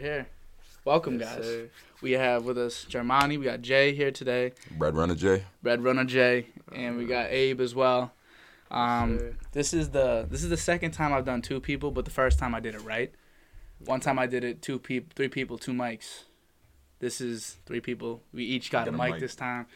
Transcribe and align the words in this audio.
here. 0.00 0.26
Welcome, 0.84 1.20
Yes, 1.20 1.36
guys. 1.36 1.44
sir. 1.44 1.68
We 2.02 2.12
have 2.12 2.44
with 2.44 2.56
us 2.58 2.86
Jarmany. 2.88 3.38
We 3.38 3.44
got 3.44 3.60
Jay 3.60 3.94
here 3.94 4.10
today, 4.10 4.52
Bread 4.78 4.94
Runner 4.96 5.14
Jay. 5.14 5.44
Red 5.62 5.84
Runner 5.84 6.04
Jay, 6.04 6.46
and 6.74 6.96
we 6.96 7.04
got 7.04 7.30
Abe 7.30 7.60
as 7.60 7.74
well. 7.74 8.12
Um, 8.70 9.18
Sir. 9.18 9.36
this 9.52 9.74
is 9.74 9.90
the 9.90 10.26
this 10.30 10.42
is 10.42 10.48
the 10.48 10.56
second 10.56 10.92
time 10.92 11.12
I've 11.12 11.26
done 11.26 11.42
two 11.42 11.60
people, 11.60 11.90
but 11.90 12.04
the 12.06 12.10
first 12.10 12.38
time 12.38 12.54
I 12.54 12.60
did 12.60 12.74
it 12.74 12.82
right. 12.82 13.12
One 13.84 14.00
time 14.00 14.18
I 14.18 14.26
did 14.26 14.42
it 14.44 14.62
two 14.62 14.78
people, 14.78 15.10
three 15.14 15.28
people, 15.28 15.58
two 15.58 15.72
mics. 15.72 16.24
This 16.98 17.20
is 17.20 17.56
three 17.66 17.80
people. 17.80 18.22
We 18.32 18.44
each 18.44 18.70
got 18.70 18.84
Get 18.86 18.92
a 18.94 18.96
a 18.96 18.98
mic, 18.98 19.12
mic. 19.12 19.20
this 19.20 19.34
time. 19.34 19.66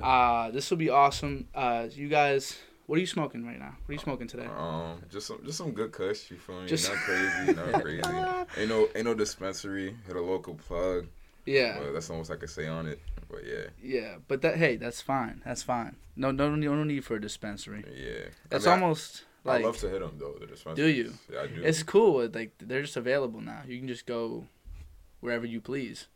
Uh, 0.00 0.04
Uh, 0.04 0.50
this 0.50 0.70
will 0.70 0.76
be 0.78 0.90
awesome. 0.90 1.48
Uh, 1.54 1.88
you 1.90 2.08
guys, 2.08 2.58
what 2.88 2.96
are 2.96 3.00
you 3.00 3.06
smoking 3.06 3.46
right 3.46 3.58
now? 3.58 3.76
What 3.84 3.90
are 3.90 3.92
you 3.92 3.98
smoking 4.00 4.26
today? 4.26 4.46
Um, 4.46 5.00
just 5.08 5.28
some, 5.28 5.38
just 5.44 5.58
some 5.58 5.70
good 5.70 5.92
kush. 5.92 6.30
You 6.32 6.38
feel 6.38 6.60
me? 6.60 6.66
Just- 6.66 6.88
not 6.90 6.98
crazy, 6.98 7.52
not 7.54 7.72
crazy. 7.82 8.02
ain't 8.60 8.68
no, 8.68 8.88
ain't 8.96 9.04
no 9.04 9.14
dispensary. 9.14 9.94
Hit 10.06 10.16
a 10.16 10.20
local 10.20 10.54
plug. 10.54 11.06
Yeah, 11.46 11.78
Well, 11.78 11.92
that's 11.94 12.10
almost 12.10 12.30
I 12.30 12.36
could 12.36 12.50
say 12.50 12.66
on 12.66 12.86
it. 12.86 12.98
But 13.30 13.40
yeah, 13.46 13.66
yeah, 13.82 14.14
but 14.26 14.40
that 14.42 14.56
hey, 14.56 14.76
that's 14.76 15.00
fine. 15.00 15.40
That's 15.44 15.62
fine. 15.62 15.96
No, 16.16 16.30
no, 16.30 16.54
no 16.54 16.82
need 16.84 17.04
for 17.04 17.14
a 17.16 17.20
dispensary. 17.20 17.84
yeah. 17.94 18.30
That's 18.50 18.66
I 18.66 18.74
mean, 18.74 18.82
almost 18.82 19.24
I, 19.44 19.48
like 19.50 19.62
I 19.62 19.66
love 19.66 19.76
to 19.78 19.88
hit 19.88 20.00
them 20.00 20.16
though. 20.18 20.34
The 20.40 20.46
dispensary. 20.46 20.84
Do 20.86 20.90
you? 20.98 21.12
Yeah, 21.32 21.40
I 21.42 21.46
do. 21.46 21.62
it's 21.62 21.82
cool. 21.82 22.26
Like 22.28 22.52
they're 22.58 22.82
just 22.82 22.96
available 22.96 23.40
now. 23.42 23.62
You 23.66 23.78
can 23.78 23.86
just 23.88 24.06
go 24.06 24.46
wherever 25.20 25.44
you 25.46 25.60
please. 25.60 26.06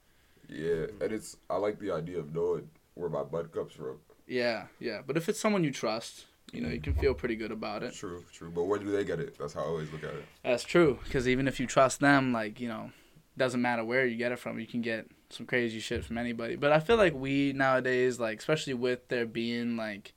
yeah, 0.49 0.87
and 1.01 1.13
it's 1.13 1.37
I 1.51 1.57
like 1.57 1.79
the 1.79 1.93
idea 1.93 2.19
of 2.19 2.35
knowing 2.35 2.69
where 2.95 3.11
my 3.11 3.23
bud 3.23 3.53
cups 3.53 3.75
from. 3.75 3.99
Yeah, 4.27 4.65
yeah. 4.81 5.01
But 5.07 5.17
if 5.19 5.29
it's 5.29 5.41
someone 5.41 5.65
you 5.65 5.71
trust, 5.71 6.27
you 6.53 6.61
know, 6.61 6.69
you 6.69 6.81
can 6.81 6.95
feel 6.95 7.15
pretty 7.15 7.35
good 7.35 7.51
about 7.51 7.83
it. 7.83 7.95
True, 7.95 8.25
true. 8.31 8.51
But 8.51 8.65
where 8.65 8.79
do 8.79 8.91
they 8.91 9.05
get 9.05 9.19
it? 9.19 9.39
That's 9.39 9.55
how 9.55 9.63
I 9.63 9.65
always 9.65 9.91
look 9.91 10.05
at 10.05 10.11
it. 10.11 10.25
That's 10.45 10.65
true. 10.65 10.99
Because 11.03 11.27
even 11.27 11.49
if 11.49 11.59
you 11.59 11.67
trust 11.67 12.01
them, 12.01 12.33
like 12.33 12.61
you 12.61 12.69
know, 12.69 12.91
doesn't 13.37 13.63
matter 13.63 13.85
where 13.85 14.07
you 14.07 14.17
get 14.17 14.33
it 14.33 14.39
from. 14.39 14.61
You 14.61 14.67
can 14.67 14.83
get 14.83 15.07
some 15.31 15.47
crazy 15.47 15.81
shit 15.81 16.05
from 16.05 16.19
anybody. 16.19 16.57
But 16.57 16.73
I 16.73 16.81
feel 16.81 16.97
like 16.97 17.15
we 17.15 17.55
nowadays, 17.55 18.21
like 18.21 18.39
especially 18.39 18.75
with 18.75 19.09
there 19.09 19.25
being 19.25 19.77
like, 19.77 20.13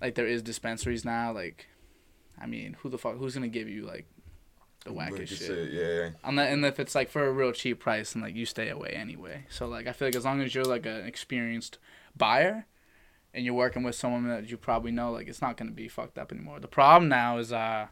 like 0.00 0.14
there 0.14 0.26
is 0.26 0.42
dispensaries 0.42 1.06
now. 1.06 1.32
Like, 1.32 1.68
I 2.38 2.46
mean, 2.46 2.76
who 2.80 2.90
the 2.90 2.98
fuck? 2.98 3.16
Who's 3.16 3.34
gonna 3.34 3.48
give 3.48 3.68
you 3.68 3.86
like 3.86 4.06
the 4.84 4.90
wackest 4.90 5.28
shit? 5.28 5.38
said, 5.38 5.68
yeah. 5.72 6.10
Unless, 6.22 6.52
and 6.52 6.66
if 6.66 6.78
it's 6.78 6.94
like 6.94 7.08
for 7.08 7.26
a 7.26 7.32
real 7.32 7.52
cheap 7.52 7.80
price, 7.80 8.14
and 8.14 8.22
like 8.22 8.34
you 8.34 8.44
stay 8.44 8.68
away 8.68 8.90
anyway. 8.90 9.46
So 9.48 9.66
like 9.66 9.86
I 9.86 9.92
feel 9.92 10.08
like 10.08 10.16
as 10.16 10.26
long 10.26 10.42
as 10.42 10.54
you're 10.54 10.64
like 10.64 10.84
an 10.84 11.06
experienced 11.06 11.78
buyer, 12.14 12.66
and 13.34 13.44
you're 13.44 13.54
working 13.54 13.82
with 13.82 13.94
someone 13.94 14.28
that 14.28 14.48
you 14.48 14.56
probably 14.56 14.92
know, 14.92 15.10
like 15.12 15.28
it's 15.28 15.42
not 15.42 15.56
gonna 15.56 15.70
be 15.72 15.88
fucked 15.88 16.18
up 16.18 16.32
anymore. 16.32 16.60
The 16.60 16.68
problem 16.68 17.08
now 17.08 17.38
is 17.38 17.52
uh, 17.52 17.88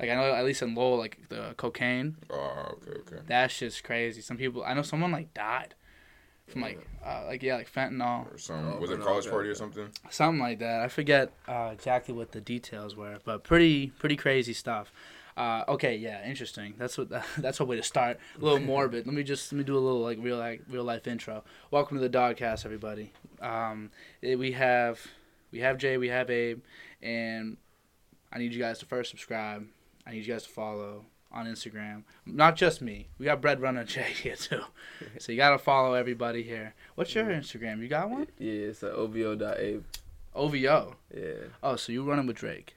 like 0.00 0.08
I 0.10 0.14
know 0.14 0.32
at 0.34 0.44
least 0.44 0.62
in 0.62 0.74
Lowell, 0.74 0.98
like 0.98 1.28
the 1.28 1.54
cocaine, 1.56 2.16
Oh, 2.30 2.76
okay, 2.82 2.98
okay. 3.00 3.22
that 3.26 3.50
shit's 3.50 3.80
crazy. 3.80 4.20
Some 4.20 4.36
people 4.36 4.62
I 4.64 4.74
know 4.74 4.82
someone 4.82 5.12
like 5.12 5.34
died 5.34 5.74
from 6.46 6.62
like 6.62 6.78
uh, 7.04 7.24
like 7.26 7.42
yeah 7.42 7.56
like 7.56 7.70
fentanyl 7.70 8.32
Or 8.32 8.38
some 8.38 8.74
Oh, 8.74 8.80
was 8.80 8.90
it 8.90 8.98
no, 9.00 9.04
college 9.04 9.28
party 9.28 9.48
or 9.50 9.54
something? 9.54 9.88
something 10.10 10.40
like 10.40 10.60
that. 10.60 10.80
I 10.80 10.88
forget 10.88 11.32
uh, 11.46 11.70
exactly 11.72 12.14
what 12.14 12.32
the 12.32 12.40
details 12.40 12.96
were, 12.96 13.18
but 13.24 13.44
pretty 13.44 13.88
pretty 13.98 14.16
crazy 14.16 14.52
stuff. 14.54 14.92
Uh, 15.38 15.64
okay, 15.68 15.94
yeah, 15.96 16.26
interesting. 16.28 16.74
That's 16.78 16.98
what 16.98 17.08
that's 17.38 17.60
a 17.60 17.64
way 17.64 17.76
to 17.76 17.82
start. 17.82 18.18
A 18.36 18.44
little 18.44 18.58
morbid. 18.72 19.06
Let 19.06 19.14
me 19.14 19.22
just 19.22 19.52
let 19.52 19.58
me 19.58 19.62
do 19.64 19.76
a 19.76 19.78
little 19.78 20.00
like 20.00 20.18
real 20.20 20.36
like 20.36 20.62
real 20.68 20.82
life 20.82 21.06
intro. 21.06 21.44
Welcome 21.70 21.96
to 21.96 22.00
the 22.00 22.08
DOD-Cast, 22.08 22.64
everybody. 22.64 23.12
Um, 23.40 23.92
eh, 24.20 24.34
we 24.34 24.50
have 24.52 25.00
we 25.52 25.60
have 25.60 25.78
Jay, 25.78 25.96
we 25.96 26.08
have 26.08 26.28
Abe, 26.28 26.60
and 27.00 27.56
I 28.32 28.38
need 28.38 28.52
you 28.52 28.58
guys 28.58 28.80
to 28.80 28.84
first 28.86 29.10
subscribe. 29.10 29.64
I 30.04 30.10
need 30.10 30.26
you 30.26 30.32
guys 30.32 30.42
to 30.42 30.48
follow 30.50 31.04
on 31.30 31.46
Instagram. 31.46 32.02
Not 32.26 32.56
just 32.56 32.82
me. 32.82 33.06
We 33.18 33.26
got 33.26 33.40
Bread 33.40 33.60
Runner 33.60 33.84
Jay 33.94 34.10
here 34.22 34.34
too. 34.34 34.62
So 35.20 35.30
you 35.30 35.38
gotta 35.38 35.58
follow 35.58 35.94
everybody 35.94 36.42
here. 36.42 36.74
What's 36.96 37.14
your 37.14 37.26
Instagram? 37.26 37.80
You 37.80 37.86
got 37.86 38.10
one? 38.10 38.26
yeah, 38.38 38.52
it's 38.52 38.82
a 38.82 38.92
OVO.abe. 38.92 39.84
OVO. 40.34 40.96
Yeah, 41.16 41.32
Oh, 41.62 41.76
so 41.76 41.92
you 41.92 42.02
running 42.02 42.26
with 42.26 42.36
Drake? 42.36 42.74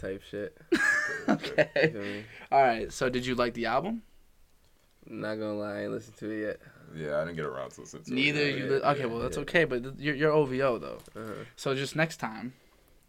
Type 0.00 0.22
shit. 0.22 0.56
You 1.26 1.34
okay. 1.34 1.90
feel 1.92 2.02
me? 2.02 2.24
All 2.50 2.62
right. 2.62 2.90
So 2.92 3.10
did 3.10 3.26
you 3.26 3.34
like 3.34 3.52
the 3.54 3.66
album? 3.66 4.02
Not 5.06 5.34
gonna 5.36 5.54
lie, 5.54 5.78
I 5.78 5.82
ain't 5.82 5.92
listened 5.92 6.16
to 6.18 6.30
it 6.30 6.40
yet. 6.40 6.60
Yeah, 6.94 7.18
I 7.18 7.24
didn't 7.24 7.36
get 7.36 7.44
around 7.44 7.70
to 7.72 7.80
listening 7.80 8.04
to 8.04 8.12
it. 8.12 8.14
Neither 8.14 8.48
you. 8.48 8.66
Li- 8.66 8.76
okay, 8.76 9.00
yeah. 9.00 9.06
well 9.06 9.18
that's 9.18 9.36
yeah. 9.36 9.42
okay, 9.42 9.64
but 9.64 9.82
th- 9.82 9.94
you're, 9.98 10.14
you're 10.14 10.32
OVO 10.32 10.78
though. 10.78 10.98
Uh-huh. 11.16 11.44
So 11.56 11.74
just 11.74 11.96
next 11.96 12.18
time, 12.18 12.54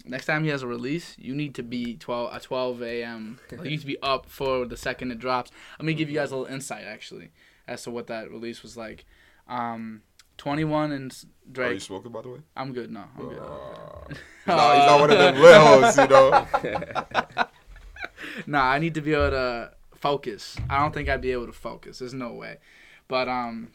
next 0.05 0.25
time 0.25 0.43
he 0.43 0.49
has 0.49 0.63
a 0.63 0.67
release, 0.67 1.15
you 1.17 1.35
need 1.35 1.55
to 1.55 1.63
be 1.63 1.95
12 1.95 2.33
at 2.33 2.43
12 2.43 2.81
a.m. 2.81 3.39
like, 3.51 3.63
you 3.63 3.71
need 3.71 3.81
to 3.81 3.85
be 3.85 3.97
up 4.01 4.27
for 4.27 4.65
the 4.65 4.77
second 4.77 5.11
it 5.11 5.19
drops. 5.19 5.51
Let 5.79 5.85
me 5.85 5.93
give 5.93 6.09
you 6.09 6.15
guys 6.15 6.31
a 6.31 6.37
little 6.37 6.53
insight 6.53 6.85
actually 6.85 7.31
as 7.67 7.83
to 7.83 7.91
what 7.91 8.07
that 8.07 8.31
release 8.31 8.63
was 8.63 8.75
like. 8.77 9.05
Um, 9.47 10.01
21 10.37 10.91
and 10.91 11.25
Drake. 11.51 11.69
Are 11.69 11.73
you 11.73 11.79
smoking 11.79 12.11
by 12.11 12.21
the 12.21 12.29
way? 12.29 12.39
I'm 12.55 12.73
good. 12.73 12.91
No, 12.91 13.03
I'm 13.17 13.29
good. 13.29 13.39
Uh, 13.39 14.07
he's, 14.09 14.47
not, 14.47 14.75
he's 14.77 14.85
not 14.85 14.99
one 14.99 15.11
of 15.11 15.17
them 15.17 15.35
lils, 15.35 15.97
you 15.97 16.07
know. 16.07 17.45
nah, 18.47 18.63
I 18.63 18.79
need 18.79 18.93
to 18.95 19.01
be 19.01 19.13
able 19.13 19.31
to 19.31 19.71
focus. 19.95 20.57
I 20.69 20.79
don't 20.79 20.93
think 20.93 21.09
I'd 21.09 21.21
be 21.21 21.31
able 21.31 21.47
to 21.47 21.51
focus. 21.53 21.99
There's 21.99 22.13
no 22.13 22.33
way. 22.33 22.57
But 23.07 23.27
um, 23.27 23.71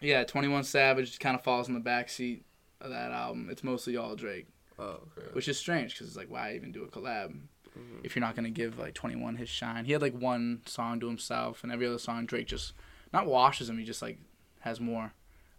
yeah, 0.00 0.24
Twenty 0.24 0.48
One 0.48 0.64
Savage 0.64 1.18
kind 1.18 1.36
of 1.36 1.42
falls 1.42 1.68
in 1.68 1.74
the 1.74 1.80
backseat 1.80 2.42
of 2.80 2.90
that 2.90 3.12
album. 3.12 3.48
It's 3.50 3.62
mostly 3.62 3.96
all 3.96 4.16
Drake, 4.16 4.46
oh, 4.78 5.00
which 5.32 5.48
is 5.48 5.58
strange 5.58 5.94
because 5.94 6.08
it's 6.08 6.16
like, 6.16 6.30
why 6.30 6.54
even 6.54 6.72
do 6.72 6.82
a 6.84 6.88
collab 6.88 7.36
Mhm. 7.78 8.00
if 8.02 8.16
you're 8.16 8.20
not 8.24 8.34
gonna 8.34 8.50
give 8.50 8.78
like 8.80 8.94
Twenty 8.94 9.14
One 9.14 9.36
his 9.36 9.48
shine? 9.48 9.84
He 9.84 9.92
had 9.92 10.02
like 10.02 10.14
one 10.14 10.62
song 10.66 10.98
to 11.00 11.06
himself, 11.06 11.62
and 11.62 11.70
every 11.70 11.86
other 11.86 11.98
song 11.98 12.26
Drake 12.26 12.48
just 12.48 12.72
not 13.12 13.26
washes 13.26 13.68
him. 13.70 13.78
He 13.78 13.84
just 13.84 14.02
like 14.02 14.18
has 14.60 14.80
more 14.80 15.12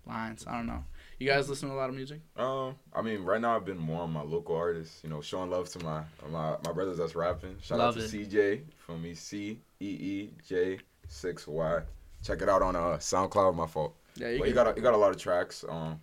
lines. 0.05 0.45
I 0.47 0.57
don't 0.57 0.67
know. 0.67 0.83
You 1.19 1.27
guys 1.27 1.47
listen 1.49 1.69
to 1.69 1.75
a 1.75 1.77
lot 1.77 1.89
of 1.89 1.95
music? 1.95 2.19
Um, 2.35 2.75
I 2.93 3.01
mean, 3.01 3.23
right 3.23 3.39
now 3.39 3.55
I've 3.55 3.65
been 3.65 3.77
more 3.77 4.01
on 4.01 4.11
my 4.11 4.23
local 4.23 4.55
artists. 4.55 5.01
You 5.03 5.09
know, 5.09 5.21
showing 5.21 5.49
love 5.51 5.69
to 5.69 5.83
my 5.83 6.03
my 6.31 6.55
my 6.65 6.71
brothers 6.71 6.97
that's 6.97 7.15
rapping. 7.15 7.57
Shout 7.61 7.77
Love 7.77 7.95
out 7.97 7.99
to 8.01 8.05
it. 8.19 8.29
CJ 8.29 8.61
from 8.77 9.01
me, 9.03 9.13
C 9.13 9.59
E 9.79 9.85
E 9.85 10.29
J 10.47 10.79
six 11.07 11.47
Y. 11.47 11.81
Check 12.23 12.41
it 12.41 12.49
out 12.49 12.61
on 12.61 12.75
uh 12.75 12.97
SoundCloud. 12.97 13.55
My 13.55 13.67
fault. 13.67 13.95
Yeah, 14.15 14.29
you 14.29 14.39
But 14.39 14.45
can- 14.45 14.53
got 14.55 14.67
a, 14.67 14.73
he 14.73 14.81
got 14.81 14.93
a 14.93 14.97
lot 14.97 15.11
of 15.11 15.17
tracks. 15.21 15.63
Um, 15.69 16.01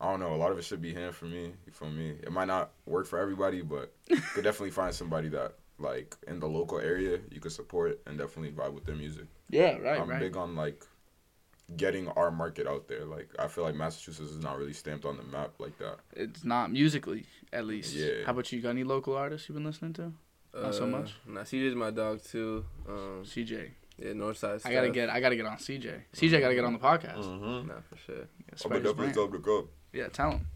I 0.00 0.10
don't 0.10 0.20
know. 0.20 0.34
A 0.34 0.36
lot 0.36 0.52
of 0.52 0.58
it 0.58 0.62
should 0.64 0.80
be 0.80 0.94
him 0.94 1.12
for 1.12 1.24
me. 1.24 1.52
You 1.66 1.72
feel 1.72 1.90
me? 1.90 2.10
It 2.22 2.30
might 2.30 2.46
not 2.46 2.70
work 2.86 3.06
for 3.06 3.18
everybody, 3.18 3.62
but 3.62 3.92
you 4.08 4.16
could 4.34 4.44
definitely 4.44 4.70
find 4.70 4.94
somebody 4.94 5.28
that 5.30 5.54
like 5.80 6.16
in 6.28 6.38
the 6.40 6.46
local 6.48 6.78
area 6.78 7.18
you 7.30 7.40
could 7.40 7.52
support 7.52 8.00
and 8.06 8.16
definitely 8.18 8.50
vibe 8.52 8.72
with 8.72 8.84
their 8.84 8.94
music. 8.96 9.26
yeah, 9.48 9.76
right, 9.78 10.00
I'm 10.00 10.08
right. 10.08 10.20
big 10.20 10.36
on 10.36 10.54
like 10.56 10.84
getting 11.76 12.08
our 12.08 12.30
market 12.30 12.66
out 12.66 12.88
there. 12.88 13.04
Like 13.04 13.28
I 13.38 13.48
feel 13.48 13.64
like 13.64 13.74
Massachusetts 13.74 14.30
is 14.30 14.38
not 14.38 14.58
really 14.58 14.72
stamped 14.72 15.04
on 15.04 15.16
the 15.16 15.22
map 15.24 15.52
like 15.58 15.78
that. 15.78 15.98
It's 16.14 16.44
not 16.44 16.70
musically, 16.72 17.26
at 17.52 17.66
least. 17.66 17.94
Yeah. 17.94 18.24
How 18.24 18.32
about 18.32 18.50
you? 18.52 18.60
Got 18.60 18.70
any 18.70 18.84
local 18.84 19.14
artists 19.16 19.48
you've 19.48 19.56
been 19.56 19.64
listening 19.64 19.92
to? 19.94 20.12
Not 20.54 20.74
so 20.74 20.86
much? 20.86 21.14
Nah, 21.26 21.42
CJ's 21.42 21.74
my 21.74 21.90
dog 21.90 22.22
too. 22.24 22.64
Um, 22.88 23.22
CJ. 23.24 23.68
yeah, 23.98 24.12
Northside. 24.12 24.64
I 24.66 24.72
gotta 24.72 24.90
get 24.90 25.10
I 25.10 25.20
gotta 25.20 25.36
get 25.36 25.46
on 25.46 25.56
CJ. 25.58 26.00
CJ 26.14 26.40
gotta 26.40 26.54
get 26.54 26.64
on 26.64 26.72
the 26.72 26.78
podcast. 26.78 27.18
Mm-hmm. 27.24 27.68
Nah, 27.68 27.74
for 27.88 27.96
sure. 27.96 28.16
Yeah, 28.16 28.22
I'm 28.52 28.56
spread 28.58 28.70
gonna 28.70 28.74
his 28.74 28.82
definitely 28.82 28.94
brand. 28.94 29.14
tell 29.14 29.24
him 29.26 29.32
to 29.32 29.38
come. 29.38 29.68
Yeah, 29.92 30.08
tell 30.08 30.30
him. 30.32 30.46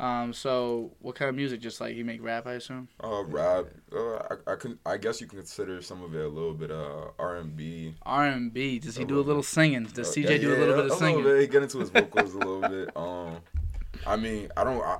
Um, 0.00 0.32
so 0.32 0.92
what 1.00 1.14
kind 1.14 1.28
of 1.28 1.34
music? 1.34 1.60
Just 1.60 1.80
like 1.80 1.94
you 1.94 2.04
make 2.04 2.22
rap, 2.22 2.46
I 2.46 2.54
assume. 2.54 2.88
Uh, 3.04 3.22
rap. 3.24 3.66
Uh, 3.94 4.16
I 4.16 4.52
I 4.52 4.56
can 4.56 4.78
I 4.86 4.96
guess 4.96 5.20
you 5.20 5.26
can 5.26 5.38
consider 5.38 5.82
some 5.82 6.02
of 6.02 6.14
it 6.14 6.24
a 6.24 6.28
little 6.28 6.54
bit 6.54 6.70
uh 6.70 7.10
R 7.18 7.36
and 7.36 7.54
B. 7.56 7.94
R 8.02 8.24
and 8.26 8.52
B. 8.52 8.78
Does 8.78 8.96
he 8.96 9.02
A 9.02 9.06
do 9.06 9.16
a 9.16 9.16
little 9.16 9.26
little 9.26 9.42
singing? 9.42 9.84
Does 9.84 10.08
Uh, 10.08 10.12
CJ 10.12 10.30
yeah, 10.30 10.38
do 10.38 10.48
a 10.54 10.56
little 10.56 10.76
yeah, 10.76 10.82
bit 10.82 10.86
of 10.86 10.92
a 10.92 10.96
singing? 10.96 11.22
Little 11.24 11.40
bit. 11.40 11.50
Get 11.50 11.62
into 11.64 11.78
his 11.80 11.90
vocals 11.90 12.34
a 12.34 12.38
little 12.38 12.60
bit. 12.62 12.96
Um, 12.96 13.36
I 14.06 14.16
mean, 14.16 14.50
I 14.56 14.64
don't. 14.64 14.80
I, 14.82 14.98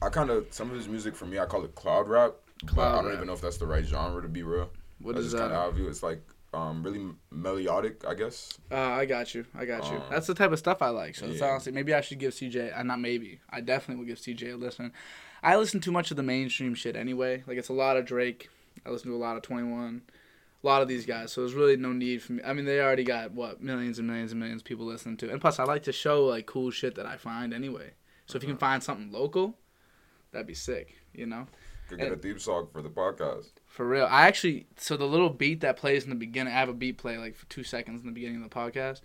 I 0.00 0.08
kind 0.10 0.30
of 0.30 0.46
some 0.50 0.70
of 0.70 0.76
his 0.76 0.88
music 0.88 1.16
for 1.16 1.26
me, 1.26 1.38
I 1.40 1.44
call 1.46 1.64
it 1.64 1.74
cloud 1.74 2.08
rap. 2.08 2.34
but 2.74 2.74
Cloud 2.74 2.92
I 2.92 2.96
don't 3.02 3.06
rap. 3.06 3.14
even 3.16 3.26
know 3.26 3.32
if 3.32 3.40
that's 3.40 3.56
the 3.58 3.66
right 3.66 3.84
genre 3.84 4.22
to 4.22 4.28
be 4.28 4.44
real. 4.44 4.70
What 5.00 5.14
that's 5.16 5.26
is 5.26 5.32
just 5.32 5.40
kind 5.40 5.52
of 5.52 5.58
that? 5.58 5.62
how 5.64 5.68
I 5.68 5.72
view 5.72 5.86
it. 5.86 5.90
It's 5.90 6.02
like 6.04 6.22
um 6.54 6.82
really 6.82 7.06
melodic, 7.30 8.04
I 8.06 8.14
guess. 8.14 8.58
Uh, 8.70 8.76
I 8.76 9.04
got 9.04 9.34
you. 9.34 9.44
I 9.54 9.64
got 9.64 9.84
you. 9.90 9.98
Um, 9.98 10.04
That's 10.10 10.26
the 10.26 10.34
type 10.34 10.52
of 10.52 10.58
stuff 10.58 10.80
I 10.80 10.88
like. 10.88 11.14
So 11.14 11.26
it's 11.26 11.40
yeah. 11.40 11.48
honestly 11.48 11.72
maybe 11.72 11.92
I 11.94 12.00
should 12.00 12.18
give 12.18 12.32
CJ. 12.32 12.78
Uh, 12.78 12.82
not 12.82 13.00
maybe. 13.00 13.40
I 13.50 13.60
definitely 13.60 14.02
will 14.02 14.08
give 14.08 14.18
CJ 14.18 14.54
a 14.54 14.56
listen. 14.56 14.92
I 15.42 15.56
listen 15.56 15.80
too 15.80 15.92
much 15.92 16.10
of 16.10 16.16
the 16.16 16.22
mainstream 16.22 16.74
shit 16.74 16.96
anyway. 16.96 17.44
Like 17.46 17.58
it's 17.58 17.68
a 17.68 17.74
lot 17.74 17.96
of 17.96 18.06
Drake. 18.06 18.48
I 18.86 18.90
listen 18.90 19.10
to 19.10 19.16
a 19.16 19.18
lot 19.18 19.36
of 19.36 19.42
Twenty 19.42 19.70
One. 19.70 20.02
A 20.64 20.66
lot 20.66 20.82
of 20.82 20.88
these 20.88 21.06
guys, 21.06 21.30
so 21.30 21.42
there's 21.42 21.54
really 21.54 21.76
no 21.76 21.92
need 21.92 22.20
for 22.20 22.32
me. 22.32 22.42
I 22.44 22.52
mean, 22.52 22.64
they 22.64 22.80
already 22.80 23.04
got 23.04 23.30
what 23.30 23.62
millions 23.62 24.00
and 24.00 24.08
millions 24.08 24.32
and 24.32 24.40
millions 24.40 24.62
of 24.62 24.64
people 24.64 24.86
listening 24.86 25.16
to, 25.18 25.30
and 25.30 25.40
plus, 25.40 25.60
I 25.60 25.64
like 25.64 25.84
to 25.84 25.92
show 25.92 26.24
like 26.24 26.46
cool 26.46 26.72
shit 26.72 26.96
that 26.96 27.06
I 27.06 27.16
find 27.16 27.54
anyway. 27.54 27.92
So 28.26 28.36
if 28.36 28.42
you 28.42 28.48
can 28.48 28.58
find 28.58 28.82
something 28.82 29.12
local, 29.12 29.54
that'd 30.32 30.48
be 30.48 30.54
sick. 30.54 30.96
You 31.14 31.26
know. 31.26 31.46
Could 31.88 31.98
get 31.98 32.12
a 32.12 32.16
theme 32.16 32.38
song 32.38 32.68
for 32.72 32.82
the 32.82 32.90
podcast. 32.90 33.46
For 33.66 33.86
real. 33.86 34.06
I 34.10 34.26
actually 34.26 34.66
so 34.76 34.96
the 34.96 35.06
little 35.06 35.30
beat 35.30 35.60
that 35.60 35.76
plays 35.76 36.04
in 36.04 36.10
the 36.10 36.16
beginning, 36.16 36.52
I 36.52 36.56
have 36.56 36.68
a 36.68 36.74
beat 36.74 36.98
play 36.98 37.16
like 37.16 37.34
for 37.34 37.46
two 37.46 37.64
seconds 37.64 38.02
in 38.02 38.06
the 38.06 38.12
beginning 38.12 38.42
of 38.42 38.50
the 38.50 38.54
podcast. 38.54 39.00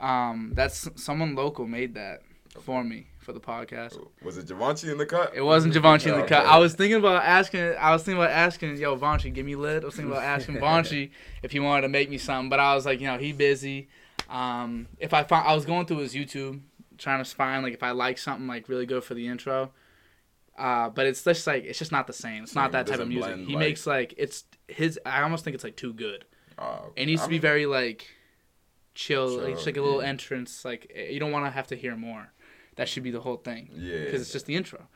Um, 0.00 0.52
that's 0.54 0.88
someone 0.96 1.34
local 1.34 1.66
made 1.66 1.94
that 1.94 2.22
for 2.60 2.82
me 2.84 3.08
for 3.18 3.32
the 3.32 3.40
podcast. 3.40 3.98
Was 4.22 4.38
it 4.38 4.46
Javonchi 4.46 4.90
in 4.90 4.98
the 4.98 5.06
cut? 5.06 5.32
It 5.34 5.42
wasn't 5.42 5.74
Javonchi 5.74 6.12
in 6.12 6.20
the 6.20 6.26
cut. 6.26 6.46
I 6.46 6.58
was 6.58 6.74
thinking 6.74 6.98
about 6.98 7.24
asking. 7.24 7.74
I 7.78 7.92
was 7.92 8.02
thinking 8.02 8.22
about 8.22 8.30
asking, 8.30 8.76
yo, 8.76 8.96
Vanchi, 8.96 9.32
give 9.32 9.46
me 9.46 9.56
lit. 9.56 9.82
I 9.82 9.86
was 9.86 9.94
thinking 9.94 10.12
about 10.12 10.24
asking 10.24 10.56
Vanchi 10.60 11.10
if 11.42 11.52
he 11.52 11.60
wanted 11.60 11.82
to 11.82 11.88
make 11.88 12.10
me 12.10 12.18
something, 12.18 12.48
but 12.48 12.60
I 12.60 12.74
was 12.74 12.86
like, 12.86 13.00
you 13.00 13.06
know, 13.06 13.18
he 13.18 13.32
busy. 13.32 13.88
Um, 14.28 14.86
if 14.98 15.12
I 15.12 15.24
find 15.24 15.46
I 15.46 15.54
was 15.54 15.64
going 15.64 15.86
through 15.86 15.98
his 15.98 16.14
YouTube 16.14 16.60
trying 16.98 17.24
to 17.24 17.28
find 17.28 17.62
like 17.62 17.74
if 17.74 17.82
I 17.82 17.90
like 17.90 18.18
something 18.18 18.46
like 18.46 18.68
really 18.68 18.86
good 18.86 19.04
for 19.04 19.14
the 19.14 19.26
intro. 19.26 19.72
Uh, 20.60 20.90
but 20.90 21.06
it's 21.06 21.24
just 21.24 21.46
like 21.46 21.64
it's 21.64 21.78
just 21.78 21.90
not 21.92 22.06
the 22.06 22.12
same. 22.12 22.42
It's 22.44 22.54
not 22.54 22.72
that 22.72 22.86
type 22.86 23.00
of 23.00 23.08
music. 23.08 23.24
blend, 23.34 23.46
he 23.48 23.54
like- 23.54 23.60
makes 23.60 23.86
like 23.86 24.14
it's 24.18 24.44
his. 24.68 24.98
I 25.06 25.22
almost 25.22 25.42
think 25.44 25.54
it's 25.54 25.64
like 25.64 25.76
too 25.76 25.92
good. 25.94 26.24
Uh, 26.58 26.80
It 26.96 27.06
needs 27.06 27.22
I 27.22 27.24
to 27.24 27.30
be 27.30 27.38
very 27.38 27.64
like 27.66 28.06
chill, 28.94 29.46
just 29.48 29.66
like 29.66 29.76
a 29.76 29.82
little 29.82 30.02
yeah. 30.02 30.08
entrance. 30.08 30.64
Like 30.64 30.90
eh, 30.94 31.10
you 31.10 31.20
don't 31.20 31.32
want 31.32 31.46
to 31.46 31.50
have 31.50 31.66
to 31.68 31.76
hear 31.76 31.96
more. 31.96 32.32
That 32.76 32.88
should 32.88 33.02
be 33.02 33.10
the 33.10 33.20
whole 33.20 33.36
thing 33.36 33.70
Yeah. 33.74 34.04
because 34.04 34.22
it's 34.22 34.32
just 34.32 34.46
the 34.46 34.56
intro. 34.56 34.86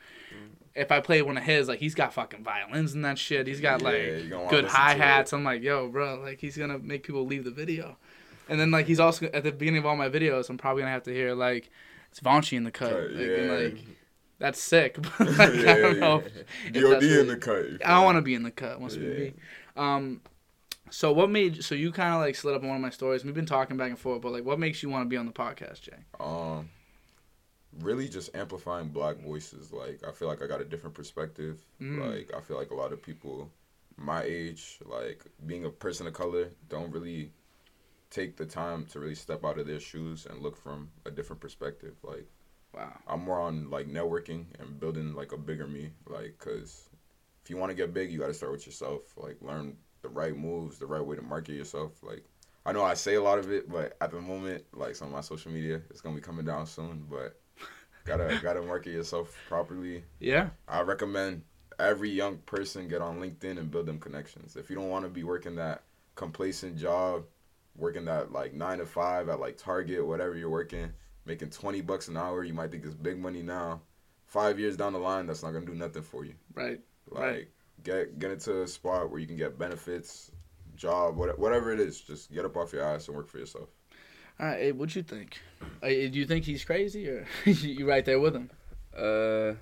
If 0.75 0.91
I 0.91 0.99
play 0.99 1.21
one 1.21 1.37
of 1.37 1.43
his, 1.43 1.67
like 1.69 1.79
he's 1.79 1.95
got 1.95 2.13
fucking 2.13 2.43
violins 2.43 2.93
and 2.93 3.05
that 3.05 3.17
shit. 3.17 3.47
He's 3.47 3.61
got 3.61 3.81
Yeah, 3.81 3.87
like 3.87 4.01
you're 4.01 4.19
gonna 4.21 4.37
wanna 4.43 4.49
good 4.49 4.65
hi 4.65 4.93
hats. 4.95 5.31
I'm 5.33 5.43
like, 5.43 5.61
yo, 5.61 5.87
bro, 5.87 6.19
like 6.19 6.39
he's 6.41 6.57
gonna 6.57 6.77
make 6.79 7.03
people 7.03 7.25
leave 7.25 7.43
the 7.45 7.51
video. 7.51 7.97
And 8.49 8.59
then 8.59 8.71
like 8.71 8.85
he's 8.85 8.99
also 8.99 9.27
at 9.33 9.43
the 9.43 9.51
beginning 9.51 9.79
of 9.79 9.85
all 9.85 9.95
my 9.95 10.09
videos, 10.09 10.49
I'm 10.49 10.57
probably 10.57 10.81
gonna 10.83 10.91
have 10.93 11.03
to 11.03 11.13
hear 11.13 11.33
like 11.33 11.69
it's 12.11 12.19
Vanchi 12.19 12.57
in 12.57 12.63
the 12.65 12.71
cut. 12.71 12.91
Cut, 12.91 13.11
Like, 13.11 13.19
and, 13.29 13.45
yeah. 13.47 13.51
like 13.51 13.77
that's 14.39 14.59
sick. 14.61 14.97
But 15.17 15.29
like, 15.37 15.65
I 15.65 15.77
don't 15.81 15.95
Yeah, 15.95 15.99
know. 15.99 16.23
yeah. 16.73 16.81
DOD 16.81 17.01
that's 17.01 17.05
in 17.05 17.27
the 17.27 17.37
cut. 17.37 17.65
I 17.85 17.95
feel 17.95 18.03
want 18.03 18.17
to 18.17 18.21
be 18.21 18.33
in 18.35 18.43
the 18.43 18.51
cut. 18.51 18.79
Wants 18.79 18.95
to 18.95 19.01
be 19.01 19.33
Um, 19.75 20.21
so 20.89 21.11
what 21.11 21.29
made 21.29 21.63
so 21.63 21.75
you 21.75 21.91
kind 21.91 22.13
of 22.15 22.21
like 22.21 22.35
slid 22.35 22.55
up 22.55 22.61
on 22.63 22.67
one 22.69 22.77
of 22.77 22.81
my 22.81 22.89
stories? 22.89 23.23
We've 23.25 23.33
been 23.33 23.45
talking 23.45 23.77
back 23.77 23.89
and 23.89 23.99
forth, 23.99 24.21
but 24.21 24.31
like, 24.31 24.45
what 24.45 24.59
makes 24.59 24.83
you 24.83 24.89
want 24.89 25.03
to 25.05 25.09
be 25.09 25.17
on 25.17 25.25
the 25.25 25.31
podcast, 25.33 25.81
Jay? 25.81 25.97
Um, 26.19 26.69
really 27.81 28.07
just 28.07 28.35
amplifying 28.35 28.89
black 28.89 29.17
voices. 29.17 29.71
Like 29.71 30.01
I 30.07 30.11
feel 30.11 30.27
like 30.27 30.41
I 30.41 30.47
got 30.47 30.61
a 30.61 30.65
different 30.65 30.95
perspective. 30.95 31.59
Mm. 31.81 31.99
Like 32.15 32.31
I 32.35 32.41
feel 32.41 32.57
like 32.57 32.71
a 32.71 32.75
lot 32.75 32.93
of 32.93 33.01
people 33.01 33.51
my 33.97 34.23
age, 34.23 34.79
like 34.85 35.23
being 35.45 35.65
a 35.65 35.69
person 35.69 36.07
of 36.07 36.13
color, 36.13 36.49
don't 36.69 36.91
really 36.91 37.31
take 38.09 38.37
the 38.37 38.45
time 38.45 38.85
to 38.87 38.99
really 38.99 39.15
step 39.15 39.45
out 39.45 39.59
of 39.59 39.67
their 39.67 39.79
shoes 39.79 40.25
and 40.29 40.41
look 40.41 40.57
from 40.57 40.89
a 41.05 41.11
different 41.11 41.41
perspective. 41.41 41.95
Like 42.03 42.27
Wow. 42.75 42.99
I'm 43.07 43.23
more 43.23 43.39
on 43.39 43.69
like 43.69 43.87
networking 43.87 44.45
and 44.59 44.79
building 44.79 45.13
like 45.13 45.31
a 45.31 45.37
bigger 45.37 45.67
me. 45.67 45.91
Like, 46.07 46.37
cause 46.39 46.89
if 47.43 47.49
you 47.49 47.57
want 47.57 47.69
to 47.69 47.75
get 47.75 47.93
big, 47.93 48.11
you 48.11 48.19
got 48.19 48.27
to 48.27 48.33
start 48.33 48.51
with 48.51 48.65
yourself. 48.65 49.01
Like, 49.15 49.37
learn 49.41 49.77
the 50.01 50.09
right 50.09 50.35
moves, 50.35 50.79
the 50.79 50.85
right 50.85 51.03
way 51.03 51.15
to 51.15 51.21
market 51.21 51.53
yourself. 51.53 51.91
Like, 52.03 52.23
I 52.65 52.71
know 52.71 52.83
I 52.83 52.95
say 52.95 53.15
a 53.15 53.21
lot 53.21 53.37
of 53.37 53.51
it, 53.51 53.69
but 53.71 53.95
at 54.01 54.11
the 54.11 54.19
moment, 54.19 54.65
like 54.73 54.95
some 54.95 55.07
of 55.07 55.13
my 55.13 55.21
social 55.21 55.51
media, 55.51 55.81
it's 55.89 56.01
gonna 56.01 56.15
be 56.15 56.21
coming 56.21 56.45
down 56.45 56.65
soon. 56.65 57.05
But 57.09 57.39
gotta 58.03 58.39
gotta 58.43 58.61
market 58.61 58.91
yourself 58.91 59.37
properly. 59.47 60.03
Yeah. 60.19 60.49
I 60.67 60.81
recommend 60.81 61.43
every 61.79 62.09
young 62.09 62.37
person 62.39 62.87
get 62.87 63.01
on 63.01 63.19
LinkedIn 63.19 63.57
and 63.57 63.69
build 63.69 63.85
them 63.85 63.99
connections. 63.99 64.55
If 64.55 64.69
you 64.69 64.75
don't 64.75 64.89
want 64.89 65.05
to 65.05 65.09
be 65.09 65.23
working 65.23 65.55
that 65.55 65.83
complacent 66.15 66.77
job, 66.77 67.25
working 67.75 68.05
that 68.05 68.31
like 68.31 68.53
nine 68.53 68.79
to 68.79 68.85
five 68.85 69.29
at 69.29 69.39
like 69.39 69.57
Target, 69.57 70.05
whatever 70.05 70.35
you're 70.35 70.49
working, 70.49 70.91
making 71.25 71.49
twenty 71.49 71.81
bucks 71.81 72.07
an 72.07 72.17
hour, 72.17 72.43
you 72.43 72.53
might 72.53 72.71
think 72.71 72.85
it's 72.85 72.93
big 72.95 73.17
money 73.19 73.41
now. 73.41 73.81
Five 74.27 74.59
years 74.59 74.75
down 74.75 74.93
the 74.93 74.99
line, 74.99 75.27
that's 75.27 75.43
not 75.43 75.51
gonna 75.51 75.65
do 75.65 75.75
nothing 75.75 76.01
for 76.01 76.25
you. 76.25 76.33
Right. 76.53 76.79
Like 77.09 77.23
Right. 77.23 77.47
get 77.83 78.17
get 78.19 78.31
into 78.31 78.61
a 78.63 78.67
spot 78.67 79.09
where 79.11 79.19
you 79.19 79.27
can 79.27 79.37
get 79.37 79.57
benefits, 79.59 80.31
job, 80.75 81.17
whatever 81.17 81.71
it 81.71 81.79
is. 81.79 82.01
Just 82.01 82.33
get 82.33 82.45
up 82.45 82.57
off 82.57 82.73
your 82.73 82.83
ass 82.83 83.07
and 83.07 83.15
work 83.15 83.27
for 83.27 83.37
yourself. 83.39 83.69
All 84.39 84.47
right. 84.47 84.59
Hey, 84.59 84.71
what 84.71 84.95
you 84.95 85.03
think? 85.03 85.39
Uh, 85.81 85.87
do 85.87 86.11
you 86.13 86.25
think 86.25 86.43
he's 86.45 86.65
crazy 86.65 87.07
or 87.07 87.25
you 87.45 87.87
right 87.87 88.03
there 88.03 88.19
with 88.19 88.35
him? 88.35 88.49
Uh, 88.97 89.53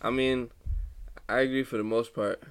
I 0.00 0.10
mean, 0.10 0.50
I 1.28 1.40
agree 1.40 1.64
for 1.64 1.76
the 1.76 1.84
most 1.84 2.14
part 2.14 2.42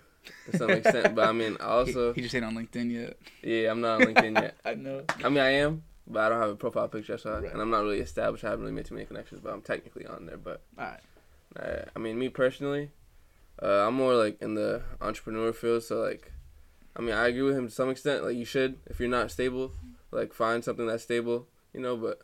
to 0.52 0.58
some 0.58 0.72
extent, 0.72 1.16
but 1.16 1.28
I 1.28 1.32
mean, 1.32 1.56
I 1.62 1.66
also 1.66 2.14
he, 2.14 2.22
he 2.22 2.24
just 2.24 2.36
ain't 2.36 2.46
on 2.46 2.56
LinkedIn 2.56 2.92
yet. 2.92 3.18
yeah, 3.42 3.72
I'm 3.72 3.80
not 3.82 4.02
on 4.02 4.14
LinkedIn 4.14 4.42
yet. 4.42 4.56
I 4.66 4.74
know. 4.76 5.04
I 5.24 5.30
mean, 5.30 5.38
I 5.40 5.50
am, 5.52 5.84
but 6.08 6.20
I 6.22 6.30
don't 6.30 6.40
have 6.42 6.50
a 6.52 6.56
profile 6.56 6.88
picture, 6.88 7.18
so 7.18 7.40
Right. 7.40 7.52
and 7.52 7.62
I'm 7.62 7.70
not 7.70 7.84
really 7.84 8.00
established. 8.00 8.44
I 8.44 8.50
haven't 8.50 8.64
really 8.66 8.76
made 8.76 8.86
too 8.86 8.94
many 8.96 9.06
connections, 9.06 9.40
but 9.42 9.52
I'm 9.54 9.62
technically 9.62 10.06
on 10.06 10.26
there. 10.26 10.38
But 10.38 10.62
All 10.78 10.86
right. 10.86 11.00
uh, 11.60 11.86
I 11.96 12.00
mean, 12.00 12.18
me 12.20 12.30
personally, 12.30 12.92
uh, 13.62 13.88
I'm 13.88 13.94
more 13.96 14.16
like 14.16 14.42
in 14.42 14.56
the 14.56 14.82
entrepreneur 15.02 15.52
field, 15.54 15.84
so 15.84 16.02
like, 16.02 16.32
I 16.96 17.02
mean, 17.02 17.14
I 17.16 17.28
agree 17.28 17.42
with 17.42 17.58
him 17.58 17.68
to 17.68 17.74
some 17.74 17.90
extent. 17.90 18.24
Like, 18.24 18.36
you 18.36 18.46
should, 18.46 18.78
if 18.88 19.00
you're 19.00 19.10
not 19.10 19.32
stable, 19.32 19.74
like 20.12 20.34
find 20.34 20.64
something 20.64 20.88
that's 20.88 21.04
stable, 21.04 21.48
you 21.74 21.80
know. 21.82 21.98
But 21.98 22.20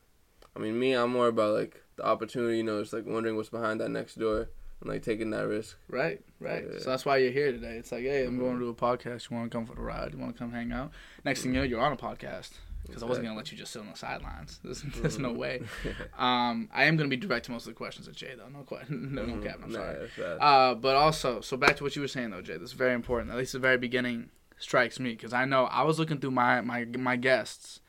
I 0.55 0.59
mean, 0.59 0.79
me, 0.79 0.93
I'm 0.93 1.11
more 1.11 1.27
about 1.27 1.53
like 1.55 1.81
the 1.95 2.05
opportunity, 2.05 2.57
you 2.57 2.63
know, 2.63 2.79
it's 2.79 2.93
like 2.93 3.05
wondering 3.05 3.35
what's 3.35 3.49
behind 3.49 3.79
that 3.81 3.89
next 3.89 4.15
door 4.15 4.49
and 4.79 4.89
like 4.89 5.01
taking 5.03 5.29
that 5.31 5.47
risk. 5.47 5.77
Right, 5.89 6.21
right. 6.39 6.65
Yeah. 6.71 6.79
So 6.79 6.89
that's 6.89 7.05
why 7.05 7.17
you're 7.17 7.31
here 7.31 7.51
today. 7.51 7.75
It's 7.77 7.91
like, 7.91 8.03
hey, 8.03 8.25
I'm 8.25 8.37
Mhm. 8.37 8.39
going 8.39 8.53
to 8.59 8.59
do 8.65 8.69
a 8.69 8.73
podcast. 8.73 9.29
You 9.29 9.37
want 9.37 9.51
to 9.51 9.57
come 9.57 9.65
for 9.65 9.75
the 9.75 9.81
ride? 9.81 10.13
You 10.13 10.19
want 10.19 10.33
to 10.35 10.39
come 10.39 10.51
hang 10.51 10.71
out? 10.71 10.91
Next 11.25 11.41
thing 11.43 11.53
you 11.53 11.59
know, 11.59 11.63
you're 11.65 11.81
on 11.81 11.91
a 11.91 11.97
podcast. 11.97 12.51
Because 12.85 13.03
I 13.03 13.05
wasn't 13.05 13.25
gonna 13.27 13.37
let 13.37 13.51
you 13.51 13.57
just 13.57 13.71
sit 13.71 13.79
on 13.81 13.89
the 13.89 13.97
sidelines. 13.97 14.59
There's, 14.63 14.81
there's 15.01 15.19
no 15.19 15.31
way. 15.31 15.61
Um, 16.17 16.69
I 16.73 16.85
am 16.85 16.97
gonna 16.97 17.09
be 17.09 17.15
direct 17.17 17.45
to 17.45 17.51
most 17.51 17.63
of 17.67 17.73
the 17.73 17.77
questions 17.77 18.07
at 18.07 18.15
Jay 18.15 18.33
though. 18.37 18.49
No 18.49 18.63
question. 18.63 19.09
No, 19.15 19.25
no 19.25 19.37
cap. 19.41 19.59
I'm 19.63 19.71
sorry. 19.71 20.09
Uh, 20.39 20.75
but 20.75 20.95
also, 20.95 21.41
so 21.41 21.57
back 21.57 21.77
to 21.77 21.83
what 21.83 21.95
you 21.95 22.01
were 22.01 22.07
saying 22.07 22.31
though, 22.31 22.41
Jay. 22.41 22.53
This 22.57 22.69
is 22.69 22.73
very 22.73 22.93
important. 22.93 23.31
At 23.31 23.37
least 23.37 23.53
the 23.53 23.59
very 23.59 23.77
beginning 23.77 24.29
strikes 24.57 24.99
me 24.99 25.11
because 25.11 25.33
I 25.33 25.45
know 25.45 25.65
I 25.65 25.83
was 25.83 25.97
looking 25.99 26.19
through 26.19 26.31
my 26.31 26.61
my 26.61 26.85
my 26.85 27.15
guests, 27.15 27.79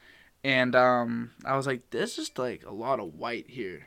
and 0.44 0.74
um, 0.74 1.30
I 1.44 1.56
was 1.56 1.66
like, 1.66 1.90
there's 1.90 2.16
just 2.16 2.38
like 2.38 2.64
a 2.66 2.72
lot 2.72 3.00
of 3.00 3.14
white 3.14 3.48
here, 3.50 3.86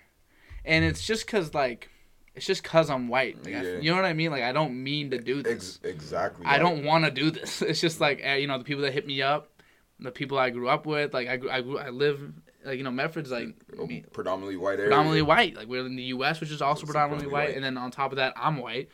and 0.63 0.83
it's 0.85 1.05
just 1.05 1.25
cause 1.27 1.53
like, 1.53 1.89
it's 2.35 2.45
just 2.45 2.63
cause 2.63 2.89
I'm 2.89 3.07
white. 3.07 3.43
Like, 3.45 3.55
I- 3.55 3.61
Yeah. 3.63 3.77
you 3.79 3.89
know 3.91 3.95
what 3.95 4.05
I 4.05 4.13
mean? 4.13 4.31
Like 4.31 4.43
I 4.43 4.51
don't 4.51 4.83
mean 4.83 5.11
to 5.11 5.17
do 5.19 5.41
this. 5.41 5.79
Ex- 5.83 5.95
exactly. 5.95 6.45
I 6.45 6.57
don't 6.59 6.83
want 6.83 7.05
to 7.05 7.11
do 7.11 7.31
this. 7.31 7.61
It's 7.61 7.81
just 7.81 7.99
like 8.01 8.19
eh, 8.21 8.35
you 8.35 8.47
know 8.47 8.57
the 8.57 8.63
people 8.65 8.83
that 8.83 8.93
hit 8.93 9.07
me 9.07 9.21
up, 9.21 9.49
the 9.99 10.11
people 10.11 10.37
I 10.37 10.49
grew 10.49 10.67
up 10.69 10.85
with. 10.85 11.13
Like 11.13 11.27
I 11.27 11.37
grew, 11.37 11.49
I 11.49 11.61
grew, 11.61 11.77
I 11.79 11.89
live 11.89 12.33
like 12.65 12.77
you 12.77 12.83
know 12.83 12.91
Medford's 12.91 13.31
like 13.31 13.49
a 13.79 13.85
me- 13.85 14.03
predominantly 14.11 14.57
white 14.57 14.73
area. 14.79 14.85
predominantly 14.89 15.21
white. 15.21 15.55
Like 15.55 15.67
we're 15.67 15.85
in 15.85 15.95
the 15.95 16.03
U.S., 16.03 16.39
which 16.41 16.51
is 16.51 16.61
also 16.61 16.81
It's 16.83 16.91
predominantly 16.91 17.27
white. 17.31 17.49
white. 17.49 17.55
and 17.55 17.63
then 17.63 17.77
on 17.77 17.91
top 17.91 18.11
of 18.11 18.17
that, 18.17 18.33
I'm 18.35 18.57
white, 18.57 18.89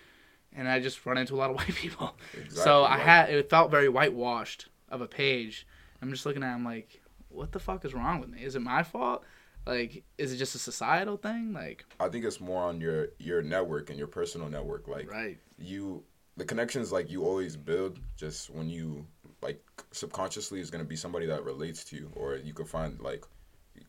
and 0.54 0.68
I 0.68 0.80
just 0.80 1.04
run 1.06 1.18
into 1.18 1.34
a 1.36 1.38
lot 1.38 1.50
of 1.50 1.56
white 1.58 1.74
people. 1.76 2.16
Exactly, 2.34 2.64
so 2.64 2.84
I 2.84 2.98
had 2.98 3.30
it 3.30 3.50
felt 3.50 3.72
very 3.72 3.90
whitewashed 3.90 4.68
of 4.90 5.02
a 5.02 5.08
page. 5.08 5.66
I'm 6.02 6.12
just 6.12 6.26
looking 6.26 6.44
at, 6.44 6.52
it, 6.52 6.56
I'm 6.56 6.66
like, 6.66 7.00
what 7.30 7.52
the 7.52 7.60
fuck 7.60 7.86
is 7.86 7.94
wrong 7.94 8.20
with 8.20 8.30
me? 8.30 8.44
Is 8.44 8.56
it 8.56 8.62
my 8.62 8.82
fault? 8.84 9.24
Like, 9.68 10.04
is 10.18 10.34
it 10.34 10.38
just 10.38 10.56
a 10.56 10.58
societal 10.58 11.18
thing? 11.18 11.54
Like, 11.54 11.86
I 12.00 12.10
think 12.10 12.26
it's 12.26 12.42
more 12.42 12.64
on 12.64 12.82
your 12.82 13.10
your 13.20 13.42
network 13.44 13.90
and 13.92 13.98
your 14.00 14.08
personal 14.08 14.50
network. 14.50 14.88
Like 14.88 15.10
right, 15.10 15.38
you, 15.60 16.04
the 16.36 16.44
connections 16.46 16.92
like 16.92 17.12
you 17.12 17.24
always 17.24 17.56
build. 17.56 18.00
Just 18.18 18.50
when 18.50 18.70
you 18.70 19.06
like 19.42 19.64
subconsciously 19.92 20.60
is 20.60 20.70
gonna 20.70 20.84
be 20.84 20.96
somebody 20.96 21.26
that 21.28 21.44
relates 21.44 21.84
to 21.86 21.96
you, 21.96 22.12
or 22.16 22.36
you 22.38 22.54
can 22.54 22.66
find 22.66 23.00
like 23.00 23.24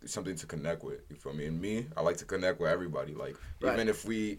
something 0.06 0.36
to 0.36 0.46
connect 0.46 0.82
with. 0.84 1.00
You 1.10 1.16
feel 1.16 1.32
me? 1.34 1.46
And 1.46 1.60
me, 1.60 1.86
I 1.96 2.00
like 2.02 2.16
to 2.18 2.24
connect 2.24 2.60
with 2.60 2.70
everybody. 2.70 3.14
Like 3.14 3.36
Right. 3.60 3.74
even 3.74 3.88
if 3.88 4.04
we 4.04 4.38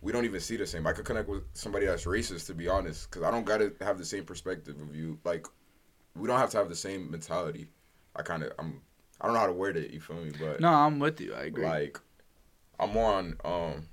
we 0.00 0.12
don't 0.12 0.24
even 0.24 0.40
see 0.40 0.56
the 0.56 0.66
same, 0.66 0.86
I 0.86 0.92
could 0.92 1.04
connect 1.04 1.28
with 1.28 1.42
somebody 1.54 1.86
that's 1.86 2.04
racist. 2.04 2.46
To 2.46 2.54
be 2.54 2.68
honest, 2.68 3.10
because 3.10 3.22
I 3.22 3.30
don't 3.30 3.44
gotta 3.44 3.72
have 3.80 3.98
the 3.98 4.04
same 4.04 4.24
perspective 4.24 4.80
of 4.80 4.94
you. 4.94 5.18
Like 5.24 5.46
we 6.14 6.26
don't 6.26 6.38
have 6.38 6.50
to 6.50 6.56
have 6.58 6.68
the 6.68 6.76
same 6.76 7.10
mentality. 7.10 7.68
I 8.16 8.22
kind 8.22 8.42
of 8.42 8.52
I'm 8.58 8.80
I 9.20 9.26
don't 9.26 9.34
know 9.34 9.40
how 9.40 9.46
to 9.46 9.52
word 9.52 9.76
it. 9.76 9.90
You 9.90 10.00
feel 10.00 10.16
me? 10.16 10.32
But 10.38 10.60
no, 10.60 10.68
I'm 10.68 10.98
with 10.98 11.20
you. 11.20 11.34
I 11.34 11.44
agree. 11.44 11.64
like 11.64 12.00
I'm 12.80 12.90
more 12.92 13.12
on 13.12 13.36
um 13.44 13.88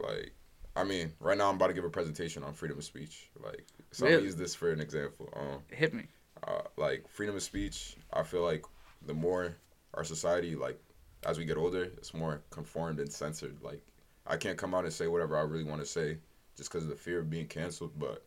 like 0.00 0.32
I 0.74 0.84
mean, 0.84 1.12
right 1.20 1.36
now 1.36 1.50
I'm 1.50 1.56
about 1.56 1.66
to 1.66 1.74
give 1.74 1.84
a 1.84 1.90
presentation 1.90 2.42
on 2.42 2.54
freedom 2.54 2.78
of 2.78 2.84
speech. 2.84 3.30
Like 3.42 3.66
so 3.92 4.06
I'm 4.06 4.10
Really? 4.12 4.20
gonna 4.22 4.26
use 4.26 4.36
this 4.36 4.54
for 4.54 4.70
an 4.72 4.80
example. 4.80 5.28
Um 5.36 5.62
Hit 5.70 5.94
me. 5.94 6.06
uh, 6.46 6.62
like 6.76 7.08
freedom 7.08 7.36
of 7.36 7.42
speech, 7.42 7.96
I 8.12 8.22
feel 8.22 8.42
like 8.42 8.64
the 9.06 9.14
more 9.14 9.56
our 9.94 10.04
society 10.04 10.54
like 10.56 10.78
as 11.24 11.38
we 11.38 11.44
get 11.44 11.56
older, 11.56 11.84
it's 11.84 12.14
more 12.14 12.42
conformed 12.50 12.98
and 13.00 13.12
censored. 13.12 13.62
Like 13.62 13.82
I 14.26 14.36
can't 14.36 14.58
come 14.58 14.74
out 14.74 14.84
and 14.84 14.92
say 14.92 15.06
whatever 15.08 15.36
I 15.36 15.42
really 15.42 15.64
want 15.64 15.80
to 15.80 15.86
say 15.86 16.18
just 16.56 16.70
because 16.70 16.84
of 16.84 16.90
the 16.90 16.96
fear 16.96 17.20
of 17.20 17.30
being 17.30 17.46
canceled, 17.46 17.92
but 17.98 18.24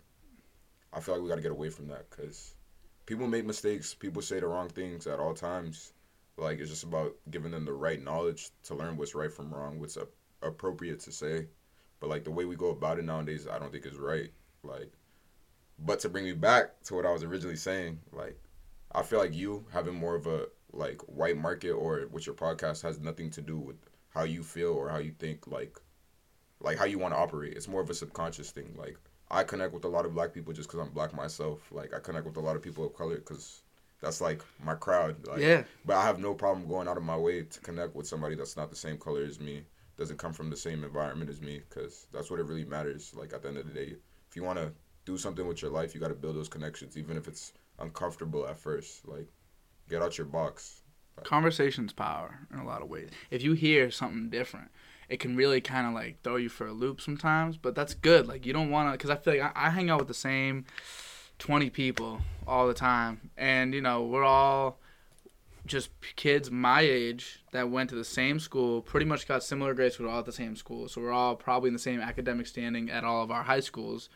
I 0.94 1.00
feel 1.00 1.16
like 1.16 1.24
we 1.24 1.30
got 1.30 1.36
to 1.36 1.42
get 1.42 1.52
away 1.52 1.70
from 1.70 1.88
that 1.90 2.10
cuz 2.10 2.56
people 3.06 3.28
make 3.28 3.46
mistakes, 3.46 3.94
people 3.94 4.22
say 4.22 4.40
the 4.40 4.48
wrong 4.48 4.70
things 4.70 5.08
at 5.08 5.20
all 5.20 5.34
times. 5.34 5.94
Like 6.38 6.60
it's 6.60 6.70
just 6.72 6.84
about 6.84 7.16
giving 7.30 7.52
them 7.52 7.66
the 7.66 7.74
right 7.74 8.02
knowledge 8.02 8.52
to 8.64 8.76
learn 8.76 8.98
what's 8.98 9.16
right 9.16 9.32
from 9.32 9.54
wrong, 9.54 9.80
what's 9.80 9.98
a- 9.98 10.08
appropriate 10.42 11.00
to 11.02 11.12
say. 11.12 11.48
But 12.00 12.10
like 12.10 12.24
the 12.24 12.32
way 12.32 12.46
we 12.46 12.56
go 12.56 12.70
about 12.72 13.00
it 13.00 13.06
nowadays, 13.06 13.48
I 13.48 13.60
don't 13.60 13.72
think 13.72 13.86
is 13.86 13.98
right. 13.98 14.32
Like 14.64 14.92
but 15.80 16.00
to 16.02 16.10
bring 16.10 16.26
me 16.26 16.34
back 16.34 16.82
to 16.84 16.96
what 16.96 17.06
I 17.06 17.12
was 17.12 17.24
originally 17.24 17.56
saying, 17.56 18.00
like 18.12 18.38
I 18.92 19.04
feel 19.04 19.20
like 19.20 19.34
you 19.34 19.66
having 19.72 19.96
more 19.96 20.16
of 20.16 20.28
a 20.28 20.48
like 20.72 21.02
white 21.04 21.38
market 21.38 21.72
or 21.72 22.08
with 22.12 22.26
your 22.26 22.36
podcast 22.36 22.82
has 22.84 23.00
nothing 23.00 23.30
to 23.32 23.42
do 23.42 23.58
with 23.58 23.78
how 24.10 24.24
you 24.24 24.44
feel 24.44 24.74
or 24.74 24.90
how 24.90 24.98
you 24.98 25.12
think 25.12 25.48
like 25.48 25.80
like 26.62 26.78
how 26.78 26.86
you 26.86 27.00
want 27.00 27.14
to 27.14 27.20
operate. 27.20 27.54
It's 27.54 27.68
more 27.68 27.82
of 27.82 27.90
a 27.90 27.94
subconscious 27.94 28.52
thing. 28.52 28.76
Like 28.78 28.98
I 29.30 29.44
connect 29.44 29.74
with 29.74 29.86
a 29.86 29.90
lot 29.90 30.06
of 30.06 30.14
black 30.14 30.34
people 30.34 30.54
just 30.54 30.70
because 30.70 30.86
I'm 30.86 30.94
black 30.94 31.14
myself. 31.14 31.72
Like 31.72 31.94
I 31.94 32.00
connect 32.00 32.26
with 32.26 32.38
a 32.38 32.42
lot 32.42 32.56
of 32.56 32.62
people 32.62 32.86
of 32.86 32.94
color 32.94 33.16
because 33.16 33.62
that's 34.02 34.22
like 34.22 34.42
my 34.64 34.76
crowd. 34.76 35.28
Like, 35.28 35.40
yeah, 35.40 35.64
But 35.86 35.98
I 35.98 36.06
have 36.06 36.20
no 36.20 36.34
problem 36.34 36.68
going 36.68 36.88
out 36.88 36.98
of 36.98 37.04
my 37.04 37.18
way 37.18 37.44
to 37.44 37.60
connect 37.62 37.96
with 37.96 38.08
somebody 38.08 38.36
that's 38.36 38.58
not 38.58 38.70
the 38.70 38.76
same 38.76 38.98
color 38.98 39.24
as 39.24 39.40
me, 39.40 39.64
doesn't 39.98 40.18
come 40.18 40.34
from 40.34 40.50
the 40.50 40.58
same 40.58 40.84
environment 40.84 41.30
as 41.30 41.42
me, 41.42 41.62
because 41.68 42.08
that's 42.14 42.30
what 42.30 42.40
it 42.40 42.46
really 42.46 42.66
matters. 42.66 43.14
Like 43.16 43.34
at 43.34 43.42
the 43.42 43.48
end 43.48 43.58
of 43.58 43.68
the 43.68 43.74
day, 43.74 43.96
if 44.30 44.36
you 44.36 44.44
want 44.44 44.60
to 44.60 44.72
do 45.06 45.18
something 45.18 45.48
with 45.48 45.62
your 45.62 45.72
life, 45.72 45.94
you 45.94 46.02
got 46.02 46.10
to 46.10 46.16
build 46.16 46.36
those 46.36 46.50
connections, 46.50 46.98
even 46.98 47.16
if 47.18 47.28
it's 47.28 47.54
uncomfortable 47.80 48.48
at 48.48 48.60
first. 48.60 49.08
Like 49.08 49.28
get 49.90 50.02
out 50.02 50.18
your 50.18 50.28
box. 50.28 50.82
Conversation's 51.24 51.94
power 51.94 52.40
in 52.52 52.60
a 52.60 52.66
lot 52.66 52.82
of 52.82 52.90
ways. 52.90 53.10
If 53.32 53.42
you 53.42 53.54
hear 53.54 53.90
something 53.90 54.30
different, 54.30 54.70
it 55.08 55.20
can 55.20 55.36
really 55.36 55.62
kind 55.62 55.88
of 55.88 55.94
like 55.94 56.22
throw 56.24 56.36
you 56.36 56.50
for 56.50 56.68
a 56.68 56.74
loop 56.74 57.00
sometimes. 57.00 57.56
But 57.58 57.76
that's 57.76 57.94
good. 57.94 58.28
Like 58.28 58.46
you 58.46 58.52
don't 58.52 58.70
want 58.70 58.90
to, 58.90 58.92
because 58.98 59.10
I 59.10 59.16
feel 59.16 59.38
like 59.38 59.56
I, 59.56 59.68
I 59.68 59.70
hang 59.70 59.90
out 59.90 60.00
with 60.00 60.08
the 60.10 60.14
same 60.14 60.66
twenty 61.40 61.70
people 61.70 62.22
all 62.48 62.68
the 62.68 62.74
time, 62.74 63.30
and 63.38 63.74
you 63.74 63.82
know 63.82 64.04
we're 64.04 64.24
all 64.24 64.80
just 65.66 65.90
kids 66.16 66.52
my 66.52 66.82
age 66.82 67.44
that 67.52 67.70
went 67.70 67.90
to 67.90 67.96
the 67.96 68.04
same 68.04 68.40
school, 68.40 68.82
pretty 68.82 69.06
much 69.06 69.28
got 69.28 69.44
similar 69.44 69.74
grades. 69.74 70.00
We're 70.00 70.10
all 70.10 70.20
at 70.20 70.26
the 70.26 70.32
same 70.32 70.56
school, 70.56 70.88
so 70.88 71.02
we're 71.02 71.12
all 71.12 71.36
probably 71.36 71.70
in 71.70 71.74
the 71.74 71.80
same 71.80 72.02
academic 72.02 72.46
standing 72.48 72.90
at 72.92 73.04
all 73.04 73.24
of 73.24 73.32
our 73.32 73.44
high 73.44 73.62
schools, 73.62 74.10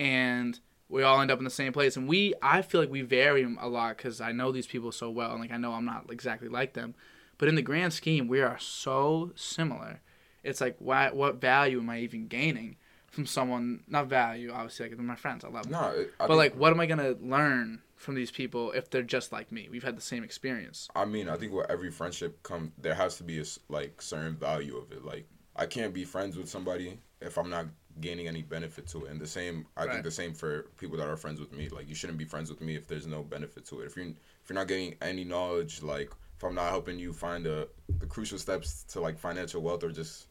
and 0.00 0.58
we 0.88 1.02
all 1.04 1.20
end 1.20 1.30
up 1.30 1.38
in 1.38 1.44
the 1.44 1.50
same 1.50 1.72
place. 1.72 1.96
And 1.96 2.08
we, 2.08 2.34
I 2.42 2.62
feel 2.62 2.80
like 2.80 2.90
we 2.90 3.02
vary 3.02 3.42
a 3.60 3.68
lot 3.68 3.96
because 3.96 4.20
I 4.20 4.32
know 4.32 4.50
these 4.50 4.66
people 4.66 4.90
so 4.90 5.10
well, 5.10 5.30
and 5.32 5.40
like 5.40 5.52
I 5.52 5.56
know 5.58 5.72
I'm 5.74 5.84
not 5.84 6.06
exactly 6.10 6.48
like 6.48 6.72
them, 6.72 6.94
but 7.38 7.48
in 7.48 7.54
the 7.54 7.62
grand 7.62 7.92
scheme, 7.92 8.26
we 8.26 8.40
are 8.40 8.58
so 8.58 9.30
similar. 9.36 10.00
It's 10.42 10.60
like, 10.60 10.76
why, 10.78 11.10
what 11.12 11.40
value 11.40 11.78
am 11.78 11.90
I 11.90 12.00
even 12.00 12.26
gaining 12.26 12.76
from 13.08 13.26
someone? 13.26 13.84
Not 13.86 14.06
value, 14.08 14.50
obviously, 14.52 14.86
like 14.88 14.96
they're 14.96 15.04
my 15.06 15.14
friends, 15.16 15.44
I 15.44 15.48
love 15.48 15.64
them. 15.64 15.72
No, 15.72 15.78
I 15.78 16.06
but 16.18 16.28
think- 16.28 16.38
like, 16.38 16.56
what 16.56 16.72
am 16.72 16.80
I 16.80 16.86
gonna 16.86 17.14
learn 17.20 17.82
from 17.96 18.14
these 18.14 18.30
people 18.30 18.72
if 18.72 18.88
they're 18.88 19.02
just 19.02 19.30
like 19.32 19.52
me? 19.52 19.68
We've 19.70 19.84
had 19.84 19.96
the 19.96 20.00
same 20.02 20.24
experience. 20.24 20.88
I 20.96 21.04
mean, 21.04 21.28
I 21.28 21.36
think 21.36 21.52
with 21.52 21.70
every 21.70 21.90
friendship 21.90 22.42
come 22.42 22.72
there 22.78 22.94
has 22.94 23.16
to 23.18 23.22
be 23.22 23.38
a 23.38 23.44
like 23.68 24.00
certain 24.00 24.36
value 24.36 24.76
of 24.78 24.90
it. 24.92 25.04
Like 25.04 25.26
I 25.54 25.66
can't 25.66 25.92
be 25.92 26.04
friends 26.04 26.36
with 26.38 26.48
somebody 26.48 26.98
if 27.20 27.36
I'm 27.36 27.50
not 27.50 27.66
gaining 28.00 28.28
any 28.28 28.42
benefit 28.42 28.86
to 28.88 29.04
it. 29.06 29.10
And 29.10 29.20
the 29.20 29.26
same, 29.26 29.66
I 29.76 29.84
Right. 29.84 29.92
think 29.92 30.04
the 30.04 30.10
same 30.10 30.32
for 30.34 30.62
people 30.78 30.96
that 30.98 31.08
are 31.08 31.16
friends 31.16 31.40
with 31.40 31.52
me. 31.52 31.68
Like 31.68 31.88
you 31.88 31.94
shouldn't 31.94 32.18
be 32.18 32.24
friends 32.24 32.50
with 32.50 32.60
me 32.60 32.76
if 32.76 32.86
there's 32.86 33.06
no 33.06 33.22
benefit 33.22 33.64
to 33.66 33.80
it. 33.80 33.86
If 33.86 33.96
you're 33.96 34.06
if 34.06 34.48
you're 34.48 34.54
not 34.54 34.68
getting 34.68 34.96
any 35.02 35.24
knowledge, 35.24 35.82
like 35.82 36.10
if 36.36 36.44
I'm 36.44 36.54
not 36.54 36.70
helping 36.70 36.98
you 36.98 37.12
find 37.12 37.44
the 37.44 37.68
the 37.98 38.06
crucial 38.06 38.38
steps 38.38 38.84
to 38.84 39.00
like 39.00 39.18
financial 39.18 39.60
wealth 39.62 39.82
or 39.84 39.90
just 39.90 40.28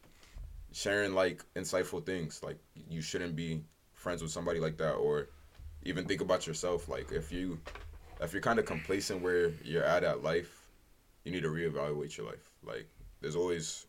sharing 0.72 1.14
like 1.14 1.44
insightful 1.54 2.04
things, 2.04 2.42
like 2.42 2.58
you 2.88 3.02
shouldn't 3.02 3.36
be 3.36 3.62
friends 3.94 4.22
with 4.22 4.30
somebody 4.30 4.60
like 4.60 4.76
that 4.78 4.94
or 4.94 5.28
even 5.82 6.06
think 6.06 6.20
about 6.20 6.46
yourself. 6.46 6.88
Like 6.88 7.12
if 7.12 7.30
you 7.30 7.60
if 8.20 8.32
you're 8.32 8.42
kind 8.42 8.58
of 8.58 8.66
complacent 8.66 9.22
where 9.22 9.50
you're 9.64 9.84
at 9.84 10.04
at 10.04 10.22
life, 10.22 10.68
you 11.24 11.32
need 11.32 11.42
to 11.42 11.48
reevaluate 11.50 12.16
your 12.16 12.26
life. 12.26 12.50
Like 12.62 12.86
there's 13.20 13.36
always 13.36 13.86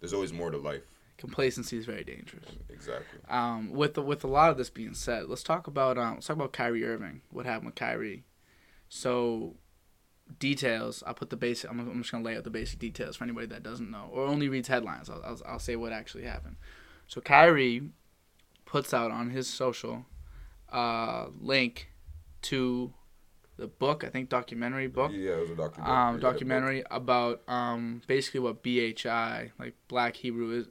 there's 0.00 0.12
always 0.12 0.32
more 0.32 0.50
to 0.50 0.58
life. 0.58 0.82
Complacency 1.20 1.76
is 1.76 1.84
very 1.84 2.02
dangerous. 2.02 2.46
Exactly. 2.70 3.20
Um, 3.28 3.70
with 3.70 3.94
the, 3.94 4.02
with 4.02 4.24
a 4.24 4.26
lot 4.26 4.50
of 4.50 4.56
this 4.56 4.70
being 4.70 4.94
said, 4.94 5.26
let's 5.28 5.42
talk 5.42 5.66
about 5.66 5.98
um, 5.98 6.14
let's 6.14 6.26
talk 6.26 6.36
about 6.36 6.52
Kyrie 6.52 6.84
Irving. 6.84 7.20
What 7.30 7.44
happened 7.46 7.66
with 7.66 7.74
Kyrie? 7.76 8.24
So, 8.88 9.56
details. 10.38 11.02
I'll 11.06 11.14
put 11.14 11.30
the 11.30 11.36
basic. 11.36 11.70
I'm, 11.70 11.78
I'm 11.78 12.00
just 12.00 12.10
gonna 12.10 12.24
lay 12.24 12.36
out 12.36 12.44
the 12.44 12.50
basic 12.50 12.78
details 12.78 13.16
for 13.16 13.24
anybody 13.24 13.46
that 13.48 13.62
doesn't 13.62 13.90
know 13.90 14.08
or 14.10 14.24
only 14.24 14.48
reads 14.48 14.68
headlines. 14.68 15.10
I'll, 15.10 15.22
I'll, 15.24 15.40
I'll 15.46 15.58
say 15.58 15.76
what 15.76 15.92
actually 15.92 16.24
happened. 16.24 16.56
So 17.06 17.20
Kyrie 17.20 17.82
puts 18.64 18.94
out 18.94 19.10
on 19.10 19.30
his 19.30 19.46
social 19.48 20.06
uh, 20.72 21.26
link 21.40 21.90
to 22.42 22.94
the 23.58 23.66
book. 23.66 24.04
I 24.04 24.08
think 24.08 24.28
documentary 24.30 24.86
book 24.86 25.10
Yeah, 25.12 25.32
it 25.32 25.40
was 25.40 25.50
a 25.50 25.56
documentary. 25.56 25.94
um, 25.96 26.14
Yeah, 26.14 26.20
documentary 26.20 26.84
about 26.90 27.42
um, 27.46 28.00
basically 28.06 28.40
what 28.40 28.62
BHI, 28.62 29.52
like 29.58 29.74
Black 29.88 30.16
Hebrew 30.16 30.64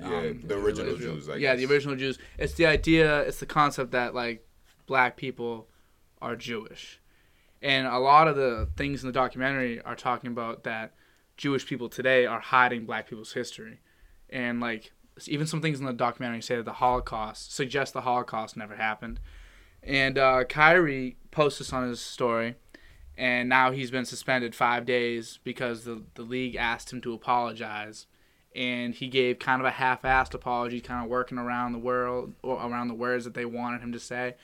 is. 0.00 0.10
Yeah, 0.10 0.18
um, 0.18 0.42
the 0.44 0.56
original. 0.56 0.96
Jews. 0.96 1.28
I 1.28 1.36
yeah, 1.36 1.54
the 1.54 1.66
original 1.66 1.96
Jews. 1.96 2.18
It's 2.38 2.54
the 2.54 2.66
idea. 2.66 3.22
It's 3.22 3.40
the 3.40 3.46
concept 3.46 3.92
that 3.92 4.14
like 4.14 4.46
black 4.86 5.16
people 5.16 5.68
are 6.20 6.36
Jewish, 6.36 7.00
and 7.62 7.86
a 7.86 7.98
lot 7.98 8.28
of 8.28 8.36
the 8.36 8.68
things 8.76 9.02
in 9.02 9.08
the 9.08 9.12
documentary 9.12 9.80
are 9.82 9.96
talking 9.96 10.30
about 10.30 10.64
that 10.64 10.94
Jewish 11.36 11.66
people 11.66 11.88
today 11.88 12.26
are 12.26 12.40
hiding 12.40 12.84
black 12.86 13.08
people's 13.08 13.32
history, 13.32 13.80
and 14.28 14.60
like 14.60 14.92
even 15.26 15.46
some 15.46 15.60
things 15.60 15.78
in 15.78 15.86
the 15.86 15.92
documentary 15.92 16.42
say 16.42 16.56
that 16.56 16.64
the 16.64 16.74
Holocaust 16.74 17.54
suggest 17.54 17.92
the 17.92 18.02
Holocaust 18.02 18.56
never 18.56 18.76
happened, 18.76 19.20
and 19.82 20.18
uh, 20.18 20.44
Kyrie 20.44 21.16
posts 21.30 21.58
this 21.58 21.72
on 21.72 21.88
his 21.88 22.00
story, 22.00 22.56
and 23.16 23.48
now 23.48 23.70
he's 23.70 23.90
been 23.90 24.04
suspended 24.04 24.54
five 24.54 24.84
days 24.84 25.38
because 25.44 25.84
the 25.84 26.02
the 26.14 26.22
league 26.22 26.56
asked 26.56 26.92
him 26.92 27.00
to 27.00 27.12
apologize 27.12 28.06
and 28.54 28.94
he 28.94 29.08
gave 29.08 29.38
kind 29.38 29.60
of 29.60 29.66
a 29.66 29.70
half-assed 29.70 30.34
apology, 30.34 30.80
kind 30.80 31.04
of 31.04 31.10
working 31.10 31.38
around 31.38 31.72
the 31.72 31.78
world 31.78 32.34
or 32.42 32.56
around 32.56 32.88
the 32.88 32.94
words 32.94 33.24
that 33.24 33.34
they 33.34 33.44
wanted 33.44 33.80
him 33.80 33.92
to 33.92 34.00
say. 34.00 34.34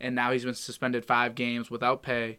And 0.00 0.14
now 0.14 0.32
he's 0.32 0.44
been 0.44 0.54
suspended 0.54 1.04
five 1.04 1.34
games 1.34 1.70
without 1.70 2.02
pay, 2.02 2.38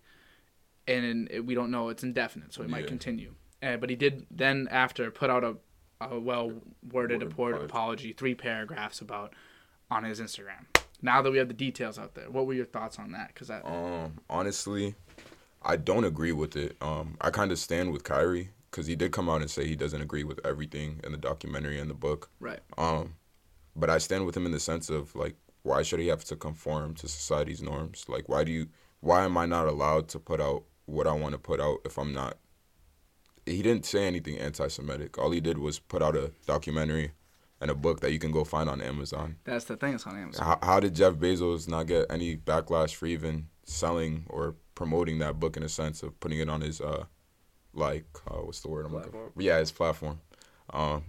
and 0.87 1.29
we 1.45 1.55
don't 1.55 1.71
know 1.71 1.89
it's 1.89 2.03
indefinite, 2.03 2.53
so 2.53 2.61
it 2.61 2.69
might 2.69 2.83
Yeah. 2.83 2.87
continue. 2.89 3.33
Uh, 3.63 3.77
but 3.77 3.89
he 3.89 3.95
did 3.95 4.27
then 4.29 4.67
after 4.69 5.09
put 5.09 5.29
out 5.29 5.43
a, 5.43 5.55
a 6.01 6.19
well-worded 6.19 7.37
Worded 7.37 7.63
apology. 7.63 8.13
three 8.13 8.35
paragraphs 8.35 9.01
about 9.01 9.33
on 9.89 10.03
his 10.03 10.19
Instagram. 10.19 10.65
Now 11.01 11.21
that 11.21 11.31
we 11.31 11.37
have 11.39 11.47
the 11.47 11.53
details 11.53 11.97
out 11.97 12.13
there, 12.13 12.29
what 12.29 12.45
were 12.45 12.53
your 12.53 12.65
thoughts 12.65 12.99
on 12.99 13.11
that? 13.13 13.29
Because 13.29 13.49
I, 13.49 13.61
Um, 13.61 14.19
honestly, 14.29 14.95
I 15.63 15.77
don't 15.77 16.03
agree 16.03 16.31
with 16.33 16.55
it. 16.55 16.75
Um, 16.81 17.17
I 17.21 17.31
kind 17.31 17.51
of 17.51 17.57
stand 17.57 17.91
with 17.91 18.03
Kyrie 18.03 18.49
because 18.75 18.87
he 18.87 18.95
did 18.97 19.13
come 19.13 19.29
out 19.29 19.39
and 19.39 19.49
say 19.49 19.65
he 19.65 19.77
doesn't 19.77 20.01
agree 20.01 20.25
with 20.25 20.45
everything 20.45 20.99
in 21.05 21.13
the 21.13 21.17
documentary 21.17 21.79
and 21.79 21.89
the 21.89 21.93
book. 21.93 22.29
right, 22.41 22.59
Um, 22.77 23.13
but 23.73 23.89
I 23.89 23.99
stand 23.99 24.25
with 24.25 24.35
him 24.35 24.45
in 24.45 24.51
the 24.51 24.59
sense 24.59 24.89
of 24.89 25.15
like, 25.15 25.35
why 25.63 25.81
should 25.81 26.01
he 26.01 26.07
have 26.07 26.25
to 26.25 26.35
conform 26.35 26.93
to 26.95 27.07
society's 27.07 27.61
norms? 27.61 28.03
Like, 28.09 28.27
why 28.27 28.43
do 28.43 28.51
you? 28.51 28.67
Why 28.99 29.23
am 29.23 29.37
I 29.37 29.45
not 29.45 29.67
allowed 29.67 30.09
to 30.09 30.19
put 30.19 30.41
out 30.41 30.63
what 30.87 31.07
I 31.07 31.13
want 31.13 31.31
to 31.33 31.37
put 31.39 31.61
out 31.61 31.77
if 31.85 31.97
I'm 31.97 32.13
not? 32.13 32.37
He 33.45 33.61
didn't 33.61 33.85
say 33.85 34.05
anything 34.05 34.37
anti-Semitic. 34.37 35.17
All 35.17 35.31
he 35.31 35.39
did 35.39 35.57
was 35.57 35.79
put 35.79 36.01
out 36.01 36.15
a 36.17 36.31
documentary 36.45 37.11
and 37.61 37.71
a 37.71 37.75
book 37.75 38.01
that 38.01 38.11
you 38.11 38.19
can 38.19 38.31
go 38.31 38.43
find 38.43 38.69
on 38.69 38.81
Amazon. 38.81 39.37
that's 39.45 39.65
the 39.65 39.77
thing. 39.77 39.93
It's 39.93 40.05
on 40.05 40.17
Amazon. 40.17 40.45
How, 40.45 40.59
how 40.61 40.79
did 40.81 40.95
Jeff 40.95 41.13
Bezos 41.13 41.67
not 41.69 41.87
get 41.87 42.07
any 42.09 42.35
backlash 42.35 42.93
for 42.93 43.05
even 43.05 43.47
selling 43.63 44.25
or 44.29 44.55
promoting 44.73 45.19
that 45.19 45.39
book 45.39 45.55
in 45.55 45.63
a 45.63 45.69
sense 45.69 46.03
of 46.03 46.19
putting 46.19 46.39
it 46.39 46.49
on 46.49 46.61
his 46.61 46.81
uh 46.81 47.05
like 47.75 48.05
uh, 48.29 48.37
what's 48.37 48.61
the 48.61 48.69
word 48.69 48.85
I'm 48.85 48.93
looking 48.93 49.11
for? 49.11 49.31
Yeah, 49.37 49.59
his 49.59 49.71
platform. 49.71 50.19
Um, 50.71 51.03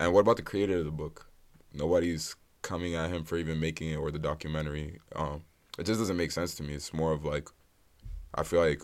and 0.00 0.12
what 0.12 0.20
about 0.20 0.36
the 0.36 0.42
creator 0.42 0.78
of 0.78 0.84
the 0.84 0.90
book? 0.90 1.26
Nobody's 1.72 2.36
coming 2.62 2.94
at 2.94 3.10
him 3.10 3.24
for 3.24 3.36
even 3.36 3.60
making 3.60 3.90
it 3.90 3.96
or 3.96 4.10
the 4.10 4.18
documentary. 4.18 5.00
Um, 5.14 5.44
it 5.78 5.84
just 5.84 6.00
doesn't 6.00 6.16
make 6.16 6.32
sense 6.32 6.54
to 6.56 6.62
me. 6.62 6.74
It's 6.74 6.92
more 6.92 7.12
of 7.12 7.24
like 7.24 7.48
I 8.34 8.42
feel 8.42 8.60
like 8.60 8.82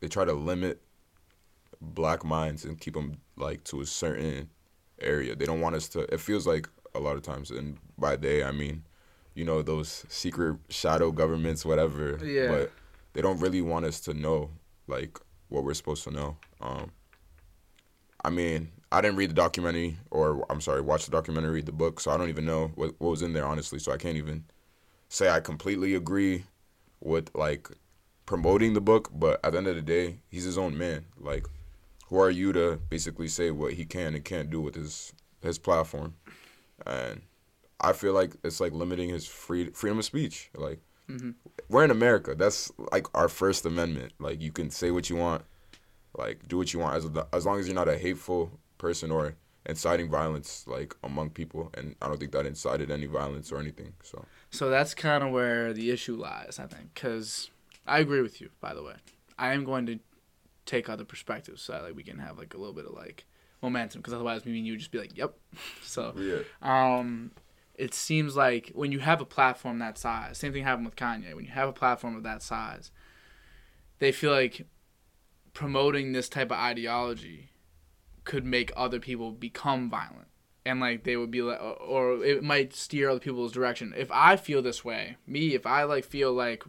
they 0.00 0.08
try 0.08 0.24
to 0.24 0.32
limit 0.32 0.82
black 1.80 2.24
minds 2.24 2.64
and 2.64 2.80
keep 2.80 2.94
them 2.94 3.18
like 3.36 3.64
to 3.64 3.80
a 3.80 3.86
certain 3.86 4.50
area. 5.00 5.34
They 5.34 5.46
don't 5.46 5.60
want 5.60 5.76
us 5.76 5.88
to. 5.90 6.00
It 6.12 6.20
feels 6.20 6.46
like 6.46 6.68
a 6.94 7.00
lot 7.00 7.16
of 7.16 7.22
times, 7.22 7.50
and 7.50 7.78
by 7.98 8.16
they 8.16 8.42
I 8.44 8.52
mean, 8.52 8.84
you 9.34 9.44
know, 9.44 9.62
those 9.62 10.04
secret 10.08 10.58
shadow 10.68 11.12
governments, 11.12 11.64
whatever. 11.64 12.18
Yeah. 12.24 12.48
But 12.48 12.72
they 13.12 13.22
don't 13.22 13.40
really 13.40 13.62
want 13.62 13.86
us 13.86 14.00
to 14.00 14.14
know 14.14 14.50
like 14.86 15.18
what 15.48 15.64
we're 15.64 15.74
supposed 15.74 16.04
to 16.04 16.10
know. 16.10 16.36
Um, 16.60 16.90
I 18.24 18.30
mean, 18.30 18.72
I 18.90 19.00
didn't 19.00 19.16
read 19.16 19.30
the 19.30 19.34
documentary, 19.34 19.98
or 20.10 20.44
I'm 20.50 20.60
sorry, 20.60 20.80
watch 20.80 21.04
the 21.04 21.10
documentary, 21.10 21.50
read 21.50 21.66
the 21.66 21.72
book, 21.72 22.00
so 22.00 22.10
I 22.10 22.16
don't 22.16 22.28
even 22.28 22.46
know 22.46 22.72
what, 22.74 22.94
what 22.98 23.10
was 23.10 23.22
in 23.22 23.32
there, 23.32 23.46
honestly. 23.46 23.78
So 23.78 23.92
I 23.92 23.96
can't 23.96 24.16
even 24.16 24.44
say 25.08 25.28
I 25.28 25.40
completely 25.40 25.94
agree 25.94 26.44
with 27.00 27.30
like 27.34 27.68
promoting 28.24 28.74
the 28.74 28.80
book. 28.80 29.10
But 29.12 29.40
at 29.44 29.52
the 29.52 29.58
end 29.58 29.66
of 29.66 29.76
the 29.76 29.82
day, 29.82 30.18
he's 30.28 30.44
his 30.44 30.58
own 30.58 30.76
man. 30.76 31.06
Like, 31.18 31.46
who 32.08 32.18
are 32.18 32.30
you 32.30 32.52
to 32.52 32.80
basically 32.88 33.28
say 33.28 33.50
what 33.50 33.74
he 33.74 33.84
can 33.84 34.14
and 34.14 34.24
can't 34.24 34.50
do 34.50 34.60
with 34.60 34.74
his 34.74 35.12
his 35.42 35.58
platform? 35.58 36.14
And 36.86 37.22
I 37.80 37.92
feel 37.92 38.12
like 38.12 38.36
it's 38.44 38.60
like 38.60 38.72
limiting 38.72 39.10
his 39.10 39.26
free 39.26 39.70
freedom 39.70 39.98
of 39.98 40.04
speech. 40.04 40.50
Like, 40.54 40.80
Mhm. 41.08 41.34
we're 41.68 41.84
in 41.84 41.90
America. 41.90 42.34
That's 42.34 42.70
like 42.92 43.06
our 43.14 43.28
First 43.28 43.64
Amendment. 43.66 44.12
Like, 44.18 44.40
you 44.40 44.52
can 44.52 44.70
say 44.70 44.90
what 44.90 45.08
you 45.10 45.16
want, 45.16 45.44
like 46.16 46.46
do 46.48 46.56
what 46.56 46.72
you 46.72 46.80
want 46.80 46.96
as 46.96 47.06
as 47.32 47.46
long 47.46 47.58
as 47.60 47.66
you're 47.66 47.74
not 47.74 47.88
a 47.88 47.98
hateful 47.98 48.58
person 48.78 49.10
or 49.10 49.34
inciting 49.66 50.08
violence 50.08 50.64
like 50.66 50.94
among 51.02 51.30
people. 51.30 51.70
And 51.74 51.96
I 52.00 52.06
don't 52.08 52.18
think 52.18 52.32
that 52.32 52.46
incited 52.46 52.90
any 52.90 53.06
violence 53.06 53.50
or 53.52 53.58
anything. 53.58 53.94
So 54.02 54.24
So 54.50 54.70
that's 54.70 54.94
kind 54.94 55.22
of 55.24 55.30
where 55.32 55.72
the 55.72 55.90
issue 55.90 56.16
lies, 56.16 56.58
I 56.58 56.66
think, 56.66 56.94
because 56.94 57.50
I 57.86 57.98
agree 58.00 58.22
with 58.22 58.40
you. 58.40 58.50
By 58.60 58.74
the 58.74 58.82
way, 58.82 58.94
I 59.38 59.52
am 59.54 59.64
going 59.64 59.86
to 59.86 59.98
take 60.66 60.88
other 60.88 61.04
perspectives 61.04 61.62
so 61.62 61.72
that 61.72 61.82
like 61.82 61.96
we 61.96 62.02
can 62.02 62.18
have 62.18 62.38
like 62.38 62.54
a 62.54 62.58
little 62.58 62.72
bit 62.74 62.86
of 62.86 62.92
like 62.94 63.24
momentum, 63.62 64.00
because 64.00 64.12
otherwise 64.14 64.44
me 64.44 64.56
and 64.58 64.66
you 64.66 64.72
would 64.74 64.80
just 64.80 64.90
be 64.92 64.98
like, 64.98 65.16
"Yep." 65.16 65.36
So 65.82 66.14
yeah, 66.18 66.42
um, 66.62 67.30
it 67.78 67.94
seems 67.94 68.36
like 68.36 68.72
when 68.74 68.90
you 68.90 68.98
have 69.00 69.20
a 69.20 69.26
platform 69.26 69.78
that 69.78 69.98
size, 69.98 70.38
same 70.38 70.52
thing 70.52 70.64
happened 70.64 70.86
with 70.86 70.96
Kanye. 70.96 71.34
When 71.34 71.44
you 71.44 71.50
have 71.52 71.68
a 71.68 71.72
platform 71.72 72.16
of 72.16 72.22
that 72.22 72.42
size, 72.42 72.90
they 73.98 74.12
feel 74.12 74.32
like 74.32 74.66
promoting 75.52 76.12
this 76.12 76.28
type 76.28 76.50
of 76.50 76.58
ideology 76.58 77.50
could 78.24 78.44
make 78.44 78.72
other 78.76 78.98
people 78.98 79.30
become 79.30 79.88
violent. 79.88 80.28
And 80.64 80.80
like 80.80 81.04
they 81.04 81.16
would 81.16 81.30
be 81.30 81.42
like, 81.42 81.60
or 81.60 82.24
it 82.24 82.42
might 82.42 82.74
steer 82.74 83.08
other 83.08 83.20
people's 83.20 83.52
direction. 83.52 83.94
If 83.96 84.10
I 84.10 84.36
feel 84.36 84.62
this 84.62 84.84
way, 84.84 85.16
me, 85.26 85.54
if 85.54 85.64
I 85.64 85.84
like 85.84 86.04
feel 86.04 86.32
like, 86.32 86.64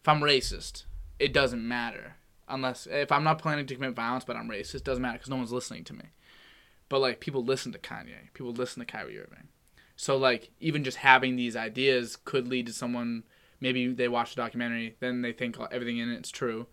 if 0.00 0.08
I'm 0.08 0.20
racist, 0.20 0.84
it 1.18 1.32
doesn't 1.32 1.66
matter. 1.66 2.16
unless 2.48 2.86
if 2.86 3.12
I'm 3.12 3.24
not 3.24 3.38
planning 3.38 3.66
to 3.66 3.74
commit 3.74 3.94
violence, 3.94 4.24
but 4.24 4.36
I'm 4.36 4.48
racist, 4.48 4.84
doesn't 4.84 5.02
matter 5.02 5.18
because 5.18 5.30
no 5.30 5.36
one's 5.36 5.52
listening 5.52 5.84
to 5.84 5.94
me. 5.94 6.04
But 6.88 7.00
like 7.00 7.20
people 7.20 7.44
listen 7.44 7.72
to 7.72 7.78
Kanye, 7.78 8.32
people 8.32 8.52
listen 8.52 8.80
to 8.80 8.86
Kyrie 8.86 9.18
Irving, 9.18 9.48
so 9.96 10.16
like 10.16 10.50
even 10.60 10.84
just 10.84 10.98
having 10.98 11.36
these 11.36 11.56
ideas 11.56 12.16
could 12.24 12.46
lead 12.48 12.66
to 12.66 12.72
someone 12.72 13.24
maybe 13.60 13.88
they 13.92 14.06
watch 14.08 14.34
the 14.34 14.42
documentary, 14.42 14.96
then 15.00 15.22
they 15.22 15.32
think 15.32 15.56
everything 15.72 15.96
in 15.98 16.10
it's 16.10 16.30
true, 16.30 16.66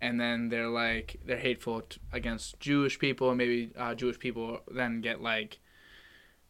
and 0.00 0.18
then 0.18 0.48
they're 0.48 0.68
like 0.68 1.16
they're 1.24 1.36
hateful 1.36 1.82
t- 1.82 2.00
against 2.12 2.58
Jewish 2.60 2.98
people, 2.98 3.28
and 3.28 3.38
maybe 3.38 3.70
uh, 3.76 3.94
Jewish 3.94 4.18
people 4.18 4.60
then 4.70 5.00
get 5.02 5.20
like 5.20 5.58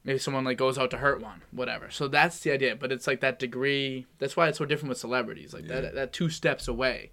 maybe 0.04 0.18
someone 0.18 0.44
like 0.44 0.58
goes 0.58 0.78
out 0.78 0.90
to 0.92 0.98
hurt 0.98 1.20
one, 1.20 1.42
whatever. 1.50 1.90
So 1.90 2.06
that's 2.08 2.38
the 2.40 2.52
idea, 2.52 2.76
but 2.76 2.92
it's 2.92 3.06
like 3.06 3.20
that 3.20 3.38
degree. 3.38 4.06
That's 4.18 4.36
why 4.36 4.48
it's 4.48 4.58
so 4.58 4.64
different 4.64 4.90
with 4.90 4.98
celebrities, 4.98 5.52
like 5.52 5.64
Yeah. 5.66 5.80
that 5.80 5.94
that 5.94 6.12
two 6.12 6.30
steps 6.30 6.68
away 6.68 7.10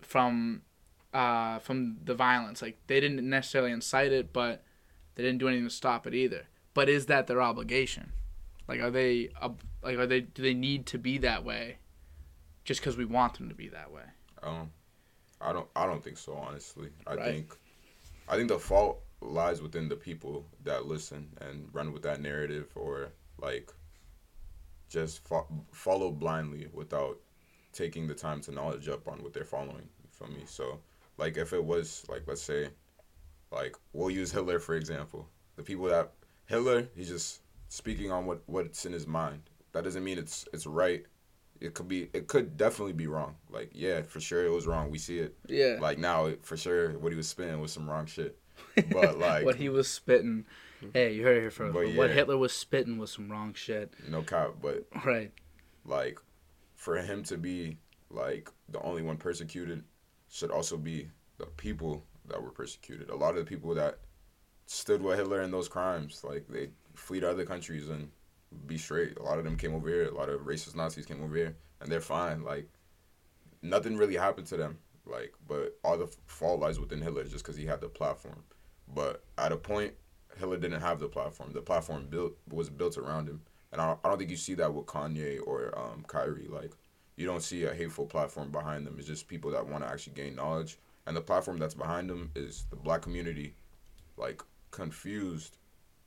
from 0.00 0.62
uh, 1.12 1.60
from 1.60 1.98
the 2.04 2.14
violence. 2.14 2.60
Like 2.60 2.78
they 2.88 2.98
didn't 2.98 3.28
necessarily 3.28 3.70
incite 3.70 4.10
it, 4.12 4.32
but 4.32 4.64
they 5.14 5.22
didn't 5.22 5.38
do 5.38 5.46
anything 5.48 5.68
to 5.68 5.70
stop 5.74 6.06
it 6.08 6.14
either. 6.14 6.46
But 6.74 6.88
is 6.88 7.06
that 7.06 7.28
their 7.28 7.40
obligation? 7.40 8.12
Like, 8.66 8.80
are 8.80 8.90
they 8.90 9.30
like 9.82 9.98
are 9.98 10.06
they 10.06 10.22
do 10.22 10.42
they 10.42 10.54
need 10.54 10.86
to 10.86 10.98
be 10.98 11.18
that 11.18 11.44
way, 11.44 11.78
just 12.64 12.80
because 12.80 12.96
we 12.96 13.04
want 13.04 13.34
them 13.34 13.48
to 13.48 13.54
be 13.54 13.68
that 13.68 13.90
way? 13.92 14.04
Um, 14.42 14.70
I 15.40 15.52
don't. 15.52 15.68
I 15.76 15.86
don't 15.86 16.02
think 16.02 16.18
so. 16.18 16.34
Honestly, 16.34 16.90
I 17.06 17.14
Right. 17.14 17.24
think, 17.24 17.56
I 18.28 18.36
think 18.36 18.48
the 18.48 18.58
fault 18.58 19.02
lies 19.20 19.60
within 19.62 19.88
the 19.88 19.96
people 19.96 20.46
that 20.64 20.86
listen 20.86 21.28
and 21.40 21.68
run 21.74 21.92
with 21.92 22.02
that 22.02 22.20
narrative, 22.20 22.70
or 22.74 23.10
like, 23.38 23.72
just 24.88 25.26
fo- 25.26 25.48
follow 25.72 26.10
blindly 26.10 26.68
without 26.72 27.18
taking 27.72 28.06
the 28.06 28.14
time 28.14 28.40
to 28.42 28.52
knowledge 28.52 28.88
up 28.88 29.08
on 29.08 29.22
what 29.22 29.32
they're 29.32 29.44
following. 29.44 29.88
You 30.02 30.08
feel 30.10 30.28
me? 30.28 30.42
So, 30.46 30.80
like, 31.18 31.36
if 31.36 31.52
it 31.52 31.62
was 31.64 32.04
like, 32.08 32.22
let's 32.26 32.42
say, 32.42 32.70
like, 33.50 33.76
we'll 33.92 34.10
use 34.10 34.32
Hitler 34.32 34.58
for 34.58 34.74
example. 34.74 35.28
The 35.56 35.62
people 35.62 35.86
that 35.86 36.12
Hitler, 36.46 36.88
he 36.94 37.04
just 37.04 37.40
speaking 37.74 38.12
on 38.12 38.24
what 38.24 38.42
what's 38.46 38.86
in 38.86 38.92
his 38.92 39.06
mind. 39.06 39.42
That 39.72 39.84
doesn't 39.84 40.04
mean 40.04 40.18
it's 40.18 40.46
it's 40.52 40.66
right. 40.66 41.04
It 41.60 41.74
could 41.74 41.88
be. 41.88 42.08
It 42.12 42.26
could 42.28 42.56
definitely 42.56 42.92
be 42.92 43.06
wrong. 43.06 43.36
Like, 43.50 43.70
yeah, 43.72 44.02
for 44.02 44.20
sure 44.20 44.44
it 44.44 44.50
was 44.50 44.66
wrong. 44.66 44.90
We 44.90 44.98
see 44.98 45.18
it. 45.18 45.36
Yeah. 45.48 45.78
Like 45.80 45.98
now, 45.98 46.26
it, 46.26 46.44
for 46.44 46.56
sure, 46.56 46.98
what 46.98 47.10
he 47.12 47.16
was 47.16 47.28
spinning 47.28 47.60
was 47.60 47.72
some 47.72 47.88
wrong 47.88 48.06
shit. 48.06 48.38
But 48.92 49.18
like, 49.18 49.44
what 49.44 49.56
he 49.56 49.68
was 49.68 49.88
spitting. 49.88 50.44
Hey, 50.92 51.14
you 51.14 51.22
heard 51.22 51.36
it 51.38 51.40
here 51.40 51.50
first. 51.50 51.72
But 51.74 51.86
but 51.86 51.94
What. 51.96 52.10
Hitler 52.10 52.36
was 52.36 52.52
spitting 52.52 52.98
was 52.98 53.10
some 53.10 53.30
wrong 53.30 53.54
shit. 53.54 53.92
no 54.08 54.22
cop. 54.22 54.60
But 54.60 54.86
Right. 55.04 55.32
like, 55.84 56.18
for 56.76 56.96
him 56.96 57.22
to 57.24 57.36
be 57.38 57.78
like 58.10 58.50
the 58.68 58.80
only 58.82 59.02
one 59.02 59.16
persecuted, 59.16 59.82
should 60.28 60.50
also 60.50 60.76
be 60.76 61.08
the 61.38 61.46
people 61.46 62.04
that 62.26 62.42
were 62.42 62.50
persecuted. 62.50 63.10
A 63.10 63.16
lot 63.16 63.30
of 63.30 63.44
the 63.44 63.44
people 63.44 63.74
that 63.74 63.98
stood 64.66 65.02
with 65.02 65.18
Hitler 65.18 65.42
in 65.42 65.50
those 65.50 65.68
crimes, 65.68 66.22
like 66.24 66.46
they 66.48 66.68
flee 66.94 67.20
to 67.20 67.30
other 67.30 67.44
countries 67.44 67.88
and 67.88 68.10
be 68.66 68.78
straight. 68.78 69.18
A 69.18 69.22
lot 69.22 69.38
of 69.38 69.44
them 69.44 69.56
came 69.56 69.74
over 69.74 69.88
here. 69.88 70.06
A 70.06 70.14
lot 70.14 70.28
of 70.28 70.42
racist 70.42 70.76
Nazis 70.76 71.06
came 71.06 71.22
over 71.22 71.36
here, 71.36 71.56
and 71.80 71.90
they're 71.90 72.00
fine. 72.00 72.42
Like 72.42 72.68
nothing 73.62 73.96
really 73.96 74.16
happened 74.16 74.46
to 74.48 74.56
them. 74.56 74.78
Like, 75.06 75.34
but 75.46 75.78
all 75.84 75.98
the 75.98 76.08
fault 76.26 76.60
lies 76.60 76.80
within 76.80 77.00
Hitler 77.00 77.24
just 77.24 77.44
because 77.44 77.56
he 77.56 77.66
had 77.66 77.80
the 77.80 77.88
platform. 77.88 78.42
But 78.94 79.24
at 79.38 79.52
a 79.52 79.56
point, 79.56 79.94
Hitler 80.38 80.56
didn't 80.56 80.80
have 80.80 81.00
the 81.00 81.08
platform. 81.08 81.52
The 81.52 81.60
platform 81.60 82.06
built 82.08 82.32
was 82.50 82.70
built 82.70 82.96
around 82.96 83.28
him, 83.28 83.42
and 83.72 83.80
I 83.80 83.86
don't, 83.86 83.98
I 84.04 84.08
don't 84.08 84.18
think 84.18 84.30
you 84.30 84.36
see 84.36 84.54
that 84.54 84.72
with 84.72 84.86
Kanye 84.86 85.40
or 85.46 85.76
um, 85.78 86.04
Kyrie. 86.06 86.48
Like, 86.48 86.72
you 87.16 87.26
don't 87.26 87.42
see 87.42 87.64
a 87.64 87.74
hateful 87.74 88.06
platform 88.06 88.50
behind 88.50 88.86
them. 88.86 88.96
It's 88.98 89.06
just 89.06 89.28
people 89.28 89.50
that 89.52 89.66
want 89.66 89.84
to 89.84 89.90
actually 89.90 90.14
gain 90.14 90.36
knowledge, 90.36 90.78
and 91.06 91.16
the 91.16 91.20
platform 91.20 91.58
that's 91.58 91.74
behind 91.74 92.08
them 92.08 92.30
is 92.34 92.66
the 92.70 92.76
black 92.76 93.02
community, 93.02 93.54
like 94.16 94.42
confused. 94.70 95.58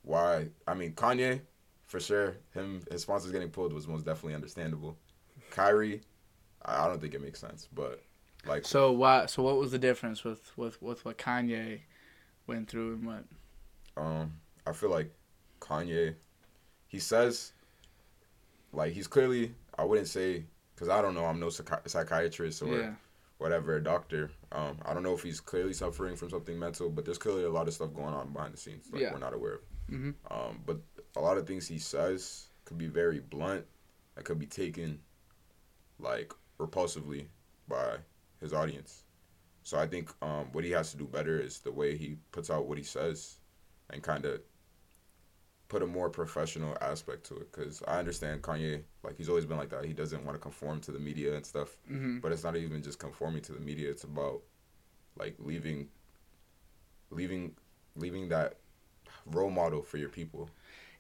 Why? 0.08 0.48
I 0.66 0.74
mean, 0.74 0.94
Kanye, 0.94 1.42
for 1.86 2.00
sure, 2.00 2.38
him 2.54 2.82
his 2.90 3.02
sponsors 3.02 3.32
getting 3.34 3.50
pulled 3.50 3.74
was 3.74 3.88
most 3.90 4.06
definitely 4.06 4.36
understandable. 4.36 4.98
Kyrie, 5.52 6.02
I, 6.64 6.88
don't 6.88 7.02
think 7.02 7.14
it 7.14 7.22
makes 7.22 7.40
sense, 7.40 7.68
but 7.74 8.02
like 8.46 8.66
So 8.66 8.94
what? 8.94 9.30
So 9.30 9.44
what 9.44 9.58
was 9.58 9.72
the 9.72 9.78
difference 9.80 10.24
with 10.24 10.50
with 10.58 10.82
with 10.82 11.04
what 11.04 11.18
Kanye 11.18 11.82
went 12.48 12.70
through 12.70 12.94
and 12.94 13.06
what? 13.06 13.24
Um, 13.98 14.32
I 14.66 14.72
feel 14.72 14.90
like 14.90 15.12
Kanye, 15.60 16.16
he 16.88 17.00
says, 17.00 17.52
like 18.72 18.94
he's 18.94 19.08
clearly. 19.08 19.54
I 19.78 19.84
wouldn't 19.84 20.08
say 20.08 20.46
because 20.74 20.88
I 20.88 21.02
don't 21.02 21.16
know. 21.16 21.26
I'm 21.26 21.40
no 21.40 21.48
psychi- 21.48 21.88
psychiatrist 21.90 22.62
or 22.62 22.80
Yeah. 22.80 22.94
whatever, 23.40 23.76
a 23.76 23.84
doctor. 23.84 24.32
Um, 24.54 24.78
I 24.86 24.94
don't 24.94 25.04
know 25.04 25.14
if 25.14 25.22
he's 25.22 25.42
clearly 25.42 25.74
suffering 25.74 26.16
from 26.16 26.30
something 26.30 26.58
mental, 26.58 26.90
but 26.90 27.04
there's 27.04 27.18
clearly 27.18 27.44
a 27.44 27.50
lot 27.50 27.68
of 27.68 27.74
stuff 27.74 27.94
going 27.94 28.14
on 28.14 28.32
behind 28.32 28.54
the 28.54 28.58
scenes 28.58 28.88
like 28.92 29.02
Yeah. 29.02 29.12
we're 29.12 29.20
not 29.20 29.34
aware 29.34 29.56
of. 29.56 29.60
Mhm. 29.90 30.16
Um, 30.30 30.62
but 30.66 30.80
a 31.16 31.22
lot 31.22 31.38
of 31.38 31.48
things 31.48 31.68
he 31.68 31.80
says 31.80 32.50
could 32.66 32.78
be 32.78 32.88
very 32.88 33.20
blunt. 33.20 33.66
That 34.16 34.26
could 34.26 34.40
be 34.40 34.48
taken 34.48 35.00
like 36.00 36.34
repulsively 36.60 37.28
by 37.68 37.98
his 38.40 38.54
audience. 38.54 39.04
So 39.64 39.80
I 39.80 39.88
think 39.88 40.12
um, 40.22 40.48
what 40.54 40.64
he 40.64 40.72
has 40.72 40.92
to 40.92 40.98
do 40.98 41.06
better 41.06 41.40
is 41.40 41.60
the 41.60 41.72
way 41.72 41.98
he 41.98 42.18
puts 42.32 42.50
out 42.50 42.68
what 42.68 42.78
he 42.78 42.84
says, 42.84 43.38
and 43.92 44.04
kind 44.04 44.26
of 44.26 44.42
put 45.70 45.82
a 45.84 45.88
more 45.88 46.10
professional 46.10 46.78
aspect 46.82 47.26
to 47.26 47.36
it. 47.36 47.52
Because 47.52 47.84
I 47.88 48.00
understand 48.00 48.42
Kanye, 48.42 48.84
like 49.04 49.18
he's 49.18 49.30
always 49.30 49.46
been 49.46 49.58
like 49.58 49.70
that. 49.70 49.86
He 49.86 49.94
doesn't 49.94 50.24
want 50.26 50.36
to 50.36 50.40
conform 50.40 50.80
to 50.82 50.92
the 50.92 51.00
media 51.00 51.36
and 51.36 51.46
stuff. 51.46 51.78
hmm 51.88 52.20
But 52.20 52.32
it's 52.32 52.44
not 52.44 52.56
even 52.56 52.82
just 52.82 53.00
conforming 53.00 53.42
to 53.44 53.52
the 53.54 53.60
media. 53.60 53.90
It's 53.90 54.04
about 54.04 54.42
like 55.18 55.36
leaving, 55.40 55.90
leaving, 57.10 57.56
leaving 57.96 58.30
that 58.30 58.56
role 59.32 59.50
model 59.50 59.82
for 59.84 59.98
your 59.98 60.10
people. 60.10 60.50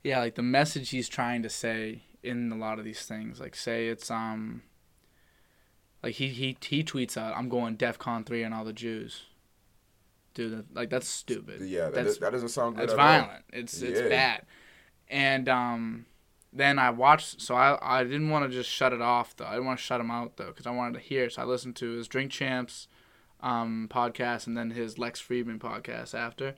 Yeah, 0.03 0.19
like 0.19 0.35
the 0.35 0.41
message 0.43 0.89
he's 0.91 1.09
trying 1.09 1.41
to 1.43 1.49
say 1.49 2.03
in 2.23 2.51
a 2.51 2.55
lot 2.57 2.79
of 2.79 2.85
these 2.85 3.05
things. 3.05 3.39
Like 3.39 3.55
say 3.55 3.87
it's 3.87 4.09
um. 4.11 4.63
Like 6.03 6.13
he 6.15 6.27
he 6.29 6.57
he 6.61 6.83
tweets 6.83 7.17
out, 7.17 7.35
"I'm 7.35 7.49
going 7.49 7.75
DefCon 7.77 8.25
three 8.25 8.43
and 8.43 8.53
all 8.53 8.63
the 8.63 8.73
Jews." 8.73 9.23
Dude, 10.33 10.65
like 10.73 10.89
that's 10.91 11.07
stupid. 11.07 11.61
Yeah, 11.61 11.85
that, 11.85 11.93
That's- 11.95 12.05
does, 12.13 12.19
that 12.19 12.31
doesn't 12.31 12.49
sound 12.49 12.75
good. 12.75 12.83
It's 12.85 12.93
at 12.93 12.99
all. 12.99 13.05
violent. 13.05 13.43
It's 13.51 13.81
it's 13.81 13.99
Yeah. 14.01 14.07
bad. 14.09 14.45
And 15.09 15.49
um, 15.49 16.05
then 16.53 16.77
I 16.77 16.91
watched. 16.91 17.41
So 17.41 17.55
I 17.55 17.77
I 17.81 18.03
didn't 18.03 18.29
want 18.29 18.45
to 18.45 18.55
just 18.55 18.69
shut 18.69 18.93
it 18.93 19.01
off 19.01 19.35
though. 19.35 19.45
I 19.45 19.53
didn't 19.53 19.65
want 19.65 19.79
to 19.79 19.85
shut 19.85 19.99
him 19.99 20.11
out 20.11 20.37
though 20.37 20.47
because 20.47 20.67
I 20.67 20.71
wanted 20.71 20.93
to 20.93 20.99
hear. 20.99 21.29
So 21.31 21.41
I 21.41 21.45
listened 21.45 21.75
to 21.77 21.89
his 21.93 22.07
Drink 22.07 22.31
Champs 22.31 22.87
um 23.41 23.87
podcast 23.91 24.45
and 24.47 24.55
then 24.55 24.71
his 24.71 24.97
Lex 24.99 25.19
Fridman 25.21 25.57
podcast 25.59 26.13
after. 26.13 26.53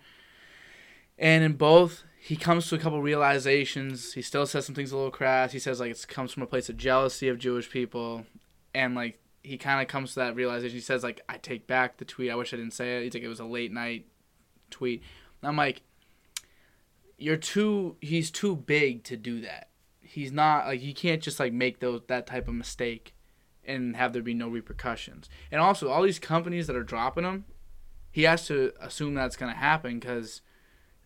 And 1.20 1.44
in 1.44 1.54
both, 1.54 2.04
he 2.18 2.38
comes 2.38 2.68
to 2.70 2.76
a 2.76 2.80
couple 2.80 3.02
realizations. 3.02 4.14
He 4.14 4.22
still 4.22 4.46
says 4.46 4.66
some 4.66 4.74
things 4.74 4.94
a 4.94 4.96
little 4.96 5.12
crass. 5.12 5.52
He 5.52 5.60
says 5.60 5.80
like 5.80 5.92
it 5.92 6.08
comes 6.08 6.32
from 6.32 6.44
a 6.44 6.48
place 6.48 6.70
of 6.70 6.78
jealousy 6.78 7.28
of 7.28 7.38
Jewish 7.38 7.70
people, 7.70 8.26
and 8.74 8.96
like 8.96 9.20
he 9.44 9.58
kind 9.58 9.82
of 9.82 9.88
comes 9.90 10.14
to 10.14 10.22
that 10.22 10.36
realization. 10.36 10.76
He 10.76 10.82
says 10.82 11.04
like 11.04 11.22
I 11.28 11.38
take 11.38 11.68
back 11.68 11.98
the 11.98 12.06
tweet. 12.06 12.32
I 12.32 12.36
wish 12.36 12.54
I 12.54 12.58
didn't 12.58 12.74
say 12.74 12.98
it. 12.98 13.04
He's 13.04 13.14
like 13.14 13.24
it 13.24 13.28
was 13.28 13.42
a 13.42 13.46
late 13.46 13.74
night 13.74 14.06
tweet. 14.72 15.04
And 15.42 15.50
I'm 15.50 15.58
like, 15.58 15.82
you're 17.18 17.38
too. 17.38 17.98
He's 18.00 18.32
too 18.32 18.56
big 18.56 19.04
to 19.04 19.18
do 19.18 19.42
that. 19.42 19.70
He's 20.00 20.32
not 20.32 20.68
like 20.68 20.82
you 20.82 20.94
can't 20.94 21.22
just 21.22 21.40
like 21.40 21.52
make 21.52 21.80
those 21.82 22.02
that 22.08 22.28
type 22.28 22.48
of 22.48 22.54
mistake, 22.54 23.14
and 23.66 23.98
have 23.98 24.14
there 24.14 24.22
be 24.22 24.34
no 24.34 24.48
repercussions. 24.48 25.30
And 25.52 25.60
also 25.60 25.90
all 25.90 26.04
these 26.04 26.20
companies 26.20 26.68
that 26.68 26.78
are 26.78 26.84
dropping 26.84 27.26
him, 27.26 27.44
he 28.10 28.24
has 28.24 28.48
to 28.48 28.72
assume 28.80 29.16
that's 29.16 29.36
gonna 29.36 29.54
happen 29.54 30.00
because 30.00 30.42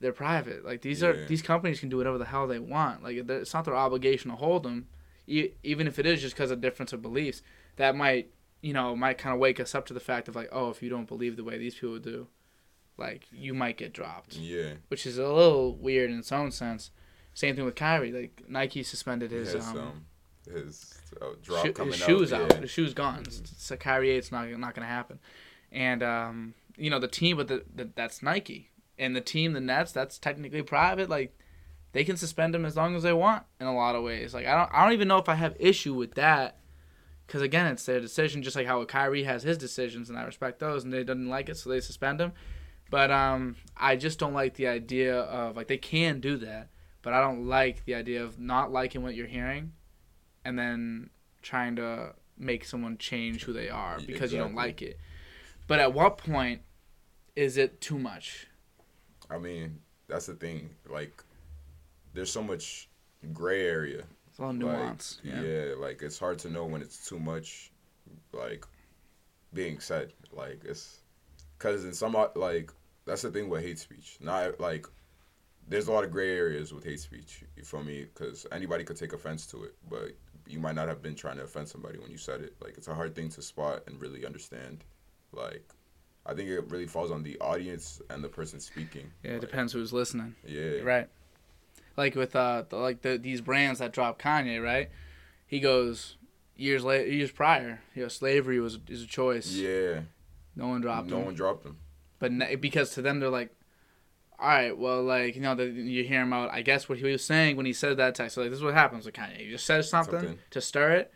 they're 0.04 0.12
private. 0.12 0.66
Like 0.66 0.82
these 0.82 1.02
are 1.02 1.26
these 1.26 1.42
companies 1.42 1.80
can 1.80 1.88
do 1.90 1.98
whatever 1.98 2.18
the 2.18 2.26
hell 2.26 2.46
they 2.46 2.60
want. 2.60 3.02
Like 3.02 3.16
it's 3.16 3.54
not 3.54 3.64
their 3.66 3.76
obligation 3.76 4.30
to 4.30 4.38
hold 4.38 4.64
them, 4.64 4.88
e- 5.26 5.52
even 5.64 5.88
if 5.88 5.98
it 5.98 6.06
is 6.06 6.22
just 6.22 6.36
because 6.36 6.52
of 6.52 6.62
difference 6.62 6.92
of 6.94 7.02
beliefs. 7.02 7.42
That 7.78 7.96
might 7.96 8.30
you 8.62 8.74
know 8.74 8.96
might 8.96 9.18
kind 9.18 9.34
of 9.34 9.40
wake 9.40 9.60
us 9.60 9.74
up 9.74 9.86
to 9.88 9.94
the 9.94 10.00
fact 10.02 10.28
of 10.28 10.36
like 10.36 10.50
oh 10.52 10.70
if 10.70 10.84
you 10.84 10.90
don't 10.90 11.08
believe 11.08 11.38
the 11.38 11.44
way 11.44 11.58
these 11.58 11.76
people 11.76 12.00
do, 12.00 12.28
like 12.98 13.28
you 13.32 13.54
might 13.54 13.78
get 13.78 13.94
dropped 13.94 14.36
Yeah, 14.36 14.74
which 14.90 15.08
is 15.08 15.18
a 15.18 15.28
little 15.28 15.74
weird 15.76 16.12
in 16.12 16.20
its 16.20 16.32
own 16.32 16.52
sense. 16.52 16.92
Same 17.34 17.56
thing 17.56 17.66
with 17.66 17.76
Kyrie. 17.76 18.12
Like 18.12 18.44
Nike 18.48 18.84
suspended 18.84 19.32
his 19.32 19.56
um, 19.56 19.78
um, 19.78 20.06
his 20.54 21.00
uh, 21.22 21.28
drop 21.42 21.74
coming 21.74 21.94
his 21.94 22.02
shoes 22.02 22.34
out. 22.34 22.52
Yeah. 22.52 22.60
His 22.62 22.70
shoes 22.72 22.94
gone. 22.94 23.24
So 23.30 23.78
Kyrie 23.78 24.12
eight's 24.12 24.32
not 24.32 24.50
not 24.60 24.76
gonna 24.76 24.86
happen. 24.88 25.20
And 25.72 26.04
um, 26.04 26.54
you 26.76 26.90
know 26.90 27.00
the 27.00 27.08
team, 27.08 27.38
but 27.38 27.48
the, 27.48 27.64
the 27.74 27.90
that's 27.96 28.22
Nike 28.22 28.70
and 29.04 29.16
the 29.16 29.22
team, 29.22 29.54
the 29.54 29.62
Nets. 29.62 29.92
That's 29.92 30.18
technically 30.18 30.62
private. 30.62 31.10
Like 31.10 31.38
they 31.92 32.04
can 32.04 32.18
suspend 32.18 32.56
him 32.56 32.66
as 32.66 32.76
long 32.76 32.96
as 32.96 33.04
they 33.04 33.14
want 33.14 33.44
in 33.60 33.68
a 33.68 33.76
lot 33.76 33.96
of 33.96 34.04
ways. 34.04 34.34
Like 34.34 34.48
I 34.48 34.56
don't 34.56 34.70
I 34.74 34.84
don't 34.84 34.94
even 34.94 35.08
know 35.08 35.18
if 35.18 35.30
I 35.30 35.36
have 35.36 35.56
issue 35.60 35.94
with 35.94 36.16
that. 36.16 36.58
Because 37.26 37.42
again, 37.42 37.68
it's 37.68 37.86
their 37.86 38.02
decision, 38.02 38.44
just 38.44 38.56
like 38.56 38.68
how 38.68 38.84
Kyrie 38.84 39.24
has 39.24 39.44
his 39.44 39.58
decisions, 39.58 40.10
and 40.10 40.20
I 40.20 40.24
respect 40.24 40.60
those, 40.60 40.84
and 40.84 40.92
they 40.92 41.00
didn't 41.00 41.30
like 41.30 41.48
it, 41.48 41.56
so 41.56 41.70
they 41.70 41.80
suspend 41.80 42.20
him. 42.20 42.34
But 42.92 43.12
um, 43.12 43.56
I 43.78 43.96
just 43.96 44.20
don't 44.20 44.34
like 44.34 44.56
the 44.56 44.68
idea 44.68 45.20
of 45.20 45.56
like 45.56 45.68
they 45.68 45.78
can 45.78 46.20
do 46.20 46.36
that, 46.38 46.68
but 47.02 47.14
I 47.14 47.22
don't 47.22 47.48
like 47.48 47.86
the 47.86 47.96
idea 47.96 48.24
of 48.24 48.40
not 48.40 48.74
liking 48.74 49.04
what 49.04 49.16
you're 49.16 49.26
hearing, 49.26 49.72
and 50.44 50.60
then 50.60 51.10
trying 51.42 51.78
to 51.78 52.14
make 52.38 52.66
someone 52.66 52.98
change 52.98 53.46
who 53.46 53.54
they 53.54 53.70
are 53.70 54.00
because 54.06 54.34
you 54.34 54.40
don't 54.40 54.56
like 54.56 54.82
it. 54.82 55.00
But 55.66 55.80
at 55.80 55.94
what 55.94 56.18
point 56.18 56.62
is 57.36 57.58
it 57.58 57.80
too 57.80 57.98
much? 57.98 58.48
I 59.34 59.38
mean, 59.40 59.80
that's 60.08 60.26
the 60.28 60.34
thing. 60.36 60.70
Like, 60.90 61.24
there's 62.14 62.32
so 62.32 62.44
much 62.44 62.90
gray 63.34 63.66
area. 63.68 64.04
It's 64.30 64.40
a 64.40 64.44
lot 64.44 64.56
of 64.56 64.62
Like, 64.62 64.78
nuance. 64.80 65.20
yeah. 65.24 65.42
yeah. 65.42 65.74
like 65.78 66.02
it's 66.02 66.20
hard 66.20 66.40
to 66.40 66.50
know 66.50 66.66
when 66.66 66.82
it's 66.82 67.08
too 67.08 67.20
much, 67.20 67.72
like 68.32 68.66
being 69.54 69.80
said. 69.80 70.14
Like 70.32 70.62
it's 70.66 71.00
because 71.58 71.86
in 71.86 71.94
some 71.94 72.16
like 72.36 72.72
that's 73.06 73.22
the 73.22 73.32
thing 73.32 73.50
with 73.50 73.64
hate 73.64 73.80
speech. 73.80 74.18
Not 74.20 74.60
like 74.60 74.88
there's 75.68 75.88
a 75.88 75.92
lot 75.92 76.04
of 76.04 76.12
gray 76.12 76.36
areas 76.36 76.74
with 76.74 76.84
hate 76.84 77.00
speech. 77.00 77.44
You 77.56 77.64
feel 77.64 77.84
me? 77.84 78.06
Because 78.06 78.46
anybody 78.52 78.84
could 78.84 78.98
take 78.98 79.14
offense 79.14 79.46
to 79.48 79.64
it, 79.64 79.76
but 79.90 80.12
you 80.48 80.60
might 80.60 80.76
not 80.76 80.88
have 80.88 81.02
been 81.02 81.16
trying 81.16 81.38
to 81.38 81.44
offend 81.44 81.68
somebody 81.68 82.00
when 82.00 82.12
you 82.12 82.18
said 82.18 82.42
it. 82.42 82.56
Like 82.62 82.78
it's 82.78 82.88
a 82.88 82.94
hard 82.96 83.16
thing 83.16 83.30
to 83.30 83.42
spot 83.42 83.84
and 83.88 84.02
really 84.02 84.26
understand. 84.26 84.84
Like 85.32 85.66
I 86.26 86.34
think 86.34 86.50
it 86.50 86.70
really 86.70 86.86
falls 86.86 87.12
on 87.12 87.24
the 87.24 87.38
audience 87.40 88.02
and 88.10 88.24
the 88.24 88.30
person 88.30 88.60
speaking. 88.60 89.12
Yeah, 89.24 89.32
it 89.32 89.34
Like, 89.34 89.42
depends 89.42 89.74
who's 89.74 89.92
listening. 89.92 90.36
Yeah. 90.48 90.80
Right. 90.84 91.10
Like 91.98 92.16
with 92.16 92.36
uh 92.36 92.64
the, 92.70 92.78
like 92.78 93.02
the 93.02 93.18
these 93.18 93.42
brands 93.42 93.80
that 93.80 93.92
drop 93.94 94.22
Kanye, 94.22 94.64
right? 94.64 94.90
He 95.46 95.60
goes 95.60 96.18
years 96.56 96.84
later, 96.84 97.08
years 97.10 97.32
prior, 97.32 97.82
you 97.94 98.04
know, 98.04 98.08
slavery 98.08 98.60
was 98.60 98.80
is 98.88 99.04
a 99.04 99.08
choice. 99.08 99.52
Yeah. 99.52 100.02
No 100.56 100.68
one 100.68 100.82
dropped 100.82 101.10
no 101.10 101.18
him. 101.20 101.26
one 101.26 101.36
dropped 101.36 101.66
him. 101.66 101.78
But 102.20 102.32
n- 102.32 102.58
because 102.60 102.92
to 102.92 103.02
them 103.02 103.20
they're 103.20 103.30
like, 103.30 103.52
all 104.40 104.48
right, 104.48 104.78
well, 104.78 105.04
like 105.04 105.36
you 105.36 105.42
know, 105.42 105.56
the, 105.56 105.66
you 105.66 106.04
hear 106.04 106.22
him 106.22 106.34
out. 106.34 106.50
I 106.52 106.62
guess 106.62 106.88
what 106.90 106.98
he 107.00 107.04
was 107.06 107.24
saying 107.24 107.58
when 107.58 107.66
he 107.66 107.74
said 107.74 107.98
that 107.98 108.16
text, 108.16 108.36
so, 108.36 108.42
like 108.42 108.50
this 108.50 108.58
is 108.58 108.64
what 108.64 108.74
happens 108.74 109.06
with 109.06 109.14
Kanye. 109.14 109.38
He 109.38 109.50
just 109.50 109.66
says 109.66 109.90
something, 109.90 110.14
Something. 110.20 110.40
to 110.52 110.62
stir 110.62 110.92
it, 110.94 111.14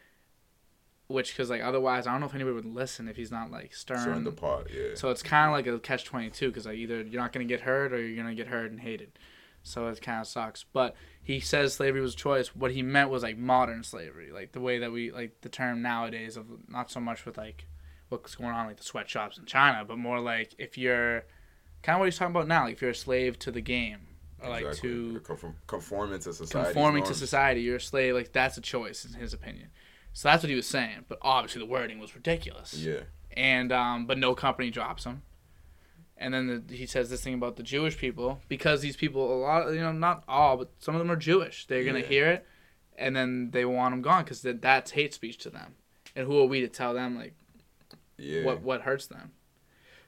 which 1.07 1.31
because 1.31 1.49
like 1.49 1.61
otherwise 1.61 2.05
I 2.07 2.11
don't 2.11 2.19
know 2.19 2.27
if 2.27 2.35
anybody 2.35 2.55
would 2.55 2.65
listen 2.65 3.07
if 3.07 3.15
he's 3.15 3.31
not 3.31 3.49
like 3.51 3.73
stirring. 3.73 4.01
Stirring 4.01 4.23
the 4.23 4.31
pot. 4.31 4.67
Yeah. 4.73 4.95
So 4.95 5.09
it's 5.09 5.23
kind 5.23 5.47
of 5.47 5.53
like 5.53 5.67
a 5.67 5.79
catch 5.79 6.05
twenty 6.05 6.29
two 6.29 6.47
because 6.49 6.65
like 6.65 6.77
either 6.77 7.01
you're 7.01 7.21
not 7.21 7.31
gonna 7.33 7.45
get 7.45 7.61
hurt 7.61 7.93
or 7.93 7.99
you're 8.05 8.17
gonna 8.21 8.35
get 8.35 8.47
hurt 8.47 8.71
and 8.71 8.79
hated. 8.79 9.11
So 9.63 9.87
it 9.87 10.01
kind 10.01 10.21
of 10.21 10.27
sucks. 10.27 10.63
But 10.71 10.95
he 11.21 11.39
says 11.39 11.73
slavery 11.73 11.99
was 12.01 12.13
a 12.13 12.17
choice. 12.17 12.55
What 12.55 12.71
he 12.71 12.81
meant 12.83 13.09
was 13.09 13.23
like 13.23 13.37
modern 13.37 13.83
slavery, 13.83 14.31
like 14.31 14.51
the 14.53 14.61
way 14.61 14.79
that 14.79 14.91
we 14.91 15.11
like 15.11 15.41
the 15.41 15.49
term 15.49 15.81
nowadays 15.81 16.37
of 16.37 16.45
not 16.69 16.89
so 16.91 16.99
much 16.99 17.25
with 17.25 17.37
like 17.37 17.65
what's 18.09 18.35
going 18.35 18.51
on 18.51 18.67
like 18.67 18.77
the 18.77 18.83
sweatshops 18.83 19.37
in 19.37 19.45
China, 19.45 19.83
but 19.85 19.97
more 19.97 20.19
like 20.21 20.55
if 20.57 20.77
you're 20.77 21.23
kind 21.83 21.95
of 21.97 21.99
what 21.99 22.05
he's 22.05 22.17
talking 22.17 22.33
about 22.33 22.47
now, 22.47 22.63
like 22.63 22.73
if 22.73 22.81
you're 22.81 22.91
a 22.91 22.95
slave 22.95 23.37
to 23.39 23.51
the 23.51 23.59
game 23.61 23.99
or 24.41 24.49
like 24.49 24.65
Exactly. 24.65 24.89
to 24.89 25.19
Conform- 25.21 25.55
conforming 25.67 26.19
to 26.19 26.33
society. 26.33 26.65
conforming 26.73 27.03
to 27.03 27.13
society, 27.13 27.61
you're 27.61 27.75
a 27.77 27.81
slave. 27.81 28.13
Like 28.13 28.31
that's 28.31 28.57
a 28.57 28.61
choice 28.61 29.03
in 29.05 29.13
his 29.19 29.33
opinion. 29.33 29.69
So 30.17 30.29
that's 30.29 30.41
what 30.41 30.49
he 30.49 30.55
was 30.55 30.65
saying. 30.65 31.05
But 31.07 31.19
obviously 31.21 31.59
the 31.59 31.67
wording 31.67 31.99
was 31.99 32.15
ridiculous 32.15 32.73
Yeah. 32.73 33.01
and 33.33 33.71
um, 33.71 34.07
but 34.07 34.17
no 34.17 34.33
company 34.33 34.71
drops 34.71 35.03
him. 35.03 35.21
And 36.17 36.33
then 36.33 36.63
the, 36.67 36.75
he 36.75 36.87
says 36.87 37.11
this 37.11 37.23
thing 37.23 37.35
about 37.35 37.55
the 37.55 37.61
Jewish 37.61 37.95
people 37.99 38.41
because 38.47 38.81
these 38.81 38.97
people, 38.97 39.31
a 39.31 39.37
lot, 39.39 39.67
you 39.71 39.79
know, 39.79 39.91
not 39.91 40.23
all, 40.27 40.57
but 40.57 40.71
some 40.79 40.95
of 40.95 40.99
them 40.99 41.11
are 41.11 41.15
Jewish. 41.15 41.67
They're 41.67 41.83
gonna 41.83 41.99
Yeah. 41.99 42.05
hear 42.07 42.27
it, 42.29 42.47
and 42.97 43.15
then 43.15 43.51
they 43.51 43.63
want 43.63 43.93
him 43.93 44.01
gone 44.01 44.23
because 44.23 44.41
that, 44.41 44.59
that's 44.59 44.89
hate 44.91 45.13
speech 45.13 45.37
to 45.43 45.51
them. 45.51 45.75
And 46.15 46.25
who 46.25 46.39
are 46.41 46.47
we 46.47 46.61
to 46.61 46.67
tell 46.67 46.95
them 46.95 47.15
like 47.15 47.35
Yeah. 48.17 48.43
what 48.43 48.61
what 48.63 48.81
hurts 48.81 49.05
them? 49.05 49.33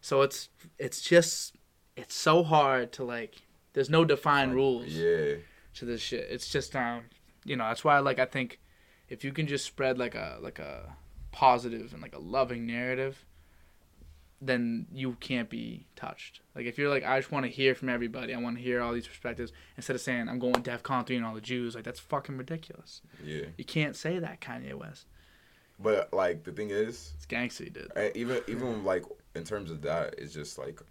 So 0.02 0.24
it's 0.24 0.50
it's 0.80 1.02
just 1.02 1.56
it's 1.96 2.16
so 2.16 2.42
hard 2.44 2.92
to 2.94 3.04
like. 3.04 3.36
There's 3.74 3.92
no 3.92 4.04
defined 4.06 4.56
rules 4.56 4.88
Yeah. 4.88 5.36
to 5.76 5.86
this 5.86 6.02
shit. 6.02 6.26
It's 6.32 6.50
just 6.50 6.76
um, 6.76 7.04
you 7.46 7.56
know, 7.56 7.66
that's 7.66 7.84
why 7.84 8.00
like 8.00 8.18
I 8.18 8.26
think 8.26 8.60
if 9.10 9.24
you 9.24 9.32
can 9.32 9.48
just 9.48 9.66
spread 9.66 9.98
like 9.98 10.16
a 10.16 10.38
like 10.42 10.60
a 10.60 10.96
positive 11.32 11.94
and 11.94 12.02
like 12.02 12.16
a 12.16 12.20
loving 12.20 12.66
narrative, 12.66 13.26
then 14.42 14.88
you 14.92 15.14
can't 15.20 15.50
be 15.50 15.86
touched. 15.96 16.42
Like 16.56 16.66
if 16.66 16.78
you're 16.78 16.90
like 16.90 17.04
I 17.04 17.20
just 17.20 17.32
want 17.32 17.46
to 17.46 17.52
hear 17.52 17.76
from 17.76 17.90
everybody, 17.90 18.34
I 18.34 18.38
want 18.38 18.58
to 18.58 18.64
hear 18.64 18.82
all 18.82 18.94
these 18.94 19.08
perspectives 19.08 19.52
instead 19.78 19.96
of 19.96 20.02
saying 20.02 20.30
I'm 20.30 20.40
going 20.40 20.54
DefCon 20.56 21.06
three 21.06 21.18
and 21.18 21.26
all 21.26 21.36
the 21.36 21.42
Jews. 21.42 21.76
Like 21.76 21.84
that's 21.84 22.00
fucking 22.00 22.38
ridiculous. 22.38 23.02
Yeah. 23.24 23.46
You 23.58 23.66
can't 23.66 23.96
say 23.96 24.20
that 24.20 24.42
Kanye 24.42 24.74
West. 24.74 25.06
But 25.80 26.14
like 26.14 26.44
the 26.44 26.52
thing 26.52 26.70
is, 26.72 27.14
It's 27.16 27.26
gangster, 27.26 27.66
dude. 27.70 27.92
Even 28.16 28.42
even 28.48 28.84
like 28.84 29.06
in 29.36 29.44
terms 29.44 29.72
of 29.72 29.82
that, 29.84 30.16
it's 30.18 30.34
just 30.34 30.58
like 30.58 30.82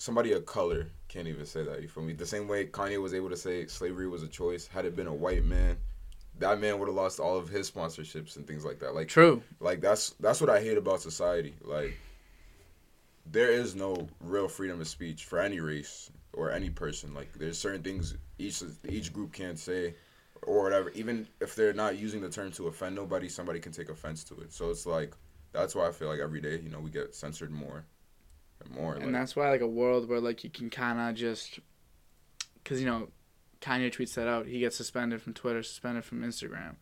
somebody 0.00 0.32
of 0.32 0.46
color 0.46 0.86
can't 1.08 1.28
even 1.28 1.44
say 1.44 1.62
that. 1.62 1.82
You 1.82 1.88
feel 1.88 2.02
me? 2.02 2.14
The 2.14 2.26
same 2.26 2.48
way 2.48 2.64
Kanye 2.66 3.00
was 3.00 3.12
able 3.12 3.28
to 3.28 3.36
say 3.36 3.66
slavery 3.66 4.08
was 4.08 4.22
a 4.22 4.28
choice. 4.28 4.66
Had 4.66 4.86
it 4.86 4.96
been 4.96 5.06
a 5.06 5.14
white 5.14 5.44
man, 5.44 5.76
that 6.38 6.58
man 6.58 6.78
would 6.78 6.88
have 6.88 6.96
lost 6.96 7.20
all 7.20 7.36
of 7.36 7.48
his 7.48 7.70
sponsorships 7.70 8.36
and 8.36 8.46
things 8.46 8.64
like 8.64 8.80
that. 8.80 8.94
Like 8.94 9.08
True. 9.08 9.42
like 9.60 9.80
that's 9.80 10.10
that's 10.18 10.40
what 10.40 10.48
I 10.48 10.60
hate 10.60 10.78
about 10.78 11.02
society. 11.02 11.54
Like 11.62 11.98
there 13.30 13.52
is 13.52 13.76
no 13.76 14.08
real 14.20 14.48
freedom 14.48 14.80
of 14.80 14.88
speech 14.88 15.26
for 15.26 15.38
any 15.38 15.60
race 15.60 16.10
or 16.32 16.50
any 16.50 16.70
person. 16.70 17.12
Like 17.12 17.32
there's 17.34 17.58
certain 17.58 17.82
things 17.82 18.16
each 18.38 18.62
each 18.88 19.12
group 19.12 19.32
can't 19.34 19.58
say 19.58 19.94
or 20.42 20.62
whatever. 20.62 20.88
Even 20.90 21.28
if 21.40 21.54
they're 21.54 21.74
not 21.74 21.98
using 21.98 22.22
the 22.22 22.30
term 22.30 22.50
to 22.52 22.68
offend 22.68 22.96
nobody, 22.96 23.28
somebody 23.28 23.60
can 23.60 23.72
take 23.72 23.90
offense 23.90 24.24
to 24.24 24.40
it. 24.40 24.50
So 24.50 24.70
it's 24.70 24.86
like 24.86 25.12
that's 25.52 25.74
why 25.74 25.88
I 25.88 25.92
feel 25.92 26.08
like 26.08 26.20
every 26.20 26.40
day, 26.40 26.58
you 26.62 26.70
know, 26.70 26.80
we 26.80 26.90
get 26.90 27.14
censored 27.14 27.50
more 27.50 27.84
more. 28.68 28.94
And 28.94 29.06
like, 29.06 29.12
that's 29.12 29.36
why 29.36 29.50
like 29.50 29.60
a 29.60 29.66
world 29.66 30.08
where 30.08 30.20
like 30.20 30.44
you 30.44 30.50
can 30.50 30.70
kind 30.70 30.98
of 30.98 31.14
just, 31.14 31.60
cause 32.64 32.80
you 32.80 32.86
know, 32.86 33.08
Kanye 33.60 33.92
tweets 33.92 34.14
that 34.14 34.26
out. 34.26 34.46
He 34.46 34.60
gets 34.60 34.76
suspended 34.76 35.22
from 35.22 35.34
Twitter, 35.34 35.62
suspended 35.62 36.04
from 36.04 36.22
Instagram. 36.22 36.76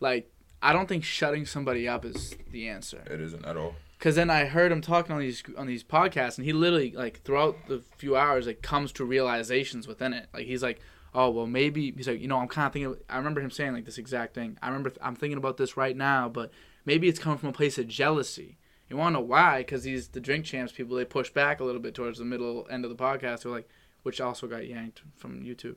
Like 0.00 0.30
I 0.62 0.72
don't 0.72 0.88
think 0.88 1.04
shutting 1.04 1.46
somebody 1.46 1.88
up 1.88 2.04
is 2.04 2.34
the 2.50 2.68
answer. 2.68 3.02
it 3.10 3.20
isn't 3.20 3.44
at 3.44 3.56
all. 3.56 3.74
Cause 3.98 4.14
then 4.14 4.28
I 4.28 4.44
heard 4.44 4.70
him 4.70 4.82
talking 4.82 5.14
on 5.14 5.20
these 5.20 5.42
on 5.56 5.66
these 5.66 5.82
podcasts, 5.82 6.36
and 6.36 6.44
he 6.44 6.52
literally 6.52 6.92
like 6.92 7.22
throughout 7.22 7.56
the 7.66 7.82
few 7.96 8.14
hours 8.14 8.46
like 8.46 8.60
comes 8.60 8.92
to 8.92 9.04
realizations 9.04 9.88
within 9.88 10.12
it. 10.12 10.28
Like 10.34 10.44
he's 10.44 10.62
like, 10.62 10.80
oh 11.14 11.30
well, 11.30 11.46
maybe 11.46 11.92
he's 11.96 12.06
like, 12.06 12.20
you 12.20 12.28
know, 12.28 12.38
I'm 12.38 12.48
kind 12.48 12.66
of 12.66 12.72
thinking. 12.74 12.96
I 13.08 13.16
remember 13.16 13.40
him 13.40 13.50
saying 13.50 13.72
like 13.72 13.86
this 13.86 13.96
exact 13.96 14.34
thing. 14.34 14.58
I 14.60 14.68
remember 14.68 14.92
I'm 15.00 15.16
thinking 15.16 15.38
about 15.38 15.56
this 15.56 15.78
right 15.78 15.96
now, 15.96 16.28
but 16.28 16.50
maybe 16.84 17.08
it's 17.08 17.18
coming 17.18 17.38
from 17.38 17.48
a 17.48 17.54
place 17.54 17.78
of 17.78 17.88
jealousy. 17.88 18.58
You 18.88 18.96
want 18.96 19.14
to 19.14 19.20
know 19.20 19.26
why? 19.26 19.58
Because 19.58 19.82
these 19.82 20.08
the 20.08 20.20
drink 20.20 20.44
champs 20.44 20.72
people 20.72 20.96
they 20.96 21.04
push 21.04 21.30
back 21.30 21.60
a 21.60 21.64
little 21.64 21.80
bit 21.80 21.94
towards 21.94 22.18
the 22.18 22.24
middle 22.24 22.66
end 22.70 22.84
of 22.84 22.90
the 22.90 23.02
podcast. 23.02 23.42
They're 23.42 23.52
like, 23.52 23.68
which 24.02 24.20
also 24.20 24.46
got 24.46 24.66
yanked 24.66 25.02
from 25.16 25.42
YouTube. 25.42 25.76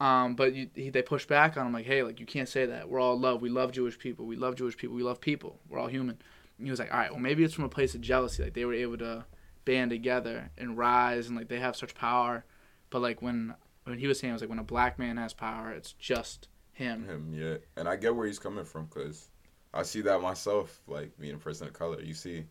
Um, 0.00 0.34
but 0.34 0.54
you, 0.54 0.68
he, 0.74 0.90
they 0.90 1.02
push 1.02 1.26
back 1.26 1.56
on 1.56 1.66
him 1.66 1.72
like, 1.72 1.86
hey, 1.86 2.02
like 2.02 2.20
you 2.20 2.26
can't 2.26 2.48
say 2.48 2.66
that. 2.66 2.88
We're 2.88 3.00
all 3.00 3.18
love. 3.18 3.40
We 3.40 3.48
love 3.48 3.72
Jewish 3.72 3.98
people. 3.98 4.26
We 4.26 4.36
love 4.36 4.56
Jewish 4.56 4.76
people. 4.76 4.96
We 4.96 5.02
love 5.02 5.20
people. 5.20 5.60
We're 5.68 5.78
all 5.78 5.86
human. 5.86 6.18
And 6.58 6.66
he 6.66 6.70
was 6.70 6.78
like, 6.78 6.92
all 6.92 6.98
right, 6.98 7.10
well 7.10 7.20
maybe 7.20 7.44
it's 7.44 7.54
from 7.54 7.64
a 7.64 7.68
place 7.68 7.94
of 7.94 8.00
jealousy. 8.00 8.42
Like 8.42 8.54
they 8.54 8.64
were 8.64 8.74
able 8.74 8.98
to 8.98 9.24
band 9.64 9.90
together 9.90 10.50
and 10.58 10.76
rise, 10.76 11.28
and 11.28 11.36
like 11.36 11.48
they 11.48 11.60
have 11.60 11.76
such 11.76 11.94
power. 11.94 12.44
But 12.90 13.00
like 13.02 13.22
when 13.22 13.54
when 13.84 13.98
he 13.98 14.06
was 14.06 14.18
saying, 14.18 14.30
it 14.30 14.34
was 14.34 14.42
like 14.42 14.50
when 14.50 14.58
a 14.58 14.64
black 14.64 14.98
man 14.98 15.16
has 15.16 15.32
power, 15.32 15.70
it's 15.72 15.92
just 15.92 16.48
him. 16.74 17.06
him 17.06 17.32
yeah 17.32 17.56
and 17.76 17.88
i 17.88 17.96
get 17.96 18.14
where 18.14 18.26
he's 18.26 18.38
coming 18.38 18.64
from 18.64 18.86
because 18.86 19.28
i 19.74 19.82
see 19.82 20.00
that 20.00 20.20
myself 20.20 20.80
like 20.86 21.10
being 21.18 21.34
a 21.34 21.38
person 21.38 21.66
of 21.66 21.72
color 21.72 22.00
you 22.00 22.14
see 22.14 22.44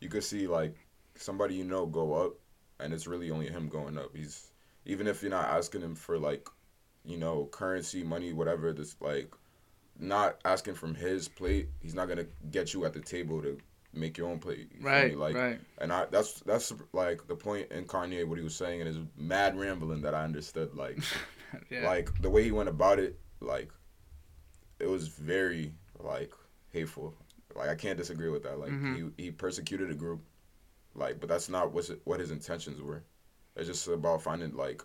you 0.00 0.08
could 0.08 0.24
see 0.24 0.46
like 0.46 0.74
somebody 1.16 1.54
you 1.54 1.64
know 1.64 1.86
go 1.86 2.14
up 2.14 2.34
and 2.80 2.92
it's 2.92 3.06
really 3.06 3.30
only 3.30 3.48
him 3.48 3.68
going 3.68 3.96
up 3.96 4.14
he's 4.14 4.50
even 4.84 5.06
if 5.06 5.22
you're 5.22 5.30
not 5.30 5.48
asking 5.48 5.80
him 5.80 5.94
for 5.94 6.18
like 6.18 6.48
you 7.04 7.16
know 7.16 7.46
currency 7.52 8.02
money 8.02 8.32
whatever 8.32 8.72
this 8.72 8.96
like 9.00 9.32
not 9.98 10.38
asking 10.44 10.74
from 10.74 10.94
his 10.94 11.28
plate 11.28 11.68
he's 11.80 11.94
not 11.94 12.08
gonna 12.08 12.26
get 12.50 12.74
you 12.74 12.84
at 12.84 12.92
the 12.92 13.00
table 13.00 13.40
to 13.40 13.56
make 13.92 14.18
your 14.18 14.28
own 14.28 14.38
plate 14.38 14.68
you? 14.72 14.84
Right, 14.84 15.16
like 15.16 15.36
right. 15.36 15.60
and 15.78 15.92
I 15.92 16.06
that's 16.06 16.40
that's 16.40 16.72
like 16.92 17.26
the 17.28 17.36
point 17.36 17.70
in 17.70 17.84
Kanye 17.84 18.26
what 18.26 18.38
he 18.38 18.44
was 18.44 18.56
saying 18.56 18.80
in 18.80 18.86
his 18.86 18.98
mad 19.16 19.56
rambling 19.56 20.02
that 20.02 20.14
I 20.14 20.24
understood 20.24 20.74
like 20.74 20.98
yeah. 21.70 21.86
like 21.86 22.10
the 22.20 22.30
way 22.30 22.42
he 22.42 22.50
went 22.50 22.68
about 22.68 22.98
it 22.98 23.18
like 23.40 23.70
it 24.80 24.88
was 24.88 25.08
very 25.08 25.72
like 26.00 26.32
hateful 26.74 27.14
like 27.56 27.68
i 27.70 27.74
can't 27.74 27.96
disagree 27.96 28.28
with 28.28 28.42
that 28.42 28.58
like 28.58 28.70
Mhm. 28.72 29.12
he, 29.16 29.24
he 29.24 29.30
persecuted 29.30 29.90
a 29.90 29.94
group 29.94 30.20
like 30.94 31.20
but 31.20 31.28
that's 31.28 31.48
not 31.48 31.72
what's 31.72 31.90
what 32.04 32.20
his 32.20 32.30
intentions 32.30 32.82
were 32.82 33.02
it's 33.56 33.66
just 33.68 33.86
about 33.88 34.20
finding 34.22 34.54
like 34.56 34.82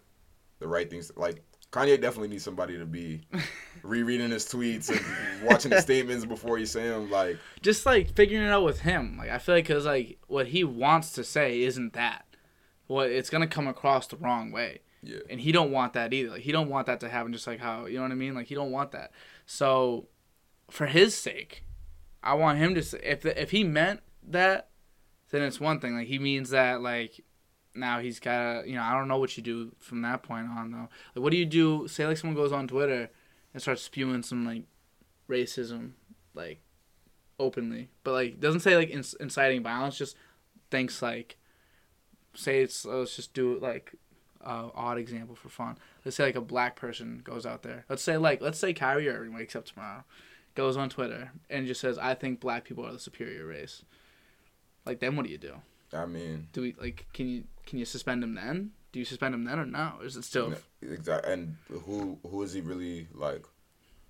the 0.60 0.68
right 0.68 0.90
things 0.90 1.12
like 1.18 1.44
kanye 1.72 2.00
definitely 2.00 2.28
needs 2.30 2.44
somebody 2.44 2.78
to 2.78 2.86
be 2.86 3.22
rereading 3.84 4.30
his 4.32 4.46
tweets 4.46 4.90
and 4.90 5.48
watching 5.48 5.72
his 5.72 5.82
statements 5.84 6.26
before 6.26 6.58
he 6.58 6.66
say 6.66 6.88
them 6.90 7.10
like 7.12 7.38
just 7.62 7.86
like 7.86 8.14
figuring 8.16 8.46
it 8.46 8.50
out 8.52 8.64
with 8.64 8.80
him. 8.82 9.18
Like 9.18 9.30
I 9.30 9.38
feel 9.38 9.56
like 9.56 9.66
because 9.68 9.86
like 9.86 10.18
what 10.28 10.48
he 10.48 10.64
wants 10.64 11.12
to 11.14 11.24
say 11.24 11.62
isn't 11.62 11.94
that. 11.94 12.26
What 12.88 13.12
it's 13.12 13.30
gonna 13.30 13.48
come 13.48 13.68
across 13.68 14.08
the 14.08 14.18
wrong 14.18 14.52
way. 14.52 14.82
yeah 15.04 15.20
and 15.30 15.40
he 15.40 15.52
don't 15.52 15.72
want 15.72 15.94
that 15.94 16.12
either. 16.12 16.32
Like 16.32 16.42
he 16.42 16.52
don't 16.52 16.70
want 16.70 16.88
that 16.88 17.00
to 17.02 17.10
happen. 17.10 17.32
Just 17.34 17.46
like 17.48 17.60
how 17.60 17.86
you 17.86 17.98
know 17.98 18.02
what 18.04 18.12
I 18.12 18.16
mean. 18.16 18.34
Like 18.34 18.48
he 18.48 18.56
don't 18.56 18.72
want 18.72 18.92
that. 18.94 19.12
So, 19.46 20.08
for 20.72 20.88
his 20.88 21.16
sake, 21.16 21.64
I 22.24 22.34
want 22.34 22.60
him 22.60 22.76
to. 22.76 22.84
Say, 22.84 23.00
if 23.04 23.26
if 23.26 23.52
he 23.52 23.64
meant 23.64 24.02
that, 24.28 24.70
then 25.32 25.42
it's 25.42 25.60
one 25.60 25.80
thing. 25.80 25.96
Like 25.96 26.08
he 26.08 26.20
means 26.20 26.50
that. 26.50 26.82
Like 26.82 27.22
now 27.76 28.00
he's 28.00 28.20
got. 28.20 28.62
to 28.62 28.70
You 28.70 28.76
know, 28.76 28.84
I 28.84 28.94
don't 28.94 29.08
know 29.08 29.18
what 29.18 29.38
you 29.38 29.44
do 29.44 29.72
from 29.80 30.02
that 30.02 30.24
point 30.24 30.48
on 30.48 30.72
though. 30.72 30.90
Like 31.16 31.24
what 31.24 31.32
do 31.32 31.38
you 31.38 31.46
do? 31.46 31.88
Say 31.88 32.06
like 32.06 32.18
someone 32.18 32.36
goes 32.36 32.52
on 32.52 32.68
Twitter 32.68 33.10
and 33.54 33.62
starts 33.62 33.82
spewing 33.82 34.24
some 34.24 34.46
like 34.46 34.64
racism, 35.30 35.92
like 36.34 36.62
openly, 37.40 37.90
but 38.04 38.12
like 38.12 38.40
doesn't 38.40 38.62
say 38.62 38.76
like 38.76 38.90
inc- 38.90 39.16
inciting 39.20 39.64
violence. 39.64 39.98
Just 39.98 40.16
thinks 40.70 41.02
like, 41.02 41.38
say 42.34 42.62
it's 42.62 42.86
let's 42.86 43.16
just 43.16 43.34
do 43.34 43.60
like, 43.60 43.96
uh, 44.44 44.70
odd 44.76 44.98
example 44.98 45.36
for 45.36 45.50
fun. 45.50 45.78
Let's 46.04 46.18
say 46.18 46.26
like 46.26 46.36
a 46.36 46.42
black 46.42 46.76
person 46.76 47.22
goes 47.24 47.46
out 47.46 47.64
there. 47.64 47.86
Let's 47.90 48.04
say 48.04 48.18
like 48.18 48.42
let's 48.42 48.60
say 48.60 48.74
Kyrie 48.74 49.10
Irving 49.10 49.34
wakes 49.34 49.56
up 49.56 49.66
tomorrow, 49.66 50.04
goes 50.56 50.78
on 50.78 50.90
Twitter 50.90 51.32
and 51.50 51.68
just 51.68 51.82
says 51.82 51.98
I 51.98 52.14
think 52.16 52.40
black 52.40 52.66
people 52.66 52.86
are 52.86 52.92
the 52.92 53.00
superior 53.00 53.46
race. 53.46 53.84
Like 54.86 55.00
then 55.00 55.16
what 55.16 55.26
do 55.26 55.32
you 55.32 55.38
do? 55.38 55.56
I 55.94 56.06
mean, 56.06 56.48
Do 56.54 56.62
we 56.62 56.76
like 56.80 57.08
can 57.14 57.28
you 57.28 57.44
can 57.66 57.80
you 57.80 57.86
suspend 57.86 58.24
him 58.24 58.36
then? 58.36 58.72
Do 58.92 59.00
you 59.00 59.06
suspend 59.06 59.36
him 59.36 59.44
then 59.44 59.60
or 59.60 59.66
no? 59.66 59.94
Is 60.04 60.16
it 60.18 60.24
still? 60.24 60.54
exactly. 60.82 61.32
And 61.32 61.56
who 61.86 62.18
who 62.28 62.42
is 62.44 62.54
he 62.54 62.62
really 62.62 63.08
like? 63.14 63.46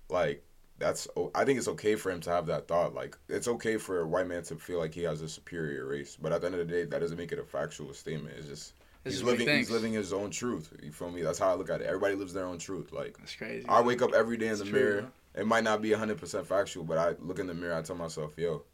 Like 0.08 0.42
that's. 0.78 1.06
I 1.34 1.44
think 1.44 1.58
it's 1.58 1.68
okay 1.68 1.94
for 1.94 2.10
him 2.10 2.20
to 2.20 2.30
have 2.30 2.46
that 2.46 2.66
thought. 2.66 2.94
Like 2.94 3.16
it's 3.28 3.48
okay 3.48 3.76
for 3.76 4.00
a 4.00 4.06
white 4.06 4.26
man 4.26 4.42
to 4.44 4.56
feel 4.56 4.78
like 4.78 4.94
he 4.94 5.02
has 5.02 5.20
a 5.20 5.28
superior 5.28 5.86
race, 5.86 6.16
but 6.20 6.32
at 6.32 6.40
the 6.40 6.46
end 6.46 6.56
of 6.56 6.66
the 6.66 6.72
day, 6.72 6.84
that 6.84 7.00
doesn't 7.00 7.18
make 7.18 7.32
it 7.32 7.38
a 7.38 7.44
factual 7.44 7.92
statement. 7.94 8.34
It's 8.38 8.48
just. 8.48 8.74
This 9.02 9.14
he's 9.14 9.24
what 9.24 9.38
he 9.38 9.46
living. 9.46 9.58
He's 9.58 9.70
living 9.70 9.92
his 9.94 10.12
own 10.12 10.30
truth. 10.30 10.74
You 10.82 10.92
feel 10.92 11.10
me? 11.10 11.22
That's 11.22 11.38
how 11.38 11.50
I 11.50 11.54
look 11.54 11.70
at 11.70 11.80
it. 11.80 11.86
Everybody 11.86 12.14
lives 12.16 12.34
their 12.34 12.44
own 12.44 12.58
truth. 12.58 12.92
Like 12.92 13.16
That's 13.18 13.34
crazy. 13.34 13.66
I 13.66 13.80
wake 13.80 14.02
up 14.02 14.12
every 14.12 14.36
day 14.36 14.46
in 14.46 14.52
It's 14.52 14.60
the 14.60 14.68
true, 14.68 14.78
mirror. 14.78 15.12
It 15.34 15.46
might 15.46 15.64
not 15.64 15.80
be 15.80 15.92
hundred 15.92 16.18
percent 16.18 16.46
factual, 16.46 16.84
but 16.84 16.98
I 16.98 17.14
look 17.20 17.38
in 17.38 17.46
the 17.46 17.54
mirror. 17.54 17.74
I 17.74 17.82
tell 17.82 17.96
myself, 17.96 18.34
"Yo, 18.36 18.64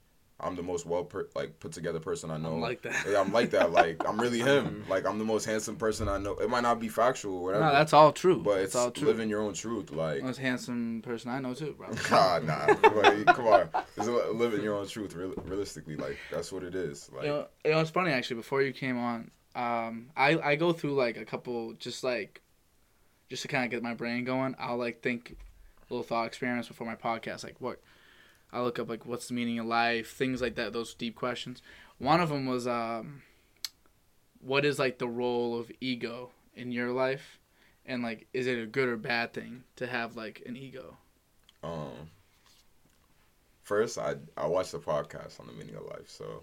I'm 0.41 0.57
the 0.57 0.63
most 0.63 0.87
well 0.87 1.05
per- 1.05 1.29
like 1.35 1.61
put 1.61 1.73
together 1.73 2.01
person 2.01 2.31
I 2.31 2.39
know." 2.39 2.55
I'm 2.55 2.61
like 2.61 2.81
that. 2.83 3.07
Yeah, 3.07 3.21
I'm 3.21 3.33
like 3.33 3.51
that. 3.51 3.73
Like 3.73 4.03
I'm 4.09 4.19
really 4.19 4.41
him. 4.41 4.85
Like 4.89 5.07
I'm 5.07 5.19
the 5.19 5.25
most 5.25 5.45
handsome 5.45 5.77
person 5.77 6.09
I 6.09 6.17
know. 6.17 6.33
It 6.33 6.49
might 6.49 6.63
not 6.63 6.81
be 6.81 6.89
factual, 6.89 7.37
or 7.37 7.43
whatever. 7.45 7.65
No, 7.65 7.73
that's 7.73 7.93
all 7.93 8.11
true. 8.11 8.43
but 8.43 8.59
it's 8.61 8.65
it's 8.69 8.77
all 8.77 8.91
true. 8.91 9.07
living 9.07 9.29
your 9.29 9.43
own 9.43 9.53
truth. 9.53 9.91
Like 9.91 10.23
Most 10.23 10.39
handsome 10.39 11.03
person 11.03 11.31
I 11.31 11.41
know 11.41 11.53
too, 11.53 11.75
bro. 11.77 11.89
God, 12.09 12.45
nah. 12.47 12.67
Like, 12.67 13.27
come 13.27 13.49
on, 13.49 13.69
it's 13.97 14.07
living 14.07 14.63
your 14.63 14.77
own 14.77 14.89
truth. 14.89 15.15
Real, 15.15 15.35
realistically, 15.45 15.97
like 15.97 16.17
that's 16.31 16.51
what 16.53 16.63
it 16.63 16.75
is. 16.75 17.11
Like 17.15 17.25
you 17.25 17.29
know, 17.29 17.47
you 17.67 17.71
know, 17.73 17.81
it's 17.81 17.91
funny 17.91 18.13
actually. 18.13 18.37
Before 18.37 18.63
you 18.63 18.73
came 18.73 18.99
on, 18.99 19.31
um, 19.55 20.09
I 20.17 20.39
I 20.39 20.57
go 20.57 20.73
through 20.73 20.95
like 20.95 21.19
a 21.19 21.27
couple 21.27 21.75
just 21.75 22.03
like, 22.03 22.41
just 23.29 23.43
to 23.43 23.49
kind 23.49 23.65
of 23.65 23.71
get 23.71 23.83
my 23.83 23.93
brain 23.93 24.25
going. 24.25 24.57
I'll 24.59 24.79
like 24.79 25.03
think 25.03 25.37
little 25.91 26.03
thought 26.05 26.27
experiments 26.27 26.69
before 26.69 26.87
my 26.87 26.97
podcast. 26.97 27.45
Like 27.45 27.61
what, 27.61 27.81
I 28.53 28.61
look 28.61 28.79
up 28.79 28.89
like 28.89 29.07
what's 29.07 29.29
the 29.29 29.35
meaning 29.35 29.59
of 29.59 29.67
life, 29.67 30.13
things 30.13 30.41
like 30.41 30.55
that. 30.57 30.73
Those 30.73 30.95
deep 30.95 31.15
questions. 31.17 31.63
One 31.99 32.21
of 32.21 32.29
them 32.29 32.47
was 32.47 32.67
um, 32.67 33.23
what 34.41 34.65
is 34.65 34.79
like 34.79 34.99
the 34.99 35.09
role 35.09 35.59
of 35.59 35.71
ego 35.81 36.31
in 36.55 36.73
your 36.73 36.91
life, 36.93 37.39
and 37.85 38.03
like 38.03 38.27
is 38.33 38.47
it 38.47 38.59
a 38.59 38.67
good 38.67 38.89
or 38.89 38.97
bad 38.97 39.33
thing 39.33 39.65
to 39.77 39.87
have 39.87 40.17
like 40.17 40.43
an 40.47 40.57
ego? 40.57 40.97
um, 41.63 42.11
first 43.63 43.99
I 43.99 44.15
I 44.37 44.47
watched 44.47 44.73
the 44.73 44.79
podcast 44.79 45.41
on 45.41 45.47
the 45.47 45.53
meaning 45.53 45.75
of 45.77 45.85
life. 45.85 46.09
So 46.09 46.43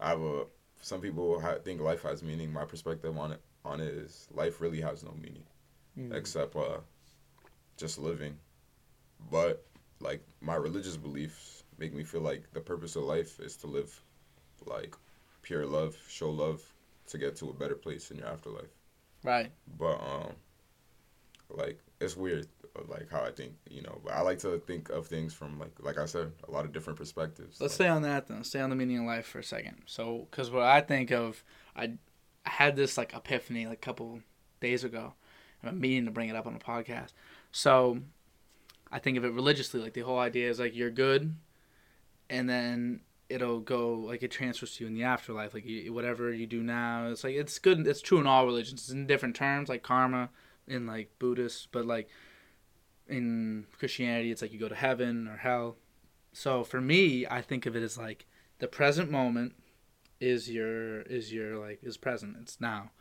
I 0.00 0.08
have 0.10 0.20
a 0.20 0.44
some 0.80 1.00
people 1.00 1.40
ha- 1.40 1.58
think 1.64 1.80
life 1.80 2.02
has 2.02 2.22
meaning. 2.22 2.52
My 2.52 2.64
perspective 2.64 3.16
on 3.16 3.32
it 3.32 3.40
on 3.64 3.80
it 3.80 3.88
is 3.88 4.28
life 4.32 4.60
really 4.60 4.80
has 4.80 5.02
no 5.02 5.14
meaning 5.22 5.44
except 6.12 6.56
uh 6.56 6.78
just 7.76 7.98
living. 7.98 8.36
But 9.30 9.64
like 10.00 10.22
my 10.40 10.54
religious 10.56 10.96
beliefs 10.96 11.64
make 11.78 11.94
me 11.94 12.04
feel 12.04 12.20
like 12.20 12.52
the 12.52 12.60
purpose 12.60 12.96
of 12.96 13.04
life 13.04 13.40
is 13.40 13.56
to 13.58 13.66
live 13.66 14.00
like 14.66 14.94
pure 15.42 15.66
love, 15.66 15.96
show 16.08 16.30
love 16.30 16.62
to 17.08 17.18
get 17.18 17.36
to 17.36 17.50
a 17.50 17.52
better 17.52 17.74
place 17.74 18.10
in 18.10 18.18
your 18.18 18.28
afterlife. 18.28 18.70
Right. 19.22 19.50
But 19.78 19.96
um 20.00 20.32
like 21.50 21.78
it's 22.00 22.16
weird 22.16 22.46
uh, 22.76 22.82
like 22.88 23.08
how 23.10 23.22
I 23.22 23.30
think, 23.30 23.52
you 23.70 23.82
know, 23.82 24.00
but 24.04 24.12
I 24.14 24.20
like 24.22 24.38
to 24.40 24.58
think 24.66 24.88
of 24.90 25.06
things 25.06 25.32
from 25.34 25.58
like 25.58 25.72
like 25.80 25.98
I 25.98 26.06
said, 26.06 26.32
a 26.48 26.50
lot 26.50 26.64
of 26.64 26.72
different 26.72 26.98
perspectives. 26.98 27.60
Let's 27.60 27.72
Like, 27.78 27.86
stay 27.86 27.88
on 27.88 28.02
that 28.02 28.26
then. 28.26 28.42
Stay 28.44 28.60
on 28.60 28.70
the 28.70 28.76
meaning 28.76 28.98
of 28.98 29.04
life 29.04 29.26
for 29.26 29.38
a 29.38 29.44
second. 29.44 29.82
So, 29.86 30.26
because 30.30 30.50
what 30.50 30.64
I 30.64 30.80
think 30.80 31.10
of, 31.10 31.44
I, 31.76 31.92
I 32.44 32.50
had 32.50 32.76
this 32.76 32.96
like 32.98 33.14
epiphany 33.14 33.66
like 33.66 33.78
a 33.78 33.80
couple 33.80 34.20
days 34.60 34.84
ago. 34.84 35.14
and 35.60 35.70
I'm 35.70 35.80
meaning 35.80 36.04
to 36.06 36.10
bring 36.10 36.28
it 36.28 36.36
up 36.36 36.46
on 36.46 36.52
the 36.54 36.58
podcast. 36.58 37.12
So, 37.52 37.98
I 38.94 39.00
think 39.00 39.18
of 39.18 39.24
it 39.24 39.32
religiously. 39.32 39.80
Like 39.80 39.92
the 39.94 40.02
whole 40.02 40.20
idea 40.20 40.48
is 40.48 40.60
like 40.60 40.74
you're 40.76 40.90
good, 40.90 41.34
and 42.30 42.48
then 42.48 43.00
it'll 43.28 43.58
go 43.60 43.94
like 43.94 44.22
it 44.22 44.30
transfers 44.30 44.76
to 44.76 44.84
you 44.84 44.88
in 44.88 44.94
the 44.94 45.02
afterlife. 45.02 45.52
Like 45.52 45.66
you, 45.66 45.92
whatever 45.92 46.32
you 46.32 46.46
do 46.46 46.62
now, 46.62 47.08
it's 47.08 47.24
like 47.24 47.34
it's 47.34 47.58
good. 47.58 47.86
It's 47.86 48.00
true 48.00 48.20
in 48.20 48.26
all 48.28 48.46
religions. 48.46 48.82
It's 48.82 48.90
in 48.90 49.08
different 49.08 49.34
terms, 49.34 49.68
like 49.68 49.82
karma, 49.82 50.30
in 50.68 50.86
like 50.86 51.10
Buddhist, 51.18 51.72
but 51.72 51.84
like 51.86 52.08
in 53.08 53.66
Christianity, 53.78 54.30
it's 54.30 54.42
like 54.42 54.52
you 54.52 54.58
go 54.60 54.68
to 54.68 54.74
heaven 54.74 55.26
or 55.28 55.38
hell. 55.38 55.76
So 56.32 56.64
for 56.64 56.80
me, 56.80 57.26
I 57.26 57.42
think 57.42 57.66
of 57.66 57.74
it 57.76 57.82
as 57.82 57.98
like 57.98 58.26
the 58.60 58.68
present 58.68 59.10
moment 59.10 59.54
is 60.20 60.48
your 60.50 61.00
is 61.02 61.32
your 61.32 61.58
like 61.58 61.80
is 61.82 61.96
present. 61.96 62.36
It's 62.40 62.60
now. 62.60 62.92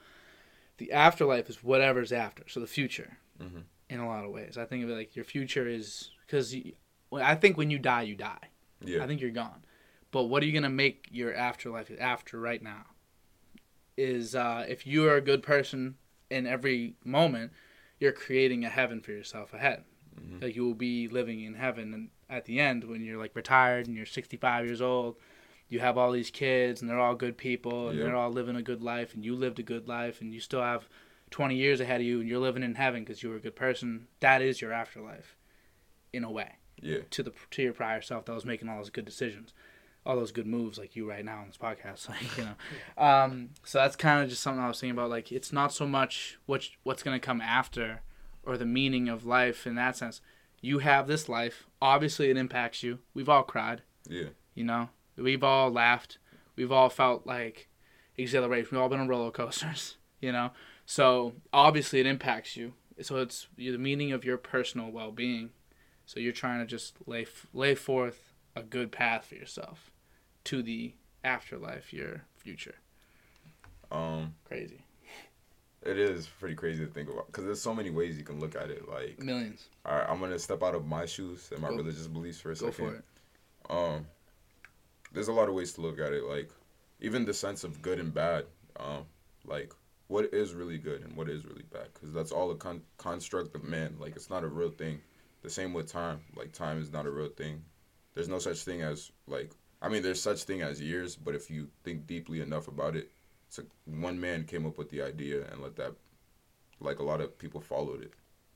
The 0.77 0.91
afterlife 0.91 1.49
is 1.49 1.63
whatever's 1.63 2.11
after. 2.11 2.43
So 2.47 2.59
the 2.59 2.65
future, 2.67 3.17
Mhm. 3.39 3.65
In 3.93 3.99
a 3.99 4.07
lot 4.07 4.25
of 4.25 4.31
ways. 4.31 4.57
I 4.57 4.65
think 4.65 4.83
of 4.83 4.89
it 4.89 4.93
like 4.95 5.15
your 5.15 5.25
future 5.25 5.67
is 5.67 6.09
because 6.25 6.55
I 7.13 7.35
think 7.35 7.57
when 7.57 7.69
you 7.69 7.77
die, 7.79 8.01
you 8.01 8.15
die. 8.15 8.49
Yeah. 8.83 9.03
I 9.03 9.07
think 9.07 9.21
you're 9.21 9.29
gone. 9.31 9.63
But 10.11 10.23
what 10.23 10.43
are 10.43 10.45
you 10.45 10.51
gonna 10.53 10.69
make 10.69 11.07
your 11.11 11.33
afterlife 11.33 11.91
after 11.99 12.39
right 12.39 12.61
now? 12.61 12.85
Is 13.95 14.33
uh, 14.35 14.65
if 14.67 14.87
you 14.87 15.07
are 15.07 15.15
a 15.15 15.21
good 15.21 15.43
person 15.43 15.95
in 16.31 16.47
every 16.47 16.95
moment, 17.05 17.51
you're 17.99 18.11
creating 18.11 18.65
a 18.65 18.69
heaven 18.69 18.99
for 18.99 19.11
yourself 19.11 19.53
ahead. 19.53 19.83
Mhm. 20.19 20.41
Like 20.41 20.55
you 20.55 20.65
will 20.65 20.73
be 20.73 21.07
living 21.07 21.41
in 21.41 21.53
heaven, 21.53 21.93
and 21.93 22.09
at 22.29 22.45
the 22.45 22.59
end, 22.59 22.83
when 22.85 23.03
you're 23.03 23.19
like 23.19 23.35
retired 23.35 23.87
and 23.87 23.95
you're 23.95 24.05
65 24.07 24.65
years 24.65 24.81
old, 24.81 25.17
you 25.69 25.79
have 25.79 25.97
all 25.97 26.11
these 26.11 26.31
kids, 26.31 26.81
and 26.81 26.89
they're 26.89 26.99
all 26.99 27.15
good 27.15 27.37
people, 27.37 27.89
and 27.89 27.97
Yeah. 27.99 28.05
they're 28.05 28.15
all 28.15 28.31
living 28.31 28.55
a 28.55 28.61
good 28.63 28.81
life, 28.81 29.13
and 29.13 29.23
you 29.23 29.35
lived 29.35 29.59
a 29.59 29.63
good 29.63 29.87
life, 29.87 30.21
and 30.21 30.33
you 30.33 30.39
still 30.39 30.61
have 30.61 30.89
20 31.33 31.55
years 31.55 31.79
ahead 31.79 31.99
of 31.99 32.05
you, 32.05 32.19
and 32.19 32.29
you're 32.29 32.39
living 32.39 32.61
in 32.61 32.75
heaven 32.75 33.03
because 33.03 33.23
you 33.23 33.29
were 33.29 33.37
a 33.37 33.41
good 33.41 33.55
person. 33.55 34.05
That 34.19 34.43
is 34.43 34.61
your 34.61 34.71
afterlife, 34.71 35.35
in 36.13 36.23
a 36.23 36.29
way 36.29 36.57
yeah. 36.79 36.99
to 37.09 37.23
the 37.23 37.31
to 37.49 37.63
your 37.63 37.73
prior 37.73 38.03
self 38.03 38.25
that 38.25 38.33
was 38.33 38.45
making 38.45 38.69
all 38.69 38.77
those 38.77 38.91
good 38.91 39.03
decisions, 39.03 39.51
all 40.05 40.15
those 40.15 40.31
good 40.31 40.45
moves 40.45 40.77
like 40.77 40.95
you 40.95 41.09
right 41.09 41.25
now 41.25 41.39
on 41.39 41.47
this 41.47 41.57
podcast. 41.57 42.07
Like 42.09 42.37
you 42.37 42.45
know, 42.45 43.03
um, 43.03 43.49
so 43.63 43.79
that's 43.79 43.95
kind 43.95 44.23
of 44.23 44.29
just 44.29 44.43
something 44.43 44.63
I 44.63 44.67
was 44.67 44.79
thinking 44.79 44.95
about. 44.95 45.09
Like 45.09 45.31
it's 45.31 45.51
not 45.51 45.73
so 45.73 45.87
much 45.87 46.37
what 46.45 46.69
what's 46.83 47.01
gonna 47.01 47.19
come 47.19 47.41
after, 47.41 48.03
or 48.43 48.55
the 48.55 48.67
meaning 48.67 49.09
of 49.09 49.25
life 49.25 49.65
in 49.65 49.73
that 49.73 49.97
sense. 49.97 50.21
You 50.61 50.79
have 50.79 51.07
this 51.07 51.27
life. 51.27 51.65
Obviously, 51.81 52.29
it 52.29 52.37
impacts 52.37 52.83
you. 52.83 52.99
We've 53.15 53.27
all 53.27 53.43
cried. 53.43 53.81
Yeah. 54.07 54.29
You 54.53 54.65
know, 54.65 54.89
we've 55.17 55.43
all 55.43 55.71
laughed. 55.71 56.19
We've 56.55 56.71
all 56.71 56.89
felt 56.89 57.25
like 57.25 57.69
exhilaration. 58.17 58.69
We've 58.71 58.81
all 58.81 58.89
been 58.89 58.99
on 58.99 59.07
roller 59.07 59.31
coasters. 59.31 59.97
You 60.21 60.31
know, 60.31 60.51
so 60.85 61.33
obviously 61.51 61.99
it 61.99 62.05
impacts 62.05 62.55
you. 62.57 62.73
So 63.01 63.17
it's 63.17 63.47
the 63.57 63.77
meaning 63.77 64.11
of 64.11 64.23
your 64.23 64.37
personal 64.37 64.91
well 64.91 65.11
being. 65.11 65.49
So 66.05 66.19
you're 66.19 66.33
trying 66.33 66.59
to 66.59 66.65
just 66.65 66.95
lay 67.07 67.25
lay 67.53 67.75
forth 67.75 68.33
a 68.55 68.61
good 68.63 68.91
path 68.91 69.25
for 69.25 69.35
yourself 69.35 69.91
to 70.45 70.61
the 70.61 70.93
afterlife, 71.23 71.93
your 71.93 72.23
future. 72.35 72.75
Um 73.91 74.35
Crazy. 74.45 74.81
it 75.81 75.97
is 75.97 76.27
pretty 76.39 76.55
crazy 76.55 76.85
to 76.85 76.91
think 76.91 77.09
about 77.09 77.31
cuz 77.31 77.45
there's 77.45 77.61
so 77.61 77.73
many 77.73 77.89
ways 77.89 78.17
you 78.17 78.23
can 78.23 78.39
look 78.39 78.55
at 78.55 78.69
it 78.69 78.87
like 78.89 79.19
Millions. 79.19 79.67
all 79.85 79.95
right, 79.97 80.09
I'm 80.09 80.19
going 80.19 80.31
to 80.31 80.39
step 80.39 80.63
out 80.63 80.75
of 80.75 80.85
my 80.85 81.05
shoes 81.05 81.49
and 81.51 81.61
my 81.61 81.69
Go- 81.69 81.77
religious 81.77 82.07
beliefs 82.07 82.39
for 82.39 82.51
a 82.51 82.55
Go 82.55 82.69
second. 82.71 82.73
for 82.85 82.95
it. 82.95 83.05
um 83.69 84.07
there's 85.13 85.27
a 85.27 85.33
lot 85.33 85.47
of 85.47 85.53
ways 85.55 85.73
to 85.73 85.81
look 85.81 85.99
at 85.99 86.11
it 86.13 86.23
like 86.23 86.49
even 86.99 87.25
the 87.25 87.33
sense 87.33 87.63
of 87.63 87.81
good 87.81 87.99
and 87.99 88.13
bad 88.13 88.45
um 88.77 89.05
like 89.45 89.71
what 90.13 90.31
is 90.31 90.53
really 90.53 90.77
good 90.77 91.01
and 91.01 91.15
what 91.17 91.27
is 91.27 91.45
really 91.45 91.65
bad 91.71 91.87
because 91.93 92.11
that's 92.13 92.31
all 92.31 92.51
a 92.51 92.55
con- 92.55 92.83
construct 92.97 93.55
of 93.55 93.63
man 93.63 93.95
like 93.99 94.15
it's 94.15 94.29
not 94.29 94.43
a 94.43 94.47
real 94.47 94.69
thing. 94.69 95.01
The 95.41 95.49
same 95.49 95.73
with 95.73 95.91
time 95.91 96.21
like 96.35 96.51
time 96.53 96.77
is 96.79 96.91
not 96.91 97.07
a 97.07 97.11
real 97.11 97.29
thing. 97.29 97.63
There's 98.13 98.29
no 98.29 98.39
such 98.39 98.59
thing 98.63 98.81
as 98.81 99.11
like 99.27 99.51
i 99.81 99.89
mean 99.89 100.03
there's 100.03 100.21
such 100.21 100.43
thing 100.43 100.61
as 100.61 100.79
years 100.81 101.15
but 101.15 101.35
if 101.35 101.49
you 101.49 101.67
think 101.83 102.07
deeply 102.07 102.41
enough 102.41 102.67
about 102.67 102.95
it 102.95 103.09
it's 103.47 103.57
like 103.57 103.67
one 103.85 104.19
man 104.19 104.43
came 104.45 104.65
up 104.67 104.77
with 104.77 104.89
the 104.89 105.01
idea 105.01 105.37
and 105.51 105.61
let 105.61 105.75
that 105.75 105.93
like 106.79 106.99
a 106.99 107.03
lot 107.11 107.21
of 107.21 107.37
people 107.37 107.59
followed 107.59 108.01
it 108.01 108.13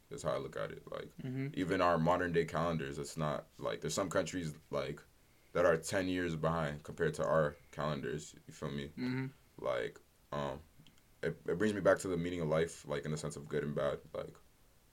that's 0.10 0.24
how 0.24 0.32
i 0.32 0.38
look 0.38 0.58
at 0.58 0.72
it 0.72 0.84
like 0.92 1.10
hmm 1.22 1.48
even 1.54 1.82
our 1.82 1.98
modern 1.98 2.32
day 2.32 2.46
calendars 2.46 3.00
it's 3.00 3.18
not 3.18 3.46
like 3.58 3.82
there's 3.82 3.94
some 3.94 4.10
countries 4.10 4.54
like 4.70 5.02
that 5.54 5.66
are 5.66 5.78
10 5.78 6.08
years 6.08 6.36
behind 6.36 6.84
compared 6.84 7.14
to 7.16 7.26
our 7.26 7.56
calendars 7.72 8.36
you 8.48 8.54
feel 8.54 8.70
me? 8.70 8.90
Hmm 8.96 9.26
like 9.60 10.00
um 10.32 10.60
it, 11.28 11.38
it 11.48 11.58
brings 11.58 11.74
me 11.74 11.82
back 11.82 12.00
to 12.00 12.08
the 12.08 12.18
meaning 12.18 12.42
of 12.42 12.48
life 12.48 12.84
like 12.88 13.06
in 13.06 13.12
the 13.12 13.18
sense 13.18 13.36
of 13.36 13.48
good 13.48 13.64
and 13.64 13.76
bad 13.76 13.98
like 14.16 14.34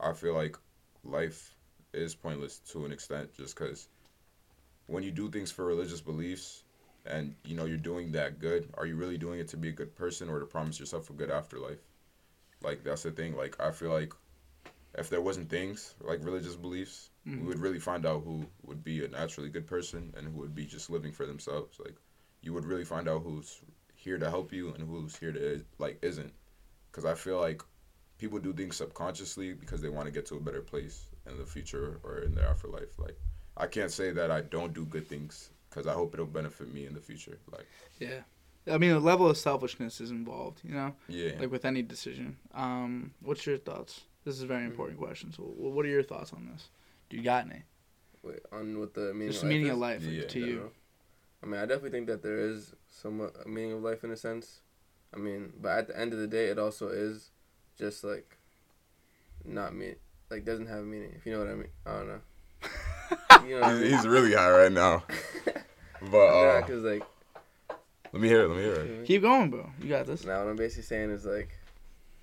i 0.00 0.12
feel 0.12 0.34
like 0.34 0.56
life 1.04 1.54
is 1.92 2.14
pointless 2.14 2.58
to 2.58 2.84
an 2.84 2.92
extent 2.92 3.32
just 3.34 3.56
because 3.56 3.88
when 4.86 5.02
you 5.02 5.10
do 5.10 5.30
things 5.30 5.50
for 5.50 5.64
religious 5.64 6.00
beliefs 6.00 6.64
and 7.06 7.34
you 7.44 7.54
know 7.56 7.64
you're 7.64 7.76
doing 7.76 8.12
that 8.12 8.38
good 8.38 8.68
are 8.74 8.86
you 8.86 8.96
really 8.96 9.18
doing 9.18 9.38
it 9.40 9.48
to 9.48 9.56
be 9.56 9.68
a 9.68 9.72
good 9.72 9.94
person 9.94 10.28
or 10.28 10.38
to 10.38 10.46
promise 10.46 10.78
yourself 10.80 11.10
a 11.10 11.12
good 11.12 11.30
afterlife 11.30 11.82
like 12.62 12.82
that's 12.82 13.02
the 13.02 13.10
thing 13.10 13.36
like 13.36 13.60
i 13.60 13.70
feel 13.70 13.90
like 13.90 14.12
if 14.96 15.10
there 15.10 15.20
wasn't 15.20 15.50
things 15.50 15.94
like 16.00 16.24
religious 16.24 16.56
beliefs, 16.56 17.10
Mhm. 17.26 17.40
we 17.40 17.46
would 17.48 17.58
really 17.58 17.80
find 17.80 18.06
out 18.06 18.22
who 18.22 18.46
would 18.62 18.84
be 18.84 19.04
a 19.04 19.08
naturally 19.08 19.48
good 19.50 19.66
person 19.66 20.12
and 20.16 20.28
who 20.28 20.38
would 20.38 20.54
be 20.54 20.66
just 20.66 20.88
living 20.90 21.12
for 21.12 21.26
themselves. 21.26 21.80
Like 21.80 21.96
you 22.42 22.52
would 22.52 22.64
really 22.64 22.84
find 22.84 23.08
out 23.08 23.22
who's 23.22 23.60
here 24.04 24.18
to 24.18 24.28
help 24.30 24.52
you 24.52 24.72
and 24.74 24.86
who's 24.88 25.16
here 25.16 25.32
to 25.32 25.64
like 25.78 25.98
isn't. 26.02 26.32
Because 26.90 27.04
I 27.04 27.14
feel 27.14 27.40
like 27.40 27.62
people 28.18 28.38
do 28.38 28.52
things 28.52 28.76
subconsciously 28.76 29.54
because 29.54 29.80
they 29.80 29.88
want 29.88 30.06
to 30.06 30.12
get 30.12 30.26
to 30.26 30.36
a 30.36 30.40
better 30.40 30.60
place 30.60 31.06
in 31.28 31.36
the 31.38 31.46
future 31.46 31.98
or 32.04 32.18
in 32.18 32.34
their 32.34 32.46
afterlife. 32.46 32.98
Like 32.98 33.18
I 33.56 33.66
can't 33.66 33.90
say 33.90 34.12
that 34.12 34.30
I 34.30 34.42
don't 34.42 34.74
do 34.74 34.84
good 34.84 35.08
things 35.08 35.50
because 35.70 35.86
I 35.86 35.92
hope 35.94 36.14
it'll 36.14 36.26
benefit 36.26 36.72
me 36.72 36.86
in 36.86 36.94
the 36.94 37.00
future. 37.00 37.38
Like 37.50 37.66
Yeah. 37.98 38.20
I 38.70 38.78
mean, 38.78 38.92
a 38.92 38.98
level 38.98 39.28
of 39.28 39.36
selfishness 39.36 40.00
is 40.00 40.10
involved, 40.10 40.60
you 40.64 40.72
know, 40.74 40.94
yeah, 41.06 41.32
like 41.38 41.50
with 41.50 41.66
any 41.66 41.82
decision. 41.82 42.38
Um, 42.54 43.12
what's 43.20 43.44
your 43.46 43.58
thoughts? 43.58 44.00
This 44.24 44.36
is 44.36 44.42
a 44.42 44.46
very 44.46 44.64
important 44.64 44.98
question. 44.98 45.34
So, 45.34 45.42
what 45.42 45.84
are 45.84 45.88
your 45.90 46.02
thoughts 46.02 46.32
on 46.32 46.48
this? 46.50 46.68
Do 47.10 47.18
you 47.18 47.22
got 47.22 47.44
any? 47.44 47.62
Wait, 48.22 48.38
on 48.52 48.78
what 48.80 48.94
the 48.94 49.12
meaning 49.12 49.28
Just 49.32 49.42
of 49.42 49.50
the 49.50 49.54
meaning 49.54 49.78
life 49.78 49.98
of 49.98 50.04
is? 50.04 50.08
life 50.08 50.14
like, 50.14 50.22
Yeah, 50.22 50.28
to 50.28 50.42
I 50.42 50.46
you. 50.46 50.70
Don't 51.44 51.50
know. 51.50 51.56
I 51.56 51.60
mean, 51.60 51.62
I 51.62 51.66
definitely 51.66 51.90
think 51.90 52.06
that 52.08 52.22
there 52.22 52.38
is 52.38 52.74
some 52.88 53.30
meaning 53.46 53.72
of 53.72 53.82
life 53.82 54.04
in 54.04 54.10
a 54.10 54.16
sense. 54.16 54.60
I 55.14 55.18
mean, 55.18 55.52
but 55.60 55.78
at 55.78 55.88
the 55.88 55.98
end 55.98 56.12
of 56.12 56.18
the 56.18 56.26
day, 56.26 56.46
it 56.46 56.58
also 56.58 56.88
is 56.88 57.30
just 57.78 58.04
like 58.04 58.38
not 59.44 59.74
me. 59.74 59.94
Like 60.30 60.44
doesn't 60.44 60.66
have 60.66 60.84
meaning. 60.84 61.12
If 61.16 61.26
you 61.26 61.32
know 61.32 61.40
what 61.40 61.48
I 61.48 61.54
mean. 61.54 61.68
I 61.86 61.92
don't 61.92 62.08
know. 62.08 62.20
You 63.46 63.56
know 63.56 63.60
what 63.60 63.70
I 63.70 63.72
he's, 63.74 63.82
mean? 63.82 63.92
he's 63.92 64.06
really 64.06 64.32
high 64.34 64.50
right 64.50 64.72
now. 64.72 65.04
But 66.00 66.10
Nah, 66.10 66.58
uh, 66.58 66.62
cause 66.62 66.82
like 66.82 67.02
let 68.14 68.22
me 68.22 68.28
hear 68.28 68.42
it. 68.42 68.48
Let 68.48 68.56
me 68.56 68.62
hear 68.62 68.74
it. 68.74 69.06
Keep 69.06 69.22
going, 69.22 69.50
bro. 69.50 69.70
You 69.82 69.88
got 69.88 70.06
this. 70.06 70.24
now 70.24 70.38
what 70.38 70.48
I'm 70.50 70.56
basically 70.56 70.84
saying 70.84 71.10
is 71.10 71.24
like, 71.26 71.50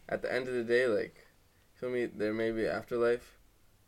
at 0.08 0.22
the 0.22 0.34
end 0.34 0.48
of 0.48 0.54
the 0.54 0.64
day, 0.64 0.88
like, 0.88 1.28
feel 1.74 1.90
me, 1.90 2.06
there 2.06 2.34
may 2.34 2.52
be 2.52 2.66
afterlife, 2.66 3.38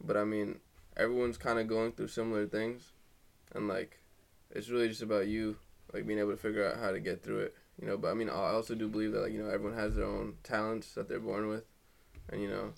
but 0.03 0.17
I 0.17 0.25
mean, 0.25 0.59
everyone's 0.97 1.37
kind 1.37 1.59
of 1.59 1.67
going 1.67 1.93
through 1.93 2.09
similar 2.09 2.45
things, 2.45 2.91
and 3.55 3.69
like, 3.69 3.99
it's 4.53 4.69
really 4.69 4.87
just 4.87 5.01
about 5.01 5.27
you, 5.27 5.57
like, 5.93 6.07
being 6.07 6.19
able 6.19 6.31
to 6.31 6.37
figure 6.37 6.65
out 6.65 6.79
how 6.79 6.91
to 6.91 6.99
get 6.99 7.23
through 7.23 7.39
it, 7.39 7.55
you 7.81 7.87
know. 7.87 7.97
But 7.97 8.11
I 8.11 8.13
mean, 8.13 8.29
I 8.29 8.33
also 8.33 8.75
do 8.75 8.87
believe 8.87 9.11
that 9.11 9.21
like, 9.21 9.33
you 9.33 9.43
know, 9.43 9.49
everyone 9.49 9.77
has 9.77 9.95
their 9.95 10.05
own 10.05 10.35
talents 10.43 10.93
that 10.93 11.09
they're 11.09 11.19
born 11.19 11.49
with, 11.49 11.65
and 12.29 12.41
you 12.41 12.47
know, 12.47 12.73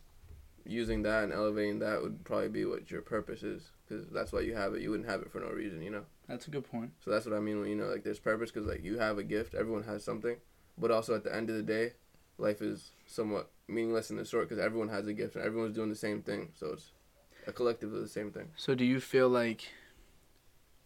using 0.65 1.03
that 1.03 1.25
and 1.25 1.33
elevating 1.33 1.79
that 1.79 2.01
would 2.01 2.23
probably 2.23 2.49
be 2.49 2.65
what 2.65 2.89
your 2.89 3.01
purpose 3.01 3.43
is, 3.43 3.69
because 3.87 4.07
that's 4.09 4.31
why 4.31 4.39
you 4.39 4.55
have 4.55 4.73
it. 4.73 4.81
You 4.81 4.89
wouldn't 4.89 5.09
have 5.09 5.21
it 5.21 5.31
for 5.31 5.39
no 5.39 5.49
reason, 5.49 5.81
you 5.81 5.91
know. 5.91 6.03
That's 6.27 6.47
a 6.47 6.51
good 6.51 6.69
point. 6.69 6.91
So 7.03 7.11
that's 7.11 7.25
what 7.25 7.35
I 7.35 7.39
mean 7.39 7.59
when 7.59 7.69
you 7.69 7.75
know 7.75 7.85
like 7.85 8.03
there's 8.03 8.19
purpose 8.19 8.51
because 8.51 8.67
like 8.67 8.83
you 8.83 8.97
have 8.97 9.17
a 9.17 9.23
gift, 9.23 9.53
everyone 9.53 9.83
has 9.83 10.03
something, 10.03 10.37
but 10.77 10.91
also 10.91 11.13
at 11.13 11.23
the 11.23 11.35
end 11.35 11.49
of 11.49 11.55
the 11.55 11.63
day, 11.63 11.93
life 12.37 12.61
is 12.61 12.91
somewhat 13.05 13.51
meaningless 13.67 14.09
in 14.09 14.17
the 14.17 14.25
short 14.25 14.49
because 14.49 14.63
everyone 14.63 14.89
has 14.89 15.07
a 15.07 15.13
gift 15.13 15.35
and 15.35 15.43
everyone's 15.43 15.75
doing 15.75 15.89
the 15.89 15.95
same 15.95 16.21
thing. 16.21 16.49
So 16.57 16.73
it's 16.73 16.91
a 17.47 17.51
collective 17.51 17.93
of 17.93 18.01
the 18.01 18.07
same 18.07 18.31
thing. 18.31 18.49
So, 18.55 18.75
do 18.75 18.85
you 18.85 18.99
feel 18.99 19.29
like? 19.29 19.69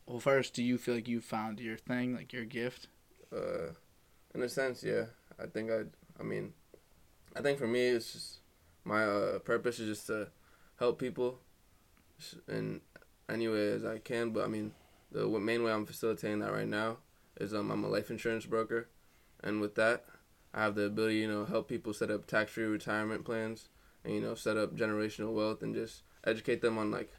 Well, 0.10 0.20
first, 0.20 0.56
do 0.56 0.64
you 0.64 0.80
feel 0.80 0.96
like 0.96 1.08
you 1.08 1.22
found 1.22 1.60
your 1.60 1.78
thing, 1.78 2.16
like 2.16 2.34
your 2.34 2.44
gift? 2.44 2.88
Uh, 3.32 3.74
in 4.34 4.42
a 4.42 4.50
sense, 4.50 4.84
yeah. 4.84 5.06
I 5.40 5.46
think 5.46 5.70
I. 5.70 5.82
I 6.20 6.24
mean, 6.24 6.54
I 7.36 7.42
think 7.42 7.60
for 7.60 7.68
me 7.68 7.90
it's 7.90 8.14
just 8.14 8.40
my 8.84 9.04
uh, 9.04 9.38
purpose 9.38 9.80
is 9.80 9.98
just 9.98 10.08
to 10.08 10.30
help 10.80 10.98
people 10.98 11.38
in 12.48 12.82
any 13.30 13.48
way 13.48 13.70
as 13.74 13.86
I 13.86 14.00
can. 14.00 14.32
But 14.32 14.46
I 14.46 14.48
mean, 14.48 14.72
the 15.12 15.28
main 15.28 15.64
way 15.64 15.72
I'm 15.72 15.86
facilitating 15.86 16.40
that 16.40 16.54
right 16.54 16.68
now 16.68 16.98
is 17.40 17.54
um 17.54 17.70
I'm 17.70 17.84
a 17.84 17.88
life 17.88 18.10
insurance 18.10 18.48
broker, 18.48 18.90
and 19.44 19.62
with 19.62 19.76
that, 19.76 20.06
I 20.56 20.64
have 20.64 20.74
the 20.74 20.86
ability 20.86 21.18
you 21.18 21.28
know 21.32 21.46
help 21.46 21.68
people 21.68 21.94
set 21.94 22.10
up 22.10 22.26
tax 22.26 22.52
free 22.52 22.64
retirement 22.64 23.26
plans 23.26 23.70
and 24.04 24.16
you 24.16 24.22
know 24.22 24.34
set 24.34 24.58
up 24.58 24.76
generational 24.76 25.36
wealth 25.36 25.62
and 25.62 25.76
just 25.76 26.02
educate 26.26 26.62
them 26.62 26.80
on 26.80 26.90
like 26.90 27.12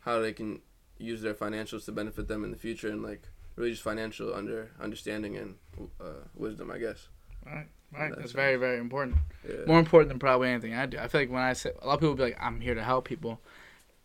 how 0.00 0.20
they 0.20 0.34
can 0.34 0.60
use 0.98 1.22
their 1.22 1.34
financials 1.34 1.84
to 1.86 1.92
benefit 1.92 2.28
them 2.28 2.44
in 2.44 2.50
the 2.50 2.56
future 2.56 2.88
and 2.88 3.02
like 3.02 3.22
really 3.56 3.70
just 3.70 3.82
financial 3.82 4.34
under 4.34 4.70
understanding 4.80 5.36
and 5.36 5.54
uh, 6.00 6.24
wisdom, 6.34 6.70
I 6.70 6.78
guess. 6.78 7.08
Right. 7.44 7.66
Right. 7.92 8.10
That 8.10 8.18
That's 8.18 8.32
very, 8.32 8.56
very 8.56 8.78
important. 8.78 9.16
Yeah. 9.48 9.64
More 9.66 9.78
important 9.78 10.08
than 10.08 10.18
probably 10.18 10.48
anything 10.48 10.74
I 10.74 10.86
do. 10.86 10.98
I 10.98 11.08
feel 11.08 11.20
like 11.20 11.30
when 11.30 11.42
I 11.42 11.52
say 11.52 11.70
a 11.80 11.86
lot 11.86 11.94
of 11.94 12.00
people 12.00 12.14
be 12.14 12.24
like, 12.24 12.36
"I'm 12.40 12.60
here 12.60 12.74
to 12.74 12.82
help 12.82 13.04
people," 13.04 13.40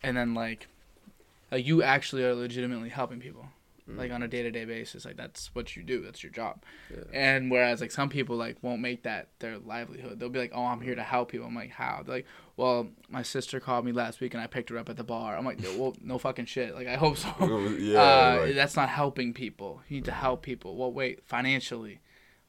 and 0.02 0.16
then 0.16 0.34
like, 0.34 0.68
like 1.50 1.66
you 1.66 1.82
actually 1.82 2.24
are 2.24 2.34
legitimately 2.34 2.90
helping 2.90 3.18
people, 3.18 3.46
Mm. 3.90 3.98
like 3.98 4.12
on 4.12 4.22
a 4.22 4.28
day 4.28 4.42
to 4.44 4.50
day 4.50 4.64
basis. 4.64 5.04
Like 5.04 5.16
that's 5.16 5.52
what 5.54 5.74
you 5.74 5.82
do. 5.82 6.02
That's 6.02 6.22
your 6.22 6.30
job. 6.30 6.62
Yeah. 6.90 7.02
And 7.12 7.50
whereas 7.50 7.80
like 7.80 7.90
some 7.90 8.08
people 8.08 8.36
like 8.36 8.56
won't 8.62 8.80
make 8.80 9.02
that 9.02 9.28
their 9.40 9.58
livelihood. 9.58 10.20
They'll 10.20 10.28
be 10.28 10.38
like, 10.38 10.52
"Oh, 10.54 10.64
I'm 10.64 10.80
here 10.80 10.94
to 10.94 11.02
help 11.02 11.32
people." 11.32 11.48
I'm 11.48 11.54
like, 11.54 11.70
"How?" 11.70 12.02
They're 12.04 12.16
like, 12.16 12.26
"Well, 12.56 12.88
my 13.08 13.22
sister 13.22 13.58
called 13.58 13.84
me 13.84 13.90
last 13.90 14.20
week 14.20 14.34
and 14.34 14.42
I 14.42 14.46
picked 14.46 14.70
her 14.70 14.78
up 14.78 14.88
at 14.88 14.96
the 14.96 15.04
bar." 15.04 15.36
I'm 15.36 15.44
like, 15.44 15.60
"Well, 15.76 15.96
no 16.00 16.18
fucking 16.18 16.46
shit." 16.46 16.74
Like 16.74 16.86
I 16.86 16.94
hope 16.94 17.16
so. 17.16 17.28
yeah, 17.78 18.00
uh, 18.00 18.42
like, 18.46 18.54
that's 18.54 18.76
not 18.76 18.88
helping 18.88 19.34
people. 19.34 19.82
You 19.88 19.96
need 19.96 20.04
to 20.04 20.12
help 20.12 20.42
people. 20.42 20.76
Well, 20.76 20.92
wait, 20.92 21.24
financially. 21.24 22.00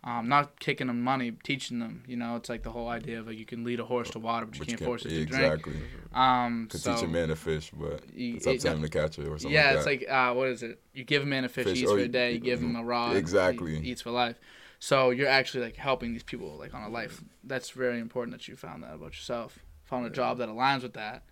Um, 0.06 0.28
not 0.28 0.60
kicking 0.60 0.88
them 0.88 1.02
money, 1.02 1.32
teaching 1.44 1.80
them. 1.80 2.04
You 2.08 2.18
know, 2.18 2.36
it's 2.36 2.50
like 2.50 2.62
the 2.64 2.72
whole 2.72 2.90
idea 2.90 3.20
of 3.22 3.28
like 3.28 3.38
you 3.38 3.46
can 3.46 3.64
lead 3.64 3.80
a 3.80 3.86
horse 3.86 4.10
to 4.12 4.20
water, 4.20 4.46
but 4.46 4.56
you 4.56 4.60
but 4.60 4.68
can't 4.68 4.80
you 4.82 4.86
force 4.86 5.06
it 5.06 5.10
to 5.10 5.26
drink. 5.26 5.44
exactly. 5.54 5.74
Um, 6.14 6.68
Could 6.70 6.82
so, 6.82 6.94
teach 6.94 7.04
a 7.04 7.08
man 7.08 7.30
to 7.30 7.38
fish, 7.38 7.72
but 7.72 8.02
you- 8.14 8.36
it's 8.36 8.46
up 8.46 8.56
it- 8.56 8.60
to 8.62 8.72
him 8.74 8.82
to 8.82 8.90
catch 8.90 9.18
it 9.18 9.28
or 9.28 9.38
something. 9.40 9.52
yeah, 9.52 9.68
like 9.68 9.76
it's 9.76 9.86
that. 9.86 9.90
like 9.92 10.10
uh, 10.10 10.34
what 10.34 10.48
is 10.50 10.62
it? 10.62 10.82
You 10.94 11.06
give 11.06 11.24
a 11.24 11.26
man 11.26 11.46
a 11.46 11.50
fish, 11.50 11.64
Fish, 11.66 11.78
he 11.78 11.84
eats 11.84 11.92
or 11.92 11.98
for 12.00 12.04
a 12.04 12.08
day. 12.10 12.34
You 12.34 12.40
give 12.40 12.62
him 12.62 12.76
a 12.76 12.84
rod, 12.84 13.16
Exactly. 13.16 13.80
he 13.80 13.92
eats 13.92 14.02
for 14.02 14.12
life. 14.12 14.38
So 14.80 15.12
you're 15.12 15.30
actually 15.30 15.64
like 15.64 15.78
helping 15.78 16.12
these 16.12 16.24
people 16.24 16.58
like 16.60 16.74
on 16.74 16.84
a 16.84 16.90
life. 16.90 17.24
That's 17.46 17.70
very 17.70 18.00
important 18.02 18.36
that 18.38 18.50
you 18.50 18.58
found 18.58 18.84
that 18.84 18.96
about 18.96 19.14
yourself. 19.14 19.60
Found 19.86 20.06
a 20.06 20.10
job 20.10 20.38
that 20.40 20.50
aligns 20.50 20.82
with 20.84 20.94
that. 20.96 21.24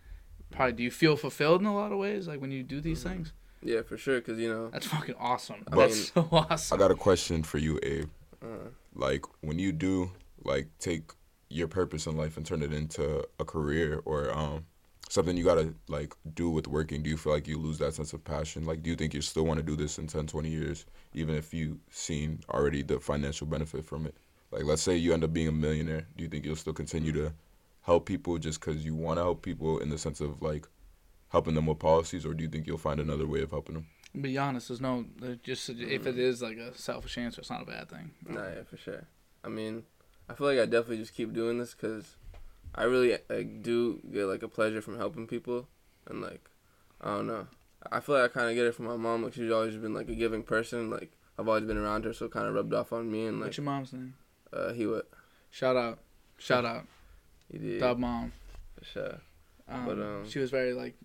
Probably, 0.50 0.72
do 0.74 0.84
you 0.84 0.92
feel 0.92 1.18
fulfilled 1.18 1.60
in 1.60 1.68
a 1.68 1.76
lot 1.76 1.92
of 1.92 1.98
ways, 1.98 2.26
like 2.28 2.40
when 2.40 2.52
you 2.52 2.64
do 2.64 2.80
these 2.80 3.00
Mm-hmm. 3.04 3.10
things? 3.10 3.34
Yeah, 3.62 3.82
for 3.82 3.98
sure. 3.98 4.22
Cause 4.22 4.38
you 4.40 4.48
know, 4.48 4.70
That's 4.70 4.88
fucking 4.88 5.16
awesome. 5.20 5.64
I 5.72 5.76
That's 5.76 6.12
so 6.14 6.28
awesome. 6.32 6.76
I 6.76 6.80
got 6.80 6.92
a 6.92 6.96
question 6.96 7.44
for 7.44 7.58
you, 7.58 7.78
Abe. 7.84 8.10
Uh, 8.42 8.70
Like 8.94 9.26
when 9.42 9.60
you 9.60 9.72
do 9.72 10.12
like 10.44 10.68
take 10.80 11.12
your 11.50 11.68
purpose 11.68 12.08
in 12.08 12.16
life 12.18 12.38
and 12.38 12.46
turn 12.46 12.62
it 12.64 12.74
into 12.74 13.24
a 13.40 13.46
career 13.46 14.02
or 14.06 14.32
um 14.32 14.66
something 15.10 15.36
you 15.36 15.44
gotta 15.44 15.74
like 15.88 16.14
do 16.36 16.50
with 16.50 16.68
working, 16.68 17.04
do 17.04 17.10
you 17.10 17.18
feel 17.18 17.34
like 17.34 17.48
you 17.48 17.58
lose 17.58 17.78
that 17.80 17.94
sense 17.94 18.14
of 18.14 18.24
passion? 18.24 18.66
Like 18.66 18.84
do 18.84 18.90
you 18.90 18.96
think 18.96 19.14
you 19.14 19.22
still 19.22 19.46
want 19.46 19.60
to 19.60 19.66
do 19.66 19.76
this 19.76 19.98
in 20.00 20.08
10, 20.08 20.28
20 20.28 20.50
years, 20.50 20.86
even 21.14 21.36
if 21.36 21.54
you've 21.54 21.80
seen 21.90 22.40
already 22.50 22.82
the 22.84 23.00
financial 23.00 23.48
benefit 23.48 23.86
from 23.86 24.06
it? 24.06 24.16
Like 24.52 24.64
let's 24.64 24.82
say 24.82 24.96
you 24.98 25.14
end 25.14 25.24
up 25.24 25.34
being 25.34 25.48
a 25.48 25.52
millionaire, 25.52 26.08
do 26.18 26.24
you 26.24 26.30
think 26.30 26.46
you'll 26.46 26.56
still 26.56 26.74
continue 26.74 27.12
to 27.14 27.34
help 27.84 28.06
people 28.06 28.38
just 28.38 28.60
because 28.60 28.86
you 28.86 28.96
want 28.96 29.18
to 29.18 29.24
help 29.24 29.42
people 29.42 29.80
in 29.80 29.90
the 29.90 29.98
sense 29.98 30.22
of 30.22 30.42
like 30.42 30.68
helping 31.30 31.56
them 31.56 31.66
with 31.68 31.80
policies, 31.80 32.26
or 32.26 32.34
do 32.34 32.44
you 32.44 32.50
think 32.50 32.68
you'll 32.68 32.78
find 32.78 33.00
another 33.00 33.28
way 33.28 33.42
of 33.42 33.52
helping 33.52 33.76
them? 33.76 33.88
Be 34.20 34.38
honest, 34.38 34.68
there's 34.68 34.82
no 34.82 35.06
just 35.44 35.70
if 35.70 36.06
it 36.06 36.18
is 36.20 36.42
like 36.42 36.58
a 36.58 36.78
selfish 36.78 37.18
answer, 37.18 37.42
it's 37.42 37.50
not 37.50 37.62
a 37.62 37.66
bad 37.66 37.90
thing. 37.90 38.12
nah, 38.28 38.42
yeah, 38.44 38.64
for 38.64 38.78
sure. 38.78 39.06
I 39.44 39.48
mean, 39.50 39.84
I 40.30 40.34
feel 40.34 40.48
like 40.48 40.60
I 40.60 40.66
definitely 40.66 40.98
just 40.98 41.16
keep 41.16 41.34
doing 41.34 41.58
this 41.58 41.74
because 41.74 42.16
I 42.76 42.84
really 42.84 43.18
like 43.30 43.64
do 43.64 44.00
get 44.14 44.26
like 44.26 44.44
a 44.44 44.48
pleasure 44.48 44.82
from 44.82 44.98
helping 44.98 45.28
people, 45.28 45.68
and 46.08 46.22
like 46.22 46.50
I 47.02 47.16
don't 47.16 47.28
know. 47.28 47.48
I 47.92 48.00
feel 48.00 48.16
like 48.16 48.30
I 48.30 48.34
kind 48.34 48.50
of 48.50 48.56
get 48.56 48.66
it 48.66 48.76
from 48.76 48.86
my 48.86 48.98
mom. 48.98 49.24
Like 49.24 49.34
she's 49.34 49.52
always 49.52 49.76
been 49.78 49.94
like 49.94 50.10
a 50.10 50.16
giving 50.16 50.44
person. 50.44 50.90
Like 50.90 51.12
I've 51.40 51.48
always 51.48 51.64
been 51.66 51.78
around 51.78 52.06
her, 52.06 52.14
so 52.14 52.28
kind 52.28 52.48
of 52.48 52.54
rubbed 52.54 52.74
off 52.74 52.94
on 52.94 53.12
me. 53.12 53.26
And 53.26 53.40
like 53.40 53.48
What's 53.48 53.58
your 53.58 53.66
mom's 53.66 53.94
name? 53.94 54.14
uh, 54.54 54.74
he 54.74 54.86
would, 54.86 55.04
Shout 55.50 55.76
out, 55.78 56.00
shout 56.38 56.66
out, 56.66 56.86
he 57.52 57.58
did 57.58 57.80
Dub 57.80 57.98
mom. 57.98 58.34
for 58.78 58.86
sure. 58.86 59.18
Um, 59.68 59.86
But, 59.86 60.00
um, 60.00 60.30
she 60.30 60.40
was 60.40 60.52
very 60.52 60.74
like 60.74 60.96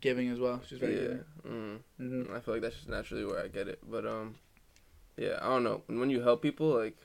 giving 0.00 0.28
as 0.30 0.38
well. 0.38 0.60
She 0.66 0.74
was 0.74 0.80
very 0.80 0.94
yeah. 0.94 1.00
giving. 1.00 1.24
Mm. 1.46 1.78
hmm 1.96 2.34
I 2.34 2.40
feel 2.40 2.54
like 2.54 2.62
that's 2.62 2.76
just 2.76 2.88
naturally 2.88 3.24
where 3.24 3.42
I 3.42 3.48
get 3.48 3.68
it. 3.68 3.80
But 3.88 4.06
um, 4.06 4.36
yeah, 5.16 5.38
I 5.40 5.46
don't 5.46 5.64
know. 5.64 5.82
When 5.86 6.00
when 6.00 6.10
you 6.10 6.22
help 6.22 6.42
people, 6.42 6.68
like, 6.68 6.96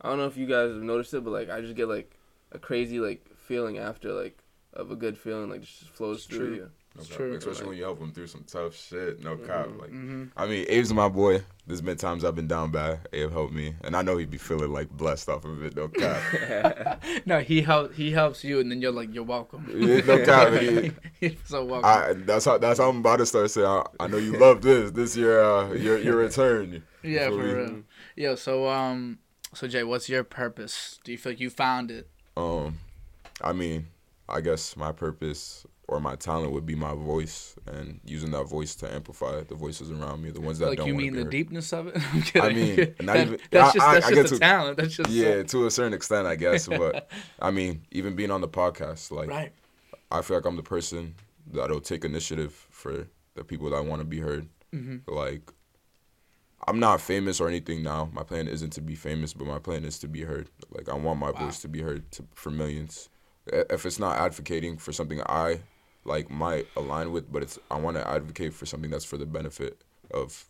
I 0.00 0.08
don't 0.08 0.18
know 0.18 0.26
if 0.26 0.36
you 0.36 0.46
guys 0.46 0.70
have 0.72 0.82
noticed 0.82 1.14
it, 1.14 1.24
but 1.24 1.32
like 1.32 1.50
I 1.50 1.60
just 1.60 1.76
get 1.76 1.88
like 1.88 2.16
a 2.52 2.58
crazy 2.58 3.00
like 3.00 3.24
feeling 3.36 3.78
after 3.78 4.12
like 4.12 4.38
of 4.72 4.90
a 4.90 4.96
good 4.96 5.18
feeling 5.18 5.50
like 5.50 5.62
just 5.62 5.88
flows 5.88 6.18
It's 6.18 6.26
through 6.26 6.46
true. 6.46 6.54
you. 6.56 6.70
No 6.96 7.02
It's 7.02 7.08
true. 7.08 7.34
Especially 7.34 7.68
when 7.68 7.76
you 7.76 7.84
help 7.84 8.00
them 8.00 8.12
through 8.12 8.26
some 8.26 8.44
tough 8.44 8.74
shit. 8.74 9.22
No 9.22 9.36
cap. 9.36 9.68
Mhm. 9.68 9.80
Like 9.80 9.90
hmm 9.90 10.24
I 10.36 10.46
mean, 10.46 10.64
Abe's 10.68 10.92
my 10.92 11.08
boy. 11.08 11.42
There's 11.66 11.80
been 11.80 11.96
times 11.96 12.24
I've 12.24 12.34
been 12.34 12.48
down 12.48 12.72
bad. 12.72 13.06
Abe 13.12 13.30
helped 13.30 13.52
me, 13.52 13.74
and 13.84 13.94
I 13.94 14.02
know 14.02 14.16
he'd 14.16 14.30
be 14.30 14.38
feeling 14.38 14.72
like 14.72 14.90
blessed 14.90 15.28
off 15.28 15.44
of 15.44 15.62
it. 15.62 15.76
No 15.76 15.86
cap. 16.00 17.00
no, 17.26 17.38
he 17.40 17.62
help 17.62 17.94
he 17.94 18.10
helps 18.10 18.42
you, 18.42 18.58
and 18.58 18.70
then 18.72 18.82
you're 18.82 18.90
like, 18.90 19.14
you're 19.14 19.22
welcome. 19.22 19.70
Yeah, 19.72 20.00
no 20.00 20.24
cap. 20.24 20.52
man. 20.52 20.96
you're 21.20 21.32
so 21.44 21.64
welcome. 21.64 21.88
I, 21.88 22.14
that's 22.24 22.44
how 22.44 22.58
that's 22.58 22.80
how 22.80 22.88
I'm 22.88 22.98
about 22.98 23.18
to 23.18 23.26
start 23.26 23.52
saying. 23.52 23.66
I, 23.68 23.84
I 24.00 24.08
know 24.08 24.16
you 24.16 24.32
love 24.36 24.62
this. 24.62 24.90
This 24.90 25.16
your 25.16 25.44
uh, 25.44 25.72
your 25.74 25.96
your 25.98 26.16
return. 26.16 26.82
yeah, 27.04 27.28
for 27.28 27.36
real. 27.36 27.82
Yo, 28.16 28.34
so 28.34 28.68
um, 28.68 29.20
so 29.54 29.68
Jay, 29.68 29.84
what's 29.84 30.08
your 30.08 30.24
purpose? 30.24 30.98
Do 31.04 31.12
you 31.12 31.18
feel 31.18 31.32
like 31.32 31.40
you 31.40 31.50
found 31.50 31.92
it? 31.92 32.08
Um, 32.36 32.80
I 33.40 33.52
mean, 33.52 33.86
I 34.28 34.40
guess 34.40 34.76
my 34.76 34.90
purpose 34.90 35.64
or 35.90 35.98
my 36.00 36.14
talent 36.14 36.52
would 36.52 36.64
be 36.64 36.76
my 36.76 36.94
voice 36.94 37.56
and 37.66 37.98
using 38.04 38.30
that 38.30 38.44
voice 38.44 38.74
to 38.76 38.92
amplify 38.94 39.40
the 39.42 39.54
voices 39.56 39.90
around 39.90 40.22
me, 40.22 40.30
the 40.30 40.40
ones 40.40 40.58
that 40.60 40.68
like 40.68 40.78
don't 40.78 40.86
you 40.86 40.94
mean 40.94 41.12
the 41.14 41.22
heard. 41.24 41.30
deepness 41.30 41.72
of 41.72 41.88
it? 41.88 41.96
I'm 42.14 42.22
kidding. 42.22 42.42
I 42.50 42.52
mean, 42.54 42.94
not 43.00 43.14
That- 43.14 43.26
even- 43.26 43.40
that's 43.50 43.70
I- 43.70 43.72
just 43.74 43.86
I- 43.88 43.94
that's 43.94 44.06
I 44.06 44.10
just 44.14 44.32
a 44.32 44.34
to- 44.36 44.40
talent. 44.40 44.76
That's 44.76 44.94
just 44.96 45.10
Yeah, 45.10 45.42
to 45.42 45.66
a 45.66 45.70
certain 45.70 45.92
extent, 45.92 46.26
I 46.28 46.36
guess. 46.36 46.68
But 46.68 47.10
I 47.40 47.50
mean, 47.50 47.82
even 47.90 48.14
being 48.14 48.30
on 48.30 48.40
the 48.40 48.48
podcast, 48.48 49.10
like 49.10 49.28
right. 49.28 49.52
I 50.12 50.22
feel 50.22 50.36
like 50.36 50.46
I'm 50.46 50.56
the 50.56 50.62
person 50.62 51.14
that'll 51.52 51.80
take 51.80 52.04
initiative 52.04 52.52
for 52.70 53.08
the 53.34 53.42
people 53.44 53.70
that 53.70 53.84
want 53.84 54.00
to 54.00 54.06
be 54.06 54.20
heard. 54.20 54.48
Mm-hmm. 54.72 55.12
Like, 55.12 55.50
I'm 56.68 56.78
not 56.78 57.00
famous 57.00 57.40
or 57.40 57.48
anything 57.48 57.82
now. 57.82 58.10
My 58.12 58.22
plan 58.22 58.46
isn't 58.46 58.70
to 58.74 58.80
be 58.80 58.94
famous, 58.94 59.32
but 59.32 59.46
my 59.46 59.58
plan 59.58 59.84
is 59.84 59.98
to 60.00 60.08
be 60.08 60.22
heard. 60.22 60.48
Like, 60.70 60.88
I 60.88 60.94
want 60.94 61.18
my 61.18 61.30
Wow. 61.30 61.46
voice 61.46 61.60
to 61.62 61.68
be 61.68 61.80
heard 61.82 62.10
to, 62.12 62.24
for 62.34 62.50
millions. 62.50 63.08
If 63.46 63.86
it's 63.86 63.98
not 63.98 64.18
advocating 64.18 64.76
for 64.76 64.92
something 64.92 65.20
I 65.26 65.60
like 66.04 66.30
might 66.30 66.66
align 66.76 67.12
with, 67.12 67.30
but 67.30 67.42
it's 67.42 67.58
I 67.70 67.78
want 67.78 67.96
to 67.96 68.08
advocate 68.08 68.54
for 68.54 68.66
something 68.66 68.90
that's 68.90 69.04
for 69.04 69.16
the 69.18 69.26
benefit 69.26 69.82
of 70.12 70.46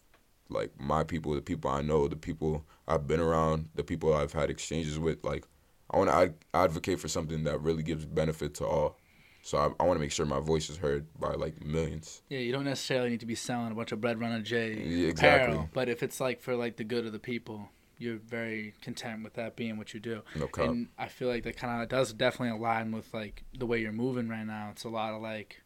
like 0.48 0.72
my 0.78 1.05
people, 1.05 1.34
the 1.34 1.42
people 1.42 1.70
I 1.70 1.82
know, 1.82 2.09
the 2.09 2.16
people 2.16 2.64
I've 2.88 3.07
been 3.07 3.20
around, 3.20 3.68
the 3.74 3.84
people 3.84 4.14
I've 4.14 4.32
had 4.32 4.51
exchanges 4.51 4.98
with. 4.98 5.24
Like, 5.24 5.44
I 5.90 5.96
want 5.96 6.11
to 6.11 6.16
ad- 6.16 6.34
advocate 6.53 6.98
for 7.01 7.09
something 7.09 7.44
that 7.44 7.61
really 7.61 7.82
gives 7.82 8.05
benefit 8.05 8.55
to 8.55 8.66
all. 8.66 8.96
So 9.42 9.59
I, 9.59 9.82
I 9.82 9.86
want 9.86 9.96
to 9.96 10.01
make 10.01 10.12
sure 10.12 10.26
my 10.26 10.40
voice 10.40 10.68
is 10.68 10.76
heard 10.76 11.07
by 11.18 11.32
like 11.32 11.64
millions. 11.64 12.22
Yeah, 12.28 12.40
you 12.40 12.53
don't 12.53 12.64
necessarily 12.64 13.11
need 13.11 13.20
to 13.20 13.26
be 13.26 13.34
selling 13.34 13.72
a 13.72 13.74
bunch 13.74 13.90
of 13.92 14.01
bread 14.01 14.20
runner 14.20 14.40
J 14.42 14.74
Yeah, 14.74 15.09
exactly. 15.09 15.55
apparel, 15.55 15.70
but 15.72 15.88
if 15.88 16.03
it's 16.03 16.20
like 16.20 16.40
for 16.40 16.55
like 16.57 16.76
the 16.76 16.84
good 16.84 17.07
of 17.07 17.12
the 17.12 17.18
people, 17.18 17.70
you're 18.01 18.16
very 18.16 18.72
content 18.80 19.22
with 19.22 19.34
that 19.34 19.57
being 19.57 19.76
what 19.76 19.92
you 19.92 20.01
do. 20.01 20.22
No 20.34 20.46
cap. 20.46 20.70
And 20.70 20.88
I 20.98 21.07
feel 21.09 21.28
like 21.28 21.44
that 21.44 21.59
kind 21.59 21.82
of 21.82 21.88
does 21.90 22.14
definitely 22.14 22.59
align 22.59 22.92
with 22.92 23.12
like 23.12 23.44
the 23.57 23.66
way 23.66 23.78
you're 23.78 23.92
moving 23.92 24.26
right 24.26 24.46
now. 24.46 24.70
It's 24.72 24.84
a 24.84 24.88
lot 24.88 25.12
of 25.12 25.20
like 25.20 25.61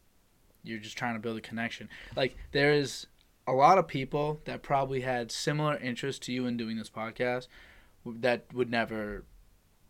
you're 0.61 0.79
just 0.79 0.97
trying 0.97 1.15
to 1.15 1.19
build 1.21 1.37
a 1.37 1.41
connection. 1.41 1.87
Like 2.13 2.35
there 2.51 2.73
is 2.73 3.07
a 3.47 3.53
lot 3.53 3.77
of 3.77 3.87
people 3.87 4.41
that 4.43 4.63
probably 4.63 5.01
had 5.01 5.31
similar 5.31 5.77
interests 5.77 6.25
to 6.25 6.33
you 6.33 6.45
in 6.45 6.57
doing 6.57 6.77
this 6.77 6.89
podcast 6.89 7.47
that 8.05 8.53
would 8.53 8.69
never 8.69 9.23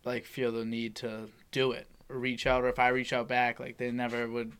like 0.04 0.24
feel 0.24 0.52
the 0.52 0.64
need 0.64 0.94
to 0.96 1.28
do 1.50 1.72
it 1.72 1.88
or 2.08 2.16
reach 2.16 2.46
out 2.46 2.62
or 2.62 2.68
if 2.68 2.78
I 2.78 2.88
reach 2.88 3.12
out 3.12 3.26
back 3.26 3.58
like 3.58 3.78
they 3.78 3.90
never 3.90 4.28
would 4.28 4.52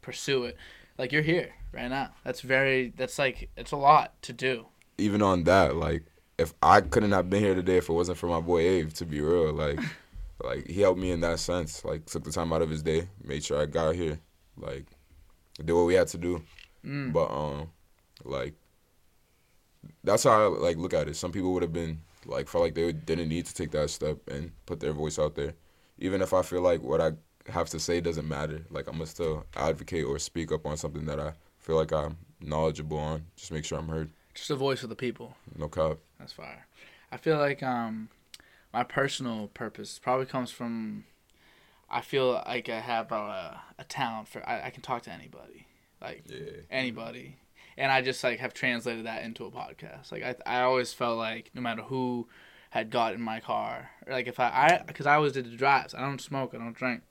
pursue 0.00 0.44
it. 0.44 0.56
Like 0.96 1.10
you're 1.10 1.22
here 1.22 1.54
right 1.72 1.88
now. 1.88 2.10
That's 2.22 2.40
very 2.40 2.92
that's 2.96 3.18
like 3.18 3.50
it's 3.56 3.72
a 3.72 3.76
lot 3.76 4.22
to 4.22 4.32
do. 4.32 4.66
even 4.96 5.22
on 5.22 5.42
that, 5.44 5.74
like 5.74 6.04
if 6.38 6.54
I 6.62 6.80
couldn't 6.80 7.12
have 7.12 7.30
been 7.30 7.42
here 7.42 7.54
today 7.54 7.76
if 7.76 7.88
it 7.88 7.92
wasn't 7.92 8.18
for 8.18 8.26
my 8.26 8.40
boy 8.40 8.60
Abe, 8.60 8.92
to 8.94 9.06
be 9.06 9.20
real, 9.20 9.52
like 9.52 9.78
like 10.42 10.66
he 10.66 10.80
helped 10.80 11.00
me 11.00 11.10
in 11.10 11.20
that 11.20 11.38
sense. 11.38 11.84
Like 11.84 12.06
took 12.06 12.24
the 12.24 12.32
time 12.32 12.52
out 12.52 12.62
of 12.62 12.70
his 12.70 12.82
day, 12.82 13.08
made 13.22 13.44
sure 13.44 13.60
I 13.60 13.66
got 13.66 13.94
here, 13.94 14.18
like 14.56 14.86
did 15.56 15.72
what 15.72 15.86
we 15.86 15.94
had 15.94 16.08
to 16.08 16.18
do. 16.18 16.42
Mm. 16.84 17.12
But 17.12 17.30
um, 17.30 17.70
like 18.24 18.54
that's 20.04 20.24
how 20.24 20.30
I 20.30 20.46
like 20.46 20.76
look 20.76 20.94
at 20.94 21.08
it. 21.08 21.16
Some 21.16 21.32
people 21.32 21.52
would 21.52 21.62
have 21.62 21.72
been 21.72 22.00
like 22.26 22.48
felt 22.48 22.64
like 22.64 22.74
they 22.74 22.92
didn't 22.92 23.28
need 23.28 23.46
to 23.46 23.54
take 23.54 23.70
that 23.72 23.90
step 23.90 24.18
and 24.28 24.52
put 24.66 24.80
their 24.80 24.92
voice 24.92 25.18
out 25.18 25.34
there, 25.34 25.54
even 25.98 26.22
if 26.22 26.32
I 26.32 26.42
feel 26.42 26.60
like 26.60 26.82
what 26.82 27.00
I 27.00 27.12
have 27.50 27.68
to 27.70 27.80
say 27.80 28.00
doesn't 28.00 28.28
matter. 28.28 28.64
Like 28.70 28.86
I'm 28.86 28.94
gonna 28.94 29.06
still 29.06 29.46
advocate 29.56 30.04
or 30.04 30.18
speak 30.18 30.52
up 30.52 30.66
on 30.66 30.76
something 30.76 31.06
that 31.06 31.20
I 31.20 31.32
feel 31.58 31.76
like 31.76 31.92
I'm 31.92 32.16
knowledgeable 32.40 32.98
on. 32.98 33.24
Just 33.36 33.52
make 33.52 33.64
sure 33.64 33.78
I'm 33.78 33.88
heard. 33.88 34.10
Just 34.34 34.50
a 34.50 34.56
voice 34.56 34.82
of 34.82 34.88
the 34.88 34.96
people. 34.96 35.36
No 35.56 35.68
cap. 35.68 35.98
That's 36.18 36.32
fire. 36.32 36.66
I 37.10 37.16
feel 37.16 37.38
like 37.38 37.62
um, 37.62 38.08
my 38.72 38.82
personal 38.84 39.48
purpose 39.48 39.98
probably 39.98 40.26
comes 40.26 40.50
from. 40.50 41.04
I 41.90 42.00
feel 42.00 42.42
like 42.46 42.68
I 42.70 42.80
have 42.80 43.12
a, 43.12 43.60
a 43.78 43.84
talent 43.84 44.28
for. 44.28 44.48
I, 44.48 44.66
I 44.66 44.70
can 44.70 44.82
talk 44.82 45.02
to 45.02 45.12
anybody, 45.12 45.66
like 46.00 46.24
Yeah. 46.26 46.62
anybody, 46.70 47.36
and 47.76 47.92
I 47.92 48.00
just 48.00 48.24
like 48.24 48.38
have 48.38 48.54
translated 48.54 49.04
that 49.04 49.22
into 49.24 49.44
a 49.44 49.50
podcast. 49.50 50.10
Like 50.10 50.22
I, 50.22 50.34
I 50.46 50.62
always 50.62 50.94
felt 50.94 51.18
like 51.18 51.50
no 51.54 51.60
matter 51.60 51.82
who 51.82 52.28
had 52.70 52.88
got 52.88 53.12
in 53.12 53.20
my 53.20 53.40
car, 53.40 53.90
or 54.06 54.14
like 54.14 54.26
if 54.26 54.40
I, 54.40 54.78
I, 54.80 54.82
because 54.86 55.04
I 55.06 55.16
always 55.16 55.32
did 55.32 55.44
the 55.44 55.54
drives. 55.56 55.94
I 55.94 56.00
don't 56.00 56.20
smoke. 56.20 56.54
I 56.54 56.58
don't 56.58 56.72
drink. 56.74 57.02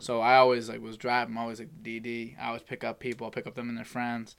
So 0.00 0.20
I 0.20 0.36
always 0.36 0.68
like 0.68 0.82
was 0.82 0.98
driving. 0.98 1.34
I'm 1.34 1.38
always 1.42 1.58
like 1.60 1.70
DD. 1.82 2.36
I 2.38 2.48
always 2.48 2.62
pick 2.62 2.84
up 2.84 3.00
people. 3.00 3.26
I 3.26 3.30
pick 3.30 3.46
up 3.46 3.54
them 3.54 3.70
and 3.70 3.78
their 3.78 3.86
friends, 3.86 4.36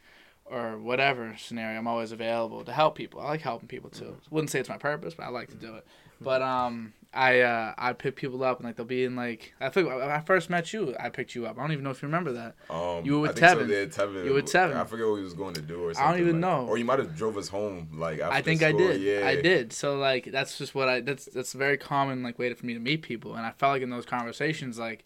or 0.52 0.78
whatever 0.78 1.36
scenario. 1.38 1.78
I'm 1.78 1.88
always 1.88 2.12
available 2.12 2.64
to 2.66 2.72
help 2.72 2.96
people. 2.96 3.22
I 3.22 3.26
like 3.30 3.42
helping 3.42 3.68
people 3.68 3.90
too. 3.90 4.16
Wouldn't 4.30 4.50
say 4.52 4.60
it's 4.60 4.70
my 4.70 4.78
purpose, 4.78 5.14
but 5.14 5.24
I 5.26 5.30
like 5.30 5.50
to 5.50 5.56
do 5.56 5.76
it. 5.76 5.86
But 6.22 6.42
um, 6.42 6.92
I 7.14 7.40
uh, 7.40 7.74
I 7.78 7.94
pick 7.94 8.18
people 8.18 8.44
up 8.44 8.58
and 8.60 8.66
like 8.68 8.76
they'll 8.76 8.86
be 8.86 9.06
in 9.06 9.16
like 9.16 9.54
I 9.62 9.70
think 9.70 9.88
when 9.88 10.02
I 10.02 10.20
first 10.20 10.50
met 10.50 10.74
you, 10.74 10.94
I 11.00 11.08
picked 11.08 11.34
you 11.34 11.46
up. 11.46 11.58
I 11.58 11.62
don't 11.62 11.72
even 11.72 11.86
know 11.86 11.92
if 11.92 12.02
you 12.02 12.08
remember 12.10 12.34
that. 12.34 12.56
Um, 12.70 13.06
You 13.06 13.14
were 13.14 13.20
with 13.22 13.38
Tevin. 13.38 13.68
So, 13.68 13.74
yeah, 13.74 13.86
Tevin. 13.86 14.26
You 14.26 14.32
were 14.32 14.36
with 14.42 14.46
Tevin. 14.52 14.76
I 14.76 14.84
forget 14.84 15.08
what 15.08 15.16
he 15.16 15.24
was 15.24 15.34
going 15.34 15.54
to 15.54 15.62
do 15.62 15.82
or 15.82 15.94
I 15.98 16.12
don't 16.12 16.20
even 16.20 16.42
like- 16.42 16.52
know. 16.52 16.68
Or 16.68 16.78
you 16.78 16.84
might 16.84 17.00
have 17.00 17.16
drove 17.16 17.38
us 17.38 17.48
home 17.48 17.88
like 17.94 18.20
after 18.20 18.34
I 18.36 18.42
think 18.42 18.64
I 18.64 18.74
did. 18.74 19.00
Yeah. 19.02 19.26
I 19.26 19.42
did. 19.42 19.72
So 19.72 19.98
like 19.98 20.26
that's 20.30 20.58
just 20.58 20.76
what 20.76 20.90
I 20.90 21.00
that's 21.00 21.24
that's 21.26 21.54
a 21.54 21.58
very 21.58 21.78
common 21.78 22.22
like 22.22 22.38
way 22.38 22.54
for 22.54 22.66
me 22.66 22.74
to 22.74 22.82
meet 22.82 23.02
people, 23.02 23.36
and 23.36 23.46
I 23.46 23.52
felt 23.52 23.72
like 23.72 23.82
in 23.82 23.90
those 23.90 24.06
conversations 24.06 24.78
like 24.78 25.06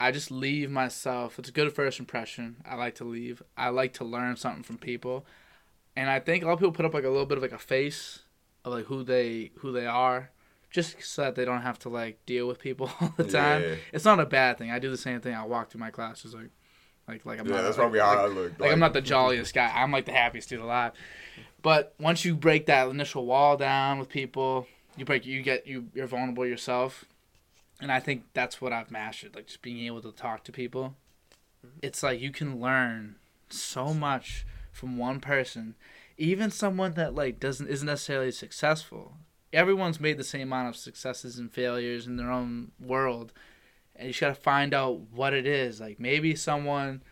I 0.00 0.10
just 0.12 0.30
leave 0.30 0.70
myself. 0.70 1.38
It's 1.38 1.50
a 1.50 1.52
good 1.52 1.72
first 1.74 2.00
impression. 2.00 2.56
I 2.66 2.74
like 2.76 2.94
to 2.96 3.04
leave. 3.04 3.42
I 3.56 3.68
like 3.68 3.92
to 3.94 4.04
learn 4.04 4.36
something 4.36 4.62
from 4.62 4.78
people, 4.78 5.26
and 5.94 6.08
I 6.08 6.18
think 6.20 6.42
a 6.42 6.46
lot 6.46 6.54
of 6.54 6.58
people 6.60 6.72
put 6.72 6.86
up 6.86 6.94
like 6.94 7.04
a 7.04 7.08
little 7.10 7.26
bit 7.26 7.36
of 7.38 7.42
like 7.42 7.52
a 7.52 7.58
face 7.58 8.20
of 8.64 8.72
like 8.72 8.86
who 8.86 9.04
they 9.04 9.50
who 9.58 9.72
they 9.72 9.86
are, 9.86 10.30
just 10.70 11.02
so 11.02 11.22
that 11.22 11.34
they 11.34 11.44
don't 11.44 11.62
have 11.62 11.78
to 11.80 11.88
like 11.90 12.24
deal 12.26 12.48
with 12.48 12.58
people 12.58 12.90
all 13.00 13.12
the 13.16 13.24
time. 13.24 13.62
Yeah. 13.62 13.74
It's 13.92 14.04
not 14.06 14.18
a 14.20 14.26
bad 14.26 14.56
thing. 14.58 14.70
I 14.70 14.78
do 14.78 14.90
the 14.90 14.96
same 14.96 15.20
thing. 15.20 15.34
I 15.34 15.44
walk 15.44 15.70
through 15.70 15.80
my 15.80 15.90
classes 15.90 16.34
like 16.34 16.48
like 17.06 17.26
like 17.26 17.38
I'm 17.40 17.46
Yeah, 17.46 17.56
not 17.56 17.62
that's 17.62 17.76
like- 17.76 17.82
probably 17.82 18.00
how 18.00 18.24
I 18.24 18.26
look. 18.26 18.58
like, 18.58 18.72
I'm 18.72 18.78
not 18.78 18.94
the 18.94 19.00
jolliest 19.12 19.52
guy. 19.54 19.70
I'm 19.74 19.92
like 19.92 20.06
the 20.06 20.12
happiest 20.12 20.48
dude 20.48 20.60
alive. 20.60 20.92
But 21.62 21.94
once 22.00 22.24
you 22.24 22.34
break 22.36 22.66
that 22.66 22.88
initial 22.88 23.26
wall 23.26 23.58
down 23.58 23.98
with 23.98 24.08
people, 24.08 24.66
you 24.96 25.04
break 25.04 25.26
you 25.26 25.42
get 25.42 25.66
you 25.66 25.88
you're 25.94 26.06
vulnerable 26.06 26.46
yourself. 26.46 27.04
And 27.80 27.90
I 27.90 28.00
think 28.00 28.24
that's 28.34 28.60
what 28.60 28.72
I've 28.72 28.90
mastered, 28.90 29.34
like 29.34 29.46
just 29.46 29.62
being 29.62 29.84
able 29.86 30.02
to 30.02 30.12
talk 30.12 30.44
to 30.44 30.52
people. 30.52 30.94
Mm-hmm. 31.66 31.78
It's 31.82 32.02
like 32.02 32.20
you 32.20 32.30
can 32.30 32.60
learn 32.60 33.16
so 33.48 33.94
much 33.94 34.46
from 34.72 34.96
one 34.96 35.20
person, 35.20 35.74
even 36.16 36.50
someone 36.50 36.94
that 36.94 37.14
like 37.14 37.40
doesn't 37.40 37.68
isn't 37.68 37.86
necessarily 37.86 38.32
successful. 38.32 39.14
Everyone's 39.52 39.98
made 39.98 40.16
the 40.16 40.24
same 40.24 40.42
amount 40.42 40.68
of 40.68 40.76
successes 40.76 41.38
and 41.38 41.52
failures 41.52 42.06
in 42.06 42.16
their 42.16 42.30
own 42.30 42.72
world. 42.78 43.32
And 43.96 44.06
you 44.06 44.12
just 44.12 44.20
gotta 44.20 44.34
find 44.34 44.72
out 44.72 45.00
what 45.12 45.34
it 45.34 45.46
is. 45.46 45.80
Like 45.80 45.98
maybe 45.98 46.34
someone 46.36 47.02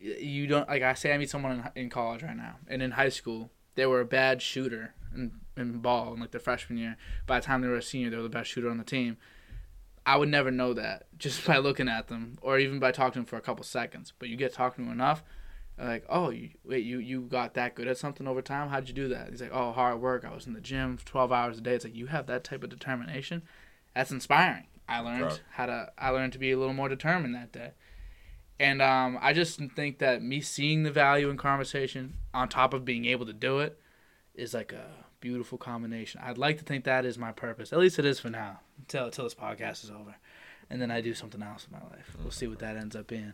you 0.00 0.46
don't 0.46 0.68
like 0.68 0.82
I 0.82 0.94
say 0.94 1.12
I 1.12 1.18
meet 1.18 1.30
someone 1.30 1.70
in, 1.74 1.82
in 1.84 1.90
college 1.90 2.22
right 2.22 2.36
now 2.36 2.56
and 2.66 2.82
in 2.82 2.92
high 2.92 3.10
school 3.10 3.50
they 3.74 3.86
were 3.86 4.00
a 4.00 4.06
bad 4.06 4.40
shooter 4.40 4.94
in, 5.14 5.32
in 5.56 5.78
ball 5.78 6.14
in 6.14 6.20
like 6.20 6.30
their 6.30 6.40
freshman 6.40 6.78
year 6.78 6.96
by 7.26 7.38
the 7.38 7.46
time 7.46 7.60
they 7.60 7.68
were 7.68 7.76
a 7.76 7.82
senior 7.82 8.08
they 8.08 8.16
were 8.16 8.22
the 8.22 8.28
best 8.28 8.50
shooter 8.50 8.70
on 8.70 8.78
the 8.78 8.84
team 8.84 9.18
I 10.06 10.16
would 10.16 10.28
never 10.28 10.50
know 10.50 10.72
that 10.74 11.06
just 11.18 11.44
by 11.46 11.58
looking 11.58 11.88
at 11.88 12.08
them 12.08 12.38
or 12.42 12.58
even 12.58 12.78
by 12.78 12.92
talking 12.92 13.12
to 13.12 13.18
them 13.20 13.26
for 13.26 13.36
a 13.36 13.40
couple 13.40 13.64
seconds 13.64 14.12
but 14.18 14.28
you 14.28 14.36
get 14.36 14.52
talking 14.52 14.84
to 14.84 14.88
them 14.90 14.98
enough 15.00 15.22
like 15.78 16.04
oh 16.08 16.28
you, 16.30 16.50
wait 16.64 16.84
you 16.84 16.98
you 16.98 17.22
got 17.22 17.54
that 17.54 17.74
good 17.74 17.88
at 17.88 17.96
something 17.96 18.26
over 18.28 18.42
time? 18.42 18.68
How'd 18.68 18.86
you 18.88 18.94
do 18.94 19.08
that? 19.08 19.30
He's 19.30 19.40
like 19.40 19.52
oh 19.52 19.72
hard 19.72 20.00
work. 20.00 20.24
I 20.26 20.34
was 20.34 20.46
in 20.46 20.52
the 20.52 20.60
gym 20.60 20.98
12 21.04 21.32
hours 21.32 21.56
a 21.58 21.62
day. 21.62 21.74
It's 21.74 21.84
like 21.84 21.94
you 21.96 22.06
have 22.06 22.26
that 22.26 22.44
type 22.44 22.62
of 22.62 22.68
determination? 22.68 23.42
That's 23.94 24.10
inspiring. 24.10 24.66
I 24.86 25.00
learned 25.00 25.22
Right. 25.22 25.42
how 25.52 25.66
to 25.66 25.90
I 25.96 26.10
learned 26.10 26.34
to 26.34 26.38
be 26.38 26.50
a 26.50 26.58
little 26.58 26.74
more 26.74 26.88
determined 26.90 27.34
that 27.34 27.50
day. 27.52 27.70
And 28.58 28.82
um, 28.82 29.18
I 29.22 29.32
just 29.32 29.58
think 29.74 30.00
that 30.00 30.22
me 30.22 30.42
seeing 30.42 30.82
the 30.82 30.90
value 30.90 31.30
in 31.30 31.38
conversation 31.38 32.18
on 32.34 32.50
top 32.50 32.74
of 32.74 32.84
being 32.84 33.06
able 33.06 33.24
to 33.24 33.32
do 33.32 33.60
it 33.60 33.80
is 34.34 34.52
like 34.52 34.72
a 34.72 34.84
beautiful 35.20 35.56
combination. 35.56 36.20
I'd 36.22 36.36
like 36.36 36.58
to 36.58 36.64
think 36.64 36.84
that 36.84 37.06
is 37.06 37.16
my 37.16 37.32
purpose. 37.32 37.72
At 37.72 37.78
least 37.78 37.98
it 37.98 38.04
is 38.04 38.20
for 38.20 38.28
now, 38.28 38.60
until 38.80 39.06
until 39.06 39.24
this 39.24 39.34
podcast 39.34 39.84
is 39.84 39.90
over, 39.90 40.14
and 40.70 40.80
then 40.82 40.90
I 40.90 41.00
do 41.00 41.14
something 41.14 41.42
else 41.42 41.66
in 41.70 41.78
my 41.78 41.84
life. 41.96 42.16
We'll 42.20 42.30
see 42.30 42.46
what 42.46 42.58
that 42.60 42.76
ends 42.76 42.96
up 42.96 43.06
being. 43.06 43.32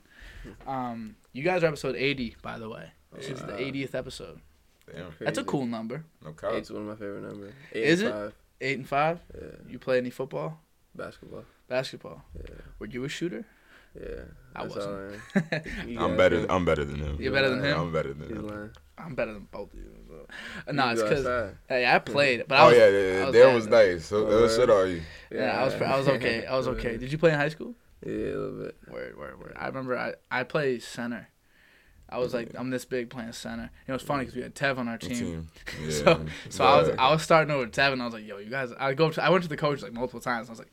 Um, 0.67 1.17
you 1.33 1.43
guys 1.43 1.63
are 1.63 1.67
episode 1.67 1.97
eighty, 1.97 2.37
by 2.43 2.59
the 2.59 2.69
way. 2.69 2.91
This 3.15 3.29
is 3.31 3.41
the 3.41 3.53
80th 3.53 3.95
episode. 3.95 4.41
Damn. 4.93 5.07
That's 5.21 5.39
a 5.39 5.45
cool 5.45 5.65
number. 5.65 6.05
No 6.23 6.33
cap. 6.33 6.53
Eight's 6.53 6.71
one 6.71 6.83
of 6.83 6.89
my 6.89 6.95
favorite 6.97 7.23
numbers. 7.23 7.53
Eight 7.73 7.85
Is 7.85 8.01
and 8.03 8.11
it? 8.11 8.13
Five. 8.13 8.35
Eight 8.61 8.79
and 8.79 8.89
five. 8.89 9.21
Yeah. 9.35 9.49
You 9.69 9.79
play 9.79 9.97
any 9.99 10.11
football, 10.11 10.61
Basketball. 10.95 11.45
basketball? 11.69 12.23
Yeah. 12.37 12.55
Were 12.79 12.87
you 12.87 13.05
a 13.05 13.09
shooter? 13.09 13.45
Yeah. 13.99 14.25
I 14.55 14.65
That's 14.65 14.77
all 14.77 14.93
wasn't. 14.93 15.23
I 15.35 15.57
am. 15.57 15.63
You 15.89 15.99
I'm 16.01 16.09
guys 16.11 16.19
better. 16.19 16.47
I'm 16.51 16.65
better 16.67 16.85
than 16.85 16.97
him. 17.01 17.17
You're 17.19 17.33
better 17.33 17.49
than 17.49 17.65
him? 17.65 17.81
I'm 17.81 17.93
better 17.93 18.13
than 18.13 18.29
He's 18.29 18.37
him. 18.37 18.47
lying. 18.49 18.71
I'm 18.99 19.15
better 19.15 19.33
than 19.35 19.47
both 19.51 19.73
of 19.73 19.79
you. 19.79 19.91
So. 20.09 20.73
No, 20.73 20.89
it's 20.91 21.03
because 21.03 21.53
hey, 21.69 21.87
I 21.87 21.99
played, 21.99 22.45
but 22.49 22.59
I 22.59 22.63
Oh 22.63 22.69
was, 22.69 22.77
yeah, 22.77 22.85
I 22.85 23.31
yeah, 23.31 23.55
was 23.55 23.55
was 23.55 23.67
nice. 23.69 24.07
So, 24.07 24.27
Oh, 24.27 24.45
uh, 24.45 24.49
shit 24.49 24.71
are 24.71 24.87
you? 24.87 25.03
Yeah, 25.31 25.61
I 25.61 25.65
was. 25.65 25.75
I 25.75 25.97
was 25.99 26.09
okay. 26.09 26.47
I 26.47 26.57
was 26.57 26.69
okay. 26.69 26.97
Did 26.99 27.13
you 27.13 27.19
play 27.19 27.33
in 27.33 27.39
high 27.39 27.51
school? 27.51 27.75
Yeah, 28.05 28.13
a 28.13 28.39
little 28.39 28.65
bit. 28.65 28.77
Word, 28.91 29.19
word, 29.19 29.39
word. 29.41 29.53
I 29.57 29.67
remember 29.67 29.99
I 29.99 30.15
I 30.31 30.45
played 30.45 30.83
center. 30.83 31.29
I 32.09 32.19
was 32.19 32.33
like 32.33 32.51
I'm 32.57 32.71
this 32.71 32.85
big 32.85 33.11
playing 33.11 33.33
center. 33.33 33.65
You 33.65 33.89
know, 33.89 33.95
it's 33.97 34.05
funny 34.05 34.21
because 34.25 34.37
we 34.37 34.43
had 34.43 34.55
Tev 34.55 34.79
on 34.79 34.89
our 34.89 34.99
team. 34.99 35.17
team. 35.17 35.49
Yeah. 35.83 35.91
So 35.91 36.27
so 36.49 36.65
I 36.65 36.81
was 36.81 36.89
I 36.99 37.11
was 37.11 37.23
starting 37.23 37.51
over 37.53 37.67
Tev 37.67 37.93
and 37.93 38.01
I 38.01 38.05
was 38.05 38.15
like, 38.15 38.27
yo, 38.27 38.39
you 38.39 38.51
guys. 38.51 38.73
I 38.79 38.95
go 38.95 39.07
up 39.09 39.15
to, 39.15 39.25
I 39.25 39.29
went 39.31 39.43
to 39.43 39.49
the 39.49 39.57
coach 39.57 39.83
like 39.83 39.93
multiple 39.93 40.21
times. 40.21 40.49
I 40.49 40.53
was 40.53 40.59
like, 40.61 40.73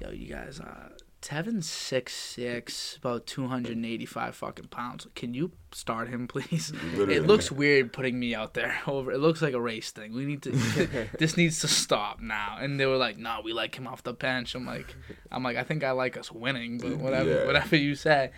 yo, 0.00 0.10
you 0.10 0.26
guys. 0.26 0.60
Uh, 0.60 0.88
Tevin's 1.22 1.68
six 1.70 2.12
six, 2.12 2.96
about 2.96 3.26
two 3.26 3.46
hundred 3.46 3.76
and 3.76 3.86
eighty 3.86 4.04
five 4.04 4.34
fucking 4.34 4.66
pounds. 4.66 5.06
Can 5.14 5.32
you 5.34 5.52
start 5.70 6.08
him, 6.08 6.26
please? 6.28 6.72
Literally. 6.72 7.14
It 7.14 7.26
looks 7.26 7.50
weird 7.52 7.92
putting 7.92 8.18
me 8.18 8.34
out 8.34 8.54
there 8.54 8.78
over. 8.86 9.12
It 9.12 9.18
looks 9.18 9.40
like 9.40 9.54
a 9.54 9.60
race 9.60 9.92
thing. 9.92 10.12
We 10.14 10.24
need 10.26 10.42
to. 10.42 10.50
this 11.18 11.36
needs 11.36 11.60
to 11.60 11.68
stop 11.68 12.20
now. 12.20 12.56
And 12.60 12.78
they 12.78 12.86
were 12.86 12.96
like, 12.96 13.16
"No, 13.18 13.40
we 13.44 13.52
like 13.52 13.74
him 13.76 13.86
off 13.86 14.02
the 14.02 14.12
bench." 14.12 14.54
I'm 14.56 14.66
like, 14.66 14.94
I'm 15.30 15.42
like, 15.44 15.56
I 15.56 15.62
think 15.62 15.84
I 15.84 15.92
like 15.92 16.16
us 16.16 16.30
winning, 16.32 16.78
but 16.78 16.96
whatever, 16.96 17.30
Yeah. 17.30 17.46
whatever 17.46 17.76
you 17.76 17.94
say. 17.94 18.32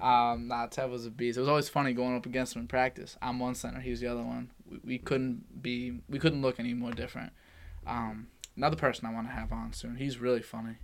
Um, 0.00 0.48
nah, 0.48 0.66
Tev 0.68 0.88
was 0.90 1.04
a 1.04 1.10
beast. 1.10 1.36
It 1.36 1.40
was 1.40 1.48
always 1.48 1.68
funny 1.68 1.92
going 1.92 2.16
up 2.16 2.24
against 2.24 2.54
him 2.56 2.62
in 2.62 2.68
practice. 2.68 3.16
I'm 3.20 3.38
one 3.38 3.54
center, 3.54 3.80
he 3.80 3.90
was 3.90 4.00
the 4.00 4.06
other 4.06 4.22
one. 4.22 4.50
We, 4.70 4.78
we 4.84 4.98
couldn't 4.98 5.60
be, 5.62 5.98
we 6.08 6.18
couldn't 6.20 6.42
look 6.42 6.60
any 6.60 6.74
more 6.74 6.92
different. 6.92 7.32
Um, 7.86 8.28
another 8.56 8.76
person 8.76 9.04
I 9.06 9.12
want 9.12 9.26
to 9.26 9.32
have 9.34 9.50
on 9.52 9.72
soon. 9.72 9.96
He's 9.96 10.18
really 10.18 10.42
funny. 10.42 10.76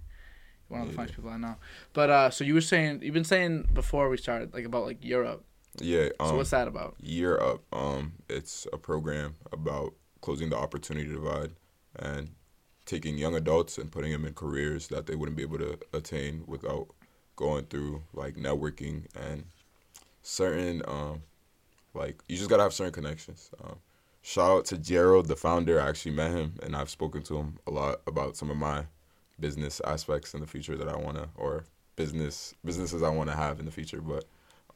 One 0.68 0.80
of 0.80 0.86
the 0.88 0.92
Yeah. 0.92 0.96
funniest 0.96 1.16
people 1.16 1.30
I 1.30 1.36
know. 1.36 1.56
But 1.92 2.10
uh, 2.10 2.30
so 2.30 2.44
you 2.44 2.54
were 2.54 2.60
saying 2.60 3.00
you've 3.02 3.14
been 3.14 3.24
saying 3.24 3.68
before 3.72 4.08
we 4.08 4.16
started 4.16 4.52
like 4.54 4.64
about 4.64 4.84
like 4.84 5.04
Year 5.04 5.24
Up. 5.24 5.44
Yeah. 5.78 6.08
Um, 6.18 6.28
So 6.28 6.36
what's 6.36 6.50
that 6.50 6.68
about? 6.68 6.94
Year 7.00 7.38
Up. 7.40 7.62
Um, 7.72 8.12
it's 8.28 8.66
a 8.72 8.78
program 8.78 9.36
about 9.52 9.94
closing 10.22 10.50
the 10.50 10.56
opportunity 10.56 11.08
divide 11.08 11.52
and 11.96 12.30
taking 12.84 13.18
young 13.18 13.34
adults 13.34 13.78
and 13.78 13.90
putting 13.92 14.12
them 14.12 14.24
in 14.24 14.32
careers 14.34 14.88
that 14.88 15.06
they 15.06 15.14
wouldn't 15.14 15.36
be 15.36 15.42
able 15.42 15.58
to 15.58 15.78
attain 15.92 16.44
without 16.46 16.88
going 17.36 17.64
through 17.66 18.02
like 18.14 18.34
networking 18.36 19.04
and 19.14 19.44
certain 20.22 20.82
um, 20.88 21.22
like 21.94 22.22
you 22.28 22.36
just 22.36 22.48
gotta 22.50 22.62
have 22.62 22.72
certain 22.72 22.92
connections. 22.92 23.50
Um, 23.62 23.76
shout 24.22 24.50
out 24.50 24.64
to 24.66 24.78
Gerald, 24.78 25.26
the 25.28 25.36
founder. 25.36 25.80
I 25.80 25.88
actually 25.88 26.12
met 26.14 26.30
him 26.32 26.54
and 26.62 26.74
I've 26.74 26.90
spoken 26.90 27.22
to 27.24 27.36
him 27.38 27.58
a 27.66 27.70
lot 27.70 28.00
about 28.06 28.36
some 28.36 28.50
of 28.50 28.56
my 28.56 28.84
business 29.40 29.80
aspects 29.86 30.34
in 30.34 30.40
the 30.40 30.46
future 30.46 30.76
that 30.76 30.88
I 30.88 30.96
wanna 30.96 31.28
or 31.36 31.64
business 31.96 32.54
businesses 32.64 33.02
I 33.02 33.08
wanna 33.10 33.34
have 33.36 33.58
in 33.60 33.64
the 33.66 33.72
future. 33.72 34.00
But 34.00 34.24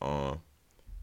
um, 0.03 0.41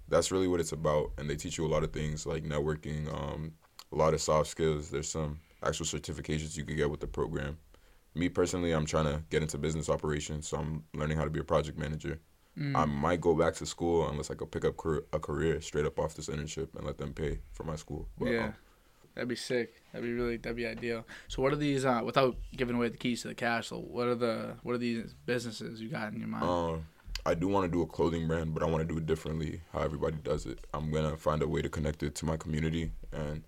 that's 0.08 0.32
really 0.32 0.48
what 0.48 0.60
it's 0.60 0.72
about 0.72 1.12
and 1.18 1.30
they 1.30 1.36
teach 1.36 1.58
you 1.58 1.66
a 1.66 1.68
lot 1.68 1.84
of 1.84 1.92
things 1.92 2.26
like 2.26 2.44
networking 2.44 3.12
um, 3.14 3.52
a 3.92 3.96
lot 3.96 4.14
of 4.14 4.22
soft 4.22 4.50
skills 4.50 4.90
there's 4.90 5.10
some 5.10 5.40
actual 5.64 5.86
certifications 5.86 6.56
you 6.58 6.64
can 6.64 6.76
get 6.76 6.90
with 6.90 7.00
the 7.00 7.08
program 7.08 7.58
me 8.16 8.30
personally 8.30 8.72
i'm 8.72 8.86
trying 8.86 9.06
to 9.06 9.22
get 9.30 9.42
into 9.42 9.58
business 9.58 9.90
operations 9.90 10.48
so 10.48 10.58
i'm 10.58 10.84
learning 10.94 11.18
how 11.18 11.24
to 11.24 11.30
be 11.30 11.40
a 11.40 11.44
project 11.44 11.78
manager 11.78 12.20
Mm. 12.58 12.76
i 12.76 12.86
might 12.86 13.22
go 13.22 13.36
back 13.36 13.54
to 13.56 13.68
school 13.68 14.10
unless 14.10 14.32
i 14.32 14.34
could 14.34 14.50
pick 14.50 14.66
up 14.66 14.74
a 15.14 15.20
career 15.20 15.62
straight 15.62 15.86
up 15.86 16.00
off 16.00 16.16
this 16.16 16.28
internship 16.28 16.74
and 16.76 16.88
let 16.88 16.98
them 16.98 17.14
pay 17.14 17.40
for 17.52 17.64
my 17.64 17.76
school 17.76 18.08
But, 18.18 18.30
yeah, 18.30 18.46
um, 18.46 18.54
that'd 19.18 19.28
be 19.28 19.36
sick. 19.36 19.82
That'd 19.92 20.08
be 20.08 20.14
really 20.14 20.38
that'd 20.38 20.56
be 20.56 20.68
ideal. 20.68 21.04
So 21.28 21.42
what 21.42 21.52
are 21.52 21.58
these? 21.58 21.86
Uh, 21.86 22.02
without 22.06 22.38
giving 22.56 22.76
away 22.76 22.90
the 22.90 22.98
keys 22.98 23.24
to 23.24 23.30
the 23.30 23.36
castle, 23.36 23.82
what 23.90 24.08
are 24.08 24.16
the 24.16 24.56
what 24.62 24.74
are 24.76 24.78
these 24.78 25.16
businesses 25.26 25.82
you 25.82 25.90
got 25.90 26.14
in 26.14 26.20
your 26.20 26.28
mind? 26.28 26.44
Um, 26.44 26.86
I 27.26 27.34
do 27.34 27.48
want 27.48 27.66
to 27.66 27.72
do 27.72 27.82
a 27.82 27.88
clothing 27.88 28.28
brand, 28.28 28.54
but 28.54 28.62
I 28.62 28.68
want 28.68 28.88
to 28.88 28.94
do 28.94 29.00
it 29.00 29.08
differently. 29.08 29.62
How 29.74 29.80
everybody 29.80 30.18
does 30.18 30.46
it. 30.46 30.60
I'm 30.72 30.92
gonna 30.92 31.18
find 31.18 31.42
a 31.42 31.48
way 31.48 31.64
to 31.64 31.70
connect 31.70 32.04
it 32.04 32.14
to 32.16 32.26
my 32.26 32.38
community 32.38 32.92
and 33.12 33.44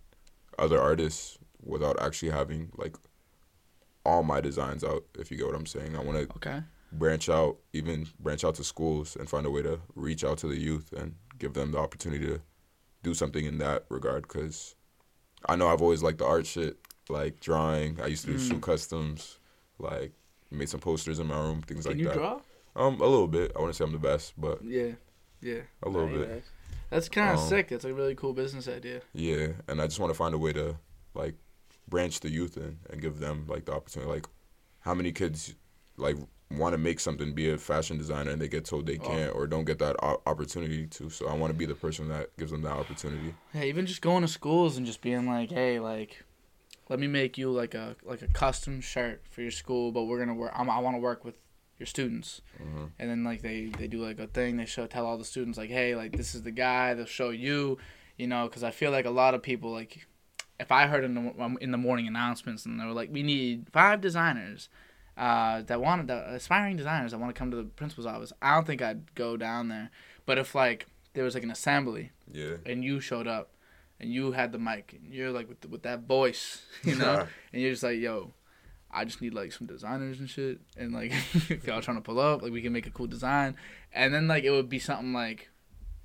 other 0.57 0.81
artists 0.81 1.37
without 1.63 2.01
actually 2.01 2.31
having 2.31 2.71
like 2.75 2.95
all 4.05 4.23
my 4.23 4.41
designs 4.41 4.83
out. 4.83 5.03
If 5.19 5.29
you 5.29 5.37
get 5.37 5.45
what 5.45 5.55
I'm 5.55 5.67
saying, 5.67 5.95
I 5.95 6.01
want 6.01 6.17
to 6.17 6.35
okay. 6.37 6.63
branch 6.93 7.29
out, 7.29 7.57
even 7.73 8.07
branch 8.19 8.43
out 8.43 8.55
to 8.55 8.63
schools 8.63 9.15
and 9.15 9.29
find 9.29 9.45
a 9.45 9.51
way 9.51 9.61
to 9.61 9.79
reach 9.93 10.23
out 10.23 10.39
to 10.39 10.47
the 10.47 10.59
youth 10.59 10.91
and 10.93 11.13
give 11.37 11.53
them 11.53 11.71
the 11.71 11.77
opportunity 11.77 12.25
to 12.25 12.41
do 13.03 13.13
something 13.13 13.45
in 13.45 13.59
that 13.59 13.85
regard. 13.89 14.27
Cause 14.27 14.75
I 15.47 15.55
know 15.55 15.67
I've 15.67 15.81
always 15.81 16.03
liked 16.03 16.17
the 16.19 16.25
art 16.25 16.45
shit, 16.45 16.77
like 17.09 17.39
drawing. 17.39 17.99
I 18.01 18.07
used 18.07 18.25
to 18.25 18.31
do 18.31 18.37
Mm. 18.37 18.47
shoe 18.49 18.59
customs, 18.59 19.39
like 19.79 20.11
made 20.51 20.69
some 20.69 20.79
posters 20.79 21.19
in 21.19 21.27
my 21.27 21.37
room, 21.39 21.61
things 21.61 21.85
Can 21.85 21.91
like 21.93 21.99
you 21.99 22.07
that. 22.07 22.13
draw? 22.15 22.41
Um, 22.75 22.99
a 23.01 23.05
little 23.05 23.27
bit. 23.27 23.51
I 23.55 23.59
wouldn't 23.59 23.75
say 23.75 23.83
I'm 23.83 23.91
the 23.91 23.97
best, 23.99 24.33
but 24.39 24.63
Yeah, 24.63 24.93
yeah. 25.41 25.61
a 25.83 25.89
little 25.89 26.07
bit. 26.09 26.43
That's 26.89 27.07
kind 27.09 27.31
of 27.33 27.39
Um, 27.39 27.47
sick. 27.49 27.69
That's 27.69 27.85
a 27.85 27.93
really 27.93 28.15
cool 28.15 28.33
business 28.33 28.67
idea. 28.67 29.01
Yeah, 29.13 29.49
and 29.67 29.81
I 29.81 29.85
just 29.85 29.99
want 29.99 30.11
to 30.11 30.17
find 30.17 30.33
a 30.33 30.37
way 30.37 30.53
to 30.53 30.77
like 31.13 31.35
branch 31.87 32.19
the 32.19 32.29
youth 32.31 32.57
in 32.57 32.79
and 32.89 33.01
give 33.01 33.19
them 33.19 33.45
like 33.47 33.65
the 33.65 33.73
opportunity. 33.73 34.09
Like, 34.11 34.25
how 34.81 34.93
many 34.93 35.11
kids 35.11 35.55
like 35.97 36.15
want 36.51 36.73
to 36.73 36.77
make 36.77 36.99
something, 36.99 37.33
be 37.33 37.49
a 37.51 37.57
fashion 37.57 37.97
designer, 37.97 38.31
and 38.31 38.41
they 38.41 38.47
get 38.47 38.65
told 38.65 38.85
they 38.87 38.97
Oh. 38.97 39.01
can't 39.07 39.35
or 39.35 39.45
don't 39.47 39.65
get 39.65 39.79
that 39.79 39.95
o- 40.01 40.21
opportunity 40.25 40.87
to. 40.87 41.09
So 41.09 41.27
I 41.27 41.33
want 41.33 41.51
to 41.53 41.57
be 41.57 41.65
the 41.65 41.75
person 41.75 42.07
that 42.09 42.35
gives 42.37 42.51
them 42.51 42.61
that 42.63 42.71
opportunity. 42.73 43.33
Yeah, 43.53 43.63
even 43.63 43.85
just 43.85 44.01
going 44.01 44.21
to 44.23 44.27
schools 44.27 44.75
and 44.77 44.85
just 44.85 45.01
being 45.01 45.27
like, 45.27 45.51
hey, 45.51 45.79
like, 45.79 46.23
let 46.89 46.99
me 46.99 47.07
make 47.07 47.37
you 47.37 47.51
like 47.51 47.75
a 47.75 47.95
like 48.03 48.23
a 48.23 48.27
custom 48.27 48.81
shirt 48.81 49.21
for 49.29 49.41
your 49.41 49.51
school, 49.51 49.91
but 49.91 50.05
we're 50.05 50.17
gonna 50.19 50.33
work. 50.33 50.51
I'm, 50.55 50.69
I 50.69 50.79
want 50.79 50.95
to 50.95 50.99
work 50.99 51.23
with 51.23 51.35
your 51.77 51.85
students, 51.87 52.41
hmm 52.57 52.85
and 52.97 53.09
then 53.09 53.23
like 53.23 53.41
they 53.43 53.71
they 53.77 53.87
do 53.87 53.99
like 54.03 54.17
a 54.19 54.25
thing. 54.27 54.57
They 54.57 54.65
show 54.65 54.87
tell 54.87 55.05
all 55.05 55.17
the 55.19 55.25
students 55.25 55.55
like, 55.57 55.69
hey, 55.69 55.95
like 55.95 56.17
this 56.17 56.33
is 56.33 56.41
the 56.41 56.51
guy. 56.51 56.95
They'll 56.95 57.05
show 57.05 57.29
you, 57.29 57.77
you 58.17 58.25
know, 58.25 58.47
because 58.47 58.63
I 58.63 58.71
feel 58.71 58.89
like 58.89 59.05
a 59.05 59.11
lot 59.11 59.35
of 59.35 59.43
people 59.43 59.71
like, 59.71 60.07
if 60.59 60.71
I 60.71 60.87
heard 60.87 61.03
in 61.03 61.13
the 61.13 61.33
um, 61.43 61.59
in 61.61 61.69
the 61.69 61.77
morning 61.77 62.07
announcements 62.07 62.65
and 62.65 62.79
they 62.79 62.85
were 62.85 62.91
like, 62.93 63.11
we 63.13 63.21
need 63.21 63.67
five 63.71 64.01
designers. 64.01 64.67
Uh, 65.19 65.63
that 65.63 65.81
wanted 65.81 66.07
the 66.07 66.33
aspiring 66.33 66.77
designers 66.77 67.11
that 67.11 67.19
want 67.19 67.35
to 67.35 67.37
come 67.37 67.51
to 67.51 67.57
the 67.57 67.63
principal's 67.65 68.05
office. 68.05 68.31
I 68.41 68.55
don't 68.55 68.65
think 68.65 68.81
I'd 68.81 69.13
go 69.15 69.35
down 69.35 69.67
there. 69.67 69.91
But 70.25 70.37
if 70.37 70.55
like 70.55 70.85
there 71.13 71.25
was 71.25 71.33
like 71.33 71.43
an 71.43 71.51
assembly 71.51 72.11
Yeah. 72.31 72.55
and 72.65 72.85
you 72.85 73.01
showed 73.01 73.27
up 73.27 73.51
and 73.99 74.13
you 74.13 74.31
had 74.31 74.53
the 74.53 74.59
mic 74.59 74.93
and 74.97 75.13
you're 75.13 75.31
like 75.31 75.49
with, 75.49 75.65
with 75.69 75.83
that 75.83 76.03
voice, 76.07 76.61
you 76.83 76.95
know, 76.95 77.27
and 77.51 77.61
you're 77.61 77.71
just 77.71 77.83
like, 77.83 77.99
yo, 77.99 78.33
I 78.89 79.03
just 79.03 79.21
need 79.21 79.33
like 79.33 79.51
some 79.51 79.67
designers 79.67 80.19
and 80.21 80.29
shit, 80.29 80.61
and 80.77 80.93
like 80.93 81.11
if 81.49 81.67
y'all 81.67 81.81
trying 81.81 81.97
to 81.97 82.01
pull 82.01 82.19
up, 82.19 82.41
like 82.41 82.53
we 82.53 82.61
can 82.61 82.71
make 82.71 82.87
a 82.87 82.91
cool 82.91 83.07
design, 83.07 83.57
and 83.93 84.13
then 84.13 84.27
like 84.29 84.45
it 84.45 84.51
would 84.51 84.69
be 84.69 84.79
something 84.79 85.11
like 85.11 85.49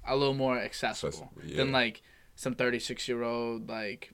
a 0.07 0.17
little 0.17 0.35
more 0.35 0.59
accessible 0.59 1.09
Accessible, 1.09 1.33
yeah. 1.47 1.57
than 1.59 1.71
like 1.71 2.03
some 2.35 2.55
36 2.57 3.07
year 3.07 3.23
old 3.23 3.69
like 3.69 4.13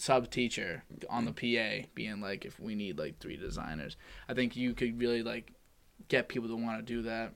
sub 0.00 0.30
teacher 0.30 0.82
on 1.08 1.24
the 1.26 1.32
PA 1.32 1.86
being 1.94 2.20
like 2.20 2.44
if 2.44 2.58
we 2.58 2.74
need 2.74 2.98
like 2.98 3.18
three 3.18 3.36
designers. 3.36 3.96
I 4.28 4.34
think 4.34 4.56
you 4.56 4.74
could 4.74 4.98
really 5.00 5.22
like 5.22 5.52
get 6.08 6.28
people 6.28 6.48
to 6.48 6.56
want 6.56 6.78
to 6.78 6.82
do 6.82 7.02
that. 7.02 7.34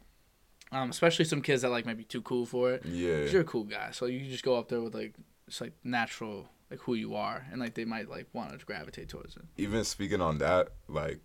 Um, 0.73 0.91
especially 0.91 1.25
some 1.27 1.43
kids 1.43 1.62
that 1.62 1.71
like 1.71 1.87
might 1.87 1.99
be 1.99 2.05
too 2.05 2.23
cool 2.23 2.47
for 2.47 2.73
it. 2.73 2.85
Yeah. 2.85 3.25
you're 3.25 3.43
a 3.43 3.45
cool 3.45 3.65
guy, 3.65 3.91
so 3.93 4.07
you 4.07 4.29
just 4.29 4.45
go 4.45 4.57
up 4.57 4.69
there 4.69 4.81
with 4.81 4.95
like 4.95 5.15
it's 5.47 5.61
like 5.61 5.73
natural 5.85 6.49
like 6.71 6.81
who 6.81 6.95
you 6.95 7.15
are, 7.15 7.47
and 7.53 7.61
like 7.61 7.75
they 7.75 7.85
might 7.85 8.09
like 8.09 8.27
want 8.33 8.59
to 8.59 8.65
gravitate 8.67 9.09
towards 9.09 9.37
it. 9.37 9.43
Even 9.59 9.85
speaking 9.85 10.21
on 10.21 10.39
that, 10.39 10.71
like, 10.89 11.21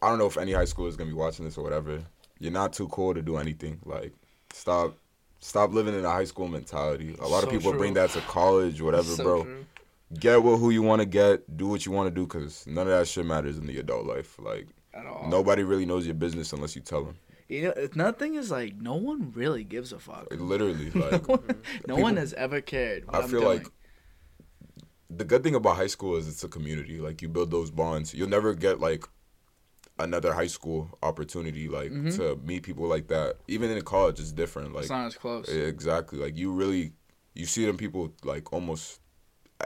I 0.00 0.08
don't 0.08 0.18
know 0.18 0.26
if 0.26 0.38
any 0.38 0.52
high 0.52 0.64
school 0.64 0.86
is 0.86 0.96
gonna 0.96 1.10
be 1.10 1.16
watching 1.16 1.44
this 1.44 1.58
or 1.58 1.64
whatever. 1.64 2.04
You're 2.38 2.52
not 2.52 2.72
too 2.72 2.86
cool 2.88 3.12
to 3.14 3.20
do 3.22 3.36
anything. 3.36 3.80
Like, 3.84 4.12
stop. 4.52 4.96
Stop 5.40 5.72
living 5.72 5.94
in 5.94 6.04
a 6.04 6.10
high 6.10 6.24
school 6.24 6.48
mentality. 6.48 7.14
A 7.20 7.26
lot 7.28 7.44
of 7.44 7.50
people 7.50 7.70
true. 7.70 7.78
bring 7.78 7.94
that 7.94 8.10
to 8.10 8.20
college, 8.22 8.82
whatever, 8.82 9.04
So 9.04 9.22
bro. 9.22 9.42
true. 9.44 9.66
Get 10.18 10.42
what 10.42 10.56
who 10.58 10.70
you 10.70 10.82
want 10.82 11.00
to 11.00 11.06
get, 11.06 11.56
do 11.56 11.66
what 11.66 11.84
you 11.86 11.92
want 11.92 12.08
to 12.08 12.14
do, 12.14 12.26
cause 12.26 12.64
none 12.66 12.86
of 12.86 12.98
that 12.98 13.06
shit 13.08 13.26
matters 13.26 13.58
in 13.58 13.66
the 13.66 13.78
adult 13.78 14.06
life. 14.06 14.38
Like 14.38 14.68
At 14.94 15.06
all. 15.06 15.26
nobody 15.28 15.62
really 15.64 15.86
knows 15.86 16.06
your 16.06 16.14
business 16.14 16.52
unless 16.52 16.74
you 16.76 16.82
tell 16.82 17.04
them. 17.04 17.16
You 17.48 17.62
know, 17.62 17.74
another 17.94 18.16
thing 18.16 18.34
is 18.34 18.50
like 18.50 18.76
no 18.76 18.94
one 18.94 19.32
really 19.34 19.64
gives 19.64 19.92
a 19.92 19.98
fuck. 19.98 20.28
Like, 20.30 20.40
literally, 20.40 20.90
like 20.90 21.26
no 21.28 21.34
one, 21.36 21.62
no 21.86 21.96
one 21.96 22.16
has 22.16 22.32
ever 22.34 22.60
cared. 22.60 23.06
What 23.06 23.14
I 23.16 23.22
am 23.24 23.30
feel 23.30 23.40
doing. 23.40 23.58
like 23.58 23.68
the 25.10 25.24
good 25.24 25.42
thing 25.42 25.54
about 25.54 25.76
high 25.76 25.86
school 25.86 26.16
is 26.16 26.28
it's 26.28 26.44
a 26.44 26.48
community. 26.48 27.00
Like 27.00 27.22
you 27.22 27.28
build 27.28 27.50
those 27.50 27.70
bonds. 27.70 28.12
You'll 28.14 28.28
never 28.28 28.54
get 28.54 28.80
like 28.80 29.04
another 29.98 30.32
high 30.32 30.46
school 30.46 30.90
opportunity 31.02 31.68
like 31.68 31.90
Mhm. 31.90 32.14
to 32.16 32.36
meet 32.46 32.62
people 32.62 32.86
like 32.86 33.08
that. 33.08 33.36
Even 33.48 33.70
in 33.70 33.82
college, 33.82 34.20
it's 34.20 34.32
different. 34.32 34.72
Like 34.74 34.82
it's 34.82 34.90
not 34.90 35.06
as 35.06 35.16
close. 35.16 35.48
exactly, 35.48 36.18
like 36.18 36.36
you 36.36 36.52
really 36.52 36.92
you 37.34 37.46
see 37.46 37.64
them 37.64 37.76
people 37.76 38.12
like 38.24 38.52
almost 38.52 39.00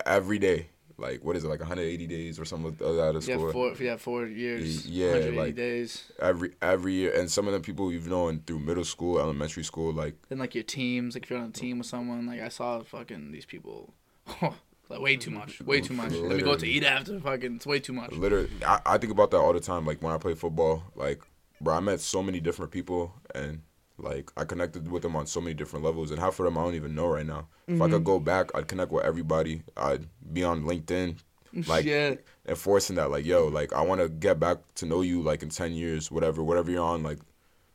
every 0.06 0.38
day. 0.38 0.68
Like 0.98 1.24
what 1.24 1.36
is 1.36 1.42
it 1.44 1.48
like 1.48 1.58
180 1.58 2.06
days 2.06 2.38
or 2.38 2.44
something 2.44 2.74
that 2.74 2.86
at 2.86 3.16
a 3.16 3.26
yeah, 3.26 3.36
school? 3.36 3.52
four. 3.52 3.74
Yeah, 3.80 3.96
four 3.96 4.26
years. 4.26 4.86
Yeah, 4.86 5.06
180 5.06 5.38
like- 5.38 5.54
days. 5.56 6.12
every 6.20 6.52
every 6.60 6.92
year 6.92 7.12
and 7.18 7.30
some 7.30 7.46
of 7.48 7.54
the 7.54 7.60
people 7.60 7.90
you've 7.90 8.06
known 8.08 8.42
through 8.46 8.60
middle 8.60 8.84
school 8.84 9.18
elementary 9.18 9.64
school 9.64 9.92
like 9.92 10.14
Then 10.28 10.38
like 10.38 10.54
your 10.54 10.64
teams, 10.64 11.14
like 11.14 11.24
if 11.24 11.30
you're 11.30 11.40
on 11.40 11.46
a 11.46 11.50
team 11.50 11.78
with 11.78 11.86
someone, 11.86 12.26
like 12.26 12.40
I 12.40 12.48
saw 12.48 12.82
fucking 12.82 13.32
these 13.32 13.46
people. 13.46 13.94
like 14.42 15.00
way 15.00 15.16
too 15.16 15.30
much. 15.30 15.60
Way 15.62 15.80
too 15.80 15.94
much. 15.94 16.12
Let 16.12 16.36
me 16.36 16.42
go 16.42 16.56
to 16.56 16.66
eat 16.66 16.84
after. 16.84 17.18
Fucking, 17.18 17.56
it's 17.56 17.66
way 17.66 17.80
too 17.80 17.94
much. 17.94 18.12
literally 18.12 18.50
I, 18.64 18.80
I 18.86 18.98
think 18.98 19.12
about 19.12 19.30
that 19.32 19.38
all 19.38 19.54
the 19.54 19.60
time 19.60 19.86
like 19.86 20.02
when 20.02 20.12
i 20.12 20.18
play 20.18 20.34
football 20.34 20.84
like 20.94 21.22
bro 21.60 21.74
i 21.74 21.80
met 21.80 22.00
so 22.00 22.22
many 22.22 22.38
different 22.38 22.70
people 22.70 23.14
and 23.34 23.62
like 24.02 24.30
i 24.36 24.44
connected 24.44 24.90
with 24.90 25.02
them 25.02 25.14
on 25.16 25.26
so 25.26 25.40
many 25.40 25.54
different 25.54 25.84
levels 25.84 26.10
and 26.10 26.18
half 26.20 26.38
of 26.38 26.44
them 26.44 26.58
i 26.58 26.62
don't 26.62 26.74
even 26.74 26.94
know 26.94 27.06
right 27.06 27.26
now 27.26 27.46
if 27.68 27.80
i 27.80 27.84
Mm-hmm. 27.84 27.92
could 27.94 28.04
go 28.04 28.18
back 28.20 28.50
i'd 28.54 28.68
connect 28.68 28.90
with 28.92 29.04
everybody 29.04 29.62
i'd 29.76 30.06
be 30.32 30.42
on 30.44 30.64
linkedin 30.64 31.16
like 31.66 31.84
yeah. 31.84 32.14
enforcing 32.48 32.96
that 32.96 33.10
like 33.10 33.24
yo 33.24 33.46
like 33.48 33.72
i 33.72 33.80
want 33.80 34.00
to 34.00 34.08
get 34.08 34.40
back 34.40 34.58
to 34.74 34.86
know 34.86 35.00
you 35.02 35.22
like 35.22 35.42
in 35.42 35.48
10 35.50 35.72
years 35.72 36.10
whatever 36.10 36.42
whatever 36.42 36.70
you're 36.70 36.82
on 36.84 37.02
like 37.02 37.18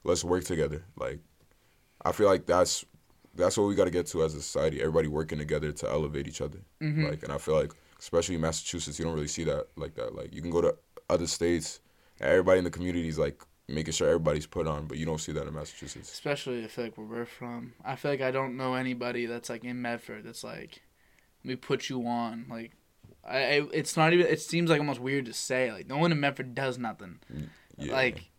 let's 0.04 0.24
work 0.24 0.44
together 0.44 0.84
like 0.98 1.20
i 2.04 2.12
feel 2.12 2.28
like 2.28 2.46
that's 2.46 2.84
that's 3.36 3.56
what 3.58 3.68
we 3.68 3.76
got 3.76 3.86
to 3.86 3.92
get 3.92 4.08
to 4.08 4.24
as 4.24 4.34
a 4.34 4.42
society 4.42 4.80
everybody 4.82 5.08
working 5.08 5.38
together 5.38 5.72
to 5.72 5.90
elevate 5.90 6.28
each 6.28 6.42
other 6.42 6.60
Mm-hmm. 6.82 7.06
like 7.06 7.24
and 7.24 7.32
i 7.32 7.38
feel 7.38 7.56
like 7.56 7.72
especially 8.00 8.36
in 8.36 8.42
massachusetts 8.42 8.98
you 9.00 9.06
don't 9.06 9.14
really 9.16 9.28
see 9.28 9.44
that 9.46 9.68
like 9.76 9.94
that 9.96 10.16
like 10.16 10.34
you 10.34 10.42
can 10.42 10.52
go 10.52 10.62
to 10.62 10.76
other 11.10 11.28
states 11.28 11.80
and 12.20 12.30
everybody 12.30 12.58
in 12.58 12.64
the 12.64 12.72
community 12.72 13.08
is 13.08 13.18
like 13.20 13.42
making 13.68 13.94
sure 13.94 14.08
everybody's 14.08 14.48
put 14.48 14.68
on, 14.68 14.86
but 14.86 14.98
you 14.98 15.06
don't 15.06 15.20
see 15.20 15.32
that 15.34 15.48
in 15.48 15.54
Massachusetts. 15.54 16.12
Especially 16.12 16.64
I 16.64 16.68
feel 16.68 16.86
like 16.86 16.98
where 16.98 17.08
we're 17.08 17.26
from. 17.26 17.74
I 17.84 17.96
feel 17.96 18.12
like 18.12 18.22
I 18.22 18.32
don't 18.32 18.58
know 18.58 18.76
anybody 18.76 19.26
that's 19.26 19.50
like 19.50 19.64
in 19.64 19.82
Medford 19.82 20.24
that's 20.24 20.44
like, 20.44 20.82
let 21.44 21.50
me 21.50 21.56
put 21.56 21.90
you 21.90 22.06
on. 22.08 22.46
Like, 22.50 22.72
I, 23.28 23.38
I 23.38 23.68
it's 23.74 23.98
not 23.98 24.14
even. 24.14 24.28
It 24.28 24.42
seems 24.42 24.70
like 24.70 24.80
almost 24.80 25.02
weird 25.02 25.26
to 25.26 25.34
say. 25.34 25.72
Like, 25.72 25.88
no 25.88 25.98
one 25.98 26.12
in 26.12 26.20
Medford 26.20 26.56
does 26.56 26.78
nothing. 26.78 27.20
Mm, 27.34 27.50
yeah. 27.78 27.94
Like, 27.94 28.30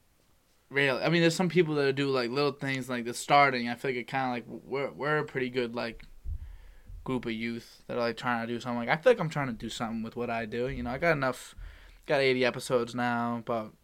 really. 0.70 1.02
I 1.02 1.08
mean, 1.10 1.20
there's 1.20 1.36
some 1.36 1.50
people 1.50 1.74
that 1.74 1.94
do 1.94 2.08
like 2.08 2.30
little 2.30 2.52
things 2.52 2.88
like 2.88 3.04
the 3.04 3.14
starting. 3.14 3.68
I 3.68 3.74
feel 3.74 3.90
like 3.90 3.98
it 3.98 4.08
kind 4.08 4.26
of 4.26 4.32
like 4.32 4.62
we're 4.64 4.90
we're 4.92 5.18
a 5.18 5.24
pretty 5.24 5.50
good 5.50 5.74
like 5.74 6.04
group 7.04 7.26
of 7.26 7.32
youth 7.32 7.82
that 7.86 7.96
are 7.96 8.00
like 8.00 8.16
trying 8.16 8.46
to 8.46 8.52
do 8.52 8.60
something. 8.60 8.78
Like, 8.78 8.88
I 8.88 9.00
feel 9.00 9.12
like 9.12 9.20
I'm 9.20 9.30
trying 9.30 9.48
to 9.48 9.52
do 9.52 9.68
something 9.68 10.02
with 10.02 10.16
what 10.16 10.30
I 10.30 10.46
do. 10.46 10.68
You 10.68 10.82
know, 10.82 10.90
I 10.90 10.98
got 10.98 11.12
enough. 11.12 11.54
Got 12.06 12.20
80 12.20 12.46
episodes 12.46 12.94
now. 12.94 13.36
About 13.36 13.74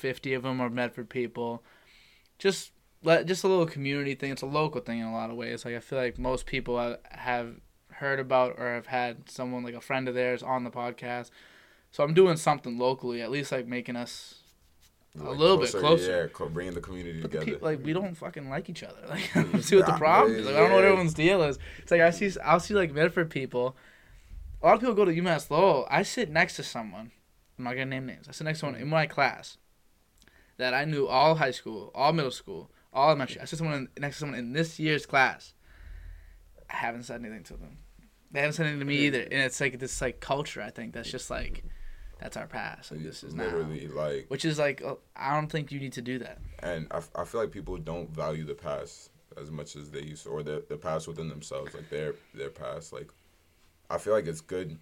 50 0.00 0.34
of 0.34 0.42
them 0.42 0.60
are 0.60 0.70
Medford 0.70 1.08
people. 1.08 1.62
Just 2.38 2.72
let 3.02 3.26
just 3.26 3.44
a 3.44 3.48
little 3.48 3.66
community 3.66 4.14
thing. 4.14 4.32
It's 4.32 4.42
a 4.42 4.46
local 4.46 4.80
thing 4.80 4.98
in 4.98 5.06
a 5.06 5.12
lot 5.12 5.30
of 5.30 5.36
ways. 5.36 5.64
Like 5.64 5.74
I 5.74 5.80
feel 5.80 5.98
like 5.98 6.18
most 6.18 6.46
people 6.46 6.78
ha- 6.78 6.96
have 7.10 7.60
heard 7.92 8.18
about 8.18 8.56
or 8.58 8.74
have 8.74 8.86
had 8.86 9.28
someone 9.28 9.62
like 9.62 9.74
a 9.74 9.80
friend 9.80 10.08
of 10.08 10.14
theirs 10.14 10.42
on 10.42 10.64
the 10.64 10.70
podcast. 10.70 11.30
So 11.92 12.04
I'm 12.04 12.14
doing 12.14 12.36
something 12.36 12.78
locally, 12.78 13.20
at 13.20 13.30
least 13.30 13.52
like 13.52 13.66
making 13.66 13.96
us 13.96 14.36
a 15.18 15.32
little 15.32 15.56
bit 15.56 15.72
closer. 15.72 16.30
Yeah, 16.38 16.46
bringing 16.48 16.74
the 16.74 16.80
community 16.80 17.20
But 17.20 17.32
the 17.32 17.40
together. 17.40 17.58
pe- 17.58 17.64
like 17.64 17.84
we 17.84 17.92
don't 17.92 18.14
fucking 18.14 18.48
like 18.48 18.68
each 18.68 18.82
other. 18.82 19.00
Like 19.08 19.62
see 19.62 19.76
what 19.76 19.86
the 19.86 19.92
problem 19.92 20.36
is. 20.36 20.46
Like 20.46 20.54
I 20.54 20.60
don't 20.60 20.70
know 20.70 20.76
what 20.76 20.84
everyone's 20.84 21.14
deal 21.14 21.42
is. 21.42 21.58
It's 21.78 21.90
like 21.90 22.00
I 22.00 22.10
see 22.10 22.30
I'll 22.44 22.60
see 22.60 22.74
like 22.74 22.92
Medford 22.92 23.30
people. 23.30 23.76
A 24.62 24.66
lot 24.66 24.74
of 24.74 24.80
people 24.80 24.94
go 24.94 25.06
to 25.06 25.12
UMass 25.12 25.50
Lowell. 25.50 25.86
I 25.90 26.02
sit 26.02 26.30
next 26.30 26.56
to 26.56 26.62
someone. 26.62 27.12
I'm 27.58 27.64
not 27.64 27.72
gonna 27.72 27.86
name 27.86 28.06
names. 28.06 28.28
I 28.28 28.32
sit 28.32 28.44
next 28.44 28.58
to 28.58 28.60
someone 28.60 28.74
mm-hmm. 28.76 28.84
in 28.84 28.90
my 28.90 29.06
class 29.06 29.56
that 30.60 30.74
I 30.74 30.84
knew 30.84 31.06
all 31.06 31.34
high 31.34 31.50
school, 31.50 31.90
all 31.94 32.12
middle 32.12 32.30
school, 32.30 32.70
all 32.92 33.08
elementary. 33.08 33.40
I 33.40 33.44
sit 33.44 33.58
someone 33.58 33.88
in, 33.96 34.02
next 34.02 34.16
to 34.16 34.20
someone 34.20 34.38
in 34.38 34.52
this 34.52 34.78
year's 34.78 35.06
class. 35.06 35.54
I 36.68 36.76
haven't 36.76 37.02
said 37.04 37.20
anything 37.20 37.42
to 37.44 37.54
them. 37.54 37.78
They 38.30 38.40
haven't 38.40 38.54
said 38.54 38.66
anything 38.66 38.80
to 38.80 38.86
me 38.86 38.98
either. 39.06 39.22
And 39.22 39.34
it's 39.34 39.60
like 39.60 39.78
this 39.78 40.00
like 40.00 40.20
culture. 40.20 40.62
I 40.62 40.70
think 40.70 40.92
that's 40.92 41.10
just 41.10 41.30
like 41.30 41.64
that's 42.20 42.36
our 42.36 42.46
past. 42.46 42.92
Like 42.92 43.02
this 43.02 43.24
is 43.24 43.34
now. 43.34 43.44
literally 43.44 43.88
like 43.88 44.26
Which 44.28 44.44
is 44.44 44.58
like 44.58 44.82
uh, 44.82 44.94
I 45.16 45.34
don't 45.34 45.50
think 45.50 45.72
you 45.72 45.80
need 45.80 45.94
to 45.94 46.02
do 46.02 46.18
that. 46.20 46.38
and 46.62 46.86
I, 46.90 47.00
I 47.16 47.24
feel 47.24 47.40
like 47.40 47.50
people 47.50 47.76
don't 47.76 48.10
value 48.10 48.44
the 48.44 48.54
past 48.54 49.10
as 49.40 49.50
much 49.50 49.76
as 49.76 49.90
they 49.90 50.02
used 50.02 50.24
to, 50.24 50.28
or 50.30 50.42
the, 50.42 50.64
the 50.68 50.76
past 50.76 51.08
within 51.08 51.28
themselves 51.28 51.72
like 51.74 51.88
their 51.88 52.14
their 52.34 52.50
past 52.50 52.92
like 52.92 53.08
i 53.88 53.96
feel 53.96 54.12
like 54.12 54.26
it's 54.26 54.40
good 54.40 54.76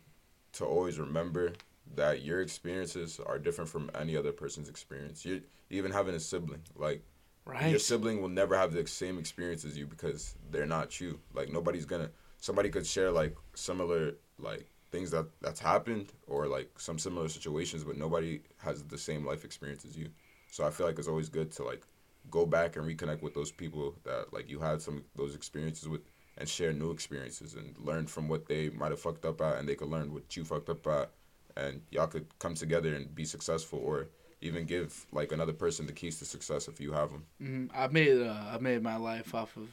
to 0.54 0.64
always 0.64 0.98
remember 0.98 1.52
that 1.94 2.22
your 2.22 2.40
experiences 2.40 3.20
are 3.24 3.38
different 3.38 3.70
from 3.70 3.90
any 3.94 4.16
other 4.16 4.32
person's 4.32 4.68
experience. 4.68 5.24
You 5.24 5.42
even 5.70 5.90
having 5.92 6.14
a 6.14 6.20
sibling 6.20 6.62
like 6.76 7.02
Right. 7.44 7.70
your 7.70 7.78
sibling 7.78 8.20
will 8.20 8.28
never 8.28 8.56
have 8.56 8.72
the 8.72 8.86
same 8.86 9.18
experience 9.18 9.64
as 9.64 9.76
you 9.78 9.86
because 9.86 10.34
they're 10.50 10.66
not 10.66 11.00
you. 11.00 11.18
Like 11.32 11.50
nobody's 11.50 11.86
gonna 11.86 12.10
somebody 12.38 12.68
could 12.68 12.86
share 12.86 13.10
like 13.10 13.36
similar 13.54 14.14
like 14.38 14.68
things 14.90 15.10
that 15.10 15.26
that's 15.40 15.60
happened 15.60 16.12
or 16.26 16.46
like 16.46 16.70
some 16.78 16.98
similar 16.98 17.28
situations 17.28 17.84
but 17.84 17.96
nobody 17.96 18.40
has 18.58 18.82
the 18.84 18.98
same 18.98 19.24
life 19.24 19.44
experience 19.44 19.84
as 19.84 19.96
you. 19.96 20.08
So 20.50 20.66
i 20.66 20.70
feel 20.70 20.86
like 20.86 20.98
it's 20.98 21.08
always 21.08 21.28
good 21.28 21.50
to 21.52 21.64
like 21.64 21.84
go 22.30 22.44
back 22.44 22.76
and 22.76 22.86
reconnect 22.86 23.22
with 23.22 23.34
those 23.34 23.50
people 23.50 23.94
that 24.04 24.32
like 24.32 24.50
you 24.50 24.58
had 24.58 24.82
some 24.82 25.04
those 25.16 25.34
experiences 25.34 25.88
with 25.88 26.02
and 26.36 26.48
share 26.48 26.72
new 26.72 26.90
experiences 26.90 27.54
and 27.54 27.76
learn 27.78 28.06
from 28.06 28.28
what 28.28 28.46
they 28.46 28.68
might 28.70 28.90
have 28.90 29.00
fucked 29.00 29.24
up 29.24 29.40
at 29.40 29.58
and 29.58 29.68
they 29.68 29.74
could 29.74 29.88
learn 29.88 30.12
what 30.12 30.36
you 30.36 30.44
fucked 30.44 30.68
up 30.68 30.86
at 30.86 31.10
and 31.58 31.82
y'all 31.90 32.06
could 32.06 32.26
come 32.38 32.54
together 32.54 32.94
and 32.94 33.14
be 33.14 33.24
successful 33.24 33.78
or 33.78 34.08
even 34.40 34.64
give 34.64 35.06
like 35.12 35.32
another 35.32 35.52
person 35.52 35.86
the 35.86 35.92
keys 35.92 36.18
to 36.18 36.24
success 36.24 36.68
if 36.68 36.80
you 36.80 36.92
have 36.92 37.10
them 37.10 37.24
hmm 37.40 37.66
I've 37.74 37.92
made 37.92 38.20
uh, 38.22 38.44
I've 38.52 38.62
made 38.62 38.82
my 38.82 38.96
life 38.96 39.34
off 39.34 39.56
of 39.56 39.68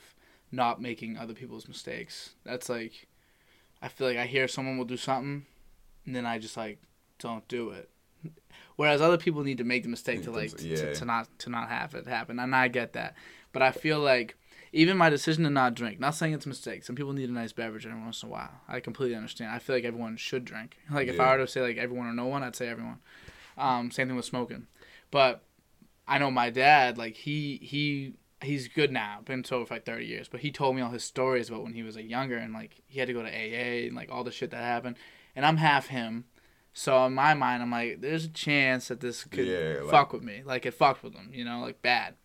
not 0.51 0.81
making 0.81 1.17
other 1.17 1.33
people's 1.33 1.67
mistakes. 1.67 2.31
That's 2.45 2.69
like, 2.69 3.07
I 3.81 3.87
feel 3.89 4.07
like 4.07 4.17
I 4.17 4.25
hear 4.25 4.47
someone 4.47 4.77
will 4.77 4.85
do 4.85 4.97
something, 4.97 5.45
and 6.05 6.15
then 6.15 6.25
I 6.25 6.39
just 6.39 6.57
like 6.57 6.79
don't 7.19 7.47
do 7.47 7.71
it. 7.71 7.89
Whereas 8.75 9.01
other 9.01 9.17
people 9.17 9.43
need 9.43 9.57
to 9.57 9.63
make 9.63 9.83
the 9.83 9.89
mistake 9.89 10.23
to 10.23 10.31
like 10.31 10.51
Yeah. 10.61 10.77
to, 10.77 10.95
to 10.95 11.05
not 11.05 11.39
to 11.39 11.49
not 11.49 11.69
have 11.69 11.95
it 11.95 12.07
happen, 12.07 12.39
and 12.39 12.55
I 12.55 12.67
get 12.67 12.93
that. 12.93 13.15
But 13.51 13.61
I 13.61 13.71
feel 13.71 13.99
like 13.99 14.37
even 14.75 14.97
my 14.97 15.09
decision 15.09 15.43
to 15.45 15.49
not 15.49 15.73
drink, 15.73 15.99
not 15.99 16.15
saying 16.15 16.33
it's 16.33 16.45
a 16.45 16.49
mistake. 16.49 16.83
Some 16.83 16.95
people 16.95 17.13
need 17.13 17.29
a 17.29 17.33
nice 17.33 17.53
beverage 17.53 17.85
every 17.85 17.99
once 17.99 18.21
in 18.21 18.29
a 18.29 18.31
while. 18.31 18.51
I 18.67 18.79
completely 18.81 19.15
understand. 19.15 19.51
I 19.51 19.59
feel 19.59 19.75
like 19.75 19.85
everyone 19.85 20.17
should 20.17 20.43
drink. 20.45 20.77
Like 20.91 21.07
if 21.07 21.19
I 21.19 21.31
were 21.31 21.45
to 21.45 21.47
say 21.47 21.61
like 21.61 21.77
everyone 21.77 22.07
or 22.07 22.13
no 22.13 22.25
one, 22.27 22.43
I'd 22.43 22.55
say 22.55 22.67
everyone. 22.67 22.99
Um, 23.57 23.89
same 23.89 24.07
thing 24.07 24.17
with 24.17 24.25
smoking, 24.25 24.67
but 25.11 25.43
I 26.07 26.17
know 26.19 26.29
my 26.29 26.49
dad, 26.49 26.97
like 26.97 27.15
he 27.15 27.57
he 27.63 28.15
he's 28.41 28.67
good 28.67 28.91
now, 28.91 29.19
been 29.23 29.45
sober 29.45 29.65
for 29.65 29.75
like 29.75 29.85
thirty 29.85 30.05
years, 30.05 30.27
but 30.27 30.41
he 30.41 30.51
told 30.51 30.75
me 30.75 30.81
all 30.81 30.89
his 30.91 31.05
stories 31.05 31.47
about 31.49 31.63
when 31.63 31.73
he 31.73 31.81
was 31.81 31.95
like 31.95 32.09
younger 32.09 32.35
and 32.37 32.53
like 32.53 32.81
he 32.85 32.99
had 32.99 33.07
to 33.07 33.13
go 33.13 33.23
to 33.23 33.29
AA 33.29 33.87
and 33.87 33.95
like 33.95 34.11
all 34.11 34.25
the 34.25 34.31
shit 34.31 34.51
that 34.51 34.57
happened. 34.61 34.97
And 35.37 35.45
I'm 35.45 35.57
half 35.57 35.87
him. 35.87 36.25
So 36.73 37.05
in 37.05 37.13
my 37.13 37.33
mind 37.33 37.63
I'm 37.63 37.71
like, 37.71 38.01
there's 38.01 38.25
a 38.25 38.29
chance 38.29 38.89
that 38.89 38.99
this 38.99 39.23
could 39.23 39.47
Yeah, 39.47 39.75
like- 39.83 39.91
fuck 39.91 40.11
with 40.11 40.21
me. 40.23 40.41
Like 40.45 40.65
it 40.65 40.73
fucked 40.73 41.01
with 41.03 41.15
him, 41.15 41.29
you 41.33 41.45
know, 41.45 41.61
like 41.61 41.81
bad. 41.81 42.15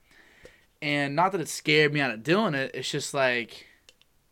And 0.82 1.14
not 1.14 1.32
that 1.32 1.40
it 1.40 1.48
scared 1.48 1.92
me 1.92 2.00
out 2.00 2.10
of 2.10 2.22
doing 2.22 2.54
it, 2.54 2.70
it's 2.74 2.90
just 2.90 3.12
like 3.12 3.66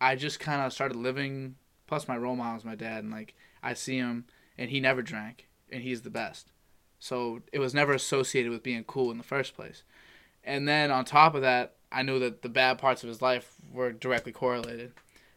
I 0.01 0.17
just 0.17 0.41
kinda 0.41 0.71
started 0.71 0.97
living 0.97 1.57
plus 1.87 2.07
my 2.07 2.17
role 2.17 2.37
model 2.37 2.59
is 2.59 2.65
my 2.65 2.75
dad 2.75 3.03
and 3.03 3.13
like 3.13 3.35
I 3.63 3.75
see 3.75 3.97
him 3.97 4.27
and 4.57 4.71
he 4.71 4.81
never 4.81 5.03
drank 5.03 5.49
and 5.71 5.83
he's 5.83 6.03
the 6.03 6.11
best. 6.11 6.53
So 6.99 7.43
it 7.53 7.59
was 7.59 7.75
never 7.75 7.93
associated 7.93 8.51
with 8.51 8.63
being 8.63 8.85
cool 8.85 9.11
in 9.11 9.19
the 9.19 9.25
first 9.25 9.55
place. 9.55 9.83
And 10.45 10.69
then 10.69 10.91
on 10.91 11.05
top 11.05 11.35
of 11.35 11.43
that, 11.43 11.77
I 11.91 12.03
knew 12.03 12.19
that 12.21 12.43
the 12.43 12.49
bad 12.49 12.79
parts 12.79 13.03
of 13.03 13.09
his 13.09 13.23
life 13.23 13.55
were 13.73 13.93
directly 13.93 14.33
correlated. 14.33 14.93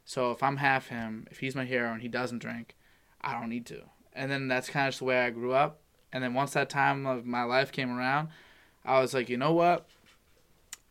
So 0.06 0.32
if 0.32 0.44
I'm 0.44 0.58
half 0.58 0.88
him, 0.88 1.28
if 1.32 1.40
he's 1.40 1.56
my 1.56 1.66
hero 1.66 1.92
and 1.94 2.02
he 2.02 2.08
doesn't 2.08 2.40
drink, 2.40 2.76
I 3.22 3.40
don't 3.40 3.50
need 3.50 3.66
to. 3.68 3.84
And 4.14 4.32
then 4.32 4.48
that's 4.48 4.70
kind 4.70 4.88
of 4.88 4.92
just 4.92 5.00
the 5.00 5.06
way 5.06 5.22
I 5.22 5.30
grew 5.30 5.54
up. 5.54 5.80
And 6.12 6.24
then 6.24 6.34
once 6.34 6.52
that 6.54 6.70
time 6.70 7.06
of 7.06 7.26
my 7.26 7.44
life 7.44 7.72
came 7.72 7.96
around, 7.96 8.30
I 8.84 9.00
was 9.00 9.14
like, 9.14 9.30
you 9.30 9.38
know 9.38 9.54
what? 9.54 9.88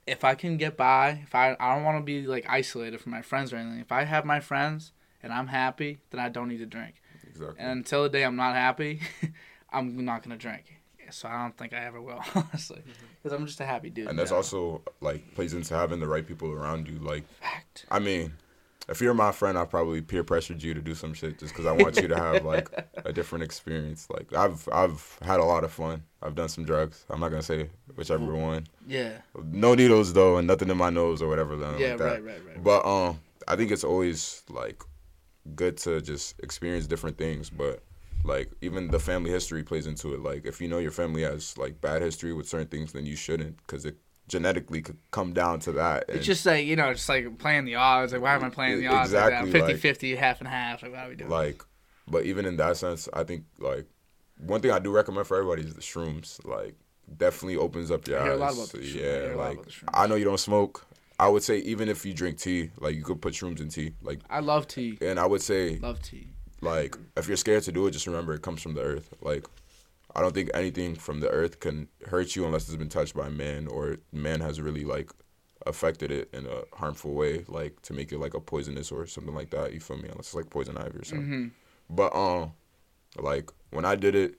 If 0.07 0.25
I 0.25 0.35
can 0.35 0.57
get 0.57 0.77
by, 0.77 1.21
if 1.23 1.35
I 1.35 1.57
I 1.61 1.75
don't 1.75 1.85
want 1.85 1.99
to 1.99 2.05
be 2.05 2.27
like 2.27 2.47
isolated 2.49 3.01
from 3.01 3.13
my 3.13 3.23
friends 3.23 3.53
or 3.53 3.57
anything. 3.57 3.81
If 3.81 3.93
I 3.93 4.05
have 4.05 4.25
my 4.25 4.41
friends 4.41 4.93
and 5.23 5.33
I'm 5.33 5.49
happy, 5.49 5.99
then 6.11 6.21
I 6.21 6.29
don't 6.29 6.49
need 6.49 6.59
to 6.59 6.67
drink. 6.67 6.95
exactly 7.27 7.57
And 7.59 7.71
until 7.71 8.05
the 8.05 8.09
day 8.09 8.25
I'm 8.25 8.37
not 8.37 8.55
happy, 8.55 9.01
I'm 9.73 10.05
not 10.05 10.23
gonna 10.23 10.37
drink. 10.37 10.77
So 11.11 11.29
I 11.29 11.43
don't 11.43 11.57
think 11.57 11.73
I 11.73 11.85
ever 11.85 12.01
will, 12.01 12.23
honestly, 12.35 12.79
mm-hmm. 12.79 13.07
because 13.21 13.37
I'm 13.37 13.45
just 13.45 13.61
a 13.61 13.67
happy 13.67 13.91
dude. 13.91 14.09
and 14.09 14.19
that's 14.19 14.31
also 14.31 14.83
like 15.01 15.35
plays 15.35 15.55
into 15.55 15.75
having 15.75 15.99
the 15.99 16.07
right 16.07 16.27
people 16.27 16.53
around 16.53 16.89
you 16.89 16.99
like 17.01 17.25
fact. 17.41 17.85
I 17.91 17.99
mean, 17.99 18.33
if 18.91 19.01
you're 19.01 19.15
my 19.15 19.33
friend, 19.33 19.57
I 19.57 19.65
probably 19.65 20.01
peer 20.03 20.25
pressured 20.25 20.63
you 20.63 20.75
to 20.75 20.81
do 20.83 20.95
some 20.95 21.15
shit 21.15 21.39
just 21.39 21.53
because 21.53 21.65
I 21.67 21.73
want 21.73 21.97
you 21.97 22.09
to 22.09 22.17
have 22.17 22.45
like 22.45 22.69
a 23.05 23.13
different 23.13 23.45
experience. 23.45 24.09
Like 24.11 24.33
I've 24.35 24.69
I've 24.73 25.19
had 25.23 25.41
a 25.41 25.45
lot 25.45 25.65
of 25.65 25.73
fun. 25.73 26.03
I've 26.23 26.35
done 26.35 26.49
some 26.49 26.65
drugs. 26.65 27.05
I'm 27.09 27.21
not 27.21 27.29
gonna 27.31 27.43
say 27.43 27.71
whichever 27.95 28.25
Mm-hmm. 28.25 28.43
one. 28.43 28.67
Yeah. 28.87 29.13
No 29.45 29.75
needles 29.75 30.13
though, 30.13 30.37
and 30.39 30.47
nothing 30.47 30.69
in 30.71 30.77
my 30.77 30.91
nose 30.91 31.23
or 31.23 31.29
whatever. 31.29 31.57
Yeah. 31.57 31.63
like 31.65 31.79
that. 31.99 32.05
right. 32.05 32.25
Right. 32.25 32.47
Right. 32.47 32.63
But 32.65 32.85
um, 32.85 33.21
I 33.49 33.57
think 33.57 33.71
it's 33.71 33.85
always 33.85 34.43
like 34.51 34.83
good 35.55 35.77
to 35.79 36.01
just 36.03 36.39
experience 36.41 36.87
different 36.87 37.17
things. 37.17 37.49
But 37.49 37.83
like 38.25 38.51
even 38.61 38.89
the 38.89 38.99
family 38.99 39.31
history 39.31 39.63
plays 39.63 39.87
into 39.87 40.13
it. 40.15 40.21
Like 40.21 40.45
if 40.45 40.61
you 40.61 40.69
know 40.69 40.79
your 40.79 40.91
family 40.91 41.23
has 41.23 41.57
like 41.57 41.81
bad 41.81 42.03
history 42.03 42.33
with 42.33 42.49
certain 42.49 42.67
things, 42.69 42.93
then 42.93 43.07
you 43.07 43.17
shouldn't 43.17 43.57
because 43.59 43.85
it 43.87 43.97
genetically 44.31 44.81
could 44.81 44.97
come 45.11 45.33
down 45.35 45.61
to 45.61 45.73
that. 45.73 46.05
It's 46.09 46.25
just 46.25 46.47
like 46.47 46.65
you 46.65 46.77
know, 46.77 46.93
just 46.95 47.09
like 47.09 47.37
playing 47.39 47.65
the 47.67 47.75
odds. 47.75 48.13
Like 48.15 48.23
why 48.23 48.35
am 48.35 48.45
I 48.45 48.49
playing 48.49 48.81
the 48.81 48.87
odds 48.87 49.11
Exactly, 49.13 49.53
like 49.53 49.63
that? 49.65 49.69
like- 49.75 49.77
50-50, 49.77 50.17
half 50.17 50.41
and 50.41 50.49
half. 50.49 50.83
Like 50.83 50.93
why 50.93 51.05
are 51.07 51.09
we 51.11 51.17
doing? 51.17 51.31
like 51.31 51.63
but 52.09 52.25
even 52.25 52.45
in 52.45 52.57
that 52.57 52.77
sense 52.77 53.09
i 53.13 53.23
think 53.23 53.45
like 53.61 53.87
one 54.39 54.61
thing 54.61 54.73
i 54.73 54.81
do 54.81 54.91
recommend 54.91 55.25
for 55.29 55.37
everybody 55.37 55.63
is 55.63 55.75
the 55.75 55.81
shrooms 55.81 56.45
like 56.45 56.75
definitely 57.19 57.57
opens 57.57 57.91
up 57.93 58.09
your 58.09 58.19
I 58.21 58.33
eyes 58.33 58.39
lot 58.41 58.53
about 58.55 58.69
the 58.71 58.79
shrooms. 58.79 58.97
I 58.97 58.99
yeah 58.99 59.13
hear 59.13 59.33
a 59.33 59.37
lot 59.37 59.45
like 59.45 59.53
about 59.53 59.65
the 59.67 59.71
shrooms. 59.71 59.89
i 59.95 60.07
know 60.09 60.15
you 60.17 60.25
don't 60.25 60.41
smoke 60.41 60.87
i 61.21 61.29
would 61.29 61.45
say 61.45 61.59
even 61.59 61.89
if 61.89 62.05
you 62.05 62.13
drink 62.13 62.39
tea 62.39 62.71
like 62.81 62.97
you 62.97 63.05
could 63.05 63.21
put 63.23 63.35
shrooms 63.35 63.61
in 63.61 63.69
tea 63.69 63.93
like 64.03 64.19
I 64.29 64.41
love 64.41 64.67
tea. 64.67 64.99
and 65.03 65.21
i 65.21 65.27
would 65.27 65.43
say 65.43 65.77
Love 65.79 66.03
tea. 66.03 66.27
like 66.63 66.97
if 67.17 67.29
you're 67.29 67.37
scared 67.37 67.63
to 67.65 67.73
do 67.73 67.87
it 67.87 67.93
just 67.93 68.07
remember 68.09 68.33
it 68.35 68.43
comes 68.43 68.61
from 68.61 68.75
the 68.75 68.81
earth 68.83 69.13
like 69.21 69.45
i 70.15 70.21
don't 70.21 70.35
think 70.35 70.51
anything 70.55 70.95
from 70.95 71.21
the 71.21 71.29
earth 71.29 71.61
can 71.61 71.89
hurt 72.07 72.35
you 72.37 72.45
unless 72.45 72.67
it's 72.69 72.77
been 72.77 72.89
touched 72.89 73.15
by 73.15 73.29
man 73.29 73.67
or 73.69 73.97
man 74.13 74.41
has 74.41 74.61
really 74.61 74.85
like 74.85 75.11
affected 75.67 76.11
it 76.11 76.31
in 76.33 76.47
a 76.47 76.63
harmful 76.77 77.13
way 77.13 77.45
like 77.47 77.81
to 77.83 77.93
make 77.93 78.11
it 78.13 78.19
like 78.19 78.35
a 78.35 78.41
poisonous 78.41 78.91
or 78.91 79.07
something 79.07 79.35
like 79.35 79.51
that. 79.51 79.75
You 79.75 79.81
feel 79.81 79.99
me? 79.99 80.09
Unless 80.09 80.29
it's 80.29 80.35
like 80.35 80.49
poison 80.49 80.79
ivy 80.79 80.99
or 80.99 81.05
something. 81.05 81.27
Hmm 81.27 81.49
but 81.91 82.15
um, 82.15 82.53
like 83.19 83.51
when 83.71 83.85
I 83.85 83.97
did 83.97 84.15
it, 84.15 84.39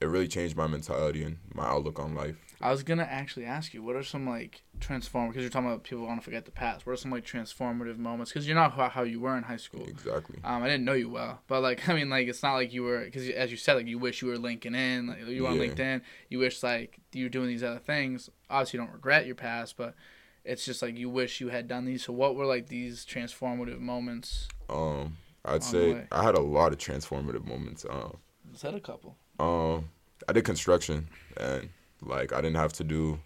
it 0.00 0.06
really 0.06 0.28
changed 0.28 0.56
my 0.56 0.66
mentality 0.66 1.24
and 1.24 1.38
my 1.52 1.64
outlook 1.64 1.98
on 1.98 2.14
life. 2.14 2.36
I 2.64 2.70
was 2.70 2.82
gonna 2.82 3.06
actually 3.08 3.44
ask 3.44 3.74
you, 3.74 3.82
what 3.82 3.94
are 3.94 4.02
some 4.02 4.26
like 4.26 4.62
transform? 4.80 5.28
Because 5.28 5.42
you're 5.42 5.50
talking 5.50 5.68
about 5.68 5.84
people 5.84 6.06
want 6.06 6.18
to 6.18 6.24
forget 6.24 6.46
the 6.46 6.50
past. 6.50 6.86
What 6.86 6.94
are 6.94 6.96
some 6.96 7.10
like 7.10 7.26
transformative 7.26 7.98
moments? 7.98 8.32
Because 8.32 8.46
you're 8.46 8.56
not 8.56 8.72
how, 8.72 8.88
how 8.88 9.02
you 9.02 9.20
were 9.20 9.36
in 9.36 9.42
high 9.42 9.58
school. 9.58 9.84
Exactly. 9.86 10.38
Um, 10.42 10.62
I 10.62 10.68
didn't 10.68 10.86
know 10.86 10.94
you 10.94 11.10
well, 11.10 11.42
but 11.46 11.60
like 11.60 11.86
I 11.90 11.94
mean, 11.94 12.08
like 12.08 12.26
it's 12.26 12.42
not 12.42 12.54
like 12.54 12.72
you 12.72 12.82
were 12.82 13.04
because 13.04 13.28
as 13.28 13.50
you 13.50 13.58
said, 13.58 13.74
like 13.74 13.86
you 13.86 13.98
wish 13.98 14.22
you 14.22 14.28
were 14.28 14.38
linking 14.38 14.74
in, 14.74 15.08
like 15.08 15.26
you 15.26 15.42
were 15.42 15.50
on 15.50 15.58
LinkedIn. 15.58 16.00
You 16.30 16.38
wish 16.38 16.62
like 16.62 16.98
you 17.12 17.26
were 17.26 17.28
doing 17.28 17.48
these 17.48 17.62
other 17.62 17.80
things. 17.80 18.30
Obviously, 18.48 18.78
you 18.78 18.86
don't 18.86 18.94
regret 18.94 19.26
your 19.26 19.34
past, 19.34 19.76
but 19.76 19.94
it's 20.42 20.64
just 20.64 20.80
like 20.80 20.96
you 20.96 21.10
wish 21.10 21.42
you 21.42 21.50
had 21.50 21.68
done 21.68 21.84
these. 21.84 22.04
So, 22.04 22.14
what 22.14 22.34
were 22.34 22.46
like 22.46 22.68
these 22.68 23.04
transformative 23.04 23.78
moments? 23.78 24.48
Um, 24.70 25.18
I'd 25.44 25.62
say. 25.62 26.06
I 26.10 26.22
had 26.22 26.34
a 26.34 26.40
lot 26.40 26.72
of 26.72 26.78
transformative 26.78 27.44
moments. 27.44 27.84
Um, 27.88 28.16
Said 28.54 28.74
a 28.74 28.80
couple. 28.80 29.18
um, 29.38 29.90
I 30.26 30.32
did 30.32 30.44
construction 30.44 31.08
and 31.36 31.68
like 32.04 32.32
I 32.32 32.36
didn't 32.36 32.56
have 32.56 32.72
to 32.74 32.84
do 32.84 33.20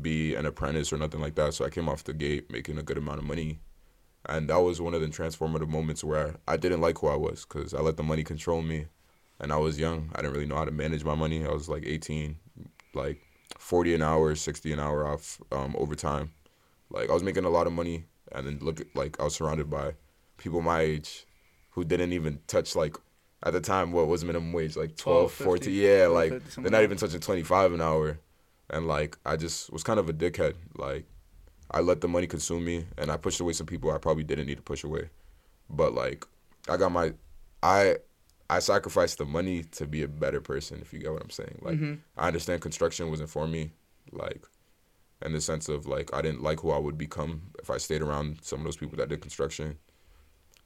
be 0.00 0.34
an 0.34 0.46
apprentice 0.46 0.92
or 0.92 0.96
nothing 0.96 1.20
like 1.20 1.34
that. 1.34 1.54
So 1.54 1.64
I 1.64 1.70
came 1.70 1.88
off 1.88 2.04
the 2.04 2.12
gate 2.12 2.50
making 2.50 2.78
a 2.78 2.82
good 2.82 2.98
amount 2.98 3.18
of 3.18 3.24
money, 3.24 3.60
and 4.26 4.48
that 4.48 4.58
was 4.60 4.80
one 4.80 4.94
of 4.94 5.00
the 5.00 5.08
transformative 5.08 5.68
moments 5.68 6.04
where 6.04 6.36
I 6.46 6.56
didn't 6.56 6.80
like 6.80 6.98
who 6.98 7.08
I 7.08 7.16
was 7.16 7.44
because 7.44 7.74
I 7.74 7.80
let 7.80 7.96
the 7.96 8.02
money 8.02 8.24
control 8.24 8.62
me, 8.62 8.86
and 9.40 9.52
I 9.52 9.56
was 9.56 9.78
young. 9.78 10.10
I 10.14 10.22
didn't 10.22 10.34
really 10.34 10.46
know 10.46 10.56
how 10.56 10.64
to 10.64 10.70
manage 10.70 11.04
my 11.04 11.14
money. 11.14 11.44
I 11.44 11.50
was 11.50 11.68
like 11.68 11.84
18, 11.84 12.36
like 12.94 13.20
40 13.58 13.94
an 13.94 14.02
hour, 14.02 14.34
60 14.34 14.72
an 14.72 14.80
hour 14.80 15.06
off 15.06 15.40
um, 15.52 15.74
overtime. 15.78 16.32
Like 16.90 17.10
I 17.10 17.12
was 17.12 17.22
making 17.22 17.44
a 17.44 17.50
lot 17.50 17.66
of 17.66 17.72
money, 17.72 18.04
and 18.32 18.46
then 18.46 18.58
look 18.60 18.80
at 18.80 18.86
like 18.94 19.20
I 19.20 19.24
was 19.24 19.34
surrounded 19.34 19.68
by 19.70 19.94
people 20.36 20.62
my 20.62 20.80
age 20.80 21.26
who 21.70 21.84
didn't 21.84 22.12
even 22.12 22.40
touch 22.46 22.74
like 22.74 22.96
at 23.42 23.52
the 23.52 23.60
time 23.60 23.92
what 23.92 24.08
was 24.08 24.24
minimum 24.24 24.52
wage? 24.52 24.76
Like 24.76 24.96
12 24.96 25.32
14 25.32 25.52
50, 25.68 25.72
yeah 25.72 26.06
12, 26.06 26.14
like 26.14 26.32
50, 26.42 26.62
they're 26.62 26.70
not 26.70 26.82
even 26.82 26.96
touching 26.98 27.20
25 27.20 27.72
an 27.72 27.80
hour. 27.80 28.18
And 28.70 28.86
like 28.86 29.16
i 29.24 29.36
just 29.36 29.72
was 29.72 29.82
kind 29.82 29.98
of 30.00 30.08
a 30.08 30.12
dickhead. 30.12 30.54
Like 30.76 31.06
i 31.70 31.80
let 31.80 32.00
the 32.00 32.08
money 32.08 32.26
consume 32.26 32.64
me 32.64 32.86
and 32.96 33.10
i 33.10 33.16
pushed 33.16 33.40
away 33.40 33.52
some 33.52 33.66
people 33.66 33.90
i 33.90 33.98
probably 33.98 34.24
didn't 34.24 34.46
need 34.46 34.56
to 34.56 34.62
push 34.62 34.84
away. 34.84 35.08
But 35.70 35.94
like 35.94 36.24
i 36.68 36.76
got 36.76 36.90
my 36.92 37.12
i 37.62 37.96
i 38.50 38.58
sacrificed 38.58 39.18
the 39.18 39.24
money 39.26 39.62
to 39.62 39.86
be 39.86 40.02
a 40.02 40.08
better 40.08 40.40
person 40.40 40.80
if 40.80 40.92
you 40.92 40.98
get 40.98 41.12
what 41.12 41.22
i'm 41.22 41.30
saying. 41.30 41.58
Like 41.62 41.76
Mhm. 41.78 41.98
i 42.16 42.26
understand 42.26 42.60
construction 42.62 43.08
wasn't 43.10 43.30
for 43.30 43.46
me 43.46 43.70
like 44.12 44.44
in 45.24 45.32
the 45.32 45.40
sense 45.40 45.68
of 45.68 45.86
like 45.86 46.12
i 46.14 46.22
didn't 46.22 46.42
like 46.42 46.60
who 46.60 46.70
i 46.70 46.78
would 46.78 46.96
become 46.98 47.42
if 47.58 47.70
i 47.70 47.76
stayed 47.76 48.02
around 48.02 48.38
some 48.42 48.58
of 48.60 48.64
those 48.64 48.76
people 48.76 48.96
that 48.98 49.08
did 49.08 49.20
construction. 49.20 49.78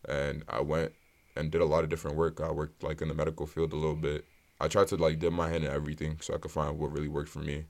And 0.08 0.44
i 0.48 0.60
went 0.60 0.92
and 1.36 1.50
did 1.50 1.60
a 1.60 1.64
lot 1.66 1.84
of 1.84 1.90
different 1.90 2.16
work. 2.16 2.40
I 2.40 2.50
worked 2.50 2.82
like 2.82 3.00
in 3.02 3.08
the 3.08 3.14
medical 3.14 3.46
field 3.46 3.72
a 3.72 3.76
little 3.76 3.96
bit. 3.96 4.24
I 4.60 4.68
tried 4.68 4.88
to 4.88 4.96
like 4.96 5.18
dip 5.18 5.32
my 5.32 5.48
hand 5.48 5.64
in 5.64 5.70
everything 5.72 6.18
so 6.20 6.34
I 6.34 6.38
could 6.38 6.50
find 6.50 6.78
what 6.78 6.92
really 6.92 7.08
worked 7.08 7.30
for 7.30 7.40
me. 7.40 7.64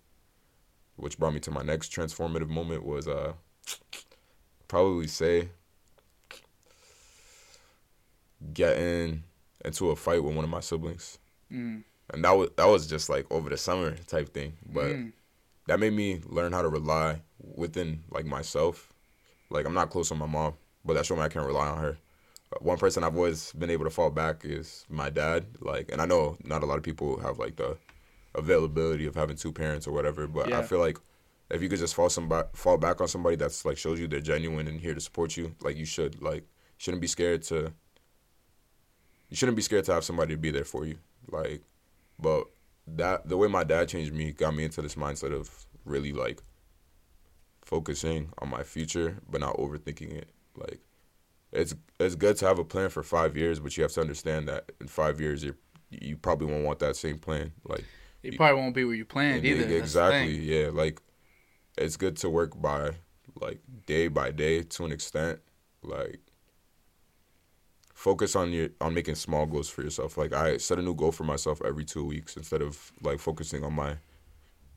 Which 0.97 1.19
brought 1.19 1.35
me 1.35 1.41
to 1.41 1.51
my 1.51 1.63
next 1.63 1.91
transformative 1.93 2.49
moment 2.49 2.85
was 2.85 3.09
uh 3.09 3.33
probably 4.69 5.07
say 5.07 5.49
getting 8.53 9.23
into 9.65 9.91
a 9.91 9.97
fight 9.97 10.23
with 10.23 10.35
one 10.35 10.45
of 10.45 10.51
my 10.51 10.61
siblings. 10.61 11.19
Mm. 11.51 11.85
And 12.13 12.25
that 12.25 12.33
was 12.33 12.51
that 12.57 12.67
was 12.67 12.87
just 12.87 13.09
like 13.09 13.27
over 13.31 13.49
the 13.49 13.57
summer 13.57 13.95
type 14.07 14.33
thing. 14.35 14.55
But 14.67 14.93
Mm. 14.93 15.13
that 15.67 15.81
made 15.81 15.93
me 15.93 16.21
learn 16.27 16.53
how 16.53 16.63
to 16.63 16.69
rely 16.69 17.23
within 17.39 18.03
like 18.11 18.27
myself. 18.27 18.93
Like 19.51 19.67
I'm 19.67 19.75
not 19.75 19.91
close 19.91 20.11
with 20.11 20.19
my 20.19 20.27
mom, 20.27 20.55
but 20.85 20.95
that 20.95 21.07
showed 21.07 21.17
me 21.17 21.23
I 21.23 21.29
can't 21.29 21.47
rely 21.47 21.69
on 21.69 21.79
her. 21.79 21.99
One 22.61 22.79
person 22.79 23.05
I've 23.05 23.17
always 23.17 23.53
been 23.53 23.71
able 23.71 23.85
to 23.85 23.91
fall 23.91 24.11
back 24.11 24.45
is 24.45 24.85
my 24.89 25.11
dad. 25.11 25.47
Like, 25.61 25.91
and 25.91 26.01
I 26.01 26.07
know 26.07 26.37
not 26.45 26.63
a 26.63 26.67
lot 26.67 26.79
of 26.79 26.85
people 26.85 27.21
have 27.21 27.39
like 27.39 27.57
the 27.57 27.77
availability 28.35 29.07
of 29.07 29.15
having 29.15 29.37
two 29.37 29.53
parents 29.53 29.87
or 29.87 29.93
whatever, 29.93 30.27
but 30.27 30.53
I 30.53 30.63
feel 30.63 30.79
like 30.79 30.99
if 31.51 31.63
you 31.63 31.69
could 31.69 31.79
just 31.79 31.95
fall 31.95 32.09
somebody 32.09 32.49
fall 32.55 32.79
back 32.79 33.01
on 33.01 33.09
somebody 33.09 33.37
that's 33.37 33.65
like 33.65 33.79
shows 33.79 34.01
you 34.01 34.09
they're 34.09 34.21
genuine 34.21 34.69
and 34.69 34.81
here 34.81 34.95
to 34.95 35.01
support 35.01 35.37
you, 35.37 35.55
like 35.61 35.77
you 35.77 35.85
should. 35.85 36.23
Like, 36.23 36.45
shouldn't 36.79 37.01
be 37.01 37.07
scared 37.07 37.43
to. 37.45 37.73
You 39.29 39.37
shouldn't 39.37 39.57
be 39.57 39.63
scared 39.63 39.85
to 39.87 39.95
have 39.95 40.05
somebody 40.05 40.35
to 40.35 40.41
be 40.41 40.51
there 40.51 40.65
for 40.65 40.85
you. 40.85 40.99
Like, 41.31 41.63
but 42.19 42.47
that 42.87 43.29
the 43.29 43.37
way 43.37 43.49
my 43.49 43.65
dad 43.65 43.89
changed 43.89 44.13
me 44.13 44.33
got 44.33 44.55
me 44.55 44.65
into 44.65 44.83
this 44.83 44.95
mindset 44.95 45.33
of 45.33 45.67
really 45.85 46.13
like 46.13 46.43
focusing 47.63 48.31
on 48.39 48.49
my 48.51 48.63
future 48.63 49.19
but 49.31 49.41
not 49.41 49.57
overthinking 49.57 50.13
it 50.13 50.29
like 50.57 50.81
it's 51.53 51.75
it's 52.01 52.15
good 52.15 52.37
to 52.39 52.47
have 52.47 52.59
a 52.59 52.65
plan 52.65 52.89
for 52.89 53.03
five 53.03 53.37
years 53.37 53.61
but 53.61 53.77
you 53.77 53.83
have 53.83 53.93
to 53.93 54.01
understand 54.01 54.49
that 54.49 54.71
in 54.81 54.87
five 54.89 55.21
years 55.21 55.45
you 55.45 55.55
you 55.91 56.17
probably 56.17 56.47
won't 56.47 56.65
want 56.65 56.79
that 56.79 56.97
same 56.97 57.19
plan 57.19 57.53
like 57.65 57.85
You 58.23 58.37
probably 58.37 58.61
won't 58.61 58.75
be 58.75 58.85
where 58.85 58.95
you 58.95 59.05
planned 59.05 59.45
either. 59.45 59.65
the 59.65 59.77
exactly 59.77 60.37
yeah 60.39 60.71
like 60.73 61.01
it's 61.77 61.97
good 61.97 62.17
to 62.19 62.31
work 62.31 62.61
by 62.61 62.91
like 63.41 63.61
day 63.87 64.09
by 64.09 64.31
day 64.31 64.63
to 64.63 64.85
an 64.85 64.93
extent 64.93 65.41
like 65.83 66.21
focus 67.95 68.35
on 68.37 68.53
your 68.53 68.69
on 68.81 68.95
making 68.95 69.15
small 69.15 69.47
goals 69.47 69.69
for 69.69 69.83
yourself. 69.83 70.17
Like 70.17 70.33
i 70.33 70.57
set 70.57 70.79
a 70.79 70.83
new 70.83 70.95
goal 70.95 71.13
for 71.13 71.25
myself 71.25 71.61
every 71.65 71.85
two 71.85 72.05
weeks 72.05 72.37
instead 72.37 72.63
of 72.63 72.93
like 73.03 73.19
focusing 73.21 73.65
on 73.65 73.75
my 73.75 73.97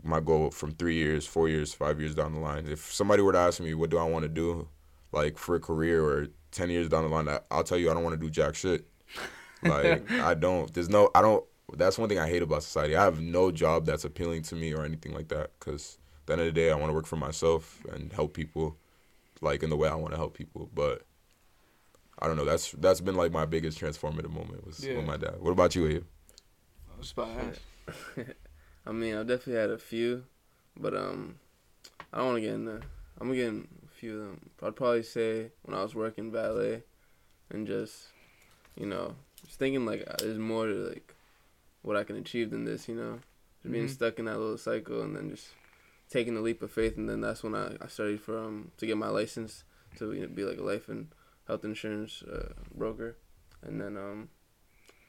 my 0.04 0.20
goal 0.20 0.52
from 0.52 0.72
three 0.72 0.96
years 0.96 1.26
four 1.26 1.50
years 1.50 1.74
five 1.74 2.00
years 2.00 2.14
down 2.16 2.34
the 2.34 2.40
line. 2.40 2.68
If 2.68 2.94
somebody 2.94 3.22
were 3.22 3.32
to 3.34 3.40
ask 3.40 3.60
me 3.60 3.74
what 3.74 3.90
do 3.90 3.98
i 3.98 4.04
want 4.04 4.24
to 4.24 4.30
do 4.30 4.68
like 5.12 5.38
for 5.38 5.56
a 5.56 5.60
career 5.60 6.04
or 6.04 6.28
10 6.56 6.70
years 6.70 6.90
down 6.90 7.04
the 7.04 7.10
line 7.10 7.28
I- 7.28 7.42
i'll 7.52 7.64
tell 7.64 7.78
you 7.78 7.92
i 7.92 7.94
don't 7.94 8.04
want 8.04 8.20
to 8.20 8.26
do 8.26 8.30
jack 8.30 8.56
shit 8.56 8.86
like 9.64 10.10
i 10.12 10.34
don't 10.34 10.74
there's 10.74 10.90
no 10.90 11.10
i 11.14 11.22
don't 11.22 11.44
that's 11.74 11.98
one 11.98 12.08
thing 12.10 12.20
i 12.20 12.28
hate 12.28 12.42
about 12.42 12.64
society 12.64 12.96
i 12.96 13.04
have 13.04 13.20
no 13.20 13.52
job 13.52 13.86
that's 13.86 14.06
appealing 14.06 14.42
to 14.44 14.56
me 14.56 14.74
or 14.74 14.84
anything 14.84 15.14
like 15.14 15.28
that 15.30 15.52
because 15.60 15.98
at 16.22 16.28
the 16.28 16.34
end 16.34 16.42
of 16.42 16.46
the 16.48 16.52
day 16.54 16.72
i 16.72 16.76
want 16.76 16.90
to 16.90 16.94
work 16.94 17.06
for 17.06 17.18
myself 17.18 17.84
and 17.92 18.12
help 18.14 18.34
people 18.34 18.78
like 19.42 19.64
in 19.64 19.70
the 19.70 19.76
way 19.78 19.90
i 19.90 19.96
want 19.96 20.12
to 20.12 20.18
help 20.18 20.34
people 20.34 20.70
but 20.74 21.04
i 22.20 22.28
don't 22.28 22.38
know 22.38 22.46
that's 22.46 22.72
that's 22.74 23.02
been 23.02 23.16
like 23.16 23.32
my 23.32 23.46
biggest 23.46 23.80
transformative 23.80 24.32
moment 24.32 24.66
was 24.66 24.84
Yeah. 24.86 24.98
with 24.98 25.06
my 25.06 25.18
dad 25.18 25.36
what 25.40 25.52
about 25.52 25.76
you 25.76 25.88
Abe? 25.88 26.04
I 26.94 26.98
was 26.98 27.12
about. 27.12 27.60
I 28.88 28.92
mean, 28.94 29.16
I've 29.18 29.28
definitely 29.28 29.60
had 29.62 29.70
a 29.72 29.78
few, 29.78 30.24
but 30.78 30.96
um, 30.96 31.36
I 32.14 32.18
don't 32.20 32.28
want 32.28 32.38
to 32.38 32.42
get 32.42 32.54
in 32.54 32.64
there. 32.66 32.82
I'm 33.20 33.28
gonna 33.28 33.36
get 33.36 33.48
in 33.48 33.68
a 33.84 33.85
few 34.06 34.22
of 34.22 34.28
them. 34.28 34.50
I'd 34.62 34.76
probably 34.76 35.04
say 35.04 35.52
when 35.64 35.76
I 35.78 35.82
was 35.82 35.96
working 35.96 36.32
valet, 36.32 36.84
and 37.50 37.66
just, 37.68 38.08
you 38.76 38.86
know, 38.86 39.16
just 39.46 39.58
thinking 39.60 39.86
like 39.86 40.04
uh, 40.08 40.16
there's 40.20 40.38
more 40.38 40.68
to 40.68 40.74
like 40.90 41.16
what 41.82 41.96
I 41.98 42.04
can 42.04 42.16
achieve 42.18 42.52
than 42.52 42.66
this. 42.66 42.88
You 42.88 42.96
know, 42.96 43.20
just 43.62 43.72
being 43.72 43.86
Mhm. 43.86 43.90
stuck 43.90 44.20
in 44.20 44.26
that 44.26 44.38
little 44.40 44.58
cycle, 44.58 45.02
and 45.02 45.16
then 45.16 45.30
just 45.30 45.48
taking 46.10 46.36
the 46.36 46.42
leap 46.42 46.62
of 46.62 46.72
faith, 46.72 46.98
and 46.98 47.10
then 47.10 47.22
that's 47.22 47.44
when 47.44 47.56
I, 47.56 47.76
I 47.82 47.88
studied 47.88 48.22
for 48.22 48.38
um 48.38 48.72
to 48.78 48.86
get 48.86 48.98
my 48.98 49.10
license 49.10 49.64
to 49.98 50.14
you 50.14 50.22
know, 50.22 50.28
be 50.28 50.44
like 50.44 50.60
a 50.60 50.64
life 50.64 50.88
and 50.90 51.08
health 51.48 51.64
insurance 51.66 52.22
uh, 52.24 52.54
broker, 52.74 53.18
and 53.64 53.82
then 53.82 53.98
um 53.98 54.30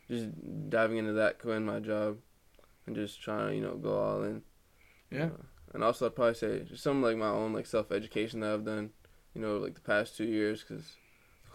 just 0.09 0.29
diving 0.71 0.99
into 0.99 1.13
that, 1.15 1.39
quitting 1.39 1.67
my 1.67 1.81
job, 1.81 2.19
and 2.87 2.95
just 2.97 3.21
trying 3.21 3.49
to 3.49 3.55
you 3.57 3.61
know 3.63 3.77
go 3.77 3.99
all 3.99 4.23
in. 4.23 4.43
you 5.11 5.19
Yeah. 5.19 5.27
know. 5.27 5.45
And 5.73 5.85
also, 5.85 6.07
I'd 6.07 6.15
probably 6.15 6.35
say 6.35 6.61
just 6.61 6.83
some 6.83 7.03
like 7.03 7.17
my 7.17 7.29
own 7.29 7.53
like 7.53 7.67
self 7.67 7.93
education 7.93 8.41
that 8.41 8.53
I've 8.53 8.65
done, 8.65 8.91
you 9.35 9.41
know, 9.41 9.59
like 9.59 9.75
the 9.75 9.81
past 9.81 10.17
two 10.17 10.25
years, 10.25 10.65
cause 10.65 10.97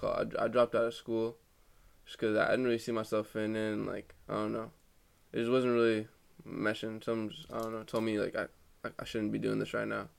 I, 0.04 0.26
I 0.44 0.48
dropped 0.48 0.76
out 0.76 0.86
of 0.86 0.94
school, 0.94 1.38
just 2.06 2.18
cause 2.18 2.38
I 2.38 2.50
didn't 2.52 2.66
really 2.66 2.78
see 2.78 2.92
myself 2.92 3.28
fitting 3.28 3.56
in. 3.56 3.86
Like 3.86 4.14
I 4.30 4.34
don't 4.34 4.54
know, 4.54 4.72
it 5.34 5.38
just 5.38 5.52
wasn't 5.52 5.74
really 5.74 6.08
meshing. 6.48 7.04
Some 7.04 7.30
just, 7.30 7.52
I 7.52 7.62
don't 7.62 7.74
know 7.74 7.84
told 7.84 8.04
me 8.04 8.20
like 8.20 8.36
I, 8.36 8.46
I 8.86 8.92
I 9.00 9.06
shouldn't 9.06 9.32
be 9.32 9.40
doing 9.40 9.60
this 9.60 9.74
right 9.74 9.88
now, 9.88 10.10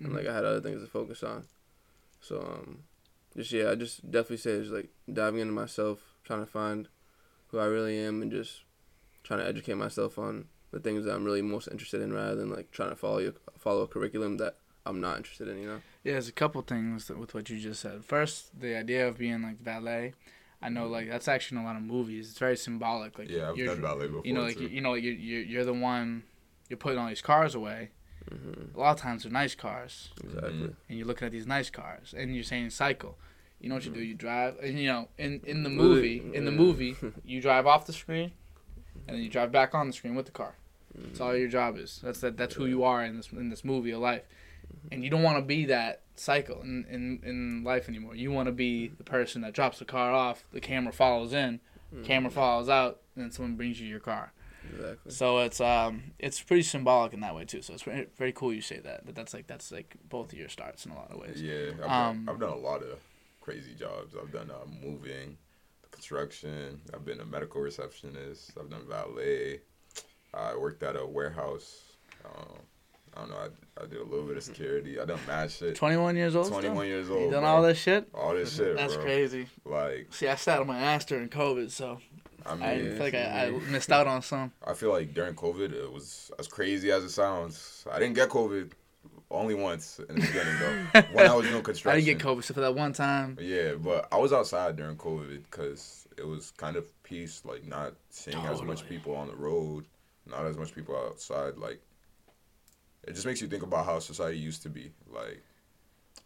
and 0.00 0.12
like 0.12 0.26
I 0.26 0.34
had 0.34 0.44
other 0.44 0.60
things 0.60 0.82
to 0.82 0.88
focus 0.88 1.22
on. 1.22 1.44
So 2.20 2.40
um, 2.40 2.84
just 3.36 3.52
yeah, 3.52 3.70
I 3.70 3.74
just 3.74 4.10
definitely 4.10 4.38
say 4.38 4.52
it's 4.52 4.70
like 4.70 4.90
diving 5.12 5.40
into 5.40 5.52
myself, 5.52 6.00
trying 6.24 6.40
to 6.40 6.50
find 6.50 6.88
who 7.48 7.58
I 7.58 7.66
really 7.66 7.98
am, 7.98 8.22
and 8.22 8.30
just 8.30 8.62
trying 9.22 9.40
to 9.40 9.46
educate 9.46 9.74
myself 9.74 10.18
on 10.18 10.46
the 10.72 10.80
things 10.80 11.04
that 11.04 11.14
I'm 11.14 11.24
really 11.24 11.42
most 11.42 11.68
interested 11.68 12.00
in, 12.00 12.12
rather 12.12 12.34
than 12.34 12.50
like 12.50 12.70
trying 12.72 12.90
to 12.90 12.96
follow 12.96 13.18
your, 13.18 13.34
follow 13.58 13.82
a 13.82 13.86
curriculum 13.86 14.38
that 14.38 14.56
I'm 14.84 15.00
not 15.00 15.16
interested 15.18 15.46
in. 15.48 15.58
You 15.58 15.66
know. 15.68 15.80
Yeah, 16.02 16.12
there's 16.14 16.28
a 16.28 16.32
couple 16.32 16.60
things 16.62 17.06
that, 17.08 17.18
with 17.18 17.34
what 17.34 17.48
you 17.50 17.58
just 17.58 17.80
said. 17.80 18.04
First, 18.04 18.58
the 18.58 18.74
idea 18.76 19.06
of 19.06 19.18
being 19.18 19.42
like 19.42 19.60
valet. 19.60 20.14
I 20.64 20.68
know, 20.68 20.86
like 20.86 21.08
that's 21.08 21.26
actually 21.28 21.58
in 21.58 21.64
a 21.64 21.66
lot 21.66 21.76
of 21.76 21.82
movies. 21.82 22.30
It's 22.30 22.38
very 22.38 22.56
symbolic. 22.56 23.18
Like 23.18 23.28
yeah 23.28 23.50
i've 23.50 23.56
you're, 23.56 23.66
done 23.66 23.80
valet 23.80 24.06
before 24.06 24.22
you 24.24 24.32
know, 24.32 24.42
like 24.42 24.56
too. 24.56 24.62
you, 24.64 24.68
you 24.68 24.80
know, 24.80 24.92
like 24.92 25.02
you're, 25.02 25.12
you're 25.14 25.42
you're 25.42 25.64
the 25.64 25.74
one. 25.74 26.22
You're 26.68 26.76
putting 26.76 26.98
all 26.98 27.08
these 27.08 27.20
cars 27.22 27.54
away. 27.54 27.90
hmm 28.30 28.76
A 28.76 28.78
lot 28.80 28.92
of 28.92 29.00
times 29.00 29.24
they're 29.24 29.32
nice 29.32 29.54
cars, 29.56 30.10
Exactly. 30.22 30.52
Mhm. 30.52 30.74
and 30.88 30.98
you're 30.98 31.06
looking 31.06 31.26
at 31.26 31.32
these 31.32 31.46
nice 31.46 31.68
cars, 31.68 32.14
and 32.16 32.32
you're 32.34 32.44
saying 32.44 32.70
cycle. 32.70 33.18
You 33.60 33.68
know 33.68 33.74
what 33.76 33.84
you 33.84 33.90
do? 33.92 34.00
You 34.00 34.14
drive, 34.14 34.56
and 34.62 34.78
you 34.78 34.86
know, 34.88 35.08
in 35.18 35.40
in 35.44 35.64
the 35.64 35.70
Really? 35.70 36.20
movie, 36.20 36.22
in 36.36 36.44
the 36.44 36.52
movie, 36.52 36.96
you 37.24 37.40
drive 37.42 37.66
off 37.66 37.84
the 37.86 37.92
screen, 37.92 38.30
and 39.08 39.16
then 39.16 39.22
you 39.24 39.28
drive 39.28 39.50
back 39.52 39.74
on 39.74 39.88
the 39.88 39.92
screen 39.92 40.14
with 40.14 40.26
the 40.26 40.32
car. 40.32 40.54
Mm-hmm. 40.96 41.08
That's 41.08 41.20
all 41.20 41.36
your 41.36 41.48
job 41.48 41.76
is. 41.78 42.00
That's 42.02 42.20
that. 42.20 42.36
That's 42.36 42.54
who 42.54 42.66
you 42.66 42.82
are 42.84 43.04
in 43.04 43.16
this 43.16 43.30
in 43.32 43.48
this 43.50 43.64
movie 43.64 43.92
of 43.92 44.00
life, 44.00 44.22
and 44.90 45.02
you 45.02 45.10
don't 45.10 45.22
want 45.22 45.38
to 45.38 45.44
be 45.44 45.64
that 45.66 46.02
cycle 46.16 46.60
in, 46.62 46.84
in 46.90 47.20
in 47.24 47.64
life 47.64 47.88
anymore. 47.88 48.14
You 48.14 48.30
want 48.30 48.46
to 48.46 48.52
be 48.52 48.88
the 48.88 49.04
person 49.04 49.40
that 49.42 49.54
drops 49.54 49.78
the 49.78 49.84
car 49.86 50.12
off, 50.12 50.44
the 50.52 50.60
camera 50.60 50.92
follows 50.92 51.32
in, 51.32 51.60
Mm-hmm. 51.94 52.04
camera 52.04 52.30
follows 52.30 52.68
out, 52.70 53.00
and 53.14 53.24
then 53.24 53.30
someone 53.30 53.56
brings 53.56 53.78
you 53.80 53.86
your 53.86 54.00
car. 54.00 54.32
Exactly. 54.72 55.12
So 55.12 55.38
it's 55.40 55.60
um 55.60 56.12
it's 56.18 56.40
pretty 56.40 56.62
symbolic 56.62 57.12
in 57.12 57.20
that 57.20 57.34
way 57.34 57.44
too. 57.44 57.60
So 57.62 57.74
it's 57.74 57.82
very, 57.82 58.06
very 58.16 58.32
cool 58.32 58.52
you 58.52 58.60
say 58.62 58.78
that. 58.78 59.04
That 59.06 59.14
that's 59.14 59.34
like 59.34 59.46
that's 59.46 59.72
like 59.72 59.96
both 60.08 60.32
of 60.32 60.38
your 60.38 60.48
starts 60.48 60.86
in 60.86 60.92
a 60.92 60.94
lot 60.94 61.10
of 61.10 61.18
ways. 61.18 61.42
Yeah, 61.42 61.72
I've, 61.84 61.90
Um, 61.90 62.24
done, 62.24 62.28
I've 62.34 62.40
done 62.40 62.50
a 62.52 62.56
lot 62.56 62.82
of 62.82 62.98
crazy 63.40 63.74
jobs. 63.74 64.14
I've 64.14 64.32
done 64.32 64.50
uh, 64.50 64.64
moving, 64.86 65.36
construction. 65.90 66.80
I've 66.94 67.04
been 67.04 67.20
a 67.20 67.24
medical 67.24 67.60
receptionist. 67.60 68.52
I've 68.58 68.70
done 68.70 68.86
valet. 68.88 69.60
I 70.34 70.56
worked 70.56 70.82
at 70.82 70.96
a 70.96 71.04
warehouse. 71.06 71.82
Um, 72.24 72.56
I 73.14 73.20
don't 73.20 73.30
know. 73.30 73.36
I, 73.36 73.82
I 73.82 73.86
did 73.86 73.98
a 74.00 74.04
little 74.04 74.26
bit 74.26 74.36
of 74.36 74.42
security. 74.50 74.98
I 75.00 75.04
done 75.04 75.18
mad 75.26 75.50
shit. 75.50 75.74
Twenty 75.76 75.96
one 75.96 76.16
years 76.16 76.34
old. 76.36 76.48
21 76.48 76.74
still? 76.76 76.84
years 76.84 77.08
You 77.08 77.16
old. 77.18 77.30
done 77.32 77.42
bro. 77.42 77.50
all 77.50 77.62
this 77.62 77.78
shit? 77.78 78.08
All 78.14 78.34
this 78.34 78.56
shit, 78.56 78.76
That's 78.76 78.94
bro. 78.94 79.04
crazy. 79.04 79.46
Like, 79.64 80.06
See, 80.10 80.28
I 80.28 80.34
sat 80.36 80.60
on 80.60 80.66
my 80.66 80.78
ass 80.78 81.04
during 81.04 81.28
COVID, 81.28 81.70
so 81.70 81.98
I 82.46 82.54
mean, 82.54 82.62
I 82.64 82.78
feel 82.78 82.98
like 82.98 83.14
I, 83.14 83.46
I 83.46 83.50
missed 83.70 83.92
out 83.92 84.06
on 84.06 84.22
some. 84.22 84.52
I 84.66 84.74
feel 84.74 84.90
like 84.90 85.12
during 85.14 85.34
COVID, 85.34 85.72
it 85.72 85.92
was 85.92 86.30
as 86.38 86.48
crazy 86.48 86.90
as 86.90 87.04
it 87.04 87.10
sounds. 87.10 87.84
I 87.90 87.98
didn't 87.98 88.14
get 88.14 88.28
COVID 88.30 88.70
only 89.30 89.54
once 89.54 89.98
in 90.08 90.14
the 90.14 90.20
beginning, 90.20 90.54
though. 90.58 91.00
when 91.12 91.26
I 91.26 91.34
was 91.34 91.46
doing 91.46 91.62
construction, 91.62 91.90
I 91.90 92.04
didn't 92.04 92.18
get 92.18 92.26
COVID, 92.26 92.44
so 92.44 92.54
for 92.54 92.60
that 92.60 92.74
one 92.74 92.92
time, 92.92 93.38
Yeah, 93.40 93.74
but 93.74 94.06
I 94.12 94.16
was 94.18 94.32
outside 94.32 94.76
during 94.76 94.96
COVID 94.96 95.44
because 95.50 96.06
it 96.18 96.26
was 96.26 96.50
kind 96.52 96.76
of 96.76 96.86
peace, 97.02 97.42
like 97.44 97.66
not 97.66 97.94
seeing 98.10 98.38
as 98.38 98.62
much 98.62 98.86
people 98.88 99.14
on 99.16 99.28
the 99.28 99.36
road, 99.36 99.84
not 100.26 100.46
as 100.46 100.56
much 100.56 100.74
people 100.74 100.96
outside. 100.96 101.56
Like, 101.56 101.80
it 103.06 103.14
just 103.14 103.26
makes 103.26 103.40
you 103.40 103.48
think 103.48 103.62
about 103.62 103.84
how 103.84 103.98
society 103.98 104.38
used 104.38 104.62
to 104.62 104.68
be. 104.68 104.92
Like, 105.08 105.42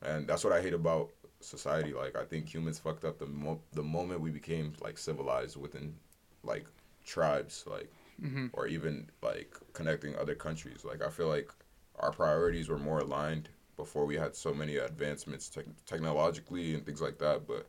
and 0.03 0.27
that's 0.27 0.45
what 0.45 0.53
I 0.53 0.61
hate 0.61 0.75
about 0.75 1.11
society. 1.41 1.93
Like, 1.93 2.17
I 2.17 2.25
think 2.25 2.53
humans 2.53 2.79
fucked 2.79 3.05
up 3.05 3.19
the 3.19 3.27
mo- 3.27 3.63
the 3.73 3.83
moment 3.83 4.21
we 4.21 4.31
became 4.31 4.73
like 4.81 4.99
civilized 4.99 5.57
within 5.57 5.95
like 6.43 6.67
tribes, 7.05 7.65
like, 7.67 7.91
Mhm. 8.23 8.51
or 8.53 8.67
even 8.67 9.11
like 9.23 9.55
connecting 9.73 10.17
other 10.17 10.35
countries. 10.35 10.85
Like, 10.85 11.03
I 11.03 11.11
feel 11.11 11.29
like 11.29 11.51
our 11.97 12.13
priorities 12.13 12.69
were 12.69 12.79
more 12.79 13.01
aligned 13.01 13.49
before 13.77 14.07
we 14.07 14.17
had 14.17 14.35
so 14.35 14.53
many 14.55 14.77
advancements 14.77 15.49
tech 15.49 15.67
technologically 15.87 16.75
and 16.75 16.85
things 16.85 17.01
like 17.01 17.19
that. 17.19 17.47
But 17.47 17.69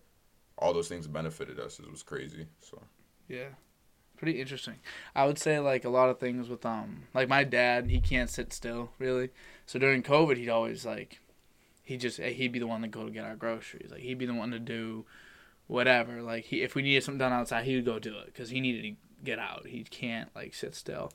all 0.58 0.74
those 0.74 0.88
things 0.90 1.08
benefited 1.08 1.60
us. 1.60 1.80
It 1.80 1.90
was 1.90 2.04
crazy. 2.04 2.48
So 2.62 2.82
yeah, 3.28 3.50
pretty 4.18 4.42
interesting. 4.42 4.76
I 5.16 5.26
would 5.26 5.38
say 5.38 5.60
like 5.60 5.86
a 5.86 5.90
lot 5.90 6.10
of 6.10 6.20
things 6.20 6.50
with 6.50 6.66
um 6.66 7.04
like 7.14 7.30
my 7.30 7.44
dad, 7.44 7.90
he 7.90 8.00
can't 8.00 8.30
sit 8.30 8.52
still 8.54 8.92
really. 9.00 9.30
So 9.66 9.80
during 9.80 10.04
COVID, 10.04 10.38
he'd 10.38 10.50
always 10.50 10.86
like 10.86 11.20
he 11.84 11.98
just 11.98 12.20
he'd 12.20 12.52
be 12.52 12.60
the 12.60 12.68
one 12.68 12.82
to 12.82 12.88
go 12.88 13.06
to 13.06 13.12
get 13.12 13.26
our 13.26 13.36
groceries. 13.36 13.92
Like 13.92 14.02
he'd 14.02 14.18
be 14.18 14.26
the 14.26 14.34
one 14.34 14.52
to 14.52 14.60
do 14.60 15.06
whatever. 15.68 16.22
Like 16.22 16.46
he 16.46 16.62
if 16.62 16.76
we 16.76 16.82
needed 16.82 17.04
something 17.04 17.20
done 17.20 17.34
outside, 17.34 17.66
he 17.66 17.76
would 17.76 17.86
go 17.86 18.00
do 18.00 18.18
it 18.18 18.26
because 18.28 18.50
he 18.50 18.60
needed 18.60 18.84
to 18.84 18.96
get 19.24 19.40
out. 19.40 19.66
He 19.68 19.84
can't 19.84 20.30
like 20.36 20.54
sit 20.54 20.76
still. 20.76 21.12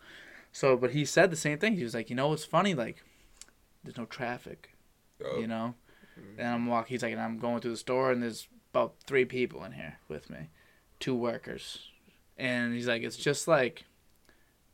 So, 0.53 0.77
but 0.77 0.91
he 0.91 1.05
said 1.05 1.31
the 1.31 1.37
same 1.37 1.59
thing. 1.59 1.77
He 1.77 1.83
was 1.83 1.95
like, 1.95 2.11
you 2.11 2.17
know, 2.17 2.29
what's 2.29 2.45
funny? 2.45 2.75
Like, 2.75 3.03
there's 3.83 3.97
no 3.97 4.05
traffic. 4.05 4.71
uh, 5.25 5.39
you 5.39 5.47
know. 5.47 5.75
And 6.37 6.47
I'm 6.47 6.67
walking. 6.67 6.93
He's 6.93 7.03
like, 7.03 7.13
and 7.13 7.21
I'm 7.21 7.39
going 7.39 7.61
through 7.61 7.71
the 7.71 7.77
store, 7.79 8.13
and 8.13 8.23
there's 8.23 8.47
about 8.73 8.95
three 9.07 9.25
people 9.25 9.65
in 9.65 9.73
here 9.73 9.99
with 10.09 10.29
me, 10.29 10.51
two 11.01 11.15
workers, 11.15 11.89
and 12.37 12.75
he's 12.75 12.87
like, 12.89 13.03
it's 13.03 13.17
just 13.17 13.47
like 13.49 13.85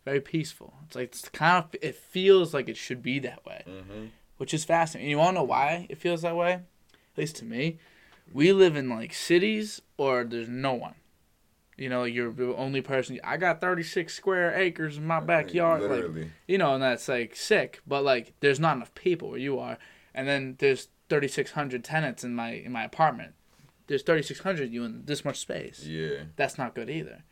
very 0.05 0.21
peaceful. 0.21 0.75
It's 0.87 0.97
like 0.97 1.05
it's 1.09 1.29
kind 1.29 1.65
of 1.65 1.75
it 1.83 1.95
feels 1.95 2.55
like 2.55 2.69
it 2.69 2.77
should 2.77 3.03
be 3.03 3.19
that 3.21 3.45
way, 3.45 3.63
hmm 3.67 4.07
which 4.39 4.55
is 4.55 4.65
fascinating. 4.65 5.07
And 5.07 5.11
you 5.11 5.19
want 5.19 5.31
to 5.35 5.41
know 5.41 5.45
why 5.45 5.87
it 5.91 5.99
feels 5.99 6.23
that 6.23 6.37
way? 6.37 6.53
At 6.53 6.63
least 7.17 7.35
to 7.37 7.45
me, 7.45 7.79
we 8.33 8.53
live 8.53 8.77
in 8.77 8.89
like 8.89 9.13
cities 9.13 9.83
or 9.97 10.23
there's 10.23 10.49
no 10.49 10.75
one. 10.75 10.95
You 11.77 11.89
know, 11.89 12.05
you're 12.05 12.33
the 12.33 12.55
only 12.55 12.81
person. 12.81 13.19
I 13.25 13.37
got 13.37 13.61
36 13.61 14.15
square 14.15 14.53
acres 14.57 14.97
in 14.97 15.07
my 15.07 15.19
backyard. 15.21 15.83
Like, 15.83 15.91
Literally. 15.91 16.31
you 16.47 16.57
know, 16.59 16.75
and 16.75 16.83
that's 16.83 17.09
like 17.09 17.35
sick. 17.35 17.81
But 17.87 18.05
like, 18.05 18.33
there's 18.41 18.61
not 18.61 18.77
enough 18.77 18.95
people 18.95 19.31
where 19.31 19.39
you 19.41 19.59
are, 19.59 19.77
and 20.15 20.27
then 20.29 20.55
there's 20.59 20.89
3,600 21.09 21.83
tenants 21.85 22.23
in 22.23 22.35
my 22.35 22.51
in 22.53 22.71
my 22.73 22.85
apartment. 22.85 23.35
There's 23.89 24.03
3,600 24.03 24.71
you 24.73 24.85
in 24.85 25.05
this 25.05 25.25
much 25.25 25.39
space. 25.39 25.85
yeah. 25.85 26.25
That's 26.37 26.59
not 26.59 26.75
good 26.75 26.91
either. 26.91 27.23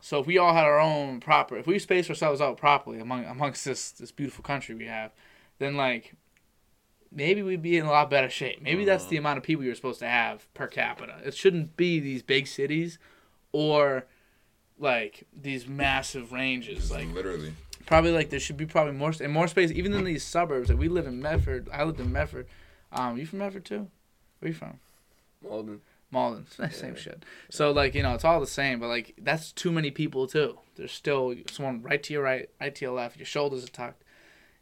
So 0.00 0.20
if 0.20 0.26
we 0.26 0.38
all 0.38 0.52
had 0.52 0.64
our 0.64 0.78
own 0.78 1.20
proper, 1.20 1.56
if 1.56 1.66
we 1.66 1.78
spaced 1.78 2.08
ourselves 2.08 2.40
out 2.40 2.56
properly 2.56 3.00
among 3.00 3.24
amongst 3.24 3.64
this 3.64 3.90
this 3.90 4.12
beautiful 4.12 4.42
country 4.44 4.74
we 4.74 4.86
have, 4.86 5.12
then 5.58 5.76
like 5.76 6.14
maybe 7.10 7.42
we'd 7.42 7.62
be 7.62 7.76
in 7.76 7.86
a 7.86 7.90
lot 7.90 8.10
better 8.10 8.30
shape. 8.30 8.60
Maybe 8.62 8.84
that's 8.84 9.06
the 9.06 9.16
amount 9.16 9.38
of 9.38 9.44
people 9.44 9.64
you're 9.64 9.74
supposed 9.74 10.00
to 10.00 10.08
have 10.08 10.52
per 10.54 10.66
capita. 10.66 11.16
It 11.24 11.34
shouldn't 11.34 11.76
be 11.76 11.98
these 11.98 12.22
big 12.22 12.46
cities 12.46 12.98
or 13.52 14.06
like 14.78 15.26
these 15.34 15.66
massive 15.66 16.32
ranges. 16.32 16.90
Like 16.90 17.12
literally. 17.12 17.54
probably 17.86 18.12
like 18.12 18.30
there 18.30 18.40
should 18.40 18.56
be 18.56 18.66
probably 18.66 18.92
more 18.92 19.12
and 19.20 19.32
more 19.32 19.48
space 19.48 19.70
even 19.70 19.94
in 19.94 20.04
these 20.04 20.24
suburbs. 20.24 20.68
Like 20.68 20.78
we 20.78 20.88
live 20.88 21.06
in 21.06 21.20
Medford. 21.20 21.68
I 21.72 21.84
lived 21.84 22.00
in 22.00 22.12
Medford. 22.12 22.46
Um, 22.92 23.16
you 23.16 23.26
from 23.26 23.40
Medford 23.40 23.64
too? 23.64 23.88
Where 24.40 24.50
you 24.50 24.54
from? 24.54 24.78
Malden. 25.42 25.80
Malden. 26.10 26.46
Same 26.70 26.96
shit. 26.96 27.24
So 27.50 27.70
like 27.72 27.94
you 27.94 28.02
know 28.02 28.14
it's 28.14 28.24
all 28.24 28.40
the 28.40 28.46
same, 28.46 28.80
but 28.80 28.88
like 28.88 29.14
that's 29.18 29.52
too 29.52 29.72
many 29.72 29.90
people 29.90 30.26
too. 30.26 30.58
There's 30.76 30.92
still 30.92 31.34
someone 31.50 31.82
right 31.82 32.02
to 32.02 32.12
your 32.12 32.22
right, 32.22 32.48
right 32.60 32.74
to 32.74 32.84
your 32.84 32.94
left. 32.94 33.16
Your 33.16 33.26
shoulders 33.26 33.64
are 33.64 33.68
tucked. 33.68 34.02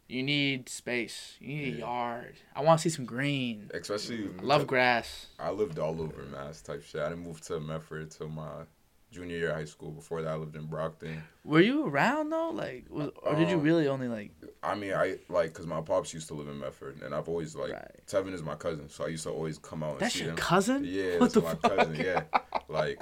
You 0.07 0.21
need 0.21 0.69
space. 0.69 1.35
You 1.39 1.47
need 1.47 1.75
a 1.75 1.79
yard. 1.79 2.35
I 2.55 2.61
want 2.61 2.79
to 2.79 2.89
see 2.89 2.95
some 2.95 3.05
green. 3.05 3.71
Especially. 3.73 4.29
Love 4.41 4.67
grass. 4.67 5.27
I 5.39 5.49
lived 5.49 5.79
all 5.79 5.99
over 5.99 6.23
Mass 6.31 6.61
type 6.61 6.83
shit. 6.83 7.01
I 7.01 7.09
didn't 7.09 7.23
move 7.23 7.41
to 7.41 7.59
Medford 7.59 8.11
till 8.11 8.29
my 8.29 8.65
junior 9.11 9.37
year 9.37 9.49
of 9.51 9.55
high 9.55 9.65
school. 9.65 9.91
Before 9.91 10.21
that, 10.21 10.29
I 10.29 10.35
lived 10.35 10.55
in 10.55 10.65
Brockton. 10.65 11.23
Were 11.43 11.61
you 11.61 11.85
around 11.87 12.29
though? 12.29 12.49
Like, 12.49 12.85
was, 12.89 13.09
or 13.23 13.35
did 13.35 13.49
you 13.49 13.57
Um, 13.57 13.63
really 13.63 13.87
only 13.87 14.07
like? 14.07 14.31
I 14.63 14.75
mean, 14.75 14.93
I 14.93 15.17
like 15.29 15.49
because 15.53 15.67
my 15.67 15.81
pops 15.81 16.13
used 16.13 16.27
to 16.29 16.33
live 16.33 16.47
in 16.47 16.59
Medford, 16.59 17.01
and 17.03 17.13
I've 17.13 17.29
always 17.29 17.55
like 17.55 17.71
Right. 17.73 18.01
Tevin 18.07 18.33
is 18.33 18.43
my 18.43 18.55
cousin, 18.55 18.89
so 18.89 19.05
I 19.05 19.07
used 19.09 19.23
to 19.23 19.29
always 19.31 19.57
come 19.57 19.83
out 19.83 19.91
and 19.93 19.99
That's 20.01 20.13
see 20.15 20.21
your 20.21 20.31
him. 20.31 20.37
cousin? 20.37 20.83
Yeah, 20.85 21.19
What 21.19 21.19
that's 21.31 21.33
the 21.35 21.41
my 21.41 21.55
fuck? 21.55 21.77
cousin. 21.77 21.95
Yeah, 21.95 22.23
like 22.67 23.01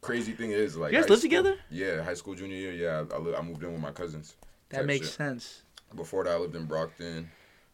crazy 0.00 0.32
thing 0.32 0.52
is 0.52 0.76
like 0.76 0.92
You 0.92 1.00
guys 1.00 1.10
live 1.10 1.20
together? 1.20 1.56
Yeah, 1.70 2.02
high 2.02 2.14
school 2.14 2.34
junior 2.34 2.56
year. 2.56 2.72
Yeah, 2.72 3.04
I, 3.14 3.18
li- 3.18 3.34
I 3.36 3.42
moved 3.42 3.62
in 3.62 3.72
with 3.72 3.80
my 3.82 3.90
cousins. 3.92 4.36
That 4.70 4.86
makes 4.86 5.06
shit. 5.08 5.16
sense. 5.16 5.62
Before 5.94 6.24
that, 6.24 6.30
I 6.34 6.36
lived 6.38 6.54
in 6.54 6.64
Brockton. 6.66 7.28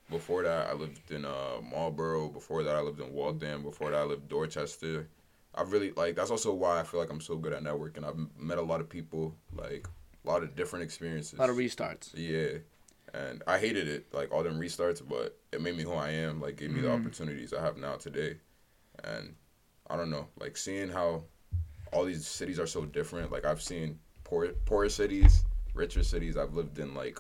Before 0.09 0.43
that, 0.45 0.68
I 0.68 0.72
lived 0.72 1.11
in 1.11 1.24
uh, 1.24 1.61
Marlboro. 1.70 2.28
Before 2.28 2.62
that, 2.62 2.74
I 2.74 2.80
lived 2.80 3.01
in 3.01 3.12
Waltham. 3.12 3.62
Before 3.62 3.91
that, 3.91 3.99
I 3.99 4.05
lived 4.05 4.28
Dorchester. 4.28 5.09
I 5.57 5.62
really 5.62 5.92
like. 5.92 6.16
That's 6.16 6.30
also 6.30 6.52
why 6.52 6.80
I 6.80 6.82
feel 6.84 7.00
like 7.00 7.11
I'm 7.11 7.20
so 7.20 7.36
good 7.36 7.52
at 7.52 7.62
networking. 7.62 8.04
I've 8.04 8.18
met 8.38 8.59
a 8.59 8.62
lot 8.62 8.80
of 8.80 8.88
people, 8.88 9.34
like 9.54 9.86
a 10.24 10.28
lot 10.28 10.42
of 10.42 10.54
different 10.57 10.84
experiences. 10.84 11.38
A 11.38 11.42
lot 11.42 11.50
of 11.50 11.57
restarts. 11.57 12.11
Yeah, 12.14 12.59
and 13.14 13.42
I 13.46 13.59
hated 13.59 13.88
it, 13.88 14.12
like 14.12 14.32
all 14.32 14.42
them 14.42 14.61
restarts, 14.61 15.02
but 15.07 15.38
it 15.52 15.61
made 15.62 15.76
me 15.76 15.82
who 15.84 15.92
I 15.92 16.11
am. 16.11 16.40
Like 16.40 16.57
gave 16.57 16.70
me 16.70 16.80
the 16.82 16.88
Mhm. 16.88 17.00
opportunities 17.00 17.52
I 17.54 17.62
have 17.62 17.76
now 17.76 17.96
today, 17.96 18.36
and 19.04 19.34
I 19.88 19.96
don't 19.96 20.11
know, 20.11 20.28
like 20.38 20.57
seeing 20.57 20.88
how 20.88 21.24
all 21.92 22.04
these 22.04 22.26
cities 22.26 22.59
are 22.59 22.66
so 22.66 22.84
different. 22.84 23.30
Like 23.32 23.44
I've 23.44 23.62
seen 23.62 23.98
poor 24.24 24.48
poorer 24.66 24.88
cities, 24.88 25.44
richer 25.74 26.02
cities. 26.02 26.36
I've 26.36 26.54
lived 26.54 26.78
in 26.78 26.94
like 26.94 27.18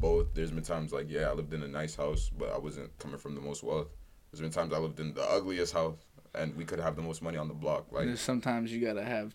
both. 0.00 0.32
There's 0.34 0.50
been 0.52 0.62
times 0.62 0.92
like 0.92 1.10
yeah, 1.10 1.28
I 1.28 1.32
lived 1.32 1.52
in 1.52 1.62
a 1.62 1.68
nice 1.68 1.94
house, 1.94 2.30
but 2.30 2.50
I 2.52 2.58
wasn't 2.58 2.96
coming 2.98 3.18
from 3.18 3.34
the 3.34 3.40
most 3.40 3.62
wealth. 3.62 3.88
There's 4.30 4.40
been 4.40 4.50
times 4.50 4.72
I 4.72 4.78
lived 4.78 5.00
in 5.00 5.12
the 5.14 5.22
ugliest 5.22 5.72
house, 5.72 5.96
and 6.36 6.54
we 6.56 6.64
could 6.64 6.80
have 6.80 6.96
the 6.96 7.02
most 7.02 7.22
money 7.22 7.36
on 7.38 7.48
the 7.48 7.54
block. 7.54 7.86
Like 7.90 8.02
and 8.02 8.10
there's 8.10 8.20
sometimes 8.20 8.72
you 8.72 8.84
gotta 8.86 9.04
have 9.04 9.32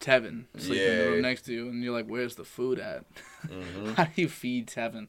Tevin 0.00 0.44
sleep 0.58 0.80
in 0.80 0.98
the 0.98 1.04
room 1.10 1.22
next 1.22 1.42
to 1.42 1.52
you, 1.52 1.68
and 1.68 1.82
you're 1.82 1.92
like, 1.94 2.06
"Where's 2.06 2.34
the 2.36 2.44
food 2.44 2.78
at? 2.78 3.04
mhm. 3.46 3.94
How 3.96 4.04
do 4.04 4.10
you 4.22 4.28
feed 4.28 4.66
Tevin?" 4.68 5.08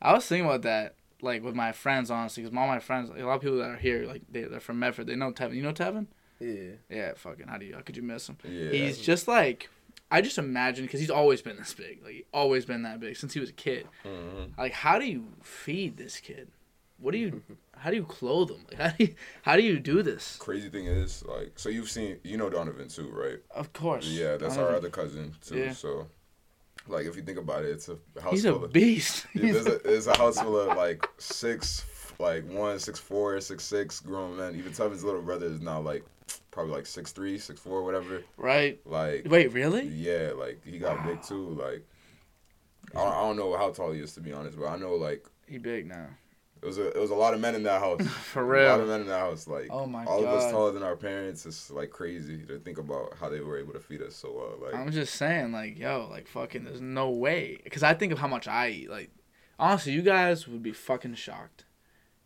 I 0.00 0.12
was 0.14 0.26
thinking 0.26 0.46
about 0.46 0.62
that, 0.62 0.94
like 1.20 1.42
with 1.42 1.54
my 1.54 1.72
friends, 1.72 2.10
honestly, 2.10 2.42
because 2.42 2.56
all 2.56 2.66
my 2.66 2.78
friends, 2.78 3.10
like, 3.10 3.20
a 3.20 3.24
lot 3.26 3.34
of 3.34 3.40
people 3.42 3.58
that 3.58 3.70
are 3.70 3.76
here, 3.76 4.06
like 4.06 4.22
they, 4.30 4.42
they're 4.44 4.60
from 4.60 4.78
Medford, 4.78 5.06
they 5.06 5.16
know 5.16 5.32
Tevin. 5.32 5.56
You 5.56 5.62
know 5.62 5.72
Tevin? 5.72 6.06
Yeah. 6.40 6.72
Yeah, 6.88 7.12
fucking. 7.16 7.48
How 7.48 7.58
do 7.58 7.66
you? 7.66 7.74
How 7.74 7.80
could 7.82 7.96
you 7.96 8.02
miss 8.02 8.28
him? 8.28 8.36
yeah, 8.44 8.70
He's 8.70 8.98
just 8.98 9.28
like, 9.28 9.68
I 10.10 10.20
just 10.22 10.38
imagine 10.38 10.84
because 10.86 11.00
he's 11.00 11.10
always 11.10 11.42
been 11.42 11.56
this 11.56 11.74
big, 11.74 12.02
like 12.04 12.26
always 12.32 12.64
been 12.64 12.82
that 12.82 13.00
big 13.00 13.16
since 13.16 13.34
he 13.34 13.40
was 13.40 13.50
a 13.50 13.54
kid. 13.54 13.86
mhm. 14.04 14.56
Like, 14.56 14.72
how 14.72 14.98
do 14.98 15.04
you 15.04 15.26
feed 15.42 15.96
this 15.98 16.18
kid? 16.20 16.48
What 17.02 17.12
do 17.12 17.18
you? 17.18 17.42
How 17.82 17.90
do 17.90 17.96
you 17.96 18.04
clothe 18.04 18.48
them 18.48 18.64
Like, 18.70 18.78
how 18.78 18.88
do 18.96 19.04
you? 19.04 19.14
How 19.42 19.56
do 19.56 19.62
you 19.64 19.80
do 19.80 20.02
this? 20.04 20.36
crazy 20.36 20.68
thing 20.68 20.86
is 20.86 21.24
like 21.24 21.58
so 21.58 21.68
you've 21.68 21.90
seen 21.90 22.18
you 22.22 22.36
know 22.36 22.48
Donovan 22.48 22.86
too, 22.88 23.08
right? 23.10 23.38
Of 23.50 23.72
course. 23.72 24.06
Yeah, 24.06 24.36
that's 24.36 24.56
our 24.56 24.70
other 24.76 24.88
cousin 24.88 25.34
too. 25.44 25.58
Yeah. 25.58 25.72
So, 25.72 26.06
like, 26.86 27.06
if 27.06 27.16
you 27.16 27.22
think 27.22 27.38
about 27.38 27.64
it, 27.64 27.70
it's 27.70 27.88
a 27.88 27.96
house 28.20 28.32
He's 28.34 28.44
a 28.44 28.52
full 28.52 28.64
of. 28.66 28.72
beast. 28.72 29.26
Yeah, 29.34 29.52
there's, 29.52 29.66
a, 29.66 29.78
there's 29.82 30.06
a 30.06 30.16
house 30.16 30.38
full 30.40 30.56
of 30.60 30.76
like 30.86 31.08
six, 31.18 31.84
like 32.20 32.48
one, 32.48 32.78
six 32.78 33.00
four, 33.00 33.40
six 33.40 33.64
six 33.64 33.98
grown 33.98 34.36
men. 34.36 34.54
Even 34.54 34.72
Tevin's 34.72 35.02
little 35.02 35.22
brother 35.22 35.46
is 35.46 35.60
now 35.60 35.80
like 35.80 36.04
probably 36.52 36.72
like 36.74 36.86
six 36.86 37.10
three, 37.10 37.36
six 37.36 37.58
four, 37.58 37.82
whatever. 37.82 38.22
right. 38.36 38.78
Like, 38.86 39.26
Wait, 39.28 39.52
really? 39.52 39.88
yeah, 39.88 40.30
like 40.36 40.64
he 40.64 40.78
got 40.78 41.04
big 41.04 41.20
too. 41.22 41.48
Like, 41.60 41.84
I 42.94 42.98
don't, 43.02 43.12
I 43.12 43.20
don't 43.22 43.36
know 43.36 43.56
how 43.56 43.70
tall 43.72 43.90
he 43.90 43.98
is 44.00 44.14
to 44.14 44.20
be 44.20 44.32
honest, 44.32 44.56
but 44.56 44.66
I 44.68 44.76
know 44.76 44.94
like 44.94 45.26
He 45.48 45.58
big 45.58 45.88
now. 45.88 46.06
It 46.62 46.66
was 46.66 46.78
a 46.78 46.88
it 46.88 47.00
was 47.00 47.10
a 47.10 47.14
lot 47.14 47.34
of 47.34 47.40
men 47.40 47.56
in 47.56 47.64
that 47.64 47.80
house. 47.80 48.06
For 48.06 48.44
real, 48.44 48.68
A 48.68 48.70
lot 48.70 48.80
of 48.80 48.88
men 48.88 49.00
in 49.00 49.08
that 49.08 49.18
house. 49.18 49.48
Like 49.48 49.66
Oh 49.68 49.84
my 49.86 50.04
all 50.04 50.20
of 50.20 50.28
us 50.28 50.50
taller 50.52 50.70
than 50.70 50.84
our 50.84 50.94
parents. 50.94 51.44
It's 51.44 51.70
like 51.70 51.90
crazy 51.90 52.38
to 52.46 52.58
think 52.60 52.78
about 52.78 53.14
how 53.18 53.28
they 53.28 53.40
were 53.40 53.58
able 53.58 53.72
to 53.72 53.80
feed 53.80 54.00
us 54.00 54.14
so 54.14 54.32
well. 54.32 54.70
Like 54.70 54.78
I'm 54.78 54.92
just 54.92 55.14
saying, 55.16 55.50
like, 55.50 55.76
yo, 55.76 56.06
like, 56.08 56.28
fucking, 56.28 56.64
there's 56.64 56.80
no 56.80 57.10
way. 57.10 57.60
Because 57.64 57.82
I 57.82 57.94
think 57.94 58.12
of 58.12 58.18
how 58.20 58.28
much 58.28 58.46
I 58.46 58.68
eat. 58.68 58.90
Like, 58.90 59.10
honestly, 59.58 59.92
you 59.92 60.02
guys 60.02 60.46
would 60.46 60.62
be 60.62 60.72
fucking 60.72 61.14
shocked 61.14 61.64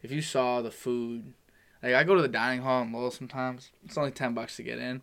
if 0.03 0.13
you 0.13 0.21
saw 0.21 0.61
the 0.61 0.71
food. 0.71 1.33
Like, 1.83 1.95
I 1.95 2.05
go 2.05 2.15
to 2.15 2.23
the 2.23 2.29
dining 2.29 2.61
hall 2.61 2.83
in 2.83 2.93
Lowell 2.93 3.11
sometimes. 3.11 3.71
It's 3.85 3.97
only 3.97 4.11
10 4.11 4.35
bucks 4.35 4.57
to 4.57 4.63
get 4.63 4.79
in. 4.79 5.03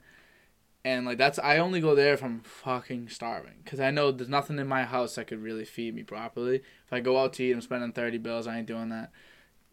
And, 0.86 1.06
like, 1.06 1.18
that's, 1.18 1.40
I 1.40 1.58
only 1.60 1.80
go 1.80 1.96
there 1.96 2.14
if 2.14 2.24
I'm 2.24 2.42
fucking 2.42 3.08
starving. 3.10 3.56
Because 3.64 3.80
I 3.80 3.90
know 3.90 4.12
there's 4.12 4.30
nothing 4.30 4.60
in 4.60 4.68
my 4.68 4.84
house 4.84 5.16
that 5.16 5.28
could 5.28 5.42
really 5.42 5.64
feed 5.64 5.96
me 5.96 6.04
properly. 6.04 6.58
If 6.58 6.92
I 6.92 7.00
go 7.00 7.18
out 7.18 7.34
to 7.34 7.44
eat, 7.44 7.54
I'm 7.54 7.62
spending 7.62 7.94
30 7.94 8.18
bills. 8.18 8.48
I 8.48 8.58
ain't 8.58 8.68
doing 8.68 8.90
that. 8.90 9.12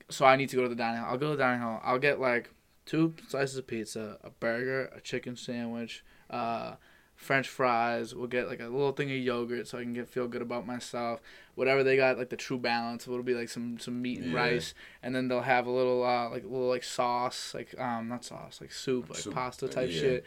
So 0.08 0.24
I 0.24 0.36
need 0.36 0.48
to 0.50 0.56
go 0.56 0.62
to 0.62 0.68
the 0.68 0.76
dining 0.76 1.00
hall. 1.00 1.10
I'll 1.12 1.18
go 1.18 1.30
to 1.30 1.36
the 1.36 1.42
dining 1.42 1.62
hall. 1.62 1.80
I'll 1.82 1.98
get, 1.98 2.20
like, 2.20 2.50
two 2.86 3.14
slices 3.28 3.56
of 3.56 3.66
pizza, 3.66 4.18
a 4.22 4.30
burger, 4.30 4.90
a 4.94 5.00
chicken 5.00 5.34
sandwich, 5.36 6.04
uh, 6.30 6.74
French 7.20 7.48
fries. 7.48 8.14
We'll 8.14 8.28
get 8.28 8.48
like 8.48 8.60
a 8.60 8.64
little 8.64 8.92
thing 8.92 9.10
of 9.10 9.18
yogurt 9.18 9.68
so 9.68 9.76
I 9.78 9.82
can 9.82 9.92
get 9.92 10.08
feel 10.08 10.26
good 10.26 10.40
about 10.40 10.66
myself. 10.66 11.20
Whatever 11.54 11.84
they 11.84 11.94
got, 11.96 12.16
like 12.16 12.30
the 12.30 12.36
True 12.36 12.58
Balance, 12.58 13.06
it'll 13.06 13.22
be 13.22 13.34
like 13.34 13.50
some 13.50 13.78
some 13.78 14.00
meat 14.00 14.20
and 14.20 14.32
Yeah. 14.32 14.38
rice, 14.38 14.74
and 15.02 15.14
then 15.14 15.28
they'll 15.28 15.42
have 15.42 15.66
a 15.66 15.70
little 15.70 16.02
uh 16.02 16.30
like 16.30 16.44
a 16.44 16.48
little 16.48 16.68
like 16.70 16.82
sauce, 16.82 17.52
like 17.54 17.78
um 17.78 18.08
not 18.08 18.24
sauce, 18.24 18.58
like 18.60 18.72
soup, 18.72 19.10
like 19.10 19.18
Soup, 19.18 19.34
pasta 19.34 19.68
type 19.68 19.90
yeah. 19.92 20.00
shit. 20.00 20.24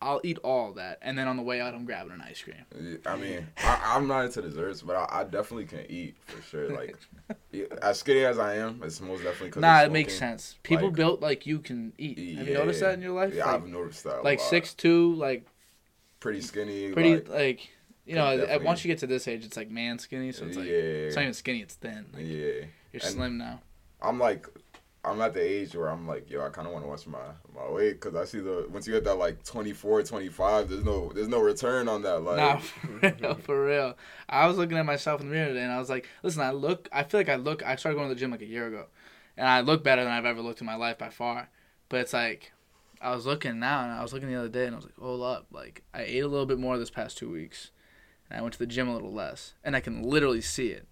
I'll 0.00 0.20
eat 0.22 0.38
all 0.44 0.72
that, 0.74 0.98
and 1.02 1.18
then 1.18 1.26
on 1.26 1.36
the 1.36 1.42
way 1.42 1.60
out, 1.60 1.74
I'm 1.74 1.84
grabbing 1.84 2.12
an 2.12 2.20
ice 2.20 2.40
cream. 2.40 3.00
I 3.04 3.16
mean, 3.16 3.46
I, 3.58 3.94
I'm 3.96 4.06
not 4.06 4.26
into 4.26 4.42
desserts, 4.42 4.80
but 4.80 4.94
I, 4.94 5.20
I 5.20 5.24
definitely 5.24 5.64
can 5.66 5.90
eat 5.90 6.16
for 6.24 6.40
sure. 6.42 6.68
Like, 6.70 6.96
as 7.82 7.98
skinny 7.98 8.24
as 8.24 8.38
I 8.38 8.54
am, 8.56 8.80
it's 8.84 9.00
most 9.00 9.24
definitely 9.24 9.48
because 9.48 9.62
Nah, 9.62 9.82
it 9.82 9.90
makes 9.90 10.16
sense. 10.16 10.56
People 10.62 10.86
like- 10.88 10.96
built 10.96 11.20
like 11.20 11.46
you 11.46 11.58
can 11.58 11.92
eat. 11.98 12.38
Have 12.38 12.46
you 12.46 12.54
noticed 12.54 12.80
that 12.80 12.94
in 12.94 13.02
your 13.02 13.12
life? 13.12 13.34
Yeah, 13.34 13.46
like, 13.46 13.54
I've 13.56 13.66
noticed 13.66 14.04
that. 14.04 14.22
like 14.22 14.38
six 14.38 14.72
two, 14.72 15.14
like 15.14 15.46
pretty 16.20 16.42
skinny. 16.42 16.92
pretty 16.92 17.14
like, 17.16 17.28
like 17.28 17.70
you 18.06 18.14
know. 18.14 18.36
definitely- 18.36 18.66
Once 18.66 18.84
you 18.84 18.88
get 18.88 18.98
to 18.98 19.08
this 19.08 19.26
age, 19.26 19.44
it's 19.44 19.56
like 19.56 19.68
man 19.70 19.98
skinny, 19.98 20.30
so 20.30 20.44
it's 20.46 20.56
like 20.56 20.66
yeah, 20.66 20.72
it's 20.72 21.16
not 21.16 21.22
even 21.22 21.34
skinny, 21.34 21.60
it's 21.60 21.74
thin. 21.74 22.06
Like, 22.14 22.22
yeah. 22.24 22.66
You're 22.92 23.02
And- 23.02 23.02
slim 23.02 23.38
now. 23.38 23.60
I'm 24.00 24.20
like, 24.20 24.46
I'm 25.04 25.20
at 25.20 25.32
the 25.32 25.40
age 25.40 25.74
where 25.76 25.88
I'm 25.88 26.06
like, 26.06 26.28
yo, 26.28 26.44
I 26.44 26.48
kind 26.48 26.66
of 26.66 26.72
want 26.72 26.84
to 26.84 26.88
watch 26.88 27.06
my 27.06 27.18
my 27.54 27.70
weight 27.70 28.00
because 28.00 28.14
I 28.16 28.24
see 28.24 28.40
the 28.40 28.66
once 28.68 28.86
you 28.86 28.94
hit 28.94 29.04
that 29.04 29.14
like 29.14 29.44
24, 29.44 30.02
25, 30.02 30.68
there's 30.68 30.84
no 30.84 31.12
there's 31.14 31.28
no 31.28 31.40
return 31.40 31.88
on 31.88 32.02
that. 32.02 32.20
Like, 32.22 32.36
nah, 32.36 32.56
for 32.58 32.98
real, 33.00 33.34
for 33.36 33.66
real. 33.66 33.98
I 34.28 34.46
was 34.46 34.56
looking 34.56 34.76
at 34.76 34.86
myself 34.86 35.20
in 35.20 35.28
the 35.28 35.34
mirror 35.34 35.48
today, 35.48 35.62
and 35.62 35.72
I 35.72 35.78
was 35.78 35.88
like, 35.88 36.08
listen, 36.22 36.42
I 36.42 36.50
look. 36.50 36.88
I 36.92 37.04
feel 37.04 37.20
like 37.20 37.28
I 37.28 37.36
look. 37.36 37.64
I 37.64 37.76
started 37.76 37.96
going 37.96 38.08
to 38.08 38.14
the 38.14 38.20
gym 38.20 38.30
like 38.30 38.42
a 38.42 38.46
year 38.46 38.66
ago, 38.66 38.86
and 39.36 39.46
I 39.46 39.60
look 39.60 39.84
better 39.84 40.02
than 40.02 40.12
I've 40.12 40.26
ever 40.26 40.42
looked 40.42 40.60
in 40.60 40.66
my 40.66 40.76
life 40.76 40.98
by 40.98 41.10
far. 41.10 41.48
But 41.88 42.00
it's 42.00 42.12
like, 42.12 42.52
I 43.00 43.14
was 43.14 43.24
looking 43.24 43.60
now, 43.60 43.84
and 43.84 43.92
I 43.92 44.02
was 44.02 44.12
looking 44.12 44.28
the 44.28 44.38
other 44.38 44.48
day, 44.48 44.66
and 44.66 44.74
I 44.74 44.78
was 44.78 44.84
like, 44.84 44.98
hold 44.98 45.22
up, 45.22 45.46
like 45.52 45.84
I 45.94 46.02
ate 46.02 46.24
a 46.24 46.28
little 46.28 46.46
bit 46.46 46.58
more 46.58 46.76
this 46.76 46.90
past 46.90 47.16
two 47.16 47.30
weeks, 47.30 47.70
and 48.28 48.38
I 48.38 48.42
went 48.42 48.54
to 48.54 48.58
the 48.58 48.66
gym 48.66 48.88
a 48.88 48.94
little 48.94 49.12
less, 49.12 49.54
and 49.62 49.76
I 49.76 49.80
can 49.80 50.02
literally 50.02 50.40
see 50.40 50.68
it. 50.68 50.86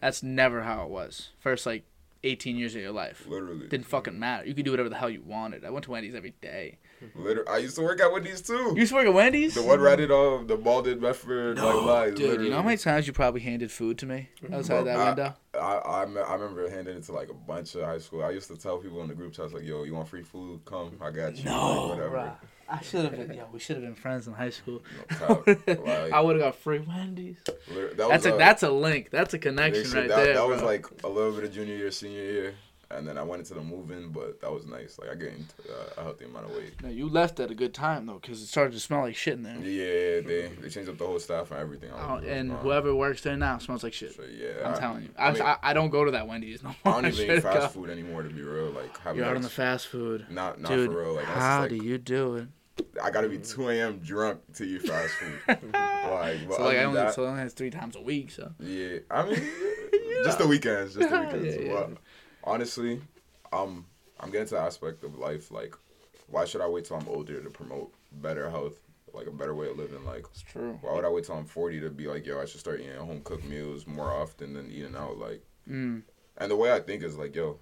That's 0.00 0.22
never 0.22 0.62
how 0.62 0.82
it 0.82 0.90
was. 0.90 1.30
First 1.38 1.66
like 1.66 1.84
18 2.24 2.56
years 2.56 2.74
of 2.74 2.80
your 2.82 2.92
life. 2.92 3.24
literally, 3.28 3.68
Didn't 3.68 3.86
fucking 3.86 4.18
matter. 4.18 4.46
You 4.46 4.54
could 4.54 4.64
do 4.64 4.72
whatever 4.72 4.88
the 4.88 4.96
hell 4.96 5.08
you 5.10 5.22
wanted. 5.22 5.64
I 5.64 5.70
went 5.70 5.84
to 5.84 5.90
Wendy's 5.92 6.14
every 6.14 6.34
day. 6.40 6.78
literally. 7.14 7.48
I 7.48 7.58
used 7.58 7.76
to 7.76 7.82
work 7.82 8.00
out 8.00 8.12
with 8.12 8.24
these 8.24 8.40
too. 8.42 8.54
You 8.54 8.74
used 8.76 8.90
to 8.90 8.96
work 8.96 9.06
at 9.06 9.14
Wendy's? 9.14 9.54
the 9.54 9.62
one 9.62 9.80
ratted 9.80 10.10
off 10.10 10.40
um, 10.40 10.46
the 10.48 10.56
balded 10.56 11.00
Bedford 11.00 11.58
like 11.58 11.74
lies. 11.82 12.14
Dude, 12.14 12.40
you 12.42 12.50
know 12.50 12.56
how 12.56 12.62
many 12.62 12.76
times 12.76 13.06
you 13.06 13.12
probably 13.12 13.40
handed 13.40 13.70
food 13.70 13.98
to 13.98 14.06
me 14.06 14.28
outside 14.52 14.82
Bro, 14.82 14.84
that 14.84 14.96
I- 14.98 15.04
window? 15.06 15.34
I, 15.54 15.58
I, 15.58 16.02
I 16.04 16.34
remember 16.34 16.68
handing 16.70 16.96
it 16.96 17.04
to 17.04 17.12
like 17.12 17.30
a 17.30 17.34
bunch 17.34 17.74
of 17.74 17.82
high 17.82 17.98
school. 17.98 18.22
I 18.22 18.30
used 18.30 18.48
to 18.48 18.56
tell 18.56 18.78
people 18.78 19.00
in 19.02 19.08
the 19.08 19.14
group 19.14 19.32
chats 19.32 19.52
like, 19.52 19.64
"Yo, 19.64 19.82
you 19.84 19.94
want 19.94 20.06
free 20.08 20.22
food? 20.22 20.60
Come, 20.64 20.92
I 21.00 21.10
got 21.10 21.36
you." 21.36 21.50
like, 21.50 21.88
whatever. 21.90 22.36
I 22.70 22.80
should 22.82 23.04
have 23.04 23.12
been. 23.16 23.32
Yeah, 23.34 23.44
we 23.52 23.58
should 23.60 23.76
have 23.76 23.84
been 23.84 23.94
friends 23.94 24.26
in 24.26 24.34
high 24.34 24.50
school. 24.50 24.82
No. 25.20 25.44
Like, 25.66 26.12
I 26.12 26.20
would 26.20 26.36
have 26.36 26.44
got 26.44 26.54
free 26.56 26.80
Wendy's. 26.80 27.36
literally- 27.68 27.94
that 27.94 28.08
That's 28.08 28.24
was 28.26 28.34
a 28.34 28.36
that's 28.38 28.62
a 28.62 28.70
link. 28.70 29.10
That's 29.10 29.34
a 29.34 29.38
connection 29.38 29.84
Literally, 29.84 30.08
right 30.08 30.16
that, 30.16 30.24
there. 30.24 30.34
That 30.34 30.46
was 30.48 30.62
like 30.62 30.86
a 31.04 31.08
little 31.08 31.32
bit 31.32 31.44
of 31.44 31.52
junior 31.52 31.76
year, 31.76 31.90
senior 31.90 32.22
year, 32.22 32.54
and 32.90 33.06
then 33.08 33.16
I 33.18 33.22
went 33.22 33.40
into 33.40 33.54
the 33.54 33.62
moving, 33.62 34.10
but 34.10 34.40
that 34.42 34.52
was 34.52 34.66
nice. 34.66 34.98
Like 34.98 35.10
I 35.10 35.14
gained 35.14 35.46
uh, 35.68 36.00
a 36.00 36.02
healthy 36.02 36.24
amount 36.26 36.46
of 36.46 36.56
weight. 36.56 36.82
No, 36.82 36.88
you 36.90 37.08
left 37.08 37.40
at 37.40 37.50
a 37.50 37.54
good 37.54 37.72
time 37.74 38.04
though, 38.06 38.18
because 38.20 38.42
it 38.42 38.46
started 38.46 38.72
to 38.74 38.80
smell 38.80 39.00
like 39.00 39.16
shit 39.16 39.34
in 39.34 39.42
there. 39.44 39.56
Yeah, 39.56 40.20
they 40.26 40.50
they 40.60 40.68
changed 40.68 40.90
up 40.90 40.98
the 40.98 41.06
whole 41.06 41.18
staff 41.20 41.50
and 41.50 41.60
everything. 41.60 41.90
Oh, 41.94 42.16
and 42.26 42.52
uh, 42.52 42.56
whoever 42.56 42.94
works 42.94 43.22
there 43.22 43.36
now 43.36 43.56
smells 43.58 43.82
like 43.82 43.92
shit. 43.94 44.14
so, 44.14 44.22
yeah, 44.24 44.66
I'm 44.68 44.74
I- 44.74 44.78
telling 44.78 45.02
you. 45.04 45.10
I 45.18 45.28
I, 45.28 45.32
mean- 45.32 45.42
I, 45.42 45.56
I 45.62 45.72
don't 45.72 45.90
go 45.90 46.04
to 46.04 46.10
that 46.10 46.26
Wendy's 46.28 46.62
no 46.62 46.74
I 46.84 46.92
don't 47.00 47.06
even 47.06 47.36
eat 47.38 47.42
fast 47.42 47.56
up. 47.58 47.72
food 47.72 47.88
anymore 47.90 48.22
to 48.22 48.28
be 48.30 48.42
real. 48.42 48.70
Like 48.72 48.94
You're 49.16 49.24
out 49.24 49.36
on 49.36 49.42
the 49.42 49.48
fast 49.48 49.86
food. 49.86 50.26
not 50.30 50.60
not 50.60 50.70
Dude, 50.70 50.90
for 50.92 50.98
real. 51.02 51.14
Like 51.14 51.24
how 51.24 51.66
just, 51.66 51.78
do 51.80 51.84
you 51.84 51.96
do 51.98 52.36
it? 52.36 52.48
I 53.02 53.10
gotta 53.10 53.28
be 53.28 53.38
2 53.38 53.68
a.m. 53.70 53.98
drunk 53.98 54.40
to 54.54 54.64
eat 54.64 54.82
fast 54.82 55.14
food. 55.14 55.40
like, 55.48 56.48
but 56.48 56.56
So 56.56 56.64
like 56.64 56.76
I 56.78 56.84
only 56.84 57.00
that, 57.00 57.14
so 57.14 57.24
I 57.24 57.28
only 57.28 57.40
has 57.42 57.52
three 57.54 57.70
times 57.70 57.96
a 57.96 58.00
week. 58.00 58.30
So 58.30 58.52
Yeah, 58.58 58.98
I 59.10 59.24
mean, 59.24 59.40
just 60.24 60.38
the 60.38 60.46
weekends, 60.46 60.94
just 60.94 61.08
the 61.10 61.14
Yeah, 61.16 61.20
weekends. 61.22 61.56
yeah. 61.56 61.72
But 61.72 61.90
honestly, 62.44 63.00
um, 63.52 63.86
I'm 64.20 64.30
getting 64.30 64.48
to 64.48 64.54
the 64.56 64.60
aspect 64.60 65.04
of 65.04 65.16
life 65.18 65.50
like, 65.50 65.74
why 66.28 66.44
should 66.44 66.60
I 66.60 66.68
wait 66.68 66.84
till 66.84 66.96
I'm 66.96 67.08
older 67.08 67.40
to 67.42 67.50
promote 67.50 67.92
better 68.12 68.50
health, 68.50 68.80
like 69.14 69.26
a 69.26 69.30
better 69.30 69.54
way 69.54 69.68
of 69.70 69.76
living? 69.78 70.04
Like, 70.04 70.26
it's 70.30 70.42
true. 70.42 70.78
why 70.82 70.94
would 70.94 71.04
I 71.04 71.08
wait 71.08 71.24
till 71.24 71.36
I'm 71.36 71.44
40 71.46 71.80
to 71.80 71.90
be 71.90 72.06
like, 72.08 72.26
yo, 72.26 72.40
I 72.40 72.44
should 72.46 72.60
start 72.60 72.80
eating 72.80 72.96
home 72.96 73.20
cooked 73.22 73.44
meals 73.44 73.86
more 73.86 74.10
often 74.10 74.54
than 74.54 74.70
eating 74.70 74.96
out? 74.96 75.18
Like, 75.18 75.42
Mm. 75.68 76.02
and 76.38 76.50
the 76.50 76.56
way 76.56 76.72
I 76.72 76.80
think 76.80 77.02
is 77.02 77.16
like, 77.18 77.34
yo, 77.36 77.58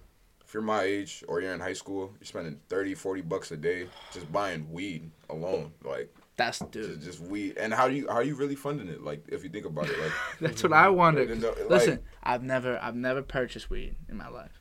if 0.47 0.55
you're 0.55 0.63
my 0.63 0.83
age 0.83 1.25
or 1.27 1.41
you're 1.41 1.53
in 1.53 1.61
high 1.61 1.73
school, 1.73 2.15
you're 2.21 2.27
spending 2.27 2.61
30, 2.69 2.95
40 2.95 3.23
bucks 3.23 3.51
a 3.51 3.57
day 3.57 3.89
just 4.13 4.31
buying 4.31 4.71
weed 4.73 5.11
alone, 5.29 5.73
like 5.85 6.15
That's 6.37 6.61
just, 6.61 6.71
dude. 6.71 7.03
just 7.03 7.21
weed. 7.21 7.57
And 7.59 7.75
how 7.75 7.89
do 7.89 7.95
you 7.95 8.07
how 8.09 8.15
are 8.15 8.23
you 8.23 8.37
really 8.37 8.55
funding 8.55 8.89
it? 8.89 9.03
Like, 9.03 9.25
if 9.29 9.43
you 9.43 9.51
think 9.51 9.67
about 9.67 9.89
it, 9.91 9.99
like. 10.01 10.13
That's 10.41 10.63
what 10.63 10.73
I 10.73 10.89
wonder. 10.89 11.23
And, 11.23 11.43
like- 11.43 11.69
Listen, 11.69 11.99
I've 12.23 12.45
never 12.45 12.79
I've 12.81 12.95
never 12.95 13.23
purchased 13.23 13.71
weed 13.71 13.97
in 14.09 14.17
my 14.17 14.29
life. 14.29 14.61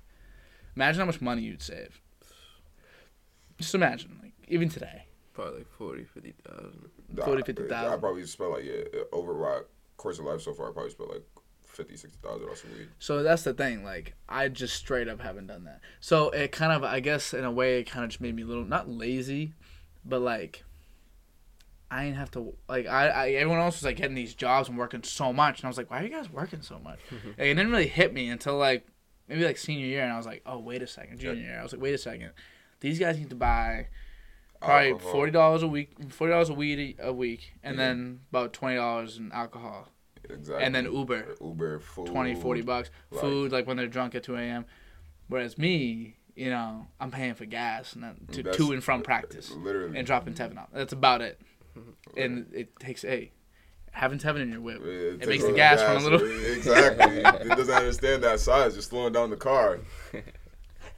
Imagine 0.76 1.02
how 1.02 1.06
much 1.06 1.22
money 1.22 1.44
you'd 1.44 1.62
save. 1.62 2.02
Just 3.60 3.76
imagine, 3.76 4.20
like 4.22 4.34
even 4.48 4.70
today. 4.70 5.04
Probably 5.34 5.60
like 5.60 5.68
40, 5.78 6.04
50,000. 6.06 6.90
40, 7.24 7.42
I- 7.42 7.46
50,000. 7.46 7.94
I 7.94 7.98
probably 7.98 8.26
spent 8.26 8.52
like 8.52 8.64
yeah, 8.64 9.02
over 9.12 9.34
my 9.36 9.60
course 9.98 10.18
of 10.18 10.26
life 10.26 10.42
so 10.42 10.54
far. 10.54 10.70
I 10.70 10.74
probably 10.74 10.92
spent 10.92 11.10
like 11.12 11.24
50, 11.76 11.96
60,000 11.98 12.48
on 12.50 12.56
some 12.56 12.72
weed. 12.78 12.88
So 13.00 13.22
that's 13.24 13.44
the 13.44 13.54
thing. 13.54 13.84
Like 13.84 14.16
I 14.30 14.48
just 14.50 14.76
straight 14.76 15.08
up 15.08 15.22
haven't 15.22 15.48
done 15.48 15.64
that. 15.66 15.82
So 16.00 16.30
it 16.30 16.52
kind 16.52 16.72
of, 16.74 16.84
I 16.84 17.00
guess, 17.00 17.34
in 17.34 17.44
a 17.44 17.52
way, 17.52 17.80
it 17.80 17.84
kind 17.90 18.04
of 18.04 18.12
just 18.12 18.22
made 18.22 18.36
me 18.36 18.44
a 18.44 18.46
little 18.46 18.66
not 18.66 18.90
lazy, 18.90 19.54
but 20.04 20.22
like 20.22 20.64
I 21.92 22.06
didn't 22.06 22.18
have 22.18 22.32
to 22.32 22.56
like 22.68 22.88
I, 22.88 23.08
I 23.08 23.30
everyone 23.32 23.60
else 23.60 23.76
was 23.78 23.84
like 23.86 23.98
getting 23.98 24.16
these 24.16 24.34
jobs 24.34 24.70
and 24.70 24.78
working 24.78 25.04
so 25.04 25.32
much, 25.32 25.60
and 25.60 25.66
I 25.66 25.68
was 25.70 25.78
like, 25.78 25.90
why 25.90 26.00
are 26.02 26.04
you 26.04 26.10
guys 26.10 26.30
working 26.32 26.62
so 26.62 26.80
much? 26.80 27.00
Like, 27.12 27.38
it 27.48 27.54
didn't 27.56 27.72
really 27.72 27.88
hit 27.88 28.14
me 28.14 28.30
until 28.30 28.58
like 28.58 28.88
maybe 29.28 29.46
like 29.46 29.58
senior 29.58 29.86
year, 29.86 30.04
and 30.04 30.12
I 30.12 30.18
was 30.18 30.26
like, 30.26 30.42
oh 30.46 30.58
wait 30.60 30.82
a 30.82 30.88
second, 30.88 31.20
junior 31.20 31.42
year. 31.44 31.60
I 31.60 31.64
was 31.64 31.74
like, 31.74 31.82
wait 31.82 31.94
a 31.94 31.98
second, 32.00 32.32
these 32.80 32.98
guys 33.00 33.18
need 33.20 33.30
to 33.30 33.36
buy 33.36 33.88
probably 34.62 34.92
Alcohol. 34.94 35.12
forty 35.12 35.32
dollars 35.32 35.62
a 35.64 35.68
week, 35.68 35.96
forty 36.12 36.32
dollars 36.32 36.50
a 36.50 36.54
weed 36.54 36.98
a 37.00 37.14
week, 37.14 37.54
and 37.64 37.78
Yeah. 37.78 37.86
then 37.88 38.20
about 38.32 38.52
twenty 38.54 38.78
dollars 38.78 39.18
in 39.18 39.32
alcohol, 39.32 39.90
Exactly. 40.30 40.64
and 40.66 40.74
then 40.76 40.86
Uber. 40.92 41.36
Uber, 41.42 41.80
food. 41.80 42.08
20 42.08 42.36
40 42.36 42.62
bucks 42.62 42.90
like- 43.12 43.22
food 43.22 43.52
like 43.52 43.68
when 43.68 43.78
they're 43.78 43.88
drunk 43.88 44.16
at 44.16 44.24
2 44.24 44.36
a.m 44.36 44.66
whereas 45.28 45.58
me 45.58 46.16
you 46.36 46.50
know 46.50 46.86
i'm 47.00 47.12
paying 47.12 47.34
for 47.34 47.46
gas 47.46 47.94
and 47.94 48.04
then 48.04 48.16
to, 48.32 48.44
to 48.52 48.72
and 48.74 48.84
from 48.84 49.02
practice 49.02 49.52
Literally. 49.52 49.98
and 49.98 50.06
dropping 50.06 50.34
tevin 50.34 50.58
off 50.58 50.68
that's 50.74 50.94
about 50.94 51.22
it 51.22 51.40
and 52.18 52.48
it 52.54 52.78
takes 52.80 53.04
a 53.06 53.32
having 53.92 54.20
tevin 54.20 54.42
in 54.42 54.52
your 54.52 54.60
whip 54.62 54.82
It, 54.84 55.22
It 55.24 55.28
makes 55.30 55.44
the 55.44 55.52
all 55.52 55.56
gas 55.56 55.80
run 55.82 55.98
a 55.98 56.00
little- 56.00 56.20
Exactly. 56.54 57.18
it 57.20 57.58
doesn't 57.58 57.74
understand 57.74 58.24
that 58.26 58.42
size. 58.42 58.76
Just 58.76 58.90
slowing 58.90 59.14
down 59.14 59.30
the 59.30 59.38
car. 59.38 59.80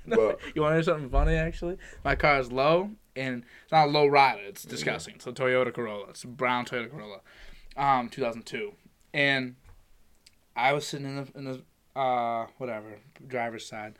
But 0.07 0.39
you 0.55 0.61
want 0.61 0.71
to 0.71 0.75
hear 0.77 0.83
something 0.83 1.09
funny 1.09 1.35
actually 1.35 1.77
my 2.05 2.15
car 2.15 2.39
is 2.39 2.49
low 2.51 2.91
and 3.15 3.43
it's 3.63 3.71
not 3.73 3.87
a 3.89 3.91
low 3.91 4.07
rider 4.07 4.41
it's 4.43 4.63
disgusting 4.63 5.15
it's 5.15 5.27
a 5.27 5.33
toyota 5.33 5.73
corolla 5.73 6.05
it's 6.09 6.23
a 6.23 6.27
brown 6.27 6.63
toyota 6.65 6.89
corolla 6.89 7.19
um 7.75 8.07
2002 8.07 8.71
and 9.17 9.55
i 10.55 10.71
was 10.71 10.85
sitting 10.85 11.07
in 11.07 11.15
the 11.15 11.27
in 11.37 11.43
the 11.45 11.61
uh 11.99 12.45
whatever 12.57 12.99
driver's 13.25 13.65
side. 13.65 13.95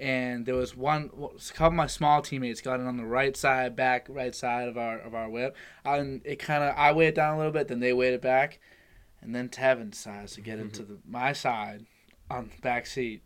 And 0.00 0.46
there 0.46 0.54
was 0.54 0.76
one 0.76 1.10
a 1.16 1.52
couple 1.54 1.68
of 1.68 1.72
my 1.72 1.88
small 1.88 2.22
teammates 2.22 2.60
got 2.60 2.78
in 2.78 2.86
on 2.86 2.96
the 2.96 3.04
right 3.04 3.36
side 3.36 3.74
back 3.74 4.06
right 4.08 4.34
side 4.34 4.68
of 4.68 4.76
our 4.78 4.98
of 4.98 5.14
our 5.14 5.28
whip. 5.28 5.56
And 5.84 6.20
it 6.24 6.38
kind 6.38 6.62
of 6.62 6.74
i 6.76 6.92
weighed 6.92 7.08
it 7.08 7.14
down 7.16 7.34
a 7.34 7.38
little 7.38 7.52
bit 7.52 7.66
then 7.68 7.80
they 7.80 7.92
weighed 7.92 8.14
it 8.14 8.22
back. 8.22 8.60
And 9.20 9.34
then 9.34 9.48
tevin 9.48 9.90
decides 9.90 10.34
to 10.34 10.40
get 10.40 10.60
into 10.60 10.82
the 10.82 10.98
my 11.04 11.32
side 11.32 11.86
on 12.30 12.50
the 12.54 12.60
back 12.60 12.86
seat 12.86 13.22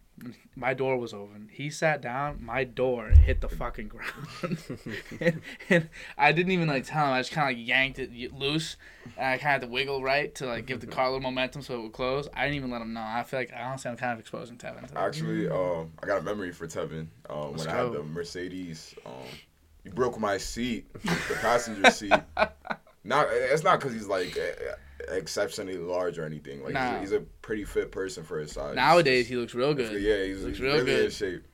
my 0.56 0.74
door 0.74 0.96
was 0.96 1.12
open. 1.12 1.48
He 1.52 1.70
sat 1.70 2.00
down. 2.00 2.44
My 2.44 2.64
door 2.64 3.08
hit 3.08 3.40
the 3.40 3.48
fucking 3.48 3.88
ground, 3.88 4.58
and, 5.20 5.40
and 5.68 5.88
I 6.16 6.32
didn't 6.32 6.52
even 6.52 6.68
like 6.68 6.84
tell 6.84 7.06
him. 7.06 7.12
I 7.12 7.20
just 7.20 7.32
kind 7.32 7.50
of 7.50 7.58
like 7.58 7.66
yanked 7.66 7.98
it 7.98 8.34
loose, 8.34 8.76
and 9.16 9.26
I 9.26 9.30
kind 9.32 9.34
of 9.34 9.42
had 9.42 9.60
to 9.62 9.66
wiggle 9.68 10.02
right 10.02 10.34
to 10.36 10.46
like 10.46 10.66
give 10.66 10.80
the 10.80 10.86
car 10.86 11.06
a 11.06 11.08
little 11.08 11.22
momentum 11.22 11.62
so 11.62 11.78
it 11.78 11.82
would 11.82 11.92
close. 11.92 12.28
I 12.34 12.44
didn't 12.44 12.56
even 12.56 12.70
let 12.70 12.82
him 12.82 12.92
know. 12.92 13.04
I 13.04 13.22
feel 13.22 13.40
like 13.40 13.52
honestly, 13.56 13.90
I'm 13.90 13.96
kind 13.96 14.12
of 14.12 14.20
exposing 14.20 14.56
Tevin. 14.56 14.88
To. 14.88 14.98
Actually, 14.98 15.48
um, 15.48 15.92
I 16.02 16.06
got 16.06 16.18
a 16.20 16.22
memory 16.22 16.52
for 16.52 16.66
Tevin. 16.66 17.06
Um, 17.30 17.56
when 17.56 17.68
I 17.68 17.76
had 17.76 17.92
the 17.92 18.02
Mercedes, 18.02 18.94
um, 19.06 19.12
he 19.82 19.90
broke 19.90 20.18
my 20.18 20.38
seat, 20.38 20.92
the 20.92 21.36
passenger 21.40 21.90
seat. 21.90 22.12
Not, 23.04 23.26
it's 23.32 23.64
not 23.64 23.80
because 23.80 23.94
he's 23.94 24.06
like 24.06 24.36
eh, 24.36 24.52
exceptionally 25.08 25.76
large 25.76 26.18
or 26.18 26.24
anything. 26.24 26.62
Like 26.62 26.74
Nah. 26.74 27.00
he's, 27.00 27.12
a, 27.12 27.16
he's 27.18 27.22
a 27.22 27.26
pretty 27.42 27.64
fit 27.64 27.90
person 27.92 28.22
for 28.24 28.38
his 28.38 28.52
size. 28.52 28.74
Nowadays, 28.76 29.28
he 29.28 29.36
looks 29.36 29.54
real 29.54 29.74
good. 29.74 30.00
yeah, 30.00 30.24
he's, 30.24 30.42
Looks 30.42 30.58
he's 30.58 30.60
real 30.60 30.74
really 30.74 30.84
good. 30.86 31.04
in 31.06 31.10
shape. 31.10 31.44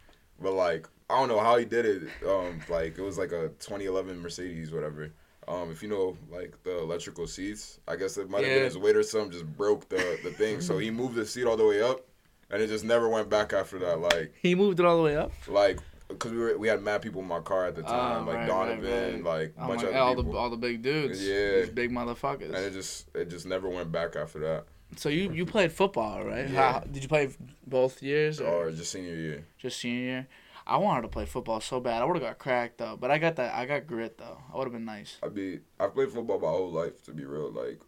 But 0.41 0.53
like, 0.53 0.89
I 1.11 1.19
don't 1.19 1.29
know 1.29 1.41
how 1.41 1.57
he 1.57 1.65
did 1.65 1.87
it. 1.87 2.03
Um, 2.27 2.61
like 2.69 2.99
it 2.99 3.03
was 3.03 3.19
like 3.19 3.33
a 3.33 3.49
2011 3.61 4.21
Mercedes, 4.21 4.73
whatever. 4.73 5.11
Um, 5.49 5.71
if 5.71 5.83
you 5.83 5.89
know 5.89 6.17
like 6.31 6.55
the 6.65 6.79
electrical 6.79 7.27
seats, 7.27 7.81
I 7.89 7.97
guess 7.97 8.19
it 8.19 8.29
might 8.29 8.43
have 8.43 8.49
Yeah. 8.49 8.57
been 8.59 8.65
his 8.65 8.77
weight 8.79 8.97
or 8.97 9.03
something 9.03 9.31
just 9.31 9.47
broke 9.57 9.89
the 9.89 10.19
the 10.23 10.31
thing. 10.31 10.61
so 10.61 10.77
he 10.79 10.91
moved 10.91 11.15
the 11.15 11.25
seat 11.25 11.45
all 11.47 11.57
the 11.57 11.65
way 11.67 11.81
up, 11.81 12.07
and 12.51 12.61
it 12.63 12.67
just 12.67 12.85
never 12.85 13.09
went 13.09 13.31
back 13.31 13.55
after 13.55 13.79
that. 13.79 13.99
Like 14.01 14.35
He 14.43 14.55
moved 14.55 14.79
it 14.81 14.85
all 14.87 14.99
the 14.99 15.03
way 15.03 15.17
up. 15.17 15.33
like 15.49 15.79
because 16.09 16.33
we 16.33 16.39
were 16.39 16.57
we 16.59 16.69
had 16.69 16.83
mad 16.83 17.03
people 17.03 17.21
in 17.21 17.29
my 17.29 17.41
car 17.41 17.67
at 17.67 17.75
the 17.77 17.83
time, 17.83 18.23
Oh, 18.23 18.27
like 18.31 18.37
right, 18.39 18.47
Donovan, 18.49 19.23
right, 19.23 19.25
like 19.25 19.55
a 19.59 19.65
Oh 19.65 19.69
bunch 19.69 19.83
of 19.83 19.95
all 19.95 20.15
people, 20.17 20.33
the 20.33 20.39
all 20.39 20.51
the 20.51 20.57
big 20.57 20.83
dudes. 20.83 21.23
Yeah. 21.27 21.61
These 21.61 21.71
big 21.71 21.91
motherfuckers. 21.91 22.47
and 22.47 22.57
it 22.57 22.73
just 22.73 23.15
it 23.15 23.29
just 23.29 23.47
never 23.47 23.69
went 23.69 23.93
back 23.93 24.17
after 24.17 24.39
that. 24.41 24.65
So 24.97 25.09
you 25.11 25.31
you 25.33 25.45
played 25.45 25.71
football, 25.73 26.25
right? 26.25 26.49
Yeah. 26.49 26.73
How, 26.73 26.81
did 26.81 27.03
you 27.03 27.09
play 27.09 27.29
both 27.67 28.03
years 28.03 28.41
or 28.41 28.47
Or 28.69 28.71
just 28.73 28.91
senior 28.91 29.15
year. 29.15 29.45
just 29.59 29.79
senior 29.81 30.01
year? 30.01 30.29
I 30.67 30.77
wanted 30.77 31.03
to 31.03 31.09
play 31.09 31.25
football 31.25 31.61
so 31.61 31.81
bad. 31.81 32.03
I 32.03 32.05
would 32.05 32.17
have 32.17 32.23
got 32.23 32.39
cracked 32.39 32.79
though, 32.79 32.97
but 32.99 33.11
I 33.11 33.19
got 33.19 33.37
that. 33.37 33.55
I 33.55 33.65
got 33.67 33.87
grit 33.87 34.19
though. 34.19 34.39
I 34.53 34.57
would 34.57 34.65
have 34.65 34.73
been 34.73 34.85
nice. 34.85 35.17
I 35.23 35.29
be 35.29 35.61
I've 35.81 35.95
played 35.95 36.11
football 36.11 36.39
my 36.41 36.49
whole 36.49 36.71
life 36.71 37.03
to 37.05 37.13
be 37.13 37.25
real. 37.25 37.51
Like 37.53 37.81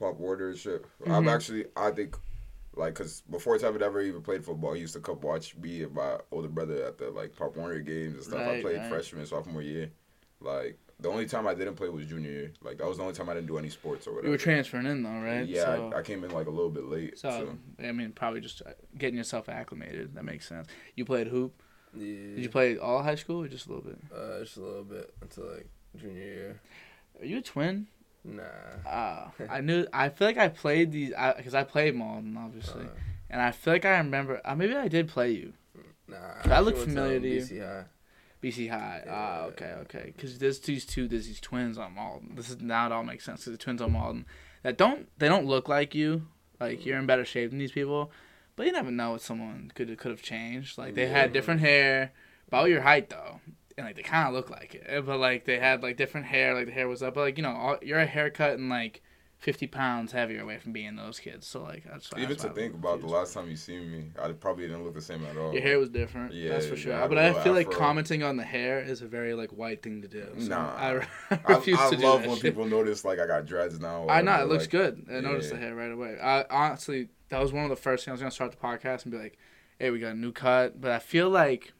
Pop 0.00 0.16
Warner 0.18 0.48
and 0.48 0.58
shit. 0.58 0.84
Mhm. 1.02 1.10
I'm 1.14 1.28
actually 1.28 1.66
I 1.76 1.90
think 1.90 2.16
like 2.76 2.94
because 2.94 3.22
before 3.30 3.56
Tevin 3.58 3.82
ever 3.82 4.00
even 4.00 4.22
played 4.22 4.44
football, 4.44 4.72
he 4.72 4.80
used 4.80 4.94
to 4.94 5.00
come 5.00 5.20
watch 5.20 5.56
me 5.56 5.82
and 5.82 5.94
my 5.94 6.18
older 6.30 6.48
brother 6.48 6.84
at 6.84 6.98
the 6.98 7.10
like 7.10 7.36
Pop 7.36 7.56
Warner 7.56 7.80
games 7.80 8.14
and 8.14 8.24
stuff. 8.24 8.40
I 8.40 8.60
played 8.60 8.78
right. 8.78 8.88
freshman 8.88 9.26
sophomore 9.26 9.62
year. 9.62 9.90
Like 10.40 10.78
the 11.00 11.08
only 11.08 11.26
time 11.26 11.46
I 11.46 11.54
didn't 11.54 11.74
play 11.74 11.88
was 11.88 12.06
junior 12.06 12.30
year. 12.30 12.52
Like 12.62 12.78
that 12.78 12.86
was 12.86 12.98
the 12.98 13.02
only 13.02 13.14
time 13.14 13.28
I 13.28 13.34
didn't 13.34 13.46
do 13.46 13.58
any 13.58 13.68
sports 13.68 14.06
or 14.06 14.12
whatever. 14.12 14.28
You 14.28 14.32
were 14.32 14.38
transferring 14.38 14.86
in 14.86 15.02
though, 15.02 15.10
right? 15.10 15.46
Yeah, 15.46 15.64
So, 15.64 15.92
I, 15.94 15.98
I 15.98 16.02
came 16.02 16.24
in 16.24 16.30
like 16.30 16.46
a 16.46 16.50
little 16.50 16.70
bit 16.70 16.84
late. 16.84 17.18
so, 17.18 17.30
So, 17.30 17.86
I 17.86 17.92
mean, 17.92 18.12
probably 18.12 18.40
just 18.40 18.62
uh, 18.62 18.70
getting 18.96 19.16
yourself 19.16 19.48
acclimated. 19.48 20.14
That 20.14 20.24
makes 20.24 20.48
sense. 20.48 20.68
You 20.94 21.04
played 21.04 21.28
hoop. 21.28 21.60
Yeah. 21.96 22.34
Did 22.34 22.38
you 22.40 22.48
play 22.48 22.78
all 22.78 23.02
high 23.02 23.14
school 23.14 23.42
or 23.42 23.48
just 23.48 23.66
a 23.66 23.72
little 23.72 23.84
bit? 23.84 23.98
Uh, 24.12 24.40
just 24.40 24.56
a 24.56 24.62
little 24.62 24.84
bit 24.84 25.14
until 25.20 25.50
like 25.52 25.68
junior 25.96 26.22
year. 26.22 26.60
Are 27.20 27.26
you 27.26 27.38
a 27.38 27.42
twin? 27.42 27.86
Nah. 28.24 28.42
Ah, 28.86 29.32
I 29.50 29.60
knew. 29.60 29.86
I 29.92 30.08
feel 30.08 30.26
like 30.28 30.38
I 30.38 30.48
played 30.48 30.92
these 30.92 31.10
because 31.36 31.54
I, 31.54 31.62
played 31.64 31.94
Malden, 31.94 32.36
obviously, 32.36 32.84
Uh, 32.84 32.88
and 33.30 33.40
I 33.42 33.50
feel 33.50 33.74
like 33.74 33.84
I 33.84 33.98
remember. 33.98 34.40
Uh, 34.44 34.54
maybe 34.54 34.74
I 34.74 34.88
did 34.88 35.08
play 35.08 35.30
you. 35.32 35.52
nah. 36.08 36.16
I 36.44 36.60
look 36.60 36.76
familiar 36.76 37.20
to 37.20 37.28
you. 37.28 37.40
BC 37.42 37.60
High. 37.60 37.84
BC 38.42 38.70
High. 38.70 39.04
Ah, 39.08 39.38
Yeah. 39.40 39.44
okay, 39.46 39.72
okay. 39.82 40.12
Because 40.16 40.38
there's 40.38 40.58
these 40.60 40.84
two, 40.86 41.08
there's 41.08 41.26
these 41.26 41.40
twins 41.40 41.76
on 41.78 41.94
Malden. 41.94 42.34
This 42.34 42.50
is 42.50 42.60
now 42.60 42.86
it 42.86 42.92
all 42.92 43.04
makes 43.04 43.24
sense. 43.24 43.44
Cause 43.44 43.52
the 43.52 43.58
twins 43.58 43.80
on 43.82 43.92
Malden 43.92 44.26
that 44.62 44.78
don't 44.78 45.08
they 45.18 45.28
don't 45.28 45.46
look 45.46 45.68
like 45.68 45.94
you. 45.94 46.26
Like 46.60 46.86
you're 46.86 46.98
in 46.98 47.06
better 47.06 47.24
shape 47.24 47.50
than 47.50 47.58
these 47.58 47.72
people, 47.72 48.10
but 48.56 48.64
you 48.64 48.72
never 48.72 48.90
know 48.90 49.10
what 49.12 49.20
someone 49.22 49.70
could 49.74 49.96
could 49.98 50.10
have 50.12 50.22
changed. 50.22 50.78
Like 50.78 50.94
they 50.94 51.08
had 51.08 51.32
different 51.32 51.60
hair, 51.60 52.12
about 52.48 52.70
your 52.70 52.80
height 52.82 53.10
though, 53.10 53.40
and 53.76 53.86
like 53.86 53.96
they 53.96 54.02
kind 54.02 54.28
of 54.28 54.34
look 54.34 54.50
like 54.50 54.74
it. 54.74 54.84
Eh, 54.86 55.00
But 55.00 55.18
like 55.18 55.44
they 55.44 55.58
had 55.58 55.82
like 55.82 55.96
different 55.96 56.26
hair. 56.26 56.54
Like 56.54 56.66
the 56.66 56.72
hair 56.72 56.88
was 56.88 57.02
up, 57.02 57.14
but 57.14 57.20
like 57.22 57.36
you 57.36 57.42
know, 57.42 57.50
all, 57.54 57.76
you're 57.82 57.98
a 58.00 58.06
haircut 58.06 58.54
and 58.54 58.68
like. 58.68 59.02
50 59.38 59.66
pounds 59.66 60.12
heavier 60.12 60.40
away 60.40 60.56
from 60.56 60.72
being 60.72 60.96
those 60.96 61.18
kids. 61.20 61.46
So, 61.46 61.62
like, 61.64 61.84
that's 61.84 62.08
even 62.16 62.30
that's 62.30 62.44
to 62.44 62.48
I 62.50 62.52
think 62.54 62.72
about 62.72 63.00
the 63.02 63.08
last 63.08 63.34
time 63.34 63.50
you 63.50 63.56
seen 63.56 63.92
me, 63.92 64.04
I 64.18 64.32
probably 64.32 64.66
didn't 64.68 64.84
look 64.84 64.94
the 64.94 65.02
same 65.02 65.22
at 65.26 65.36
all. 65.36 65.52
Your 65.52 65.60
hair 65.60 65.78
was 65.78 65.90
different. 65.90 66.32
Yeah, 66.32 66.48
that's 66.50 66.64
for 66.66 66.76
yeah, 66.76 66.80
sure. 66.80 66.94
I 67.02 67.06
but 67.08 67.18
I 67.18 67.34
feel 67.44 67.52
like 67.52 67.70
commenting 67.70 68.22
on 68.22 68.38
the 68.38 68.42
hair 68.44 68.80
is 68.80 69.02
a 69.02 69.06
very 69.06 69.34
like 69.34 69.50
white 69.50 69.82
thing 69.82 70.00
to 70.00 70.08
do. 70.08 70.28
So 70.38 70.46
Nah. 70.46 70.74
I, 70.76 71.06
I 71.30 71.38
I, 71.46 71.52
refuse 71.56 71.78
I 71.78 71.90
to 71.90 71.96
do 71.96 72.02
love 72.02 72.20
that 72.22 72.28
when 72.28 72.38
shit. 72.38 72.54
people 72.54 72.64
notice 72.64 73.04
like 73.04 73.18
I 73.18 73.26
got 73.26 73.44
dreads 73.44 73.78
now. 73.78 74.08
I 74.08 74.22
know 74.22 74.30
it 74.30 74.34
whatever, 74.34 74.46
looks 74.46 74.62
like, 74.64 74.70
good. 74.70 75.06
I 75.12 75.20
noticed 75.20 75.50
the 75.50 75.58
hair 75.58 75.74
right 75.74 75.92
away. 75.92 76.16
I 76.18 76.46
honestly 76.48 77.08
that 77.28 77.42
was 77.42 77.52
one 77.52 77.64
of 77.64 77.70
the 77.70 77.76
first 77.76 78.06
things 78.06 78.12
I 78.12 78.14
was 78.14 78.20
gonna 78.22 78.30
start 78.30 78.52
the 78.52 78.56
podcast 78.56 79.02
and 79.02 79.12
be 79.12 79.18
like, 79.18 79.36
"Hey, 79.78 79.90
we 79.90 79.98
got 79.98 80.12
a 80.12 80.18
new 80.18 80.32
cut," 80.32 80.80
but 80.80 80.90
I 80.90 81.00
feel 81.00 81.28
like 81.28 81.74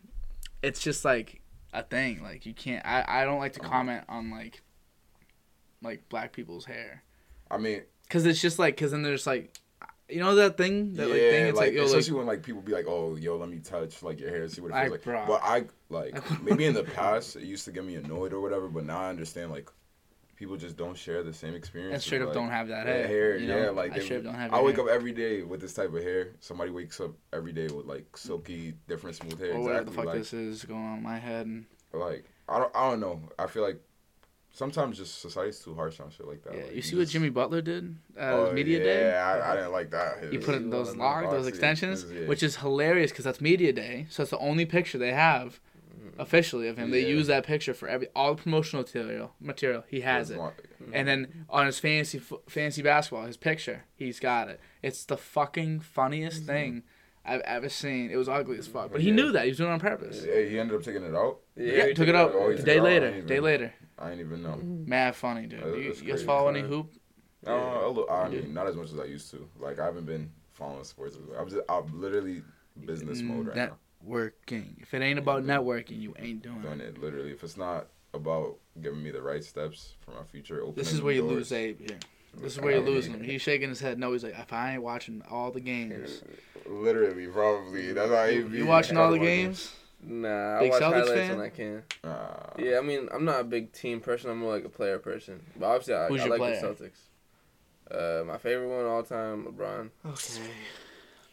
it's 0.62 0.82
just 0.82 1.02
like 1.02 1.40
a 1.74 1.82
thing. 1.82 2.22
Like 2.22 2.46
you 2.46 2.54
can't. 2.54 2.84
I 2.86 3.04
I 3.06 3.24
don't 3.24 3.38
like 3.38 3.52
to 3.54 3.60
Uh-huh. 3.60 3.68
comment 3.70 4.04
on 4.08 4.30
like 4.30 4.62
like 5.82 6.08
black 6.08 6.32
people's 6.32 6.64
hair 6.64 7.02
I 7.50 7.58
mean, 7.58 7.82
because 8.04 8.24
it's 8.26 8.40
just 8.40 8.58
like 8.58 8.74
because 8.76 8.90
then 8.92 9.02
there's 9.02 9.26
like. 9.26 9.52
You 10.06 10.20
know 10.20 10.34
that 10.34 10.58
thing, 10.58 10.92
that 10.94 11.08
like 11.08 11.18
thing. 11.18 11.46
It's 11.46 11.56
like, 11.56 11.68
like, 11.68 11.74
yo, 11.74 11.80
like 11.84 11.88
especially 11.88 12.18
when 12.18 12.26
like 12.26 12.42
people 12.42 12.60
be 12.60 12.72
like, 12.72 12.84
"Oh, 12.86 13.16
yo, 13.16 13.38
let 13.38 13.48
me 13.48 13.58
touch 13.58 14.02
like 14.02 14.20
your 14.20 14.28
hair, 14.28 14.46
see 14.48 14.60
what 14.60 14.70
it 14.70 14.74
feels 14.74 14.82
Like, 14.82 14.90
like." 14.90 15.02
bro. 15.02 15.24
But 15.26 15.40
I 15.42 15.64
like 15.88 16.42
maybe 16.42 16.66
in 16.66 16.74
the 16.74 16.84
past 16.84 17.36
it 17.36 17.44
used 17.44 17.64
to 17.64 17.72
get 17.72 17.86
me 17.86 17.94
annoyed 17.94 18.34
or 18.34 18.40
whatever, 18.40 18.68
but 18.68 18.84
now 18.84 18.98
I 19.00 19.08
understand 19.08 19.50
like 19.50 19.70
people 20.36 20.56
just 20.56 20.76
don't 20.76 20.96
share 20.96 21.22
the 21.22 21.32
same 21.32 21.54
experience. 21.54 21.94
and 21.94 22.02
straight 22.02 22.20
up 22.22 22.28
like, 22.28 22.34
don't 22.34 22.50
have 22.50 22.68
that 22.68 22.86
hair. 22.86 23.06
hair, 23.06 23.36
you 23.36 23.48
know? 23.48 23.56
yeah, 23.64 23.70
like 23.70 23.92
I 23.92 23.98
they- 24.00 24.08
don't 24.20 24.34
have. 24.34 24.52
I 24.52 24.60
wake 24.62 24.76
hair. 24.76 24.84
up 24.84 24.90
every 24.90 25.12
day 25.12 25.42
with 25.42 25.60
this 25.60 25.74
type 25.74 25.92
of 25.94 26.02
hair. 26.02 26.28
Somebody 26.40 26.70
wakes 26.70 27.00
up 27.00 27.12
every 27.32 27.52
day 27.52 27.68
with 27.68 27.86
like 27.86 28.16
silky, 28.16 28.74
different, 28.88 29.16
smooth 29.16 29.38
hair. 29.38 29.54
or 29.54 29.60
whatever 29.60 29.84
the 29.84 29.90
exactly. 29.90 29.96
fuck 29.96 30.06
like, 30.06 30.14
this 30.18 30.32
is 30.32 30.64
going 30.64 30.84
on 30.84 30.96
in 30.98 31.02
my 31.02 31.18
head. 31.18 31.46
And, 31.46 31.64
like 31.92 32.24
I 32.48 32.58
don't, 32.58 32.74
I 32.76 32.90
don't 32.90 33.00
know. 33.00 33.20
I 33.38 33.46
feel 33.46 33.62
like 33.62 33.80
sometimes 34.52 34.98
just 34.98 35.20
society's 35.20 35.58
too 35.60 35.74
harsh 35.74 35.98
on 36.00 36.10
shit 36.10 36.26
like 36.26 36.42
that. 36.44 36.54
yeah, 36.56 36.62
Like, 36.64 36.74
you 36.76 36.82
see 36.82 36.94
what 36.96 37.02
just- 37.02 37.12
Jimmy 37.12 37.28
Butler 37.30 37.60
did 37.62 37.96
at 38.16 38.32
Oh, 38.34 38.52
media 38.52 38.78
yeah, 38.78 38.84
day? 38.84 39.16
I, 39.18 39.52
I 39.52 39.56
didn't 39.56 39.72
like 39.72 39.90
that. 39.90 40.28
He 40.30 40.38
put 40.38 40.54
in 40.54 40.70
those 40.70 40.96
locks, 40.96 41.30
those 41.30 41.46
extensions, 41.46 42.04
yeah. 42.12 42.26
which 42.26 42.42
is 42.42 42.56
hilarious 42.56 43.10
because 43.10 43.24
that's 43.24 43.40
media 43.40 43.72
day. 43.72 44.06
So 44.10 44.22
it's 44.22 44.30
the 44.30 44.38
only 44.38 44.64
picture 44.66 44.98
they 44.98 45.12
have 45.12 45.60
Mm-hmm. 46.04 46.20
officially 46.20 46.68
of 46.68 46.76
him. 46.76 46.90
They 46.90 47.02
Yeah. 47.02 47.08
use 47.08 47.26
that 47.28 47.44
picture 47.46 47.74
for 47.74 47.88
every 47.88 48.08
all 48.14 48.34
the 48.34 48.42
promotional 48.42 48.82
material. 48.84 49.32
Material 49.40 49.84
he 49.88 50.00
has 50.02 50.28
his 50.28 50.36
it, 50.36 50.40
one- 50.40 50.52
and 50.92 51.08
then 51.08 51.46
on 51.48 51.66
his 51.66 51.78
fantasy 51.78 52.18
f- 52.18 52.32
fantasy 52.48 52.82
basketball, 52.82 53.26
his 53.26 53.36
picture, 53.36 53.84
he's 53.94 54.20
got 54.20 54.48
it. 54.48 54.60
It's 54.82 55.04
the 55.04 55.16
fucking 55.16 55.80
funniest 55.80 56.38
mm-hmm. 56.42 56.46
thing 56.46 56.82
I've 57.24 57.40
ever 57.42 57.68
seen. 57.70 58.10
It 58.10 58.16
was 58.16 58.28
ugly 58.28 58.58
as 58.58 58.66
fuck, 58.66 58.92
but 58.92 59.00
he 59.00 59.08
Yeah. 59.08 59.14
knew 59.14 59.32
that 59.32 59.44
he 59.44 59.48
was 59.50 59.56
doing 59.58 59.70
it 59.70 59.74
on 59.74 59.80
purpose. 59.80 60.24
Yeah, 60.26 60.42
he 60.42 60.58
ended 60.58 60.76
up 60.76 60.82
taking 60.82 61.02
it 61.04 61.14
out. 61.14 61.40
Yeah, 61.56 61.86
he 61.86 61.94
took 61.94 62.08
it 62.08 62.14
out 62.14 62.32
Oh, 62.34 62.50
a 62.50 62.56
day 62.56 62.78
out? 62.78 62.84
Later. 62.84 63.10
didn't 63.10 63.26
Day 63.26 63.40
later, 63.40 63.72
I 63.98 64.10
didn't 64.10 64.26
even 64.26 64.42
know. 64.42 64.50
Mm-hmm. 64.50 64.88
mad 64.88 65.16
funny, 65.16 65.46
dude. 65.46 65.60
That- 65.62 65.78
You, 65.78 65.84
that's 65.88 66.02
you 66.02 66.10
guys 66.12 66.22
follow 66.22 66.48
any 66.48 66.60
hoop? 66.60 66.92
No, 67.46 67.86
a 67.86 67.88
little, 67.88 68.10
I 68.10 68.28
mean, 68.28 68.54
not 68.54 68.66
as 68.66 68.74
much 68.76 68.90
as 68.92 68.98
I 68.98 69.04
used 69.04 69.30
to. 69.32 69.48
Like 69.58 69.78
I 69.78 69.84
haven't 69.84 70.06
been 70.06 70.30
following 70.52 70.84
sports. 70.84 71.16
I'm 71.38 71.48
just, 71.48 71.62
I'm 71.68 72.00
literally 72.00 72.42
business 72.84 73.20
mode 73.22 73.44
mm, 73.44 73.48
right 73.48 73.56
Net- 73.56 73.68
now. 73.70 73.76
Working. 74.04 74.76
If 74.80 74.92
it 74.94 75.02
ain't 75.02 75.18
about 75.18 75.44
networking, 75.44 76.00
you 76.00 76.14
ain't 76.18 76.42
doing 76.42 76.60
Doing 76.62 76.80
it. 76.80 76.88
it 76.96 77.00
literally. 77.00 77.30
If 77.32 77.42
it's 77.42 77.56
not 77.56 77.86
about 78.12 78.56
giving 78.80 79.02
me 79.02 79.10
the 79.10 79.22
right 79.22 79.42
steps 79.42 79.94
for 80.00 80.12
my 80.12 80.22
future, 80.24 80.60
opening 80.60 80.74
This 80.76 80.92
is 80.92 81.00
where 81.02 81.14
you 81.14 81.22
doors, 81.22 81.32
lose 81.34 81.52
Abe 81.52 81.78
here. 81.80 81.98
This 82.36 82.54
is 82.54 82.60
where 82.60 82.72
you're 82.72 82.80
losing 82.84 83.14
him. 83.14 83.22
He's 83.22 83.42
shaking 83.42 83.68
his 83.68 83.80
head. 83.80 83.98
No, 83.98 84.12
he's 84.12 84.24
like, 84.24 84.38
if 84.38 84.52
I 84.52 84.74
ain't 84.74 84.82
watching 84.82 85.22
all 85.30 85.50
the 85.52 85.60
games, 85.60 86.22
Literally, 86.66 87.26
probably. 87.28 87.92
That's 87.92 88.10
how 88.10 88.26
he 88.26 88.36
you, 88.36 88.48
be. 88.48 88.58
you 88.58 88.66
watching 88.66 88.96
all 88.96 89.10
the 89.10 89.18
games? 89.18 89.72
Nah, 90.02 90.58
I 90.58 90.68
watch 90.68 90.82
Celtics 90.82 90.92
highlights 90.92 91.10
fan? 91.12 91.36
when 91.36 91.46
I 91.46 91.48
can. 91.50 91.82
Uh, 92.02 92.50
Yeah, 92.58 92.78
I 92.78 92.80
mean, 92.82 93.08
I'm 93.12 93.24
not 93.24 93.40
a 93.40 93.44
big 93.44 93.72
team 93.72 94.00
person. 94.00 94.30
I'm 94.30 94.38
more 94.38 94.52
like 94.54 94.64
a 94.64 94.68
player 94.68 94.98
person. 94.98 95.40
But 95.58 95.66
obviously, 95.66 95.94
I, 95.94 96.06
Who's 96.08 96.20
I 96.20 96.24
your 96.24 96.38
like 96.38 96.38
player? 96.60 96.60
the 96.74 96.84
Celtics. 96.84 98.20
Uh, 98.20 98.24
my 98.24 98.36
favorite 98.38 98.68
one 98.68 98.84
all 98.86 99.02
time, 99.02 99.44
LeBron. 99.46 99.90
Okay. 100.06 100.50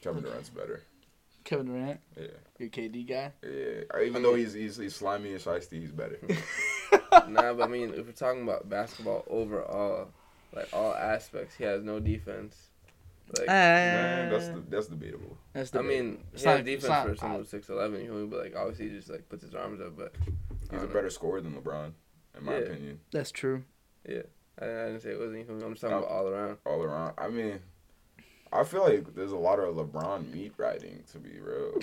Kevin 0.02 0.24
Durant's 0.24 0.50
better. 0.50 0.82
Kevin 1.44 1.66
Durant, 1.68 2.00
Yeah, 2.20 2.28
your 2.62 2.70
KD 2.70 3.08
guy. 3.08 3.32
yeah. 3.44 4.02
Even 4.04 4.24
though 4.24 4.36
he's 4.36 4.54
he's, 4.54 4.78
he's 4.78 4.96
slimy 4.96 5.32
and 5.34 5.42
shiesty, 5.42 5.82
he's 5.82 5.92
better. 5.92 6.18
nah, 7.28 7.54
but 7.54 7.62
I 7.64 7.68
mean, 7.68 7.94
if 7.96 8.06
we're 8.06 8.12
talking 8.14 8.44
about 8.44 8.70
basketball 8.70 9.26
overall, 9.30 10.10
like 10.54 10.70
all 10.74 10.94
aspects, 10.94 11.56
he 11.56 11.64
has 11.66 11.84
no 11.84 12.00
defense. 12.00 12.70
Like, 13.38 13.48
uh, 13.48 13.52
Man, 13.52 14.30
that's 14.32 14.48
the, 14.48 14.64
that's 14.70 14.88
debatable. 14.88 15.38
That's 15.54 15.74
I 15.76 15.82
mean, 15.82 16.24
It's 16.34 16.44
he 16.44 16.50
has 16.50 16.58
not- 16.60 16.68
it's 16.68 16.84
defense 16.84 16.90
not- 16.90 17.08
for 17.08 17.16
someone 17.16 17.40
who's 17.40 17.50
six 17.50 17.70
eleven. 17.70 18.02
You 18.04 18.14
know, 18.14 18.28
but 18.28 18.40
like 18.44 18.56
obviously 18.56 18.90
he 18.90 18.96
just 18.96 19.10
like 19.10 19.28
puts 19.30 19.44
his 19.44 19.56
arms 19.56 19.80
up. 19.80 19.96
But 19.98 20.14
He's 20.70 20.82
a 20.84 20.86
know. 20.88 20.94
better 20.94 21.10
scorer 21.10 21.40
than 21.42 21.54
LeBron, 21.54 21.92
in 22.38 22.44
my 22.46 22.54
Yeah. 22.54 22.60
opinion. 22.60 23.00
that's 23.12 23.32
true. 23.32 23.64
Yeah, 24.08 24.24
I, 24.62 24.66
I 24.66 24.86
didn't 24.88 25.02
say 25.02 25.12
it 25.12 25.20
wasn't. 25.20 25.40
You 25.40 25.46
feel? 25.46 25.64
I'm 25.64 25.72
just 25.74 25.82
talking 25.82 25.96
Oh. 25.96 26.00
about 26.00 26.12
all 26.12 26.28
around. 26.28 26.58
All 26.66 26.84
around. 26.84 27.14
I 27.18 27.30
mean, 27.30 27.60
I 28.54 28.64
feel 28.64 28.84
like 28.84 29.16
there's 29.16 29.32
a 29.32 29.38
lot 29.38 29.60
of 29.60 29.76
LeBron 29.76 30.34
meat 30.34 30.54
riding. 30.58 31.04
To 31.12 31.20
be 31.20 31.40
real, 31.40 31.74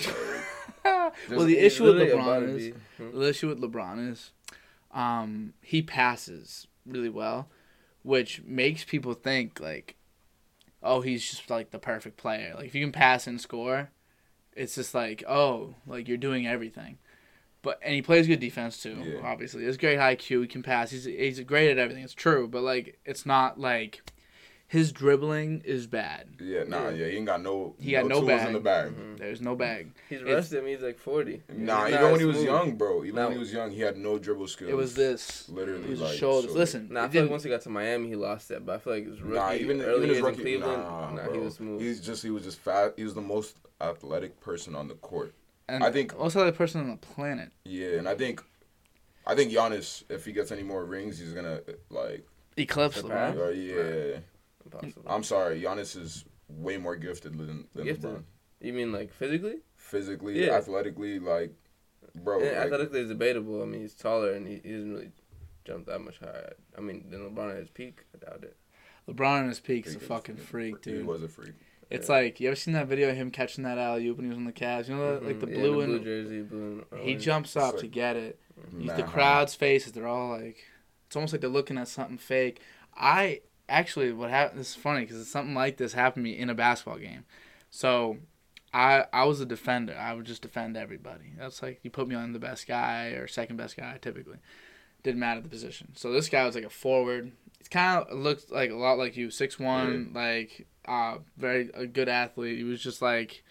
like, 0.85 1.15
well, 1.31 1.45
the 1.45 1.59
issue 1.59 1.85
with 1.85 1.97
LeBron 1.97 2.57
is 2.57 2.75
hmm? 2.97 3.19
the 3.19 3.29
issue 3.29 3.49
with 3.49 3.61
LeBron 3.61 4.13
is, 4.13 4.33
um, 4.93 5.55
he 5.63 5.81
passes 5.81 6.67
really 6.85 7.09
well, 7.09 7.49
which 8.03 8.43
makes 8.45 8.85
people 8.85 9.15
think 9.15 9.61
like, 9.61 9.97
oh, 10.83 11.01
he's 11.01 11.29
just 11.29 11.49
like 11.49 11.71
the 11.71 11.79
perfect 11.79 12.17
player. 12.17 12.55
Like 12.57 12.67
if 12.67 12.75
you 12.75 12.85
can 12.85 12.93
pass 12.93 13.27
and 13.27 13.41
score, 13.41 13.91
it's 14.55 14.75
just 14.75 14.95
like 14.95 15.25
oh 15.27 15.75
like 15.87 16.07
you're 16.07 16.17
doing 16.17 16.47
everything. 16.47 16.99
But 17.63 17.81
and 17.83 17.95
he 17.95 18.03
plays 18.03 18.27
good 18.27 18.41
defense 18.41 18.83
too. 18.83 19.03
Yeah. 19.05 19.21
Obviously, 19.27 19.65
he's 19.65 19.77
great 19.77 19.99
IQ. 19.99 20.43
He 20.43 20.47
can 20.47 20.63
pass. 20.63 20.91
He's 20.91 21.05
he's 21.05 21.41
great 21.41 21.71
at 21.71 21.79
everything. 21.79 22.05
It's 22.05 22.15
true, 22.15 22.47
but 22.47 22.63
like 22.63 22.99
it's 23.05 23.25
not 23.25 23.59
like 23.59 24.03
his 24.69 24.93
dribbling 24.93 25.63
is 25.65 25.87
bad. 25.87 26.29
Yeah, 26.41 26.65
nah, 26.65 26.91
yeah, 26.91 27.07
he 27.09 27.17
ain't 27.17 27.27
got 27.27 27.41
no. 27.43 27.75
He 27.81 27.93
got 27.93 28.05
no 28.07 28.17
tools 28.17 28.27
bag. 28.29 28.47
in 28.49 28.53
the 28.53 28.61
bag. 28.61 28.93
There's 29.17 29.41
no 29.41 29.57
bag. 29.57 29.93
He's 30.11 30.21
It's- 30.21 30.35
rushed 30.35 30.53
him. 30.53 30.67
He's 30.67 30.83
like 30.83 30.99
forty. 30.99 31.43
Nah, 31.49 31.87
He's 31.87 31.95
even 31.95 32.11
when 32.11 32.21
he 32.21 32.27
was 32.27 32.37
smooth. 32.37 32.49
young, 32.49 32.77
bro. 32.77 33.03
Even 33.03 33.15
Nah. 33.17 33.25
when 33.25 33.33
he 33.33 33.39
was 33.39 33.53
young, 33.53 33.71
he 33.71 33.81
had 33.81 33.97
no 33.97 34.19
dribble 34.19 34.47
skills. 34.49 34.71
It 34.71 34.77
was 34.77 34.95
this. 34.95 35.49
literally 35.49 35.85
It 35.85 35.91
was 35.91 36.01
like 36.03 36.11
his 36.11 36.19
shoulders. 36.21 36.53
so- 36.53 36.59
Listen, 36.59 36.89
Nah, 36.91 37.05
I 37.05 37.09
feel 37.09 37.23
like 37.23 37.31
once 37.31 37.45
he 37.45 37.49
got 37.51 37.63
to 37.63 37.71
Miami, 37.71 38.09
he 38.09 38.15
lost 38.17 38.51
it. 38.51 38.65
But 38.67 38.75
I 38.77 38.79
feel 38.79 38.93
like 38.93 39.07
his 39.07 39.23
rookie, 39.23 39.35
Nah, 39.37 39.53
even 39.55 39.81
early 39.81 39.97
even 40.05 40.09
his 40.11 40.21
rookie, 40.21 40.37
in 40.37 40.43
Cleveland, 40.43 40.83
nah, 40.83 41.11
nah, 41.15 41.25
bro. 41.25 41.33
he 41.33 41.39
was 41.41 41.55
smooth. 41.55 41.81
He's 41.81 42.01
just 42.01 42.23
he 42.23 42.31
was 42.31 42.45
just 42.45 42.59
fat. 42.61 42.93
He 42.97 43.05
was 43.05 43.15
the 43.15 43.23
most 43.23 43.57
athletic 43.81 44.39
person 44.41 44.75
on 44.75 44.89
the 44.89 44.95
court. 44.95 45.33
and 45.71 45.83
I 45.85 45.91
think- 45.93 46.19
also 46.19 46.45
the 46.47 46.53
person 46.53 46.81
on 46.81 46.89
the 46.91 46.97
planet. 46.97 47.51
Yeah, 47.65 47.93
and 47.99 48.09
I 48.09 48.15
think, 48.15 48.43
I 49.27 49.35
think 49.35 49.53
Giannis, 49.53 50.03
if 50.09 50.25
he 50.25 50.33
gets 50.33 50.51
any 50.51 50.63
more 50.63 50.83
rings, 50.85 51.19
he's 51.19 51.33
gonna 51.35 51.61
like. 51.91 52.25
Eclipse 52.57 52.97
Surpass? 52.97 53.37
LeBron. 53.37 53.47
Uh, 53.47 53.51
yeah, 53.51 54.19
Impossible. 54.73 55.03
I'm 55.07 55.23
sorry. 55.23 55.61
Giannis 55.63 55.97
is 56.01 56.25
way 56.49 56.77
more 56.77 56.97
gifted 56.97 57.37
than, 57.39 57.67
than 57.75 57.85
Gifted? 57.85 58.11
LeBron. 58.11 58.23
You 58.61 58.73
mean 58.73 58.93
like 58.93 59.13
physically? 59.13 59.57
Physically, 59.77 60.45
Yeah. 60.47 60.53
athletically, 60.57 61.19
like, 61.19 61.53
bro. 62.15 62.39
yeah, 62.41 62.47
like, 62.47 62.57
athletically 62.67 63.01
is 63.01 63.09
debatable. 63.09 63.63
I 63.63 63.67
mean, 63.67 63.81
he's 63.83 63.95
taller 63.95 64.33
and 64.33 64.47
he, 64.47 64.61
he 64.65 64.73
doesn't 64.73 64.93
really 64.93 65.11
jump 65.65 65.87
that 65.87 66.01
much 66.01 66.19
higher. 66.19 66.55
I 66.77 66.81
mean, 66.81 67.07
than 67.11 67.21
LeBron 67.31 67.53
at 67.53 67.59
his 67.59 67.71
peak, 67.71 68.05
I 68.15 68.25
doubt 68.25 68.43
it. 68.45 68.57
LeBron 69.09 69.43
at 69.43 69.49
his 69.49 69.61
peak 69.61 69.87
is 69.87 69.97
a 69.97 70.01
fucking 70.01 70.37
freak, 70.37 70.81
dude. 70.83 70.97
He 70.99 71.03
was 71.03 71.23
a 71.23 71.29
freak. 71.29 71.53
It's 71.91 72.09
Yeah. 72.09 72.15
like 72.17 72.41
you 72.41 72.49
ever 72.49 72.57
seen 72.57 72.75
that 72.75 72.87
video 72.89 73.09
of 73.09 73.17
him 73.17 73.31
catching 73.31 73.65
that 73.65 73.79
alley 73.79 74.07
oop 74.09 74.19
when 74.19 74.27
he 74.27 74.29
was 74.29 74.37
on 74.37 74.45
the 74.45 74.53
Cavs? 74.53 74.89
You 74.89 74.97
know, 74.97 75.19
the, 75.21 75.27
like 75.27 75.41
the 75.41 75.47
Mhm. 75.47 75.51
Yeah, 75.53 75.57
blue 75.61 75.73
blue 75.73 75.81
and 75.97 76.05
jersey, 76.05 76.43
blue. 76.43 76.85
And 76.93 77.01
he 77.01 77.15
jumps 77.15 77.57
up 77.57 77.75
It's 77.75 77.83
to 77.83 77.89
get 77.89 78.17
it. 78.17 78.39
You- 78.77 78.93
the 78.95 79.05
crowd's 79.05 79.55
faces, 79.55 79.93
they're 79.93 80.07
all 80.07 80.31
like, 80.31 80.59
it's 81.07 81.17
almost 81.17 81.33
like 81.33 81.41
they're 81.41 81.49
looking 81.49 81.79
at 81.79 81.89
something 81.89 82.19
fake. 82.19 82.61
I 82.95 83.41
actually, 83.69 84.13
what 84.13 84.31
happened? 84.31 84.61
This 84.61 84.71
is 84.71 84.77
funny 84.77 85.03
because 85.03 85.27
something 85.29 85.55
like 85.55 85.77
this 85.77 85.93
happened 85.93 86.25
to 86.25 86.31
me 86.31 86.39
in 86.39 86.51
a 86.51 86.55
basketball 86.55 86.99
game. 86.99 87.25
So, 87.71 88.19
I 88.73 89.05
I 89.13 89.25
was 89.25 89.41
a 89.41 89.47
defender. 89.47 89.97
I 89.97 90.15
would 90.15 90.27
just 90.27 90.43
defend 90.43 90.77
everybody. 90.77 91.33
That's 91.39 91.63
like 91.63 91.81
you 91.83 91.91
put 91.91 92.09
me 92.09 92.15
on 92.15 92.33
the 92.33 92.39
best 92.39 92.67
guy 92.67 93.09
or 93.09 93.27
second 93.27 93.57
best 93.57 93.77
guy 93.77 93.99
typically. 94.01 94.39
Didn't 95.03 95.21
matter 95.21 95.41
the 95.41 95.49
position. 95.49 95.93
So 95.95 96.13
this 96.13 96.29
guy 96.29 96.45
was 96.45 96.55
like 96.55 96.65
a 96.65 96.71
forward. 96.71 97.33
It 97.61 97.71
kind 97.71 98.05
of 98.05 98.19
looked 98.19 98.51
like 98.51 98.71
a 98.71 98.75
lot 98.75 98.99
like 98.99 99.17
you, 99.17 99.31
six 99.31 99.59
one, 99.59 100.13
like 100.15 100.67
uh, 100.87 101.19
very 101.37 101.71
a 101.75 101.87
good 101.87 102.09
athlete. 102.09 102.59
He 102.59 102.65
was 102.65 102.83
just 102.83 103.01
like, 103.01 103.45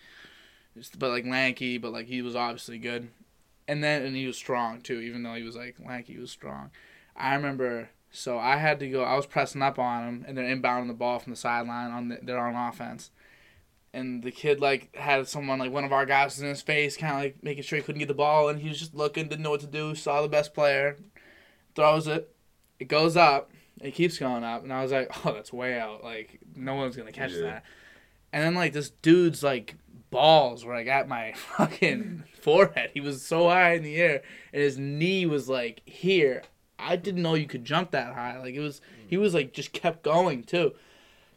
just, 0.76 1.00
but 1.00 1.10
like 1.10 1.26
lanky, 1.26 1.78
but 1.78 1.94
like 1.94 2.08
he 2.08 2.22
was 2.22 2.36
obviously 2.36 2.78
good 2.78 3.10
and 3.68 3.84
then 3.84 4.04
and 4.04 4.16
he 4.16 4.26
was 4.26 4.38
strong 4.38 4.82
too 4.82 5.00
even 5.00 5.24
though 5.24 5.34
he 5.34 5.44
was 5.44 5.56
like 5.56 5.76
lanky 5.86 6.14
he 6.14 6.20
was 6.20 6.32
strong 6.32 6.72
i 7.16 7.36
remember 7.36 7.90
so 8.18 8.38
i 8.40 8.56
had 8.58 8.80
to 8.80 8.90
go 8.90 9.04
i 9.04 9.16
was 9.16 9.26
pressing 9.26 9.62
up 9.62 9.78
on 9.80 10.08
him 10.08 10.26
and 10.28 10.38
they're 10.38 10.44
inbounding 10.56 10.88
the 10.88 10.94
ball 10.94 11.20
from 11.20 11.32
the 11.32 11.38
sideline 11.38 11.92
on 11.92 12.10
the, 12.10 12.20
they're 12.24 12.40
on 12.40 12.56
offense 12.56 13.12
and 13.94 14.24
the 14.24 14.32
kid 14.32 14.60
like 14.60 14.94
had 14.96 15.28
someone 15.28 15.60
like 15.60 15.72
one 15.72 15.84
of 15.84 15.94
our 15.94 16.06
guys 16.06 16.40
in 16.40 16.48
his 16.48 16.62
face 16.62 16.98
kind 16.98 17.14
of 17.14 17.20
like 17.20 17.38
making 17.44 17.64
sure 17.64 17.78
he 17.78 17.84
couldn't 17.84 18.00
get 18.00 18.08
the 18.08 18.14
ball 18.14 18.50
and 18.50 18.60
he 18.62 18.68
was 18.70 18.80
just 18.80 18.94
looking 18.96 19.28
didn't 19.28 19.44
know 19.44 19.52
what 19.52 19.62
to 19.62 19.68
do 19.68 19.96
saw 19.96 20.22
the 20.22 20.28
best 20.28 20.54
player 20.54 20.98
throws 21.76 22.08
it 22.08 22.34
it 22.80 22.86
goes 22.88 23.16
up 23.16 23.52
it 23.82 23.92
keeps 23.92 24.18
going 24.18 24.44
up 24.44 24.64
and 24.64 24.74
i 24.74 24.82
was 24.82 24.92
like 24.92 25.10
oh 25.26 25.34
that's 25.34 25.54
way 25.54 25.80
out 25.80 26.04
like 26.04 26.40
no 26.56 26.76
one's 26.76 26.96
gonna 26.98 27.12
catch 27.12 27.32
Yeah. 27.34 27.42
that 27.42 27.64
and 28.34 28.44
then 28.44 28.56
like 28.56 28.74
this 28.74 28.90
dude's 28.90 29.44
like 29.44 29.76
balls 30.10 30.66
were 30.66 30.74
like 30.76 30.88
at 30.88 31.08
my 31.08 31.34
fucking 31.58 32.24
forehead. 32.42 32.92
He 32.94 33.02
was 33.02 33.26
so 33.26 33.50
high 33.50 33.74
in 33.74 33.84
the 33.84 33.98
air, 33.98 34.22
and 34.54 34.62
his 34.62 34.78
knee 34.78 35.26
was 35.26 35.50
like 35.50 35.82
here. 35.86 36.44
I 36.80 36.96
didn't 36.96 37.24
know 37.24 37.34
you 37.34 37.48
could 37.48 37.66
jump 37.66 37.92
that 37.92 38.14
high. 38.14 38.38
Like 38.40 38.56
it 38.56 38.60
was, 38.60 38.82
he 39.08 39.18
was 39.18 39.34
like 39.34 39.54
just 39.54 39.74
kept 39.74 40.04
going 40.04 40.44
too. 40.44 40.74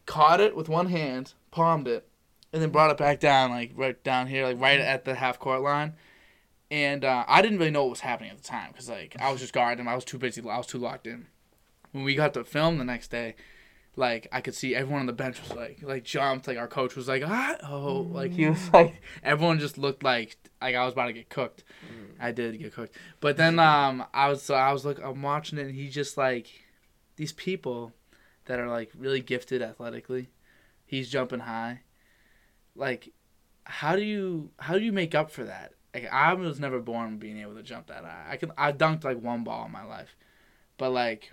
Caught 0.06 0.40
it 0.40 0.56
with 0.56 0.68
one 0.68 0.86
hand, 0.86 1.34
palmed 1.50 1.86
it, 1.86 2.06
and 2.52 2.62
then 2.62 2.70
brought 2.70 2.90
it 2.90 2.96
back 2.96 3.20
down, 3.20 3.50
like 3.50 3.72
right 3.74 4.02
down 4.02 4.26
here, 4.26 4.44
like 4.44 4.60
right 4.60 4.80
at 4.80 5.04
the 5.04 5.14
half 5.14 5.38
court 5.38 5.62
line. 5.62 5.94
And 6.70 7.04
uh, 7.04 7.24
I 7.26 7.42
didn't 7.42 7.58
really 7.58 7.70
know 7.70 7.82
what 7.82 7.90
was 7.90 8.00
happening 8.00 8.30
at 8.30 8.36
the 8.38 8.44
time 8.44 8.70
because 8.72 8.88
like 8.88 9.16
I 9.20 9.30
was 9.32 9.40
just 9.40 9.52
guarding 9.52 9.80
him. 9.80 9.88
I 9.88 9.94
was 9.94 10.04
too 10.04 10.18
busy. 10.18 10.40
I 10.42 10.58
was 10.58 10.66
too 10.66 10.78
locked 10.78 11.06
in. 11.06 11.26
When 11.92 12.04
we 12.04 12.14
got 12.14 12.34
to 12.34 12.44
film 12.44 12.78
the 12.78 12.84
next 12.84 13.10
day, 13.10 13.34
like 14.00 14.26
I 14.32 14.40
could 14.40 14.54
see 14.54 14.74
everyone 14.74 15.00
on 15.00 15.06
the 15.06 15.12
bench 15.12 15.40
was 15.40 15.56
like 15.56 15.80
like 15.82 16.02
jumped. 16.02 16.48
Like 16.48 16.58
our 16.58 16.66
coach 16.66 16.96
was 16.96 17.06
like 17.06 17.22
ah 17.24 17.56
oh 17.68 18.00
like 18.10 18.32
he 18.32 18.46
was 18.48 18.72
like 18.72 19.00
everyone 19.22 19.60
just 19.60 19.78
looked 19.78 20.02
like 20.02 20.36
like 20.60 20.74
I 20.74 20.84
was 20.84 20.94
about 20.94 21.06
to 21.06 21.12
get 21.12 21.28
cooked. 21.28 21.62
I 22.18 22.32
did 22.32 22.58
get 22.58 22.74
cooked, 22.74 22.96
but 23.20 23.36
then 23.36 23.58
um 23.60 24.04
I 24.12 24.28
was 24.28 24.42
so 24.42 24.54
I 24.54 24.72
was 24.72 24.84
like 24.84 24.98
I'm 24.98 25.22
watching 25.22 25.58
it 25.58 25.66
and 25.66 25.74
he 25.74 25.88
just 25.88 26.16
like 26.16 26.48
these 27.16 27.32
people 27.32 27.92
that 28.46 28.58
are 28.58 28.68
like 28.68 28.90
really 28.98 29.20
gifted 29.20 29.62
athletically. 29.62 30.30
He's 30.86 31.08
jumping 31.08 31.40
high. 31.40 31.82
Like 32.74 33.12
how 33.64 33.94
do 33.94 34.02
you 34.02 34.50
how 34.58 34.74
do 34.74 34.84
you 34.84 34.92
make 34.92 35.14
up 35.14 35.30
for 35.30 35.44
that? 35.44 35.74
Like 35.94 36.08
I 36.10 36.34
was 36.34 36.58
never 36.58 36.80
born 36.80 37.18
being 37.18 37.38
able 37.38 37.54
to 37.54 37.62
jump 37.62 37.88
that 37.88 38.04
high. 38.04 38.26
I 38.30 38.36
can 38.36 38.50
I 38.56 38.72
dunked 38.72 39.04
like 39.04 39.20
one 39.20 39.44
ball 39.44 39.66
in 39.66 39.72
my 39.72 39.84
life, 39.84 40.16
but 40.78 40.90
like 40.90 41.32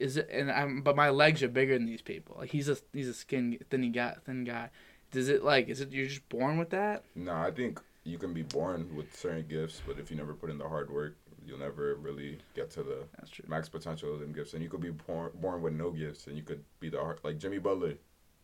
is 0.00 0.16
it 0.16 0.28
and 0.30 0.50
I'm 0.50 0.82
but 0.82 0.96
my 0.96 1.10
legs 1.10 1.42
are 1.42 1.48
bigger 1.48 1.74
than 1.74 1.86
these 1.86 2.02
people. 2.02 2.36
Like 2.38 2.50
he's 2.50 2.68
a 2.68 2.76
he's 2.92 3.08
a 3.08 3.14
skin 3.14 3.58
thin 3.70 3.92
guy 3.92 4.16
thin 4.24 4.44
guy. 4.44 4.70
Does 5.10 5.28
it 5.28 5.44
like 5.44 5.68
is 5.68 5.80
it 5.80 5.92
you're 5.92 6.06
just 6.06 6.28
born 6.28 6.58
with 6.58 6.70
that? 6.70 7.04
No, 7.14 7.34
I 7.34 7.50
think 7.50 7.80
you 8.04 8.18
can 8.18 8.32
be 8.34 8.42
born 8.42 8.94
with 8.94 9.16
certain 9.16 9.46
gifts, 9.48 9.80
but 9.86 9.98
if 9.98 10.10
you 10.10 10.16
never 10.16 10.34
put 10.34 10.50
in 10.50 10.58
the 10.58 10.68
hard 10.68 10.90
work, 10.90 11.16
you'll 11.46 11.58
never 11.58 11.94
really 11.94 12.38
get 12.54 12.70
to 12.72 12.82
the 12.82 13.04
That's 13.16 13.30
true. 13.30 13.44
max 13.48 13.68
potential 13.68 14.12
of 14.12 14.20
them 14.20 14.32
gifts. 14.32 14.52
And 14.54 14.62
you 14.62 14.68
could 14.68 14.80
be 14.82 14.90
born 14.90 15.30
born 15.34 15.62
with 15.62 15.72
no 15.74 15.90
gifts, 15.90 16.26
and 16.26 16.36
you 16.36 16.42
could 16.42 16.62
be 16.80 16.88
the 16.90 16.98
hard, 17.00 17.20
like 17.22 17.38
Jimmy 17.38 17.58
Butler, 17.58 17.94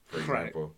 for 0.06 0.18
Right. 0.20 0.47
example. 0.47 0.74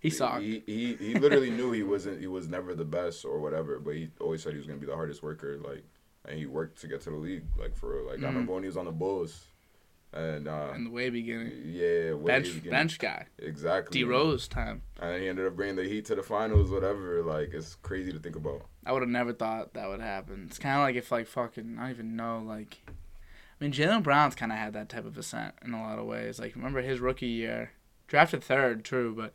He 0.00 0.10
saw. 0.10 0.38
He, 0.38 0.62
he 0.66 0.94
he 0.96 1.14
literally 1.14 1.50
knew 1.50 1.72
he 1.72 1.82
wasn't 1.82 2.20
he 2.20 2.26
was 2.26 2.46
never 2.48 2.74
the 2.74 2.84
best 2.84 3.24
or 3.24 3.40
whatever, 3.40 3.78
but 3.78 3.94
he 3.94 4.10
always 4.20 4.42
said 4.42 4.52
he 4.52 4.58
was 4.58 4.66
gonna 4.66 4.78
be 4.78 4.86
the 4.86 4.94
hardest 4.94 5.22
worker. 5.22 5.58
Like, 5.58 5.82
and 6.26 6.38
he 6.38 6.44
worked 6.46 6.80
to 6.82 6.86
get 6.86 7.00
to 7.02 7.10
the 7.10 7.16
league. 7.16 7.44
Like 7.58 7.74
for 7.74 8.02
like 8.02 8.18
Mhm. 8.20 8.24
I 8.24 8.26
remember 8.28 8.52
when 8.52 8.62
he 8.62 8.68
was 8.68 8.76
on 8.76 8.84
the 8.84 8.92
Bulls, 8.92 9.46
and 10.14 10.48
uh, 10.48 10.72
in 10.74 10.84
the 10.84 10.90
way 10.90 11.10
beginning. 11.10 11.52
yeah, 11.66 12.12
way 12.12 12.26
Bench 12.26 12.46
beginning. 12.46 12.70
bench 12.70 12.98
guy. 12.98 13.26
exactly. 13.38 14.00
D 14.00 14.04
Rose 14.04 14.48
time. 14.48 14.82
and 15.00 15.20
he 15.22 15.28
ended 15.28 15.46
up 15.46 15.56
bringing 15.56 15.76
the 15.76 15.84
Heat 15.84 16.04
to 16.06 16.14
the 16.14 16.22
finals. 16.22 16.70
Whatever, 16.70 17.22
like 17.22 17.52
it's 17.52 17.74
crazy 17.76 18.12
to 18.12 18.18
think 18.18 18.36
about. 18.36 18.62
I 18.86 18.92
would 18.92 19.02
have 19.02 19.10
never 19.10 19.32
thought 19.32 19.74
that 19.74 19.88
would 19.88 20.00
happen. 20.00 20.46
It's 20.48 20.58
kind 20.58 20.76
of 20.76 20.82
like 20.82 20.96
if 20.96 21.10
like 21.10 21.26
fucking 21.26 21.76
I 21.78 21.82
don't 21.82 21.90
even 21.90 22.16
know 22.16 22.42
like. 22.46 22.78
I 22.88 23.64
mean, 23.64 23.72
Jaylen 23.72 24.02
Brown's 24.02 24.34
kind 24.34 24.50
of 24.50 24.58
had 24.58 24.72
that 24.72 24.88
type 24.88 25.06
of 25.06 25.16
ascent 25.16 25.54
in 25.64 25.74
a 25.74 25.80
lot 25.80 25.98
of 25.98 26.06
ways. 26.06 26.40
Like, 26.40 26.56
remember 26.56 26.82
his 26.82 26.98
rookie 26.98 27.26
year, 27.26 27.70
drafted 28.08 28.42
third, 28.42 28.84
true, 28.84 29.14
but 29.14 29.32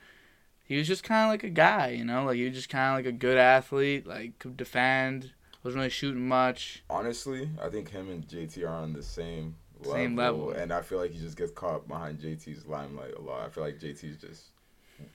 he 0.65 0.77
was 0.77 0.87
just 0.87 1.03
kind 1.05 1.23
of 1.25 1.29
like 1.31 1.43
a 1.45 1.49
guy, 1.49 1.91
you 1.91 2.03
know, 2.03 2.25
like 2.25 2.35
he 2.35 2.43
was 2.45 2.53
just 2.53 2.69
kind 2.69 2.91
of 2.91 2.97
like 2.97 3.11
a 3.11 3.17
good 3.17 3.37
athlete, 3.37 4.05
like 4.05 4.37
could 4.37 4.57
defend, 4.57 5.31
wasn't 5.63 5.79
really 5.79 5.89
shooting 5.89 6.27
much. 6.27 6.83
Honestly, 6.89 7.49
I 7.61 7.69
think 7.69 7.89
him 7.89 8.09
and 8.09 8.27
JT 8.27 8.61
are 8.63 8.67
on 8.67 8.93
the 8.93 9.01
same 9.01 9.55
level, 9.79 9.93
Same 9.93 10.15
level. 10.15 10.51
and 10.51 10.71
I 10.73 10.81
feel 10.81 10.97
like 10.99 11.11
he 11.11 11.19
just 11.19 11.37
gets 11.37 11.51
caught 11.51 11.87
behind 11.87 12.19
JT's 12.19 12.65
limelight 12.65 13.13
a 13.17 13.21
lot. 13.21 13.45
I 13.45 13.49
feel 13.49 13.63
like 13.63 13.79
JT's 13.79 14.17
just 14.17 14.43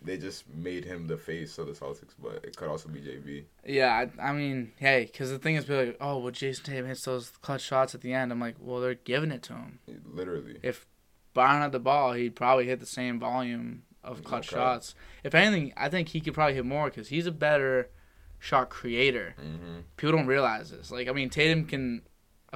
they 0.02 0.16
just 0.16 0.48
made 0.48 0.82
him 0.84 1.06
the 1.06 1.18
face 1.18 1.58
of 1.58 1.66
the 1.66 1.72
Celtics, 1.74 2.14
but 2.22 2.42
it 2.42 2.56
could 2.56 2.68
also 2.68 2.88
be 2.88 3.00
JB. 3.00 3.44
Yeah, 3.66 4.06
I, 4.18 4.30
I 4.30 4.32
mean, 4.32 4.72
hey, 4.78 5.04
because 5.12 5.30
the 5.30 5.38
thing 5.38 5.56
is, 5.56 5.66
be 5.66 5.74
like, 5.76 5.96
oh, 6.00 6.18
well, 6.20 6.32
Jayson 6.32 6.64
Tatum 6.64 6.86
hits 6.86 7.04
those 7.04 7.28
clutch 7.42 7.60
shots 7.60 7.94
at 7.94 8.00
the 8.00 8.14
end. 8.14 8.32
I'm 8.32 8.40
like, 8.40 8.54
well, 8.58 8.80
they're 8.80 8.94
giving 8.94 9.30
it 9.30 9.42
to 9.42 9.52
him. 9.52 9.80
Literally, 10.10 10.56
If 10.62 10.86
Byron 11.34 11.60
had 11.60 11.72
the 11.72 11.80
ball, 11.80 12.14
he'd 12.14 12.34
probably 12.34 12.64
hit 12.64 12.80
the 12.80 12.86
same 12.86 13.20
volume 13.20 13.82
of 14.02 14.24
clutch 14.24 14.48
cap. 14.48 14.56
shots. 14.58 14.94
If 15.22 15.34
anything, 15.34 15.74
I 15.76 15.90
think 15.90 16.08
he 16.08 16.20
could 16.22 16.32
probably 16.32 16.54
hit 16.54 16.64
more 16.64 16.86
because 16.86 17.08
he's 17.08 17.26
a 17.26 17.32
better 17.32 17.90
shot 18.38 18.70
creator. 18.70 19.34
hmm 19.38 19.80
People 19.98 20.16
don't 20.16 20.26
realize 20.26 20.70
this. 20.70 20.90
Like, 20.90 21.08
I 21.08 21.12
mean, 21.12 21.28
Tatum 21.28 21.66
can, 21.66 22.00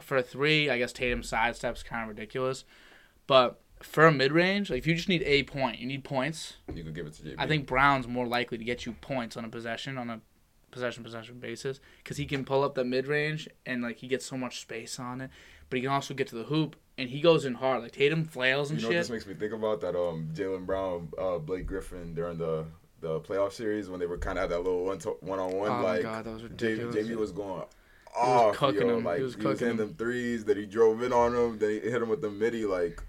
for 0.00 0.16
a 0.16 0.22
three, 0.22 0.70
I 0.70 0.78
guess 0.78 0.92
Tatum 0.92 1.22
sidesteps 1.22 1.84
kind 1.84 2.02
of 2.02 2.08
ridiculous, 2.08 2.64
but 3.26 3.60
for 3.82 4.06
a 4.06 4.12
mid 4.12 4.32
range, 4.32 4.70
like 4.70 4.78
if 4.78 4.86
you 4.86 4.94
just 4.94 5.08
need 5.08 5.22
a 5.24 5.44
point, 5.44 5.78
you 5.78 5.86
need 5.86 6.04
points. 6.04 6.56
you 6.72 6.82
could 6.82 6.94
give 6.94 7.06
it 7.06 7.14
to 7.14 7.22
JB. 7.22 7.34
I 7.38 7.46
think 7.46 7.66
Brown's 7.66 8.08
more 8.08 8.26
likely 8.26 8.58
to 8.58 8.64
get 8.64 8.86
you 8.86 8.92
points 8.92 9.36
on 9.36 9.44
a 9.44 9.48
possession 9.48 9.98
on 9.98 10.10
a 10.10 10.20
possession 10.70 11.02
possession 11.02 11.38
basis 11.38 11.80
because 11.98 12.16
he 12.16 12.26
can 12.26 12.44
pull 12.44 12.62
up 12.62 12.74
the 12.74 12.84
mid 12.84 13.06
range 13.06 13.48
and 13.64 13.82
like 13.82 13.96
he 13.98 14.08
gets 14.08 14.26
so 14.26 14.36
much 14.36 14.60
space 14.60 14.98
on 14.98 15.20
it, 15.20 15.30
but 15.70 15.76
he 15.76 15.82
can 15.82 15.90
also 15.90 16.14
get 16.14 16.26
to 16.28 16.34
the 16.34 16.44
hoop 16.44 16.76
and 16.96 17.10
he 17.10 17.20
goes 17.20 17.44
in 17.44 17.54
hard. 17.54 17.82
Like 17.82 17.92
Tatum 17.92 18.24
flails 18.24 18.70
and 18.70 18.78
you 18.78 18.82
know 18.82 18.88
what 18.88 18.94
shit. 18.94 19.02
this 19.02 19.10
makes 19.10 19.26
me 19.26 19.34
think 19.34 19.52
about 19.52 19.80
that 19.82 19.96
um 19.96 20.30
Jaylen 20.34 20.66
Brown, 20.66 21.08
uh, 21.18 21.38
Blake 21.38 21.66
Griffin 21.66 22.14
during 22.14 22.38
the 22.38 22.64
the 23.00 23.20
playoff 23.20 23.52
series 23.52 23.88
when 23.88 24.00
they 24.00 24.06
were 24.06 24.18
kind 24.18 24.38
of 24.38 24.44
at 24.44 24.50
that 24.50 24.58
little 24.58 24.84
one 24.84 24.98
to, 24.98 25.10
one 25.20 25.38
on 25.38 25.52
one 25.52 25.70
oh 25.70 25.82
like 25.82 25.82
my 25.82 26.02
god, 26.02 26.24
that 26.24 26.32
was 26.32 26.42
ridiculous. 26.42 26.96
JB 26.96 27.14
was 27.16 27.32
going 27.32 27.64
off, 28.18 28.56
cooking 28.56 28.80
yo. 28.82 28.96
him. 28.98 29.00
He 29.00 29.04
Like 29.06 29.20
was 29.20 29.34
he 29.34 29.40
was 29.40 29.58
cooking 29.58 29.58
hitting 29.58 29.76
them 29.76 29.94
threes. 29.94 30.44
Then 30.44 30.56
he 30.56 30.66
drove 30.66 31.02
in 31.02 31.12
on 31.12 31.34
him. 31.34 31.58
Then 31.58 31.70
he 31.70 31.80
hit 31.80 32.02
him 32.02 32.08
with 32.08 32.20
the 32.22 32.30
midi. 32.30 32.64
Like 32.64 33.02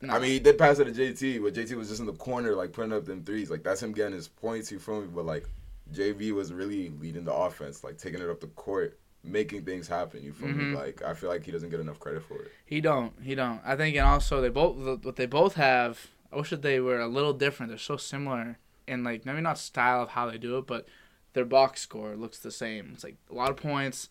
Nah. 0.00 0.16
I 0.16 0.18
mean, 0.18 0.30
he 0.30 0.40
did 0.40 0.58
pass 0.58 0.80
it 0.80 0.84
to 0.86 0.90
JT, 0.90 1.40
but 1.44 1.54
JT 1.54 1.74
was 1.76 1.88
just 1.88 2.00
in 2.00 2.06
the 2.06 2.12
corner, 2.12 2.54
like 2.56 2.72
putting 2.72 2.92
up 2.92 3.04
them 3.04 3.22
threes. 3.22 3.50
Like 3.50 3.62
that's 3.62 3.80
him 3.82 3.92
getting 3.92 4.14
his 4.14 4.26
points. 4.26 4.72
You 4.72 4.80
feel 4.80 5.00
me? 5.00 5.06
But 5.06 5.26
like 5.26 5.46
JB 5.94 6.32
was 6.32 6.52
really 6.52 6.90
leading 7.00 7.24
the 7.24 7.32
offense, 7.32 7.84
like 7.84 7.98
taking 7.98 8.20
it 8.20 8.28
up 8.28 8.40
the 8.40 8.48
court, 8.48 8.98
making 9.22 9.64
things 9.64 9.86
happen. 9.86 10.22
You 10.24 10.32
feel 10.32 10.48
Mhm. 10.48 10.70
me? 10.70 10.76
Like 10.76 11.02
I 11.02 11.14
feel 11.14 11.28
like 11.28 11.44
he 11.44 11.52
doesn't 11.52 11.70
get 11.70 11.78
enough 11.78 12.00
credit 12.00 12.24
for 12.24 12.42
it. 12.42 12.50
He 12.66 12.80
don't. 12.80 13.12
He 13.22 13.36
don't. 13.36 13.60
I 13.64 13.76
think, 13.76 13.94
and 13.96 14.04
also 14.06 14.40
they 14.40 14.48
both 14.48 15.04
what 15.04 15.14
they 15.14 15.26
both 15.26 15.54
have. 15.54 16.08
I 16.32 16.36
wish 16.36 16.50
that 16.50 16.62
they 16.62 16.80
were 16.80 16.98
a 16.98 17.06
little 17.06 17.32
different. 17.32 17.70
They're 17.70 17.78
so 17.78 17.96
similar 17.96 18.58
in 18.88 19.04
like 19.04 19.24
maybe 19.24 19.40
not 19.40 19.56
style 19.56 20.02
of 20.02 20.08
how 20.10 20.28
they 20.28 20.38
do 20.38 20.58
it, 20.58 20.66
but 20.66 20.84
their 21.32 21.44
box 21.44 21.80
score 21.80 22.16
looks 22.16 22.38
the 22.38 22.50
same. 22.50 22.90
It's 22.94 23.04
like 23.04 23.16
a 23.30 23.34
lot 23.34 23.50
of 23.50 23.56
points, 23.56 24.08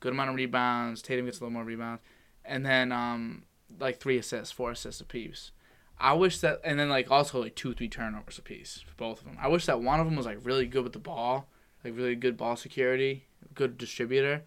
good 0.00 0.12
amount 0.12 0.30
of 0.30 0.36
rebounds. 0.36 1.02
Tatum 1.02 1.26
gets 1.26 1.38
a 1.38 1.44
little 1.44 1.52
more 1.52 1.64
rebounds, 1.64 2.02
and 2.44 2.64
then 2.64 2.92
um 2.92 3.44
like 3.80 3.98
three 3.98 4.18
assists, 4.18 4.52
four 4.52 4.70
assists 4.72 5.00
apiece. 5.00 5.50
I 5.98 6.12
wish 6.12 6.40
that, 6.40 6.60
and 6.62 6.78
then 6.78 6.88
like 6.88 7.10
also 7.10 7.42
like 7.42 7.54
two, 7.54 7.72
three 7.74 7.88
turnovers 7.88 8.38
apiece 8.38 8.84
for 8.86 8.94
both 8.96 9.20
of 9.20 9.26
them. 9.26 9.38
I 9.40 9.48
wish 9.48 9.66
that 9.66 9.80
one 9.80 9.98
of 9.98 10.06
them 10.06 10.16
was 10.16 10.26
like 10.26 10.38
really 10.42 10.66
good 10.66 10.84
with 10.84 10.92
the 10.92 10.98
ball, 10.98 11.48
like 11.82 11.96
really 11.96 12.14
good 12.14 12.36
ball 12.36 12.56
security, 12.56 13.26
good 13.54 13.78
distributor, 13.78 14.42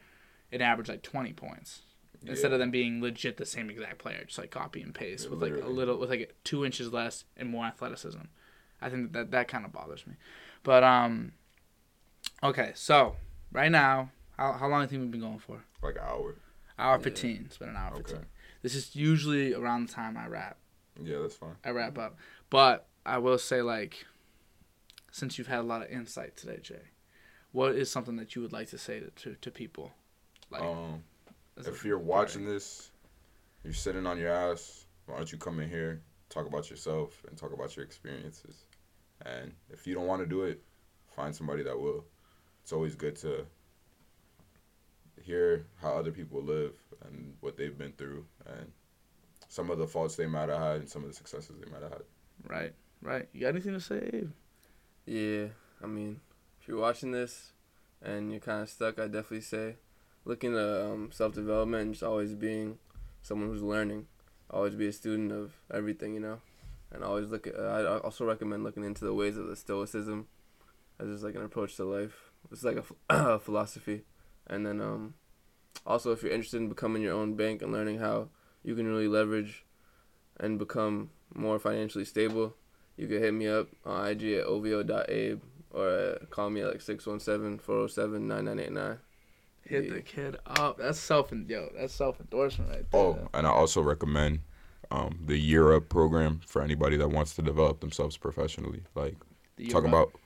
and 0.52 0.62
averaged 0.62 0.90
like 0.90 1.02
twenty 1.02 1.34
points 1.34 1.82
instead 2.28 2.52
of 2.52 2.60
them 2.60 2.70
being 2.70 3.02
legit 3.02 3.38
the 3.38 3.46
same 3.46 3.70
exact 3.70 3.98
player, 3.98 4.24
just 4.26 4.38
like 4.38 4.52
copy 4.52 4.82
and 4.82 4.94
paste 4.94 5.24
Yeah, 5.26 5.32
with 5.32 5.42
like 5.42 5.64
a 5.64 5.70
little 5.70 5.98
with 5.98 6.10
like 6.10 6.36
two 6.44 6.66
inches 6.66 6.92
less 6.92 7.24
and 7.38 7.50
more 7.50 7.66
athleticism. 7.66 8.20
I 8.82 8.90
think 8.90 9.14
that 9.14 9.32
that 9.32 9.48
kind 9.48 9.66
of 9.66 9.72
bothers 9.72 10.06
me. 10.06 10.14
But 10.64 10.84
um, 10.84 11.32
okay, 12.44 12.72
so 12.76 13.16
right 13.52 13.72
now, 13.72 14.12
how 14.38 14.54
how 14.54 14.68
long 14.68 14.80
do 14.80 14.84
you 14.84 14.88
think 14.90 15.02
we've 15.04 15.12
been 15.12 15.22
going 15.22 15.40
for? 15.40 15.64
like 15.82 15.96
an 15.96 16.02
hour. 16.02 16.36
Hour 16.78 16.98
Yeah. 16.98 17.04
fifteen. 17.04 17.44
It's 17.46 17.58
been 17.58 17.70
an 17.70 17.76
hour 17.76 17.94
Okay. 17.94 18.04
fifteen. 18.04 18.26
This 18.62 18.76
is 18.76 18.96
usually 18.96 19.54
around 19.54 19.88
the 19.88 19.94
time 19.94 20.18
I 20.18 20.28
wrap. 20.28 20.58
Yeah, 21.02 21.20
that's 21.20 21.36
fine. 21.36 21.56
I 21.64 21.70
wrap 21.70 21.98
up, 21.98 22.18
but 22.50 22.88
I 23.06 23.18
will 23.20 23.38
say 23.38 23.62
like, 23.62 24.06
since 25.12 25.38
you've 25.38 25.48
had 25.48 25.60
a 25.60 25.64
lot 25.64 25.82
of 25.82 25.90
insight 25.90 26.36
today, 26.36 26.60
Jay, 26.62 26.82
what 27.52 27.76
is 27.76 27.90
something 27.90 28.18
that 28.18 28.36
you 28.36 28.42
would 28.42 28.52
like 28.54 28.70
to 28.70 28.78
say 28.78 29.00
to 29.00 29.10
to, 29.12 29.36
to 29.36 29.52
people? 29.52 29.94
Like, 30.50 30.62
Um, 30.62 31.04
if 31.58 31.86
you're 31.86 32.00
watching 32.00 32.46
this, 32.46 32.92
you're 33.64 33.74
sitting 33.74 34.06
on 34.06 34.18
your 34.18 34.32
ass. 34.32 34.86
Why 35.06 35.18
don't 35.18 35.32
you 35.32 35.38
come 35.38 35.60
in 35.60 35.70
here, 35.70 36.02
talk 36.30 36.46
about 36.48 36.70
yourself, 36.70 37.24
and 37.28 37.38
talk 37.38 37.52
about 37.54 37.76
your 37.76 37.86
experiences? 37.86 38.66
And 39.26 39.54
if 39.70 39.86
you 39.88 39.96
don't 39.96 40.06
want 40.08 40.22
to 40.22 40.28
do 40.28 40.44
it, 40.44 40.62
find 41.16 41.36
somebody 41.36 41.64
that 41.64 41.78
will. 41.80 42.06
It's 42.70 42.74
always 42.76 42.94
good 42.94 43.16
to 43.22 43.48
hear 45.24 45.66
how 45.82 45.94
other 45.94 46.12
people 46.12 46.44
live 46.44 46.76
and 47.04 47.34
what 47.40 47.58
they've 47.58 47.76
been 47.76 47.94
through, 47.94 48.24
and 48.46 48.72
some 49.48 49.72
of 49.72 49.80
the 49.80 49.88
faults 49.88 50.16
they 50.16 50.28
might 50.28 50.50
have 50.50 50.60
had, 50.60 50.76
and 50.82 50.88
some 50.88 51.02
of 51.02 51.08
the 51.10 51.16
successes 51.16 51.56
they 51.60 51.72
might 51.72 51.82
have 51.82 51.94
had. 51.94 52.02
Right, 52.48 52.74
right. 53.02 53.28
You 53.34 53.42
got 53.42 53.48
anything 53.48 53.74
to 53.74 53.80
say? 53.80 54.08
Abe? 54.14 54.30
Yeah, 55.08 55.46
I 55.84 55.88
mean, 55.88 56.20
if 56.62 56.68
you're 56.68 56.78
watching 56.78 57.12
this 57.12 57.54
and 58.04 58.30
you're 58.30 58.40
kind 58.40 58.62
of 58.62 58.70
stuck, 58.70 59.00
I 59.00 59.06
definitely 59.06 59.42
say 59.42 59.78
look 60.24 60.44
into 60.44 60.92
um, 60.92 61.10
self 61.12 61.34
development 61.34 61.82
and 61.82 61.94
just 61.94 62.04
always 62.04 62.36
being 62.36 62.78
someone 63.24 63.50
who's 63.50 63.64
learning. 63.64 64.06
Always 64.52 64.76
be 64.76 64.86
a 64.86 64.94
student 64.94 65.32
of 65.32 65.54
everything, 65.74 66.14
you 66.14 66.20
know, 66.20 66.42
and 66.92 67.04
always 67.04 67.32
look. 67.32 67.48
At, 67.48 67.56
uh, 67.56 67.64
I 67.64 67.80
I 67.82 67.98
also 67.98 68.26
recommend 68.26 68.64
looking 68.64 68.84
into 68.84 69.06
the 69.06 69.14
ways 69.16 69.38
of 69.38 69.48
the 69.48 69.56
Stoicism 69.56 70.28
as 71.00 71.08
just 71.08 71.24
like 71.24 71.34
an 71.34 71.44
approach 71.44 71.76
to 71.78 71.86
life. 71.86 72.29
It's 72.52 72.64
like 72.64 72.78
a 72.78 72.84
ph- 72.84 73.42
philosophy, 73.46 74.04
and 74.48 74.66
then 74.66 74.82
um, 74.82 75.14
also 75.86 76.12
if 76.12 76.24
you're 76.24 76.32
interested 76.32 76.58
in 76.58 76.70
becoming 76.70 77.02
your 77.02 77.14
own 77.14 77.36
bank 77.36 77.62
and 77.62 77.72
learning 77.72 78.00
how 78.00 78.30
you 78.64 78.76
can 78.76 78.88
really 78.88 79.08
leverage 79.08 79.66
and 80.40 80.58
become 80.60 81.10
more 81.34 81.60
financially 81.60 82.06
stable, 82.06 82.56
you 82.98 83.08
can 83.08 83.20
hit 83.20 83.34
me 83.34 83.48
up 83.48 83.68
on 83.86 84.08
IG 84.08 84.24
at 84.34 84.46
ovo.abe 84.46 85.42
or 85.72 85.88
uh, 85.90 86.26
call 86.32 86.50
me 86.50 86.62
at 86.62 86.68
like 86.70 86.80
617-407-9989. 86.80 88.98
Hit 89.64 89.86
Yeah. 89.86 89.94
the 89.94 90.02
kid 90.02 90.38
up. 90.48 90.78
That's 90.80 91.00
self 91.00 91.32
yo. 91.32 91.70
That's 91.78 91.94
self 91.94 92.20
endorsement 92.20 92.72
right 92.72 92.92
there. 92.92 93.02
Oh, 93.02 93.30
and 93.34 93.46
I 93.46 93.52
also 93.52 93.82
recommend 93.82 94.40
um, 94.90 95.20
the 95.26 95.38
Year 95.38 95.74
Up 95.74 95.90
program 95.90 96.40
for 96.46 96.62
anybody 96.64 96.98
that 96.98 97.10
wants 97.10 97.36
to 97.36 97.42
develop 97.44 97.82
themselves 97.82 98.18
professionally. 98.18 98.82
Like 98.96 99.16
The 99.58 99.68
talking 99.68 99.92
Year 99.92 100.02
Up. 100.02 100.10
about 100.10 100.20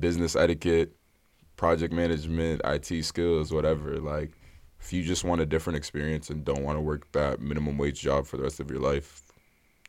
business 0.00 0.34
etiquette, 0.34 0.96
project 1.56 1.92
management, 1.92 2.60
IT 2.64 3.04
skills, 3.04 3.52
whatever. 3.52 3.98
Like, 3.98 4.32
if 4.80 4.92
you 4.92 5.02
just 5.02 5.24
want 5.24 5.40
a 5.40 5.46
different 5.46 5.76
experience 5.76 6.30
and 6.30 6.44
don't 6.44 6.62
want 6.62 6.76
to 6.76 6.80
work 6.80 7.10
that 7.12 7.40
minimum 7.40 7.78
wage 7.78 8.00
job 8.00 8.26
for 8.26 8.36
the 8.36 8.42
rest 8.42 8.58
of 8.60 8.70
your 8.70 8.80
life, 8.80 9.22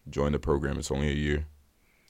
join 0.10 0.32
the 0.32 0.40
program. 0.40 0.78
It's 0.78 0.92
only 0.92 1.10
a 1.10 1.14
year. 1.16 1.46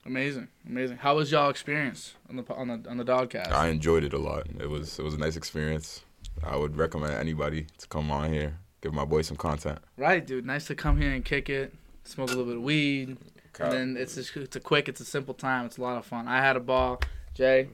amazing, 0.06 0.50
amazing. 0.68 0.98
How 0.98 1.16
was 1.16 1.32
y'all 1.32 1.50
experience 1.50 2.16
on 2.30 2.36
the 2.36 2.54
on 2.54 2.68
the 2.68 2.90
on 2.90 2.98
the 2.98 3.06
DOD-Cast? 3.06 3.52
I 3.52 3.68
enjoyed 3.70 4.04
it 4.04 4.14
a 4.14 4.18
lot. 4.18 4.48
It 4.60 4.70
was 4.70 5.00
it 5.00 5.04
was 5.04 5.14
a 5.14 5.18
nice 5.20 5.38
experience. 5.38 6.04
I 6.44 6.58
would 6.58 6.76
recommend 6.76 7.14
anybody 7.14 7.68
to 7.78 7.88
come 7.88 8.12
on 8.12 8.34
here, 8.34 8.58
give 8.82 8.94
my 8.94 9.06
boy 9.06 9.22
some 9.22 9.38
content. 9.38 9.80
Right, 9.98 10.26
dude. 10.26 10.46
Nice 10.46 10.66
to 10.68 10.76
come 10.76 11.00
here 11.00 11.12
and 11.12 11.24
kick 11.24 11.50
it, 11.50 11.74
smoke 12.04 12.30
a 12.30 12.32
little 12.32 12.46
bit 12.46 12.58
of 12.58 12.64
weed, 12.64 13.18
Cap. 13.54 13.68
and 13.68 13.96
then 13.96 14.02
it's 14.02 14.16
just, 14.16 14.36
it's 14.36 14.56
a 14.56 14.60
quick, 14.60 14.90
it's 14.90 15.00
a 15.00 15.06
simple 15.06 15.34
time. 15.36 15.66
It's 15.66 15.78
a 15.78 15.82
lot 15.82 15.98
of 15.98 16.06
fun. 16.06 16.28
I 16.28 16.38
had 16.40 16.58
a 16.58 16.60
ball. 16.60 17.00
Jay, 17.34 17.70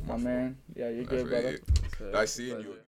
Ooh, 0.00 0.08
my 0.08 0.16
man. 0.16 0.56
Yeah, 0.74 0.88
you're 0.90 1.04
good, 1.04 1.30
right. 1.30 1.42
brother. 1.42 1.58
So, 1.98 2.18
I 2.18 2.24
see 2.24 2.48
you. 2.48 2.54
pleasure. 2.54 2.84